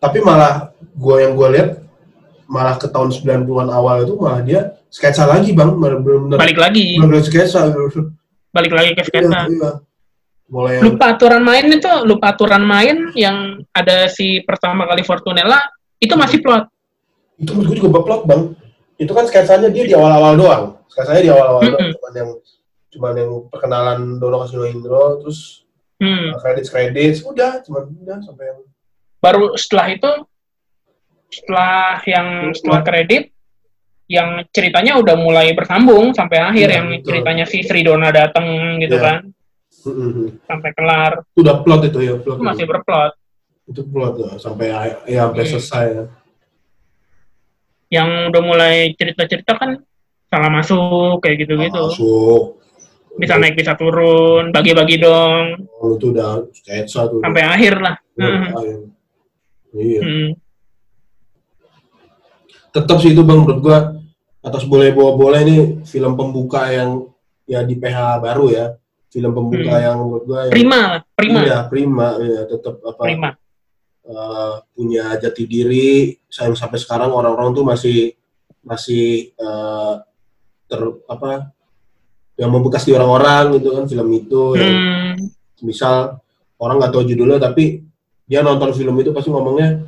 Tapi 0.00 0.18
malah 0.24 0.74
gua 0.98 1.22
yang 1.22 1.38
gua 1.38 1.48
lihat 1.54 1.70
malah 2.50 2.74
ke 2.74 2.90
tahun 2.90 3.14
90-an 3.14 3.70
awal 3.70 4.02
itu 4.02 4.18
malah 4.18 4.42
dia 4.42 4.74
sketsa 4.90 5.22
lagi 5.22 5.54
bang, 5.54 5.70
malah 5.70 6.02
benar-benar 6.02 6.38
Balik 6.42 6.58
lagi, 6.58 6.98
benar 6.98 7.22
sketsa 7.22 7.70
balik 8.50 8.74
lagi 8.74 8.90
ke 8.98 9.06
Iya, 9.06 9.06
sketsa. 9.06 9.40
iya. 9.46 9.70
Mulai 10.50 10.82
Lupa 10.82 11.14
aturan 11.14 11.42
main 11.46 11.62
itu, 11.70 11.92
lupa 12.02 12.34
aturan 12.34 12.66
main 12.66 13.14
yang 13.14 13.62
ada 13.70 14.10
si 14.10 14.42
pertama 14.42 14.82
kali 14.84 15.06
Fortunella 15.06 15.62
itu 15.96 16.14
masih 16.18 16.42
plot. 16.42 16.66
itu 17.40 17.56
menurut 17.56 17.72
gue 17.72 17.76
juga 17.80 18.00
plot 18.04 18.22
bang. 18.28 18.42
Itu 19.00 19.16
kan 19.16 19.24
sketsanya 19.24 19.72
dia 19.72 19.88
di 19.88 19.94
awal-awal 19.96 20.36
doang. 20.36 20.64
Sketsanya 20.92 21.22
di 21.24 21.30
awal-awal 21.32 21.62
doang. 21.64 21.78
Mm-mm. 21.80 21.90
Cuman 21.96 22.12
yang 22.12 22.30
cuman 22.90 23.12
yang 23.16 23.30
perkenalan 23.48 24.00
Dono 24.18 24.36
Kasino 24.44 24.66
Indro, 24.66 25.22
terus 25.24 25.64
Hmm. 26.00 26.32
kredit 26.40 26.64
kredit, 26.72 27.20
udah, 27.22 27.60
cuman 27.60 27.92
udah 27.92 28.18
sampai 28.24 28.44
yang 28.48 28.60
baru 29.20 29.52
setelah 29.52 29.86
itu 29.92 30.10
setelah 31.30 32.00
yang 32.08 32.28
setelah 32.56 32.80
kredit 32.80 33.30
yang 34.10 34.42
ceritanya 34.50 34.98
udah 34.98 35.14
mulai 35.14 35.52
bersambung 35.54 36.10
sampai 36.10 36.40
akhir 36.42 36.66
Iya, 36.66 36.76
yang 36.80 36.86
betul. 36.90 37.04
ceritanya 37.06 37.44
si 37.46 37.62
Sri 37.62 37.84
Dona 37.84 38.10
datang 38.10 38.80
gitu 38.82 38.96
Iya. 38.98 39.04
kan 39.04 39.16
Mhm. 39.80 40.44
sampai 40.44 40.70
kelar 40.72 41.12
itu 41.24 41.40
udah 41.40 41.56
plot 41.60 41.82
itu 41.88 41.98
ya 42.00 42.14
plot 42.16 42.36
itu 42.36 42.44
masih 42.44 42.64
berplot 42.64 43.12
itu 43.64 43.80
plot 43.86 44.14
ya, 44.18 44.30
sampai 44.36 44.66
ya 45.06 45.20
sampai 45.24 45.42
Hmm. 45.42 45.50
selesai 45.50 45.84
ya. 45.90 46.04
yang 47.90 48.08
udah 48.28 48.42
mulai 48.42 48.74
cerita-cerita 48.94 49.52
kan 49.54 49.70
salah 50.26 50.46
masuk 50.48 51.18
kayak 51.18 51.42
gitu-gitu 51.42 51.80
masuk 51.90 52.60
bisa 53.16 53.34
naik 53.36 53.58
bisa 53.58 53.74
turun 53.74 54.50
bagi-bagi 54.50 54.98
dong 54.98 55.66
Oh, 55.76 55.96
itu 55.96 56.10
udah 56.10 56.46
sketsa 56.52 57.08
tuh 57.08 57.18
sampai 57.20 57.42
akhir 57.42 57.74
lah 57.78 57.96
Udah 58.14 58.28
Hmm. 58.30 58.46
akhir. 58.54 58.78
iya 59.74 60.00
Hmm. 60.00 60.30
tetap 62.70 62.96
sih 62.98 63.10
itu 63.10 63.22
bang 63.22 63.38
menurut 63.38 63.58
gua 63.60 63.78
atas 64.40 64.62
boleh 64.62 64.94
bawa 64.94 65.12
bola 65.14 65.38
ini 65.40 65.82
film 65.84 66.14
pembuka 66.14 66.70
yang 66.70 67.10
ya 67.44 67.60
di 67.60 67.74
PH 67.74 67.98
baru 68.20 68.46
ya 68.48 68.66
film 69.10 69.30
pembuka 69.34 69.74
Hmm. 69.74 69.84
yang 69.84 69.96
menurut 69.98 70.24
gua 70.24 70.40
yang, 70.46 70.52
prima 70.54 70.80
prima. 71.12 71.40
Iya 71.42 71.58
prima 71.66 72.06
ya 72.16 72.42
tetap 72.46 72.74
apa 72.80 73.02
prima. 73.02 73.28
eh, 74.00 74.54
punya 74.72 75.04
jati 75.18 75.44
diri. 75.44 75.90
Sayang 76.26 76.54
sampai 76.54 76.78
sekarang 76.78 77.10
orang-orang 77.10 77.50
tuh 77.52 77.64
masih 77.66 78.14
masih 78.62 79.34
eh, 79.34 79.94
ter 80.64 80.80
apa 81.06 81.50
yang 82.34 82.48
membekas 82.48 82.86
di 82.86 82.94
orang-orang 82.94 83.58
gitu 83.58 83.74
kan 83.74 83.84
film 83.84 84.08
itu 84.10 84.42
yang 84.54 84.74
Hmm. 84.78 85.14
misal 85.60 86.22
orang 86.56 86.78
nggak 86.78 86.92
tahu 86.94 87.04
judulnya 87.04 87.36
tapi 87.38 87.84
dia 88.24 88.40
nonton 88.40 88.70
film 88.72 88.94
itu 88.96 89.10
pasti 89.10 89.28
ngomongnya 89.28 89.82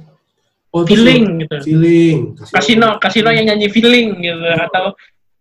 oh 0.70 0.82
feeling 0.82 1.40
gitu. 1.40 1.56
Feeling. 1.62 2.34
Kasino 2.50 2.98
kasino 2.98 3.30
yang 3.30 3.46
nyanyi 3.46 3.70
feeling 3.70 4.18
gitu 4.18 4.42
atau 4.58 4.92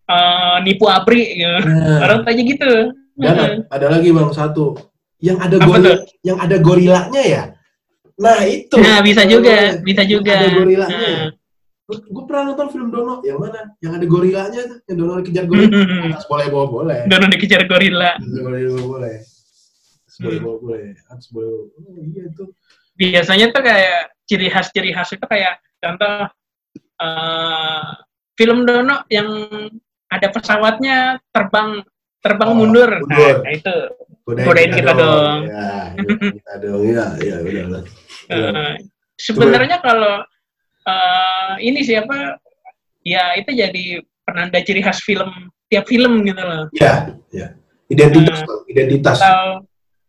eh, 0.05 0.55
nipu 0.61 0.85
abri 0.85 1.35
gitu. 1.35 1.57
Nah, 1.65 2.03
orang 2.03 2.21
tanya 2.21 2.41
gitu 2.43 2.71
dan 3.22 3.35
a- 3.38 3.64
ada 3.72 3.88
lagi 3.88 4.10
bang 4.10 4.31
satu. 4.31 4.73
Yang 5.18 5.38
ada 5.39 5.56
Apa 5.56 5.65
goril 5.68 5.85
tuh? 5.85 5.98
yang 6.22 6.38
ada 6.38 6.56
gorilanya 6.57 7.22
ya? 7.22 7.43
Nah 8.18 8.41
itu. 8.43 8.73
Nah 8.76 8.98
bisa 8.99 9.22
juga 9.23 9.77
bisa 9.80 10.02
juga. 10.03 10.34
ada 10.35 10.49
gorilanya. 10.52 10.98
Ya? 10.99 11.18
Nah. 11.22 11.30
gue 11.91 12.23
pernah 12.23 12.43
nonton 12.48 12.68
film 12.69 12.88
Dono. 12.88 13.19
Yang 13.22 13.38
mana? 13.38 13.61
Yang 13.77 13.93
ada 13.93 14.06
gorilanya 14.07 14.61
yang 14.88 14.95
Dono 14.95 15.19
dikejar 15.19 15.45
gorila 15.45 15.76
Hmm. 15.76 16.10
atas 16.10 16.26
boleh 16.26 16.45
bawa 16.48 16.65
boleh. 16.68 16.99
Dono 17.06 17.26
dikejar 17.27 17.61
gorila. 17.65 18.11
Boleh 18.18 18.61
bawa 18.65 18.81
boleh. 18.89 19.15
Atas 20.02 20.15
boleh 20.18 20.31
Hmm. 20.34 20.45
bawa 20.45 20.57
boleh. 20.57 20.84
Atas 21.06 21.27
boleh 21.30 21.49
oh, 21.52 21.69
iya 22.07 22.26
tuh. 22.31 22.48
Biasanya 22.93 23.45
tuh 23.49 23.61
kayak 23.61 23.99
ciri 24.23 24.48
khas 24.48 24.68
ciri 24.69 24.91
khas 24.91 25.11
itu 25.11 25.26
kayak 25.26 25.53
contoh 25.77 26.31
eh, 26.98 27.81
film 28.34 28.64
Dono 28.64 29.03
yang 29.07 29.27
ada 30.07 30.27
pesawatnya 30.27 30.98
terbang 31.30 31.84
terbang 32.22 32.49
Oh, 32.49 32.56
mundur. 32.56 32.91
mundur. 33.02 33.35
Nah, 33.41 33.52
itu 33.52 33.73
godain, 34.22 34.45
Godain 34.45 34.72
kita 34.72 34.91
dong. 34.93 35.39
ya 35.43 35.65
godain 35.98 36.31
kita 36.31 36.53
dong 36.61 36.81
ya 36.85 37.06
ya 37.18 37.35
udah 37.41 37.84
Iya. 38.31 38.77
sebenarnya 39.18 39.77
kalau 39.81 40.22
eh, 40.81 41.53
ini 41.60 41.81
siapa 41.81 42.38
ya 43.02 43.34
itu 43.35 43.49
jadi 43.52 43.84
penanda 44.22 44.61
ciri 44.61 44.80
khas 44.80 45.02
film 45.02 45.30
tiap 45.68 45.85
film 45.85 46.22
gitu 46.23 46.39
loh. 46.39 46.69
ya 46.72 47.10
ya 47.30 47.57
identitas 47.88 48.39
Nah. 48.39 48.48
Bang. 48.48 48.61
identitas 48.68 49.18
Atau 49.19 49.45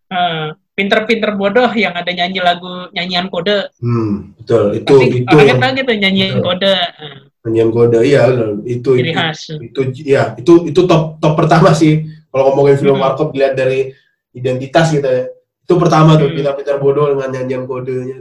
eh, 0.09 0.47
pinter-pinter 0.73 1.35
bodoh 1.35 1.69
yang 1.73 1.93
ada 1.93 2.09
nyanyi 2.09 2.41
lagu 2.41 2.89
nyanyian 2.93 3.29
kode. 3.29 3.73
hmm 3.81 4.37
betul 4.39 4.73
itu 4.73 4.93
Pasti 4.93 5.07
itu 5.25 5.37
gitu 5.75 5.93
nyanyian 5.95 6.33
Betul. 6.37 6.45
kode. 6.47 6.75
Eh, 6.77 7.19
nyanyian 7.43 7.71
kode 7.71 7.99
iya 8.03 8.23
itu 8.63 8.91
ciri 8.95 9.11
itu, 9.11 9.19
khas. 9.19 9.41
itu 9.51 9.81
ya 10.07 10.23
itu 10.39 10.53
itu 10.71 10.81
top 10.87 11.19
top 11.19 11.35
pertama 11.35 11.75
sih 11.75 12.07
kalau 12.31 12.55
ngomongin 12.55 12.79
film 12.79 12.97
Hmm. 12.97 13.05
warkop 13.05 13.35
dilihat 13.35 13.55
dari 13.55 13.91
identitas 14.31 14.89
gitu 14.89 15.05
ya 15.05 15.27
itu 15.63 15.75
pertama 15.75 16.15
tuh 16.15 16.31
Hmm. 16.31 16.55
pintar 16.55 16.79
bodoh 16.79 17.11
dengan 17.11 17.29
nyanyian 17.31 17.67
kodenya. 17.67 18.19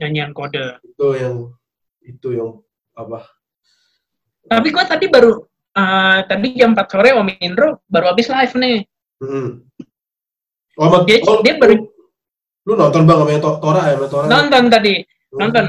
Nyanyian 0.00 0.32
kode. 0.32 0.80
itu 0.82 1.06
yang 1.14 1.34
itu 2.02 2.28
yang 2.32 2.50
apa 2.92 3.24
Tapi 4.42 4.68
gua 4.68 4.84
tadi 4.84 5.06
baru 5.06 5.32
eh, 5.72 6.18
tadi 6.26 6.48
jam 6.52 6.76
4 6.76 6.84
sore 6.86 7.16
Om 7.16 7.28
Indro 7.38 7.80
baru 7.88 8.12
habis 8.12 8.28
live 8.28 8.54
nih. 8.54 8.78
Hmm. 9.22 9.64
Oh, 10.76 11.04
Dia, 11.04 11.20
oh, 11.24 11.40
dia 11.40 11.56
baru 11.56 11.76
lu 12.62 12.72
nonton 12.74 13.04
bang 13.04 13.18
sama 13.18 13.40
To- 13.40 13.58
Tora 13.58 13.82
ya, 13.88 13.94
sama 13.96 14.06
Tora? 14.06 14.26
nonton 14.28 14.64
tadi, 14.68 14.94
Hmm. 15.00 15.38
nonton. 15.40 15.64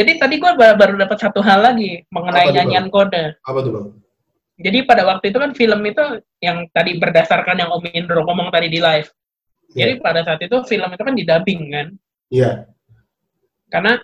Jadi 0.00 0.16
tadi 0.16 0.34
gua 0.40 0.56
ba- 0.56 0.72
baru 0.80 0.96
dapat 0.96 1.18
satu 1.20 1.44
hal 1.44 1.60
lagi 1.60 2.08
mengenai 2.08 2.48
Apa 2.48 2.54
nyanyian 2.56 2.88
kode. 2.88 3.36
Apa 3.44 3.58
tuh 3.60 3.70
bang? 3.76 3.86
Jadi 4.60 4.78
pada 4.88 5.04
waktu 5.04 5.28
itu 5.28 5.38
kan 5.40 5.52
film 5.52 5.80
itu 5.84 6.04
yang 6.40 6.64
tadi 6.72 6.96
berdasarkan 6.96 7.60
yang 7.60 7.68
Om 7.72 7.84
Indro 7.92 8.24
ngomong 8.24 8.48
tadi 8.48 8.72
di 8.72 8.80
live. 8.80 9.08
Jadi 9.70 10.00
pada 10.00 10.24
saat 10.24 10.40
itu 10.40 10.56
film 10.64 10.88
itu 10.88 11.02
kan 11.04 11.14
didubbing 11.16 11.60
kan. 11.68 11.86
Iya. 12.32 12.50
Karena 13.68 14.00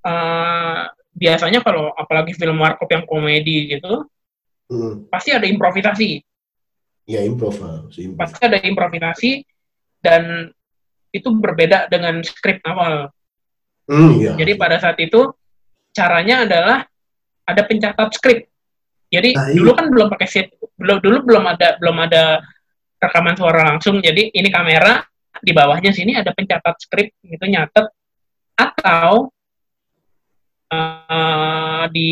eh, 0.00 0.82
biasanya 1.10 1.60
kalau 1.60 1.90
apalagi 1.92 2.32
film 2.38 2.62
warkop 2.62 2.88
yang 2.88 3.04
komedi 3.04 3.74
gitu, 3.74 4.06
Hmm. 4.70 5.10
pasti 5.10 5.34
ada 5.34 5.50
improvisasi. 5.50 6.22
Ya 7.10 7.26
improv 7.26 7.58
si 7.90 8.06
improv. 8.06 8.22
Pasti 8.22 8.38
ada 8.46 8.58
improvisasi 8.62 9.42
dan 9.98 10.46
itu 11.10 11.26
berbeda 11.26 11.90
dengan 11.90 12.22
skrip 12.22 12.62
awal. 12.62 13.10
Hmm, 13.90 14.14
iya. 14.22 14.38
Jadi 14.38 14.54
pada 14.54 14.78
saat 14.78 14.94
itu 15.02 15.26
caranya 16.00 16.48
adalah 16.48 16.78
ada 17.44 17.62
pencatat 17.68 18.08
skrip. 18.16 18.48
Jadi 19.12 19.36
Nah, 19.36 19.52
iya. 19.52 19.56
dulu 19.60 19.70
kan 19.76 19.86
belum 19.92 20.06
pakai 20.08 20.28
sheet, 20.30 20.48
belum 20.80 20.98
dulu 21.04 21.16
belum 21.28 21.44
ada 21.44 21.76
belum 21.76 21.96
ada 22.08 22.40
rekaman 22.96 23.36
suara 23.36 23.68
langsung. 23.68 24.00
Jadi 24.00 24.32
ini 24.32 24.48
kamera 24.48 25.02
di 25.40 25.52
bawahnya 25.52 25.92
sini 25.92 26.16
ada 26.16 26.32
pencatat 26.32 26.76
skrip 26.80 27.12
gitu 27.20 27.44
nyatet 27.44 27.84
atau 28.56 29.28
eh, 30.70 31.84
di 31.90 32.10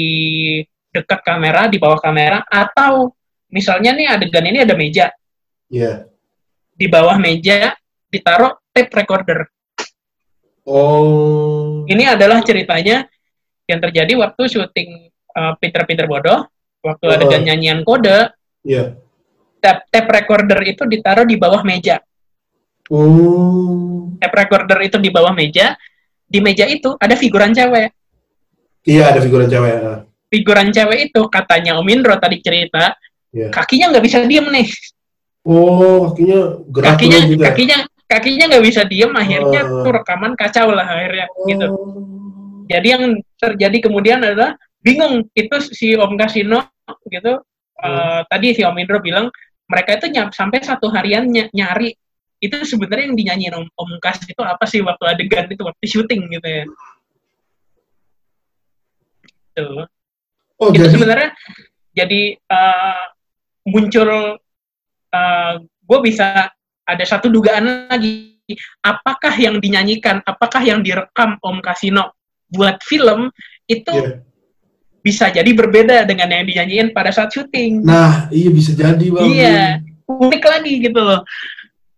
dekat 0.88 1.20
kamera 1.22 1.68
di 1.70 1.76
bawah 1.78 2.00
kamera 2.00 2.42
atau 2.44 3.12
misalnya 3.52 3.94
nih 3.94 4.08
adegan 4.08 4.44
ini 4.44 4.58
ada 4.64 4.74
meja 4.74 5.12
Iya. 5.68 6.08
di 6.72 6.86
bawah 6.88 7.14
meja 7.20 7.76
ditaruh 8.08 8.56
tape 8.72 8.90
recorder. 8.90 9.44
Oh. 10.64 11.84
Ini 11.88 12.16
adalah 12.16 12.40
ceritanya 12.44 13.04
yang 13.68 13.80
terjadi 13.84 14.12
waktu 14.16 14.42
syuting 14.48 14.90
uh, 15.36 15.52
Peter-Peter 15.60 16.08
Bodoh, 16.08 16.48
waktu 16.80 17.04
Oh. 17.04 17.14
adegan 17.14 17.44
nyanyian 17.44 17.84
kode, 17.84 18.32
Iya. 18.64 18.96
tape, 19.60 19.84
tape 19.92 20.08
recorder 20.10 20.64
itu 20.64 20.88
ditaruh 20.88 21.28
di 21.28 21.36
bawah 21.36 21.60
meja. 21.62 22.00
Oh. 22.88 24.08
Tape 24.18 24.34
recorder 24.34 24.78
itu 24.82 24.96
di 24.96 25.12
bawah 25.12 25.36
meja, 25.36 25.76
di 26.24 26.40
meja 26.40 26.64
itu 26.64 26.96
ada 26.96 27.12
figuran 27.14 27.52
cewek. 27.52 27.92
Iya 28.88 29.12
ada 29.12 29.20
figuran 29.20 29.46
cewek. 29.46 29.74
ah. 29.84 30.00
Figuran 30.28 30.68
cewek 30.72 31.12
itu 31.12 31.20
katanya 31.28 31.76
Om 31.76 31.88
Indro 31.88 32.16
tadi 32.16 32.40
cerita, 32.40 32.96
Iya. 33.28 33.52
kakinya 33.52 33.92
nggak 33.92 34.04
bisa 34.04 34.24
diem 34.24 34.48
nih. 34.48 34.68
Oh 35.44 36.08
kakinya 36.12 36.40
gerak 36.72 36.88
Kakinya, 36.96 37.16
terus 37.20 37.28
gitu. 37.32 37.40
ya? 37.40 37.46
kakinya, 37.52 37.76
kakinya 38.08 38.44
nggak 38.48 38.64
bisa 38.64 38.82
diem. 38.84 39.12
Akhirnya 39.12 39.60
Oh. 39.68 39.84
tuh 39.84 39.92
rekaman 39.92 40.32
kacau 40.32 40.72
lah 40.72 40.84
akhirnya. 40.84 41.26
Gitu. 41.44 41.66
Jadi 42.68 42.86
yang 42.92 43.04
terjadi 43.40 43.88
kemudian 43.88 44.20
adalah 44.20 44.52
bingung 44.84 45.24
itu 45.32 45.56
si 45.72 45.96
Om 45.96 46.14
Kasino 46.20 46.68
gitu. 47.08 47.40
eh, 47.78 48.20
tadi 48.26 48.58
si 48.58 48.62
Om 48.66 48.76
Indro 48.76 48.98
bilang 48.98 49.30
mereka 49.68 50.00
itu 50.00 50.10
nyam, 50.10 50.32
sampai 50.34 50.64
satu 50.64 50.90
harian 50.90 51.28
ny- 51.28 51.52
nyari 51.52 51.94
itu 52.38 52.56
sebenarnya 52.62 53.10
yang 53.10 53.16
dinyanyiin 53.18 53.54
Om, 53.54 53.66
Om 53.74 53.90
Kas 54.02 54.22
itu 54.26 54.42
apa 54.42 54.64
sih 54.66 54.82
waktu 54.82 55.04
adegan 55.06 55.46
itu 55.50 55.62
waktu 55.62 55.84
syuting 55.86 56.26
gitu 56.30 56.48
ya. 56.48 56.64
gitu. 59.58 59.86
Oh, 60.58 60.70
itu 60.70 60.82
jadi 60.82 60.90
sebenarnya 60.90 61.30
jadi 61.94 62.22
eh, 62.38 63.04
muncul 63.66 64.38
eh, 65.14 65.54
gue 65.62 65.98
bisa 66.02 66.50
ada 66.88 67.04
satu 67.04 67.30
dugaan 67.30 67.90
lagi 67.90 68.38
apakah 68.82 69.34
yang 69.36 69.60
dinyanyikan 69.60 70.22
apakah 70.24 70.62
yang 70.62 70.80
direkam 70.82 71.36
Om 71.42 71.58
Kasino 71.62 72.17
buat 72.48 72.76
film 72.84 73.28
itu 73.68 73.92
Iya. 73.92 74.24
bisa 74.98 75.30
jadi 75.30 75.50
berbeda 75.52 76.04
dengan 76.04 76.28
yang 76.32 76.44
dinyanyiin 76.48 76.88
pada 76.92 77.12
saat 77.12 77.32
syuting 77.32 77.80
nah, 77.84 78.28
iya 78.28 78.48
bisa 78.50 78.72
jadi, 78.72 79.06
Bang. 79.08 79.28
iya 79.28 79.80
unik 80.08 80.42
lagi 80.42 80.72
gitu 80.80 81.00
loh 81.00 81.20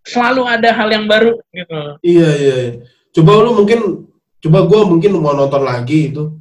selalu 0.02 0.43
ada 0.48 0.74
hal 0.74 0.89
yang 0.90 1.05
baru 1.06 1.36
gitu 1.52 1.70
loh. 1.77 1.94
Iya, 2.01 2.28
iya. 2.35 2.55
iya. 2.56 2.72
Coba 3.12 3.36
lu 3.44 3.52
mungkin 3.52 4.09
coba 4.40 4.59
gua 4.66 4.81
mungkin 4.89 5.12
mau 5.20 5.36
nonton 5.36 5.62
lagi 5.62 6.10
itu. 6.10 6.35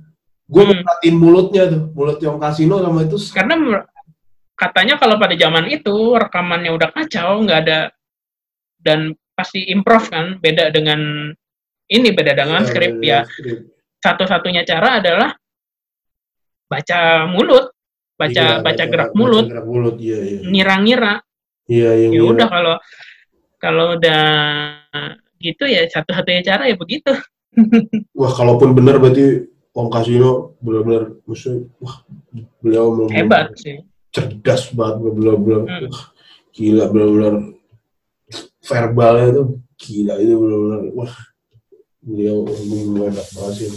Gue 0.49 0.63
Hmm. 0.65 0.81
merhatiin 0.81 1.17
mulutnya 1.19 1.63
tuh, 1.69 1.93
mulut 1.93 2.17
yang 2.23 2.41
kasino 2.41 2.81
sama 2.81 3.05
itu 3.05 3.19
karena 3.29 3.85
katanya 4.57 4.97
kalau 4.97 5.21
pada 5.21 5.37
zaman 5.37 5.69
itu 5.69 6.17
rekamannya 6.17 6.73
udah 6.73 6.89
kacau 6.89 7.45
nggak 7.45 7.59
ada 7.69 7.79
dan 8.81 9.13
pasti 9.37 9.69
improv 9.69 10.09
kan 10.09 10.41
beda 10.41 10.73
dengan 10.73 11.29
ini 11.85 12.09
beda 12.09 12.33
dengan 12.33 12.65
Iya, 12.65 12.69
skrip 12.73 12.93
iya, 12.99 13.19
ya 13.21 13.29
skrip. 13.29 13.59
Satu-satunya 13.99 14.63
cara 14.63 14.99
adalah 15.03 15.29
baca 16.69 16.99
mulut 17.27 17.71
baca 18.19 18.59
Iya, 18.59 18.59
baca 18.59 18.83
gerak 18.83 19.11
mulut 19.15 19.47
Gerak 19.47 19.65
mulut, 19.65 19.95
iya, 19.99 20.19
iya. 20.19 20.39
ngira-ngira 20.43 21.13
Iya, 21.69 21.89
iya. 21.95 22.07
ya 22.11 22.19
iya. 22.19 22.21
udah 22.25 22.47
kalau 22.49 22.75
kalau 23.59 23.85
udah 23.95 24.23
gitu 25.39 25.63
ya 25.67 25.87
satu-satunya 25.87 26.43
cara 26.43 26.67
ya 26.67 26.75
begitu 26.75 27.11
Wah, 28.19 28.31
kalaupun 28.35 28.75
benar 28.75 28.99
berarti 28.99 29.47
Om 29.71 29.87
Kasino 29.87 30.59
benar-benar 30.59 31.15
maksudnya 31.23 31.69
wah 31.79 32.03
beliau 32.59 32.85
memang 32.99 33.11
hebat 33.15 33.45
sih 33.55 33.79
cerdas 34.11 34.67
banget 34.75 35.13
benar-benar 35.15 35.61
Hmm. 35.63 35.87
wah, 35.87 36.03
gila 36.51 36.83
benar-benar 36.91 37.33
verbalnya 38.65 39.27
tuh 39.31 39.47
gila 39.79 40.13
itu 40.19 40.33
benar-benar 40.35 40.81
wah 40.91 41.13
beliau 42.03 42.37
memang 42.67 43.13
enak 43.13 43.27
banget 43.31 43.53
sih 43.55 43.69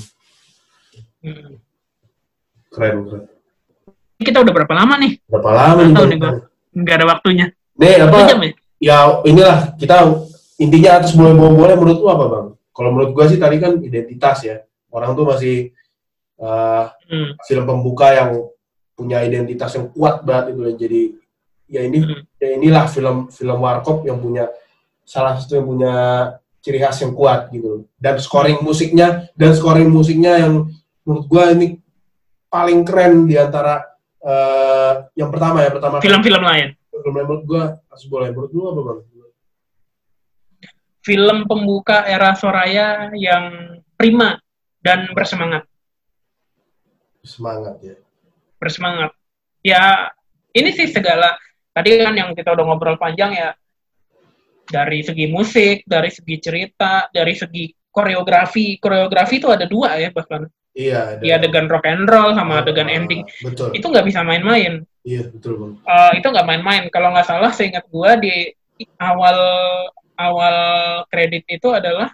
Hmm. 1.22 1.54
keren 2.68 2.96
keren 3.06 3.24
kita 4.18 4.38
udah 4.42 4.52
berapa 4.54 4.74
lama 4.74 4.94
nih 4.98 5.12
berapa 5.26 5.50
lama 5.50 5.80
nih 5.82 5.94
tahu 5.94 6.02
Bang? 6.02 6.10
nih 6.10 6.18
gua. 6.18 6.32
nggak 6.72 6.94
ada 6.98 7.06
waktunya 7.06 7.46
nih 7.78 7.94
apa 8.02 8.16
jam 8.26 8.38
ya 8.42 8.50
ya 8.82 8.96
inilah 9.22 9.58
kita 9.78 9.96
intinya 10.58 10.90
atas 10.98 11.14
boleh 11.14 11.34
boleh 11.34 11.52
boleh 11.54 11.74
menurut 11.78 11.98
lu 11.98 12.08
apa 12.10 12.24
bang 12.26 12.46
kalau 12.74 12.88
menurut 12.90 13.10
gua 13.14 13.24
sih 13.30 13.38
tadi 13.38 13.56
kan 13.58 13.78
identitas 13.78 14.38
ya 14.42 14.62
orang 14.90 15.14
tuh 15.14 15.24
masih 15.26 15.70
uh, 16.38 16.90
Hmm. 17.06 17.36
film 17.44 17.68
pembuka 17.68 18.08
yang 18.08 18.30
punya 18.96 19.20
identitas 19.20 19.76
yang 19.76 19.92
kuat 19.92 20.24
banget 20.24 20.56
itu 20.56 20.60
dan 20.64 20.74
jadi 20.80 21.02
ya 21.68 21.80
ini 21.84 21.98
Hmm. 22.02 22.20
ya 22.40 22.48
inilah 22.56 22.84
film 22.88 23.28
film 23.28 23.58
warkop 23.60 24.02
yang 24.02 24.16
punya 24.16 24.48
salah 25.04 25.36
satu 25.36 25.60
yang 25.60 25.66
punya 25.68 25.92
ciri 26.62 26.78
khas 26.78 27.02
yang 27.02 27.12
kuat 27.12 27.50
gitu 27.50 27.84
dan 28.00 28.16
scoring 28.16 28.62
musiknya 28.62 29.28
dan 29.36 29.50
scoring 29.52 29.90
musiknya 29.90 30.40
yang 30.40 30.54
menurut 31.02 31.26
gua 31.26 31.44
ini 31.54 31.78
paling 32.52 32.84
keren 32.84 33.26
di 33.26 33.36
antara 33.40 33.82
eh, 34.22 34.94
yang 35.18 35.30
pertama 35.32 35.64
ya 35.64 35.70
pertama 35.72 36.02
film-film 36.02 36.42
lain? 36.42 36.68
Film 36.92 37.14
yang 37.16 37.26
menurut 37.26 37.44
gua 37.48 37.62
harus 37.90 38.04
boleh 38.06 38.28
menurut 38.30 38.50
lu 38.54 38.62
apa 38.70 38.80
bang? 38.82 39.00
Film 41.02 41.50
pembuka 41.50 42.06
era 42.06 42.30
Soraya 42.38 43.10
yang 43.18 43.74
prima 43.98 44.38
dan 44.78 45.10
bersemangat. 45.10 45.66
Semangat 47.26 47.82
ya. 47.82 47.98
Bersemangat. 48.62 49.10
Ya 49.66 50.14
ini 50.54 50.70
sih 50.70 50.94
segala 50.94 51.34
tadi 51.74 51.98
kan 51.98 52.14
yang 52.14 52.30
kita 52.38 52.54
udah 52.54 52.62
ngobrol 52.62 52.98
panjang 53.02 53.34
ya 53.34 53.50
dari 54.70 55.02
segi 55.02 55.26
musik 55.26 55.82
dari 55.90 56.10
segi 56.14 56.38
cerita 56.38 57.10
dari 57.10 57.34
segi 57.34 57.66
koreografi. 57.90 58.78
Koreografi 58.78 59.42
itu 59.42 59.50
ada 59.50 59.66
dua 59.66 59.98
ya 59.98 60.14
bahkan 60.14 60.46
iya 60.72 61.16
ada. 61.16 61.22
Ya 61.22 61.36
adegan 61.36 61.68
rock 61.68 61.84
and 61.84 62.04
roll 62.04 62.32
sama 62.32 62.58
Ah, 62.58 62.62
adegan 62.64 62.88
ending. 62.88 63.22
betul. 63.40 63.70
Itu 63.72 63.86
nggak 63.88 64.06
bisa 64.06 64.20
main-main. 64.22 64.84
Iya 65.02 65.28
betul 65.28 65.52
bang. 65.58 65.72
Eh, 65.82 66.12
itu 66.18 66.26
nggak 66.28 66.46
main-main. 66.46 66.82
Kalau 66.88 67.10
nggak 67.10 67.26
salah 67.26 67.50
seingat 67.50 67.84
gua 67.88 68.16
di 68.16 68.50
awal 68.96 69.36
awal 70.14 70.56
kredit 71.08 71.44
itu 71.46 71.68
adalah 71.70 72.10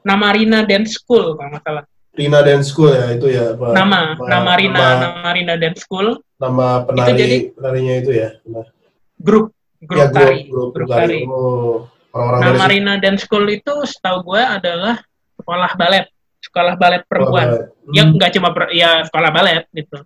Namarina 0.00 0.64
Dance 0.64 0.96
School 0.96 1.36
kalau 1.36 1.50
nggak 1.50 1.64
salah. 1.64 1.84
Rina 2.10 2.42
Dance 2.42 2.74
School 2.74 2.90
ya 2.90 3.06
itu 3.14 3.30
ya 3.30 3.54
apa, 3.54 3.70
nama 3.70 4.18
nama 4.18 4.52
Rina 4.58 4.74
nama, 4.76 4.94
nama 4.98 5.28
Rina 5.30 5.54
Dance 5.54 5.86
School. 5.86 6.18
nama 6.36 6.82
penari 6.82 7.14
jadi- 7.14 7.44
penarinya 7.54 7.94
itu 8.00 8.10
ya 8.16 8.28
Nah, 8.48 8.66
grup 9.14 9.52
grup 9.78 10.00
ya, 10.00 10.06
tari 10.10 10.48
grup, 10.48 10.72
grup 10.74 10.88
tari. 10.90 11.06
tari. 11.06 11.20
Oh 11.30 11.86
orang-orang 12.10 12.40
nama 12.42 12.64
dari 12.66 12.72
Rina 12.80 12.94
Dance 12.98 13.22
School 13.24 13.46
itu 13.46 13.72
setahu 13.86 14.26
gue 14.26 14.42
adalah 14.42 14.98
sekolah 15.38 15.70
balet 15.78 16.10
sekolah 16.50 16.74
balet 16.74 17.02
perempuan. 17.06 17.46
Hmm, 17.46 17.94
ya 17.94 18.02
nggak 18.10 18.30
cuma 18.34 18.48
per- 18.50 18.74
ya 18.74 19.06
sekolah 19.06 19.30
balet 19.30 19.64
gitu. 19.70 19.98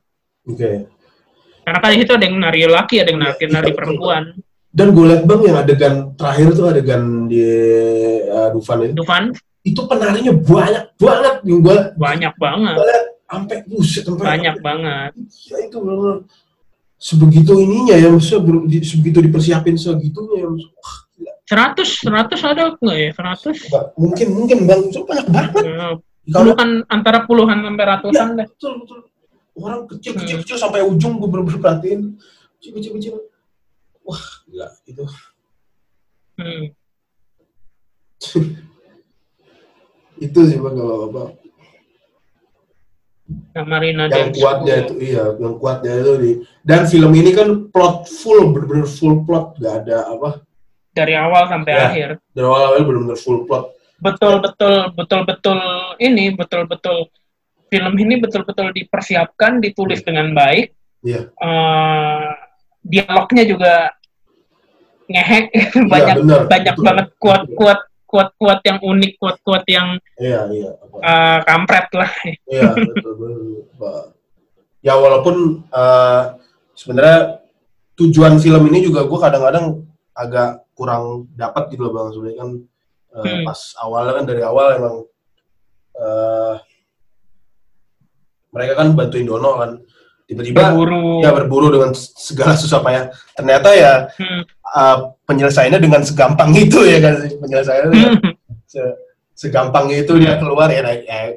Oke. 0.45 0.71
Karena 1.65 1.79
kan 1.81 1.91
di 1.97 1.99
situ 2.05 2.13
ada 2.13 2.25
yang 2.29 2.37
nari 2.37 2.61
laki 2.69 3.01
ada 3.01 3.09
yang 3.09 3.21
nari, 3.25 3.41
Iya, 3.41 3.49
nari 3.49 3.73
perempuan. 3.73 4.23
Dan 4.69 4.93
gue 4.93 5.05
liat 5.09 5.23
bang 5.25 5.41
yang 5.49 5.57
adegan 5.57 5.95
terakhir 6.19 6.49
tuh 6.53 6.67
adegan 6.69 7.03
di 7.25 7.47
uh, 8.29 8.53
Dufan 8.53 8.85
itu. 8.85 8.93
Dufan? 9.01 9.33
Itu 9.65 9.89
penarinya 9.89 10.37
banyak 10.37 10.85
banget 11.01 11.35
yang 11.49 11.59
gue 11.65 11.77
banyak 11.97 12.35
banget. 12.37 12.77
Sampai 13.25 13.57
buset 13.65 14.05
sampai 14.05 14.25
banyak 14.37 14.57
banget. 14.61 15.11
Ya 15.49 15.57
itu 15.65 15.77
benar 15.81 16.29
sebegitu 17.05 17.53
ininya 17.61 18.01
ya 18.01 18.09
maksudnya 18.09 18.81
sebegitu 18.81 19.19
dipersiapin 19.21 19.77
segitunya 19.77 20.41
ya 20.41 20.47
maksudnya, 20.49 20.81
wah, 20.81 20.97
gila. 21.13 21.33
100 21.45 22.01
100 22.33 22.53
ada 22.57 22.65
nggak 22.81 22.97
ya? 22.97 23.11
100 23.13 23.69
Nggak, 23.69 23.85
mungkin 24.01 24.29
mungkin 24.33 24.59
bang. 24.65 24.81
Itu 24.89 25.05
banyak 25.05 25.27
banget. 25.29 25.63
Ya, 25.69 25.89
kalau 26.27 26.53
puluhan 26.53 26.71
antara 26.89 27.19
puluhan 27.25 27.59
sampai 27.61 27.85
ratusan 27.85 28.29
deh. 28.35 28.47
betul 28.49 28.73
betul. 28.81 28.99
Orang 29.55 29.87
kecil 29.87 30.13
kecil 30.17 30.37
kecil 30.41 30.57
sampai 30.57 30.81
ujung 30.83 31.19
gue 31.19 31.29
bener-bener 31.29 31.61
perhatiin. 31.61 32.01
Kecil 32.59 32.73
kecil 32.75 32.93
kecil 32.97 33.15
wah 34.03 34.25
gila 34.45 34.69
itu 34.85 35.05
Hmm. 36.35 36.75
itu 40.19 40.41
sih 40.45 40.59
bang 40.59 40.75
kalau 40.75 41.07
apa. 41.07 41.23
Nama 43.55 43.77
Rina 43.81 44.05
yang 44.11 44.35
kuatnya 44.35 44.75
itu 44.85 44.95
iya 45.01 45.25
yang 45.39 45.57
kuatnya 45.57 45.93
itu 45.97 46.13
di 46.21 46.31
dan 46.61 46.85
film 46.85 47.09
ini 47.15 47.31
kan 47.33 47.73
plot 47.73 48.05
full 48.11 48.53
bener-bener 48.53 48.85
full 48.85 49.23
plot. 49.23 49.57
Gak 49.59 49.87
ada 49.87 50.11
apa. 50.11 50.43
Dari 50.91 51.15
awal 51.15 51.47
sampai 51.47 51.73
Ya. 51.73 51.83
akhir. 51.91 52.09
dari 52.31 52.47
awal-awal 52.47 52.83
bener-bener 52.83 53.19
full 53.19 53.47
plot 53.47 53.71
betul 54.05 54.45
betul 54.45 54.93
betul 54.93 55.21
betul 55.25 55.59
ini 55.97 56.37
betul 56.37 56.69
betul 56.69 57.09
film 57.73 57.95
ini 57.97 58.21
betul 58.21 58.45
betul 58.45 58.69
dipersiapkan 58.77 59.65
ditulis 59.65 60.05
dengan 60.05 60.37
baik 60.37 60.77
Iya. 61.05 61.29
Eh, 61.37 62.29
dialognya 62.81 63.45
juga 63.45 63.75
ngehek 65.05 65.45
Iya, 65.53 65.69
banyak 65.85 66.17
bener, 66.25 66.41
banyak 66.49 66.75
betul. 66.81 66.85
banget 66.89 67.07
kuat 67.21 67.43
kuat 67.53 67.81
kuat 68.09 68.29
kuat 68.41 68.61
yang 68.65 68.79
unik 68.81 69.13
kuat 69.21 69.37
kuat 69.45 69.65
yang 69.69 70.01
iya 70.17 70.49
iya 70.49 70.71
apa 70.81 70.97
eh, 70.97 71.39
kampret 71.45 71.87
lah 71.93 72.11
Iya, 72.57 72.73
betul, 72.73 73.13
betul. 73.21 74.01
Ya 74.81 74.95
walaupun 74.97 75.37
eh, 75.69 76.23
sebenarnya 76.73 77.45
tujuan 78.01 78.41
film 78.41 78.65
ini 78.73 78.89
juga 78.89 79.05
gue 79.05 79.19
kadang-kadang 79.21 79.85
agak 80.17 80.65
kurang 80.75 81.29
dapat 81.37 81.69
gitu 81.71 81.87
loh 81.87 81.93
bang. 81.95 82.09
Sebenarnya 82.17 82.39
kan 82.43 82.51
eh, 83.15 83.23
Hmm. 83.23 83.45
pas 83.47 83.61
awalnya 83.79 84.13
kan 84.19 84.25
dari 84.27 84.43
awal 84.43 84.69
emang 84.75 84.97
eh, 85.95 86.55
mereka 88.51 88.73
kan 88.77 88.89
bantuin 88.95 89.27
Dono 89.27 89.53
kan. 89.59 89.73
Tiba-tiba 90.25 90.73
berburu 90.73 91.21
ya 91.21 91.31
berburu 91.31 91.67
dengan 91.69 91.93
segala 91.95 92.57
susah 92.57 92.81
payah. 92.81 93.05
Ternyata 93.37 93.69
ya 93.77 94.09
Hmm. 94.17 94.43
eh, 94.49 94.97
penyelesaiannya 95.23 95.79
dengan 95.79 96.03
segampang 96.03 96.51
itu 96.57 96.83
ya 96.83 96.99
kan 96.99 97.15
penyelesaiannya 97.29 97.91
Hmm. 97.93 98.33
se- 98.67 98.97
segampang 99.35 99.91
itu 99.91 100.15
dia 100.17 100.39
keluar 100.39 100.71
ya, 100.71 100.81
ya 100.83 101.35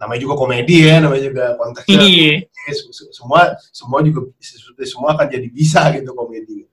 namanya 0.00 0.20
juga 0.22 0.34
komedi 0.38 0.88
ya 0.88 0.96
namanya 0.98 1.28
juga 1.28 1.44
konteksnya 1.60 2.00
iya 2.00 2.40
se- 2.72 2.88
se- 2.88 3.12
semua 3.12 3.52
semua 3.68 4.00
juga 4.00 4.32
semua 4.80 5.12
akan 5.12 5.28
jadi 5.28 5.44
bisa 5.52 5.82
gitu 5.92 6.14
komedi 6.14 6.64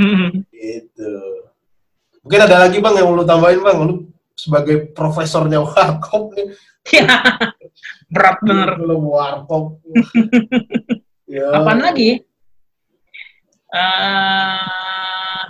Hmm. 0.00 0.40
gitu 0.48 1.12
mungkin 2.20 2.40
ada 2.44 2.56
lagi 2.66 2.78
bang 2.80 2.94
yang 3.00 3.12
lu 3.12 3.24
tambahin 3.24 3.60
bang? 3.60 3.78
Lu 3.84 3.94
sebagai 4.36 4.92
profesornya 4.92 5.60
warkop 5.60 6.36
nih. 6.36 6.48
Berat 8.12 8.38
bener. 8.42 8.70
Lu 8.80 8.96
warkop. 9.12 9.80
Ya. 11.30 11.46
Apaan 11.54 11.78
lagi? 11.78 12.26
Eh, 13.70 15.44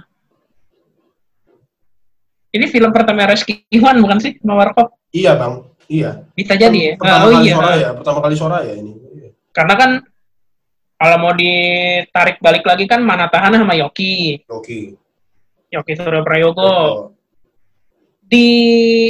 ini 2.53 2.67
film 2.69 2.93
pertama 2.93 3.25
Reski 3.25 3.65
Iwan 3.73 3.97
bukan 4.05 4.21
sih 4.21 4.37
sama 4.37 4.61
Warkop? 4.61 4.93
Iya 5.09 5.41
bang. 5.41 5.65
Iya. 5.89 6.11
Bisa 6.37 6.53
jadi 6.55 6.79
ya? 6.79 6.93
Pertama 7.01 7.25
oh 7.25 7.33
kali 7.33 7.49
iya. 7.49 7.55
Soraya 7.57 7.89
pertama 7.97 8.19
kali 8.21 8.35
Soraya 8.37 8.73
ini. 8.77 8.93
Iya. 8.93 9.29
Karena 9.57 9.75
kan 9.81 9.91
kalau 11.01 11.17
mau 11.17 11.33
ditarik 11.33 12.37
balik 12.45 12.69
lagi 12.69 12.85
kan 12.85 13.01
Manatahan 13.01 13.57
sama 13.57 13.73
Yoki. 13.73 14.45
Oke. 14.53 15.01
Yoki 15.71 15.95
Suryo 15.95 16.23
Prayogo. 16.23 16.75
Di 18.21 18.47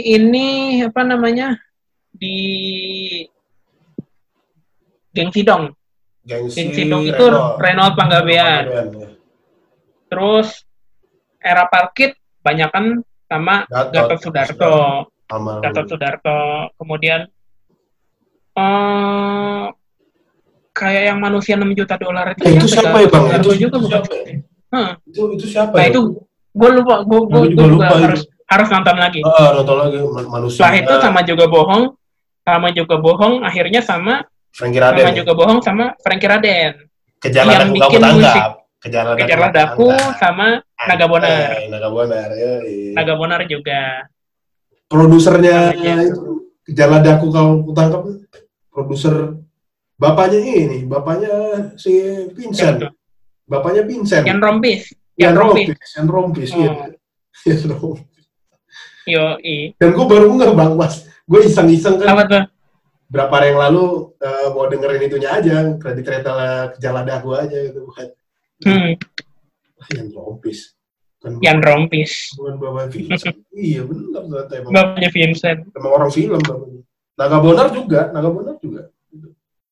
ini 0.07 0.49
apa 0.81 1.03
namanya? 1.05 1.57
Di 2.13 2.37
Geng 5.13 5.33
Sidong. 5.33 5.73
Geng 6.25 6.49
Sidong 6.49 7.05
itu 7.05 7.25
Renault 7.57 7.97
Panggabean. 7.97 8.65
ya. 8.65 8.83
Terus 10.07 10.65
era 11.41 11.65
Parkit 11.67 12.13
banyakan 12.41 13.01
sama 13.25 13.65
Gatot. 13.67 13.93
Gatot 13.93 14.19
Sudarto. 14.21 14.75
Gatot 15.65 15.87
Sudarto. 15.87 16.39
Kemudian 16.77 17.25
eh 18.51 19.65
kayak 20.71 21.03
yang 21.13 21.19
manusia 21.21 21.55
6 21.57 21.73
juta 21.73 21.95
dolar 21.97 22.33
itu, 22.33 22.43
Eh, 22.43 22.57
itu 22.57 22.67
siapa 22.67 22.99
ya, 22.99 23.09
Bang? 23.09 23.25
Itu- 23.37 23.57
juga 23.59 23.77
bukan 23.79 24.01
siapa 24.01 24.13
ya? 24.17 24.37
Hah, 24.71 24.91
Itu 25.03 25.23
itu 25.35 25.47
siapa 25.47 25.75
Nah 25.77 25.85
ya? 25.85 25.91
itu 25.91 26.01
gue 26.51 26.71
lupa, 26.75 26.95
gue 27.07 27.21
Gua 27.31 27.47
juga 27.47 27.65
lupa 27.67 27.95
itu. 27.95 28.05
harus 28.07 28.21
harus 28.51 28.69
nonton 28.69 28.97
lagi. 28.99 29.21
Ah, 29.23 29.51
nonton 29.55 29.77
lagi 29.79 29.97
man- 30.03 30.31
manusia. 30.31 30.59
Setelah 30.67 30.77
itu 30.83 30.95
sama 30.99 31.21
juga 31.23 31.45
bohong, 31.47 31.85
sama 32.43 32.69
juga 32.75 32.97
bohong, 32.99 33.35
akhirnya 33.47 33.81
sama 33.81 34.27
Frankie 34.51 34.83
Raden. 34.83 34.99
sama 35.07 35.13
juga 35.15 35.33
bohong 35.39 35.59
sama 35.63 35.85
Frankie 36.03 36.27
Raden. 36.27 36.73
Kejar 37.21 37.45
yang 37.47 37.71
bikin 37.71 38.01
musik. 38.01 38.25
tangkap. 38.27 38.53
Kejar 38.81 39.53
daku. 39.53 39.93
Sama 40.17 40.65
Naga 40.89 41.07
Bonar. 41.07 41.53
Naga 41.69 41.89
Bonar. 41.93 42.29
Ya. 42.33 42.53
Naga 42.97 43.15
Bonar 43.15 43.41
juga. 43.45 44.09
Produsernya 44.89 45.77
itu 45.77 46.49
Kejar 46.67 46.91
daku 47.05 47.31
kamu 47.31 47.71
tangkap. 47.77 48.03
Produser 48.73 49.37
bapaknya 50.01 50.41
ini, 50.41 50.89
bapaknya 50.89 51.31
si 51.77 51.93
Vincent. 52.33 52.89
Bapaknya 53.45 53.85
Vincent. 53.85 54.25
Yang 54.25 54.41
rompis. 54.41 54.83
Yan 55.21 55.27
Yang 55.27 55.37
rompis. 55.37 55.67
Rompis. 55.69 55.91
Yan 55.93 56.07
Rompis. 56.09 56.51
Iya. 56.51 56.73
Yan 57.49 57.69
Rompis. 57.71 58.25
Yo, 59.05 59.25
i. 59.43 59.57
Dan 59.77 59.91
gue 59.93 60.07
baru 60.07 60.27
nggak 60.31 60.53
bang 60.53 60.73
mas, 60.75 60.95
gue 61.25 61.41
iseng-iseng 61.43 61.97
kan 61.97 62.09
Apa 62.11 62.25
tuh? 62.25 62.45
berapa 63.11 63.33
hari 63.33 63.51
yang 63.51 63.61
lalu 63.61 64.15
eh, 64.17 64.47
mau 64.49 64.65
dengerin 64.65 65.03
itunya 65.03 65.31
aja, 65.33 65.57
kredit 65.77 66.05
kereta 66.05 66.31
kejalan 66.73 67.05
daku 67.05 67.35
aja 67.35 67.59
gitu 67.61 67.83
bukan. 67.83 68.07
Hmm, 68.61 68.93
Ah, 69.77 69.89
Yan 69.97 70.09
Rompis. 70.11 70.77
Kan 71.19 71.37
yang 71.41 71.61
rompis. 71.61 72.33
bukan 72.33 72.57
bapak 72.57 72.93
Vincent. 72.93 73.37
iya 73.57 73.85
benar 73.85 74.25
ternyata 74.25 74.53
emang. 74.57 74.73
Bapaknya 74.73 75.11
Vincent. 75.11 75.61
Emang 75.71 75.93
orang 75.93 76.11
film 76.11 76.41
bapaknya. 76.41 76.81
Naga 77.13 77.39
Bonar 77.39 77.67
juga, 77.69 78.01
Naga 78.09 78.31
Bonar 78.31 78.55
juga. 78.57 78.83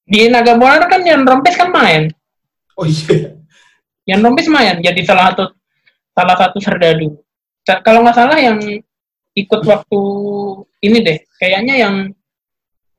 Di 0.02 0.28
Naga 0.28 0.56
Bonar 0.56 0.84
kan 0.84 1.00
yang 1.00 1.24
rompis 1.24 1.54
kan 1.54 1.70
main. 1.70 2.12
Oh 2.74 2.84
iya. 2.84 3.37
Yang 4.08 4.20
rompis 4.24 4.48
main 4.48 4.80
jadi 4.80 5.00
salah 5.04 5.30
satu 5.30 5.52
salah 6.16 6.36
satu 6.40 6.58
serdadu. 6.58 7.20
Kalau 7.84 8.00
nggak 8.00 8.16
salah 8.16 8.40
yang 8.40 8.56
ikut 9.36 9.60
waktu 9.68 10.00
ini 10.80 10.98
deh, 11.04 11.18
kayaknya 11.36 11.74
yang 11.76 11.94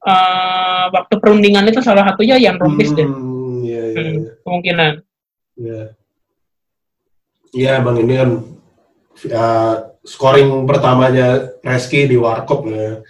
eh, 0.06 0.86
waktu 0.94 1.14
perundingan 1.18 1.66
itu 1.68 1.82
salah 1.82 2.06
satunya 2.06 2.38
yang 2.38 2.62
rompis 2.62 2.94
deh. 2.94 3.10
Hmm, 3.10 3.66
iya, 3.66 3.84
iya, 3.90 3.98
Hmm, 3.98 4.14
iya. 4.22 4.32
kemungkinan. 4.46 4.94
Iya. 5.60 5.84
Iya, 7.50 7.74
Bang 7.82 7.98
ini 7.98 8.14
kan 8.14 8.30
uh, 9.34 9.76
scoring 10.06 10.70
pertamanya 10.70 11.58
Reski 11.66 12.06
di 12.06 12.14
Warkop 12.14 12.70
ya. 12.70 13.02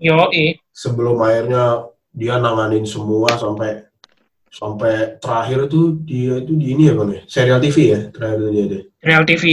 Yo. 0.00 0.32
Sebelum 0.72 1.20
akhirnya 1.20 1.84
dia 2.08 2.40
nanganin 2.40 2.88
semua 2.88 3.36
sampai 3.36 3.84
sampai 4.50 5.18
terakhir 5.20 5.68
itu 5.68 5.80
dia 6.02 6.40
itu 6.40 6.52
di 6.54 6.66
ini 6.72 6.82
ya 6.88 6.94
Bang 6.96 7.10
ya. 7.12 7.22
Serial 7.24 7.58
TV 7.58 7.76
ya 7.92 8.00
terakhir 8.08 8.38
dia 8.50 8.64
deh. 8.66 8.82
Real 9.00 9.22
TV. 9.24 9.44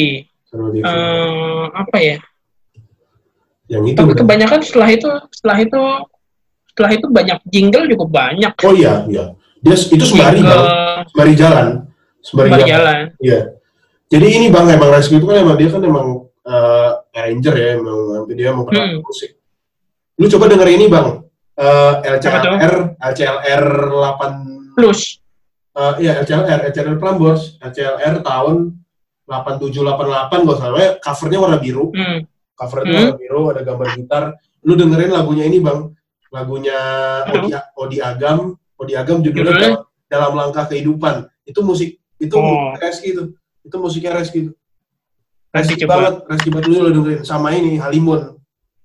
Serial 0.47 0.69
TV. 0.71 0.83
Eh, 0.83 1.63
apa 1.71 1.97
ya? 1.99 2.17
Yang 3.65 3.83
itu. 3.93 3.97
Tapi 3.97 4.13
kebanyakan 4.13 4.59
setelah 4.61 4.89
itu, 4.93 5.09
setelah 5.33 5.57
itu, 5.57 5.81
setelah 6.69 6.91
itu 6.93 7.05
banyak 7.09 7.37
jingle 7.49 7.85
juga 7.89 8.05
banyak. 8.05 8.53
Oh 8.61 8.73
iya, 8.73 9.03
iya. 9.09 9.33
Dia 9.65 9.73
itu 9.73 10.05
sembari 10.05 10.37
Jingle 10.39 10.53
Bang. 10.61 10.65
Sembari 11.09 11.33
jalan. 11.33 11.67
Sembari, 12.21 12.49
sembari 12.49 12.63
jalan. 12.69 12.69
jalan. 12.69 12.99
Iya. 13.17 13.39
Jadi 14.05 14.27
ini 14.29 14.47
Bang 14.53 14.69
emang 14.69 14.93
Reski 14.93 15.17
itu 15.17 15.25
kan 15.25 15.41
emang 15.41 15.57
dia 15.57 15.69
kan 15.73 15.81
emang 15.81 16.07
uh, 16.45 16.89
arranger 17.09 17.55
ya, 17.57 17.69
emang 17.81 17.97
dia 18.29 18.53
emang 18.53 18.65
pernah 18.69 18.85
Hmm. 18.85 19.01
musik. 19.01 19.33
Lu 20.15 20.29
coba 20.29 20.45
denger 20.47 20.69
ini 20.69 20.85
Bang. 20.85 21.25
Uh, 21.55 22.03
Apa 22.03 22.19
tuh? 22.21 22.29
LCLR, 22.59 22.75
LCLR 23.01 23.63
8 23.89 24.54
Plus, 24.75 25.23
uh, 25.73 25.95
iya 25.97 26.19
LCLR, 26.19 26.69
LCLR 26.69 26.99
Prambors, 26.99 27.55
LCLR 27.63 28.19
tahun 28.21 28.75
8788 29.25 30.45
gak 30.45 30.59
salah, 30.61 30.79
covernya 31.01 31.39
warna 31.41 31.57
biru, 31.57 31.89
hmm, 31.89 32.19
covernya 32.53 32.85
Hmm. 32.85 32.95
warna 33.09 33.15
biru, 33.17 33.41
ada 33.49 33.61
gambar 33.65 33.87
gitar. 33.97 34.23
Lu 34.61 34.73
dengerin 34.77 35.11
lagunya 35.13 35.45
ini 35.45 35.57
Bang, 35.61 35.93
lagunya. 36.29 36.77
Odi, 37.25 37.49
Odi 37.77 37.97
Agam, 38.01 38.53
Odi 38.77 38.93
Agam 38.93 39.21
judulnya 39.21 39.53
dalam, 39.55 39.73
dalam 40.09 40.31
langkah 40.37 40.65
kehidupan. 40.69 41.25
Itu 41.45 41.61
musik, 41.61 41.97
itu 42.17 42.35
Oh. 42.35 42.73
Reski 42.77 43.13
itu, 43.13 43.33
itu 43.61 43.75
musiknya 43.77 44.13
Reski 44.17 44.49
itu. 44.49 44.51
Reski 45.55 45.87
banget, 45.87 46.21
Reski 46.27 46.49
banget 46.51 46.65
dulu 46.67 46.77
lo 46.83 46.89
dengerin. 46.91 47.21
Sama 47.23 47.53
ini 47.55 47.79
Halimun, 47.79 48.35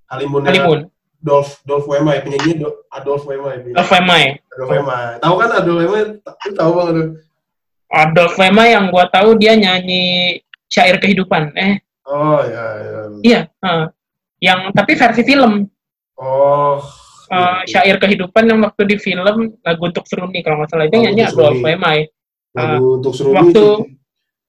Halimun, 0.07 0.41
Halimun, 0.47 0.79
Dolph, 1.21 1.61
Dolph 1.63 1.85
Wemai, 1.85 2.19
penyanyi 2.19 2.57
Do- 2.57 2.81
Adolf 2.89 3.23
Wemai. 3.23 3.61
Adolf 3.71 3.89
Wemai. 3.89 4.23
Adolf 4.49 4.69
Wemai. 4.69 5.05
Tahu 5.21 5.33
kan 5.37 5.49
Adolf 5.53 5.77
Wemai? 5.79 6.01
Tahu 6.19 6.49
tahu 6.51 6.69
bang 6.73 6.87
Adolf. 6.89 7.09
Adolf 7.91 8.33
Wemai 8.35 8.67
yang 8.71 8.85
gua 8.89 9.05
tahu 9.05 9.37
dia 9.37 9.53
nyanyi 9.53 10.03
syair 10.65 10.97
kehidupan. 10.97 11.53
Eh, 11.53 11.77
Oh 12.03 12.41
ya, 12.41 12.65
ya. 12.81 12.99
iya. 13.21 13.41
eh. 13.47 13.85
Yang 14.41 14.59
tapi 14.73 14.91
versi 14.97 15.21
film. 15.21 15.69
Oh. 16.17 16.81
Eh, 17.31 17.59
syair 17.65 17.95
kehidupan 17.95 18.43
yang 18.43 18.59
waktu 18.59 18.83
di 18.83 18.97
film 18.97 19.21
lagu 19.23 19.47
untuk 19.79 20.03
Seruni 20.03 20.41
kalau 20.41 20.59
nggak 20.59 20.69
salah 20.69 20.89
itu 20.89 20.97
nyanyi 20.97 21.21
Adolf 21.23 21.55
Seruni. 21.55 21.63
Wemai. 21.63 21.99
Lagu 22.51 22.99
untuk 22.99 23.13
suruh 23.13 23.31
waktu- 23.31 24.00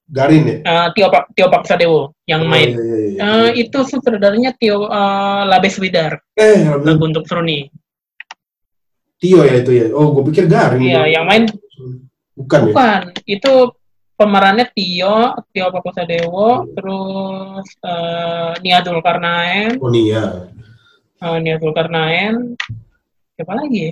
Garin 0.03 0.43
ya. 0.43 0.55
Eh, 0.61 0.87
Tio 0.93 1.07
Pak 1.07 1.31
Tio 1.31 1.47
Paksadewo 1.47 2.11
yang 2.25 2.43
Oh, 2.43 2.49
main. 2.51 2.69
iya, 2.69 2.83
iya, 2.83 2.97
iya. 3.07 3.19
Eh, 3.23 3.49
itu 3.63 3.77
sutradaranya 3.81 4.51
Tio 4.53 4.85
eh, 4.85 5.41
Labes 5.47 5.79
Widar 5.79 6.19
Eh, 6.35 6.67
lagu 6.77 7.03
untuk 7.03 7.23
Seruni. 7.23 7.71
Tio 9.15 9.39
ya 9.41 9.55
itu 9.57 9.71
ya. 9.71 9.85
Oh, 9.95 10.11
gue 10.11 10.23
pikir 10.29 10.45
Garin. 10.45 10.83
Iya, 10.83 11.07
yang 11.09 11.25
main 11.25 11.47
Bukan 12.35 12.59
ya. 12.59 12.65
bukan. 12.67 13.01
Itu 13.23 13.53
pemerannya 14.13 14.67
Tio, 14.69 15.31
Tio 15.49 15.67
Pakusadewo, 15.69 16.67
terus 16.75 17.67
eh, 17.79 18.51
Nia 18.59 18.83
Zulkarnain, 18.83 19.79
Oh 19.79 19.87
Nia. 19.87 20.51
eh, 21.17 21.37
Nia 21.39 21.55
Zulkarnain, 21.57 22.59
siapa 23.33 23.53
lagi? 23.55 23.87
ya? 23.87 23.91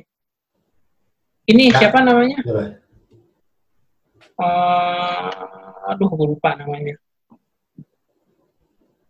Ini 1.47 1.63
Ya. 1.71 1.77
siapa 1.79 2.03
namanya? 2.03 2.37
Siapa? 2.43 2.63
Eh, 4.41 5.29
aduh, 5.83 6.09
gue 6.09 6.27
lupa 6.31 6.53
namanya. 6.53 6.95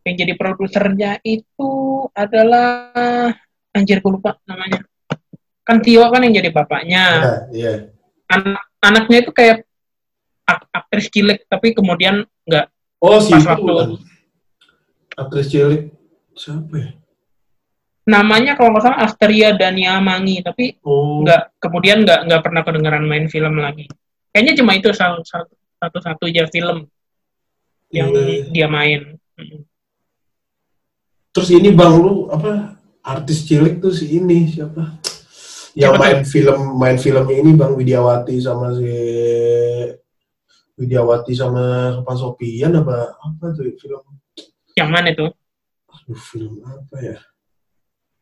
Yang 0.01 0.15
jadi 0.25 0.33
produsernya 0.33 1.11
itu 1.21 1.71
adalah 2.11 2.89
anjir 3.71 4.01
gue 4.01 4.11
lupa 4.11 4.33
namanya. 4.43 4.81
Kan 5.61 5.79
Tio 5.79 6.09
kan 6.09 6.25
yang 6.25 6.41
jadi 6.41 6.49
bapaknya. 6.49 7.03
Ya, 7.21 7.33
iya. 7.53 7.73
Anak 8.25 8.65
anaknya 8.81 9.17
itu 9.21 9.31
kayak 9.31 9.61
ak- 10.43 10.67
aktris 10.73 11.07
cilik 11.13 11.45
tapi 11.45 11.71
kemudian 11.71 12.25
nggak 12.45 12.67
Oh, 13.01 13.17
si 13.17 13.33
Pas 13.33 13.41
itu 13.41 13.49
waktu- 13.49 13.65
bukan. 13.65 13.89
Aktris 15.17 15.47
cilik. 15.49 15.81
Siapa 16.33 16.75
ya? 16.75 16.89
namanya 18.01 18.57
kalau 18.57 18.73
nggak 18.73 18.81
salah 18.81 19.05
Asteria 19.05 19.53
Dania 19.53 20.01
Mangi 20.01 20.41
tapi 20.41 20.73
Oh. 20.81 21.21
nggak 21.21 21.61
kemudian 21.61 22.01
nggak 22.01 22.25
nggak 22.25 22.41
pernah 22.41 22.61
kedengeran 22.65 23.05
main 23.05 23.29
film 23.29 23.61
lagi 23.61 23.85
kayaknya 24.33 24.57
cuma 24.57 24.73
itu 24.73 24.89
satu 24.89 25.21
satu 25.21 25.53
satu 25.81 25.97
satu 25.97 26.23
aja 26.29 26.45
film 26.45 26.85
yang 27.89 28.13
Iya. 28.13 28.45
dia 28.53 28.67
main. 28.69 29.17
Terus 31.33 31.49
ini 31.49 31.73
Bang 31.73 31.97
lu 31.97 32.29
apa 32.29 32.77
artis 33.01 33.49
cilik 33.49 33.81
tuh 33.81 33.89
si 33.89 34.13
ini 34.13 34.45
siapa? 34.45 35.01
Yang 35.73 35.93
Siapa 35.95 36.03
main 36.03 36.19
film 36.21 36.59
main 36.77 36.97
filmnya 36.99 37.35
ini 37.35 37.51
Bang 37.57 37.73
Widiawati 37.73 38.35
sama 38.37 38.75
si 38.75 38.91
Widiawati 40.77 41.33
sama 41.33 41.63
Pak 42.03 42.15
Sopian 42.15 42.75
apa 42.75 43.17
apa 43.17 43.45
tuh 43.51 43.73
film? 43.73 44.03
yang 44.71 44.87
mana 44.87 45.11
itu 45.11 45.27
Aduh, 45.91 46.15
film 46.15 46.63
apa 46.63 46.95
ya? 47.03 47.17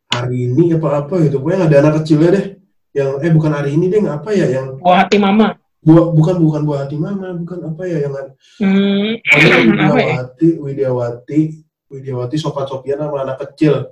Hari 0.09 0.49
ini 0.49 0.73
apa 0.73 1.05
apa 1.05 1.21
gitu. 1.21 1.37
Pokoknya 1.37 1.69
ada 1.69 1.75
anak 1.85 2.01
kecilnya 2.01 2.29
deh. 2.33 2.45
Yang 2.89 3.09
eh 3.21 3.29
bukan 3.29 3.51
hari 3.53 3.77
ini 3.77 3.85
deh, 3.85 4.01
apa 4.01 4.33
ya? 4.33 4.49
Yang 4.49 4.81
buah 4.81 5.05
hati 5.05 5.21
mama 5.21 5.53
buah 5.79 6.11
bukan 6.11 6.35
bukan 6.43 6.61
buah 6.67 6.79
hati 6.85 6.95
mama, 6.99 7.31
bukan 7.39 7.59
apa 7.71 7.81
ya? 7.87 7.97
Yang 8.03 8.13
hmm, 8.59 9.11
ya? 9.23 9.57
Widiawati, 9.63 10.47
Widiawati, 10.59 11.39
Widiawati 11.87 12.35
Sopan 12.35 12.67
Sopian 12.67 12.99
sama 12.99 13.23
anak 13.23 13.39
kecil. 13.47 13.87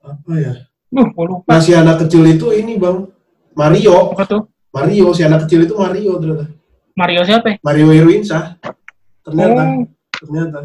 Apa 0.00 0.32
ya? 0.36 0.52
Gue 0.90 1.24
lupa. 1.24 1.46
Masih 1.48 1.78
anak 1.78 2.04
kecil 2.04 2.26
itu 2.26 2.52
ini 2.52 2.76
bang. 2.76 3.08
Mario, 3.56 4.12
apa 4.14 4.24
tuh? 4.26 4.42
Mario 4.70 5.10
si 5.10 5.22
anak 5.26 5.46
kecil 5.46 5.66
itu 5.66 5.74
Mario 5.74 6.18
ternyata. 6.18 6.46
Mario 6.94 7.20
siapa? 7.24 7.58
Mario 7.64 7.90
Irwinsyah 7.90 8.60
ternyata 9.20 9.62
Oh, 9.62 9.82
ternyata. 10.14 10.58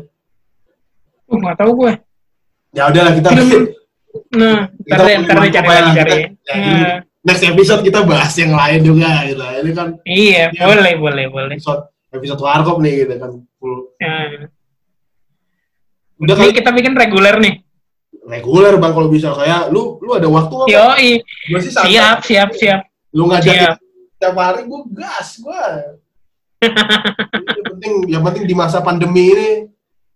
Uh, 1.25 1.37
nggak 1.41 1.57
tahu 1.57 1.71
gue. 1.79 1.93
ya 2.75 2.91
udahlah 2.91 3.13
kita 3.15 3.29
Film- 3.31 3.71
Nah, 4.35 4.71
Kita 4.71 4.95
ntar 4.95 5.07
deh, 5.11 5.15
ntar 5.27 5.35
punya 5.35 5.51
cari 5.51 5.67
lagi 5.67 5.91
cari. 5.91 6.11
ya, 6.15 6.55
Nah, 6.55 6.95
next 7.25 7.43
episode 7.43 7.81
kita 7.81 7.99
bahas 8.01 8.31
yang 8.35 8.53
lain 8.53 8.81
juga 8.81 9.25
gitu 9.25 9.41
ini 9.41 9.71
kan 9.71 9.87
iya, 10.03 10.43
Iya. 10.47 10.63
boleh, 10.63 10.93
boleh, 10.95 11.25
boleh. 11.27 11.55
episode 11.55 11.81
episode 12.09 12.39
warkop 12.39 12.77
nih 12.79 13.03
gitu 13.03 13.13
kan 13.17 13.31
full 13.57 13.89
Nah, 13.97 14.45
udah 16.17 16.33
ini 16.33 16.39
kali 16.39 16.51
kita 16.53 16.69
bikin 16.71 16.93
reguler 16.93 17.35
nih. 17.37 17.55
reguler 18.25 18.73
bang 18.75 18.89
kalau 18.89 19.09
bisa 19.09 19.29
kayak 19.31 19.67
lu 19.67 19.99
lu 19.99 20.11
ada 20.13 20.25
waktu 20.25 20.53
Bang? 20.55 20.67
Yoi, 20.67 21.11
Gua 21.45 21.59
sih 21.59 21.69
santai. 21.69 21.91
siap, 21.91 22.17
siap, 22.21 22.49
siap. 22.53 22.81
lu 23.11 23.27
ngajak 23.27 23.77
tiap 24.15 24.33
hari 24.33 24.63
gue 24.63 24.81
gas 24.91 25.37
gue 25.37 25.65
yang 26.63 27.65
penting 27.69 27.93
yang 28.07 28.23
penting 28.23 28.43
di 28.43 28.55
masa 28.55 28.79
pandemi 28.79 29.29
ini 29.29 29.49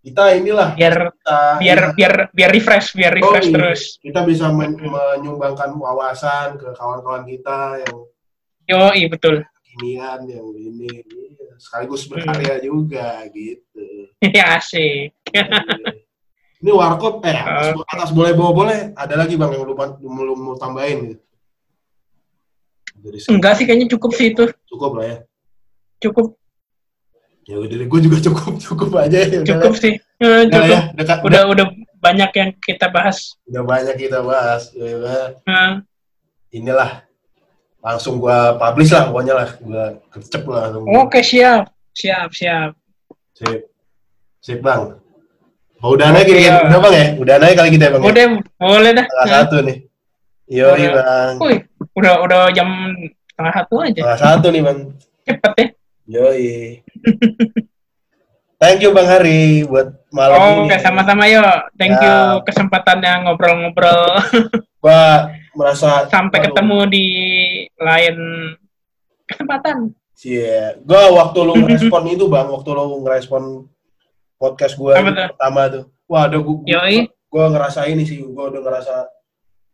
kita 0.00 0.32
inilah 0.34 0.72
Biar 0.72 1.12
kita, 1.12 1.38
biar 1.60 1.78
kita- 1.78 1.94
biar 1.94 2.12
biar 2.32 2.50
refresh, 2.50 2.88
biar 2.92 3.12
refresh 3.12 3.46
Oh, 3.46 3.50
iya. 3.50 3.54
terus. 3.54 3.80
kita 4.00 4.20
bisa 4.24 4.48
men- 4.48 4.80
menyumbangkan 4.80 5.70
wawasan 5.74 6.56
ke 6.56 6.72
kawan-kawan 6.72 7.24
kita 7.24 7.58
yang 7.80 7.96
Yoi, 8.66 9.02
betul. 9.06 9.44
kinian 9.62 10.24
yang 10.24 10.48
ini 10.52 10.88
iya. 11.04 11.52
sekaligus 11.56 12.04
berkarya 12.04 12.56
Hmm. 12.56 12.64
juga 12.64 13.06
gitu 13.28 13.86
Ya 14.22 14.56
asik. 14.56 15.12
ini 16.56 16.70
warkop 16.70 17.20
eh 17.22 17.32
atas, 17.32 17.76
atas 17.86 18.10
boleh 18.10 18.32
bawa 18.32 18.52
boleh 18.54 18.78
ada 18.94 19.14
lagi 19.14 19.32
bang 19.34 19.52
yang 19.52 19.64
lupa 19.64 19.94
belum 19.94 20.38
mau 20.38 20.56
tambahin 20.56 21.12
gitu 21.12 21.24
dari 22.96 23.16
Enggak 23.26 23.56
sih, 23.56 23.64
kayaknya 23.64 23.88
cukup 23.90 24.10
sih 24.12 24.28
itu. 24.30 24.44
cukup 24.66 24.92
lah 24.96 25.06
ya 25.06 25.18
Cukup, 26.00 26.39
ya 27.50 27.58
udah 27.58 27.76
gue 27.82 28.00
juga 28.00 28.18
cukup 28.30 28.52
cukup 28.56 28.88
aja 28.96 29.18
ya 29.20 29.38
udah 29.40 29.48
cukup 29.50 29.72
sih. 29.74 29.94
Eh, 30.20 30.46
Udah 30.46 30.54
lah 30.54 30.62
cukup. 30.62 30.70
ya 30.70 30.80
dekat 30.94 31.18
udah, 31.18 31.24
Udah, 31.24 31.42
udah 31.50 31.66
banyak 31.98 32.30
yang 32.32 32.50
kita 32.56 32.86
bahas. 32.88 33.34
udah 33.44 33.62
banyak 33.62 33.96
kita 33.98 34.18
bahas 34.20 34.70
ya, 34.70 34.86
udah. 34.94 35.24
Nah, 35.42 35.70
inilah 36.50 36.90
langsung 37.80 38.16
gua 38.16 38.54
publish 38.54 38.90
lah 38.90 39.08
pokoknya 39.08 39.34
lah 39.34 39.48
gua 39.58 39.84
kecep 40.08 40.42
lah 40.44 40.68
langsung 40.68 40.82
Oke, 40.86 41.20
siap. 41.20 41.72
Siap, 41.90 42.28
siap. 42.30 42.70
sip 43.32 43.66
sip 44.38 44.60
bang 44.60 44.94
oh, 45.78 45.90
udah 45.90 46.12
naik 46.12 46.24
Oke, 46.24 46.32
ini 46.34 46.46
ya. 46.46 46.60
udah 46.62 46.78
bang 46.78 46.94
ya 46.94 47.06
udah 47.16 47.34
naik 47.36 47.54
kali 47.56 47.70
kita 47.72 47.84
ya 47.84 47.90
bang 47.90 48.00
ya? 48.00 48.06
Udah, 48.06 48.24
boleh 48.56 48.90
dah. 48.92 49.04
tengah 49.04 49.20
Nah. 49.20 49.32
satu 49.34 49.56
nih 49.60 49.76
yo 50.46 50.66
bang 50.70 51.34
Wih, 51.40 51.58
udah 51.94 52.14
udah 52.20 52.40
jam 52.52 52.68
setengah 53.26 53.52
satu 53.56 53.74
aja. 53.80 54.00
tengah 54.00 54.18
satu 54.18 54.46
nih 54.48 54.62
bang 54.62 54.78
Cepet 55.20 55.52
ya. 55.56 55.66
Yoi. 56.10 56.82
Thank 58.58 58.82
you 58.82 58.90
Bang 58.90 59.06
Hari 59.06 59.62
buat 59.64 59.94
malam 60.10 60.66
Oke, 60.66 60.74
ini. 60.74 60.82
sama-sama 60.82 61.24
yo. 61.24 61.40
Thank 61.78 61.96
Ya. 61.96 62.02
you 62.02 62.18
kesempatannya 62.44 63.24
ngobrol-ngobrol. 63.24 64.18
Gua 64.82 65.30
merasa 65.54 66.10
Sampai 66.10 66.42
aduh, 66.42 66.46
ketemu 66.50 66.78
di 66.90 67.06
lain 67.78 68.16
kesempatan. 69.24 69.94
Iya. 70.20 70.76
Gua 70.82 71.14
waktu 71.14 71.38
lu 71.40 71.54
ngerespon 71.56 72.04
itu 72.10 72.26
Bang, 72.26 72.50
waktu 72.50 72.68
lu 72.68 73.00
ngerespon 73.00 73.70
podcast 74.34 74.74
tuh? 74.74 74.92
pertama 74.92 75.60
tuh. 75.70 75.84
Wah, 76.10 76.26
ada 76.26 76.36
gua, 76.36 76.58
gua, 76.58 76.66
Yoi. 76.66 77.06
gua 77.30 77.44
ngerasa 77.48 77.86
ini 77.86 78.02
sih, 78.02 78.18
gua 78.26 78.50
udah 78.50 78.60
ngerasa 78.60 78.94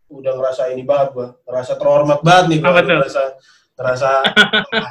udah 0.07 0.33
ngerasa 0.37 0.63
ini 0.71 0.85
banget 0.85 1.09
gua. 1.11 1.29
Ngerasa 1.43 1.73
terhormat 1.75 2.21
banget 2.21 2.45
nih 2.53 2.59
gua. 2.61 2.71
Udah? 2.77 2.85
Ngerasa 3.03 3.23
ngerasa 3.77 4.09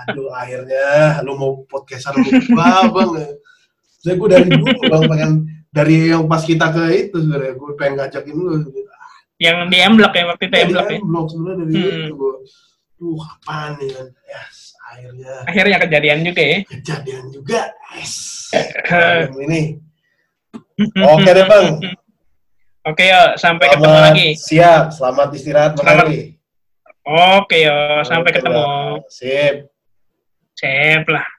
aduh 0.06 0.30
akhirnya 0.32 0.86
lu 1.26 1.34
mau 1.34 1.66
podcastan 1.66 2.14
sama 2.22 2.86
gua, 2.86 3.10
Bang. 3.10 3.12
Saya 3.98 4.14
gua 4.16 4.30
dari 4.30 4.46
dulu 4.46 4.70
Bang 4.86 5.04
pengen 5.10 5.32
dari 5.68 6.14
yang 6.14 6.30
pas 6.30 6.42
kita 6.42 6.70
ke 6.70 6.84
itu 7.10 7.18
sebenarnya 7.18 7.54
gua 7.58 7.74
pengen 7.74 7.94
ngajakin 8.00 8.36
lu 8.36 8.54
Yang 9.36 9.58
di 9.68 9.78
M-Block 9.84 10.14
ya, 10.16 10.24
waktu 10.32 10.44
itu 10.48 10.56
Iya, 10.56 10.66
ya. 10.88 11.00
blog 11.04 11.26
sebenarnya 11.28 11.58
dari 11.60 11.74
Hmm. 11.76 12.04
itu 12.08 12.14
gua. 12.16 12.34
Duh, 12.96 13.18
kapan 13.20 13.70
nih 13.76 13.90
kan? 13.92 14.08
Yes, 14.24 14.58
akhirnya 14.80 15.34
Akhirnya 15.44 15.78
kejadian 15.84 16.20
juga 16.24 16.42
ya. 16.46 16.58
kejadian 16.64 17.24
juga. 17.28 17.62
Yes. 17.92 18.14
Ini. 19.44 19.62
Oke 21.12 21.30
deh, 21.30 21.46
Bang. 21.46 21.68
Oke 22.86 23.04
yo, 23.04 23.34
sampai 23.36 23.66
ketemu 23.68 23.84
Selamat 23.84 24.08
lagi. 24.14 24.30
Siap, 24.38 24.84
selamat 24.94 25.28
istirahat 25.34 25.72
Selamat. 25.76 26.35
Oke 27.06 27.62
yo, 27.62 28.02
sampai 28.02 28.34
Oke, 28.34 28.42
ketemu. 28.42 28.66
Sip. 29.14 29.56
Sip 30.58 31.06
lah. 31.06 31.35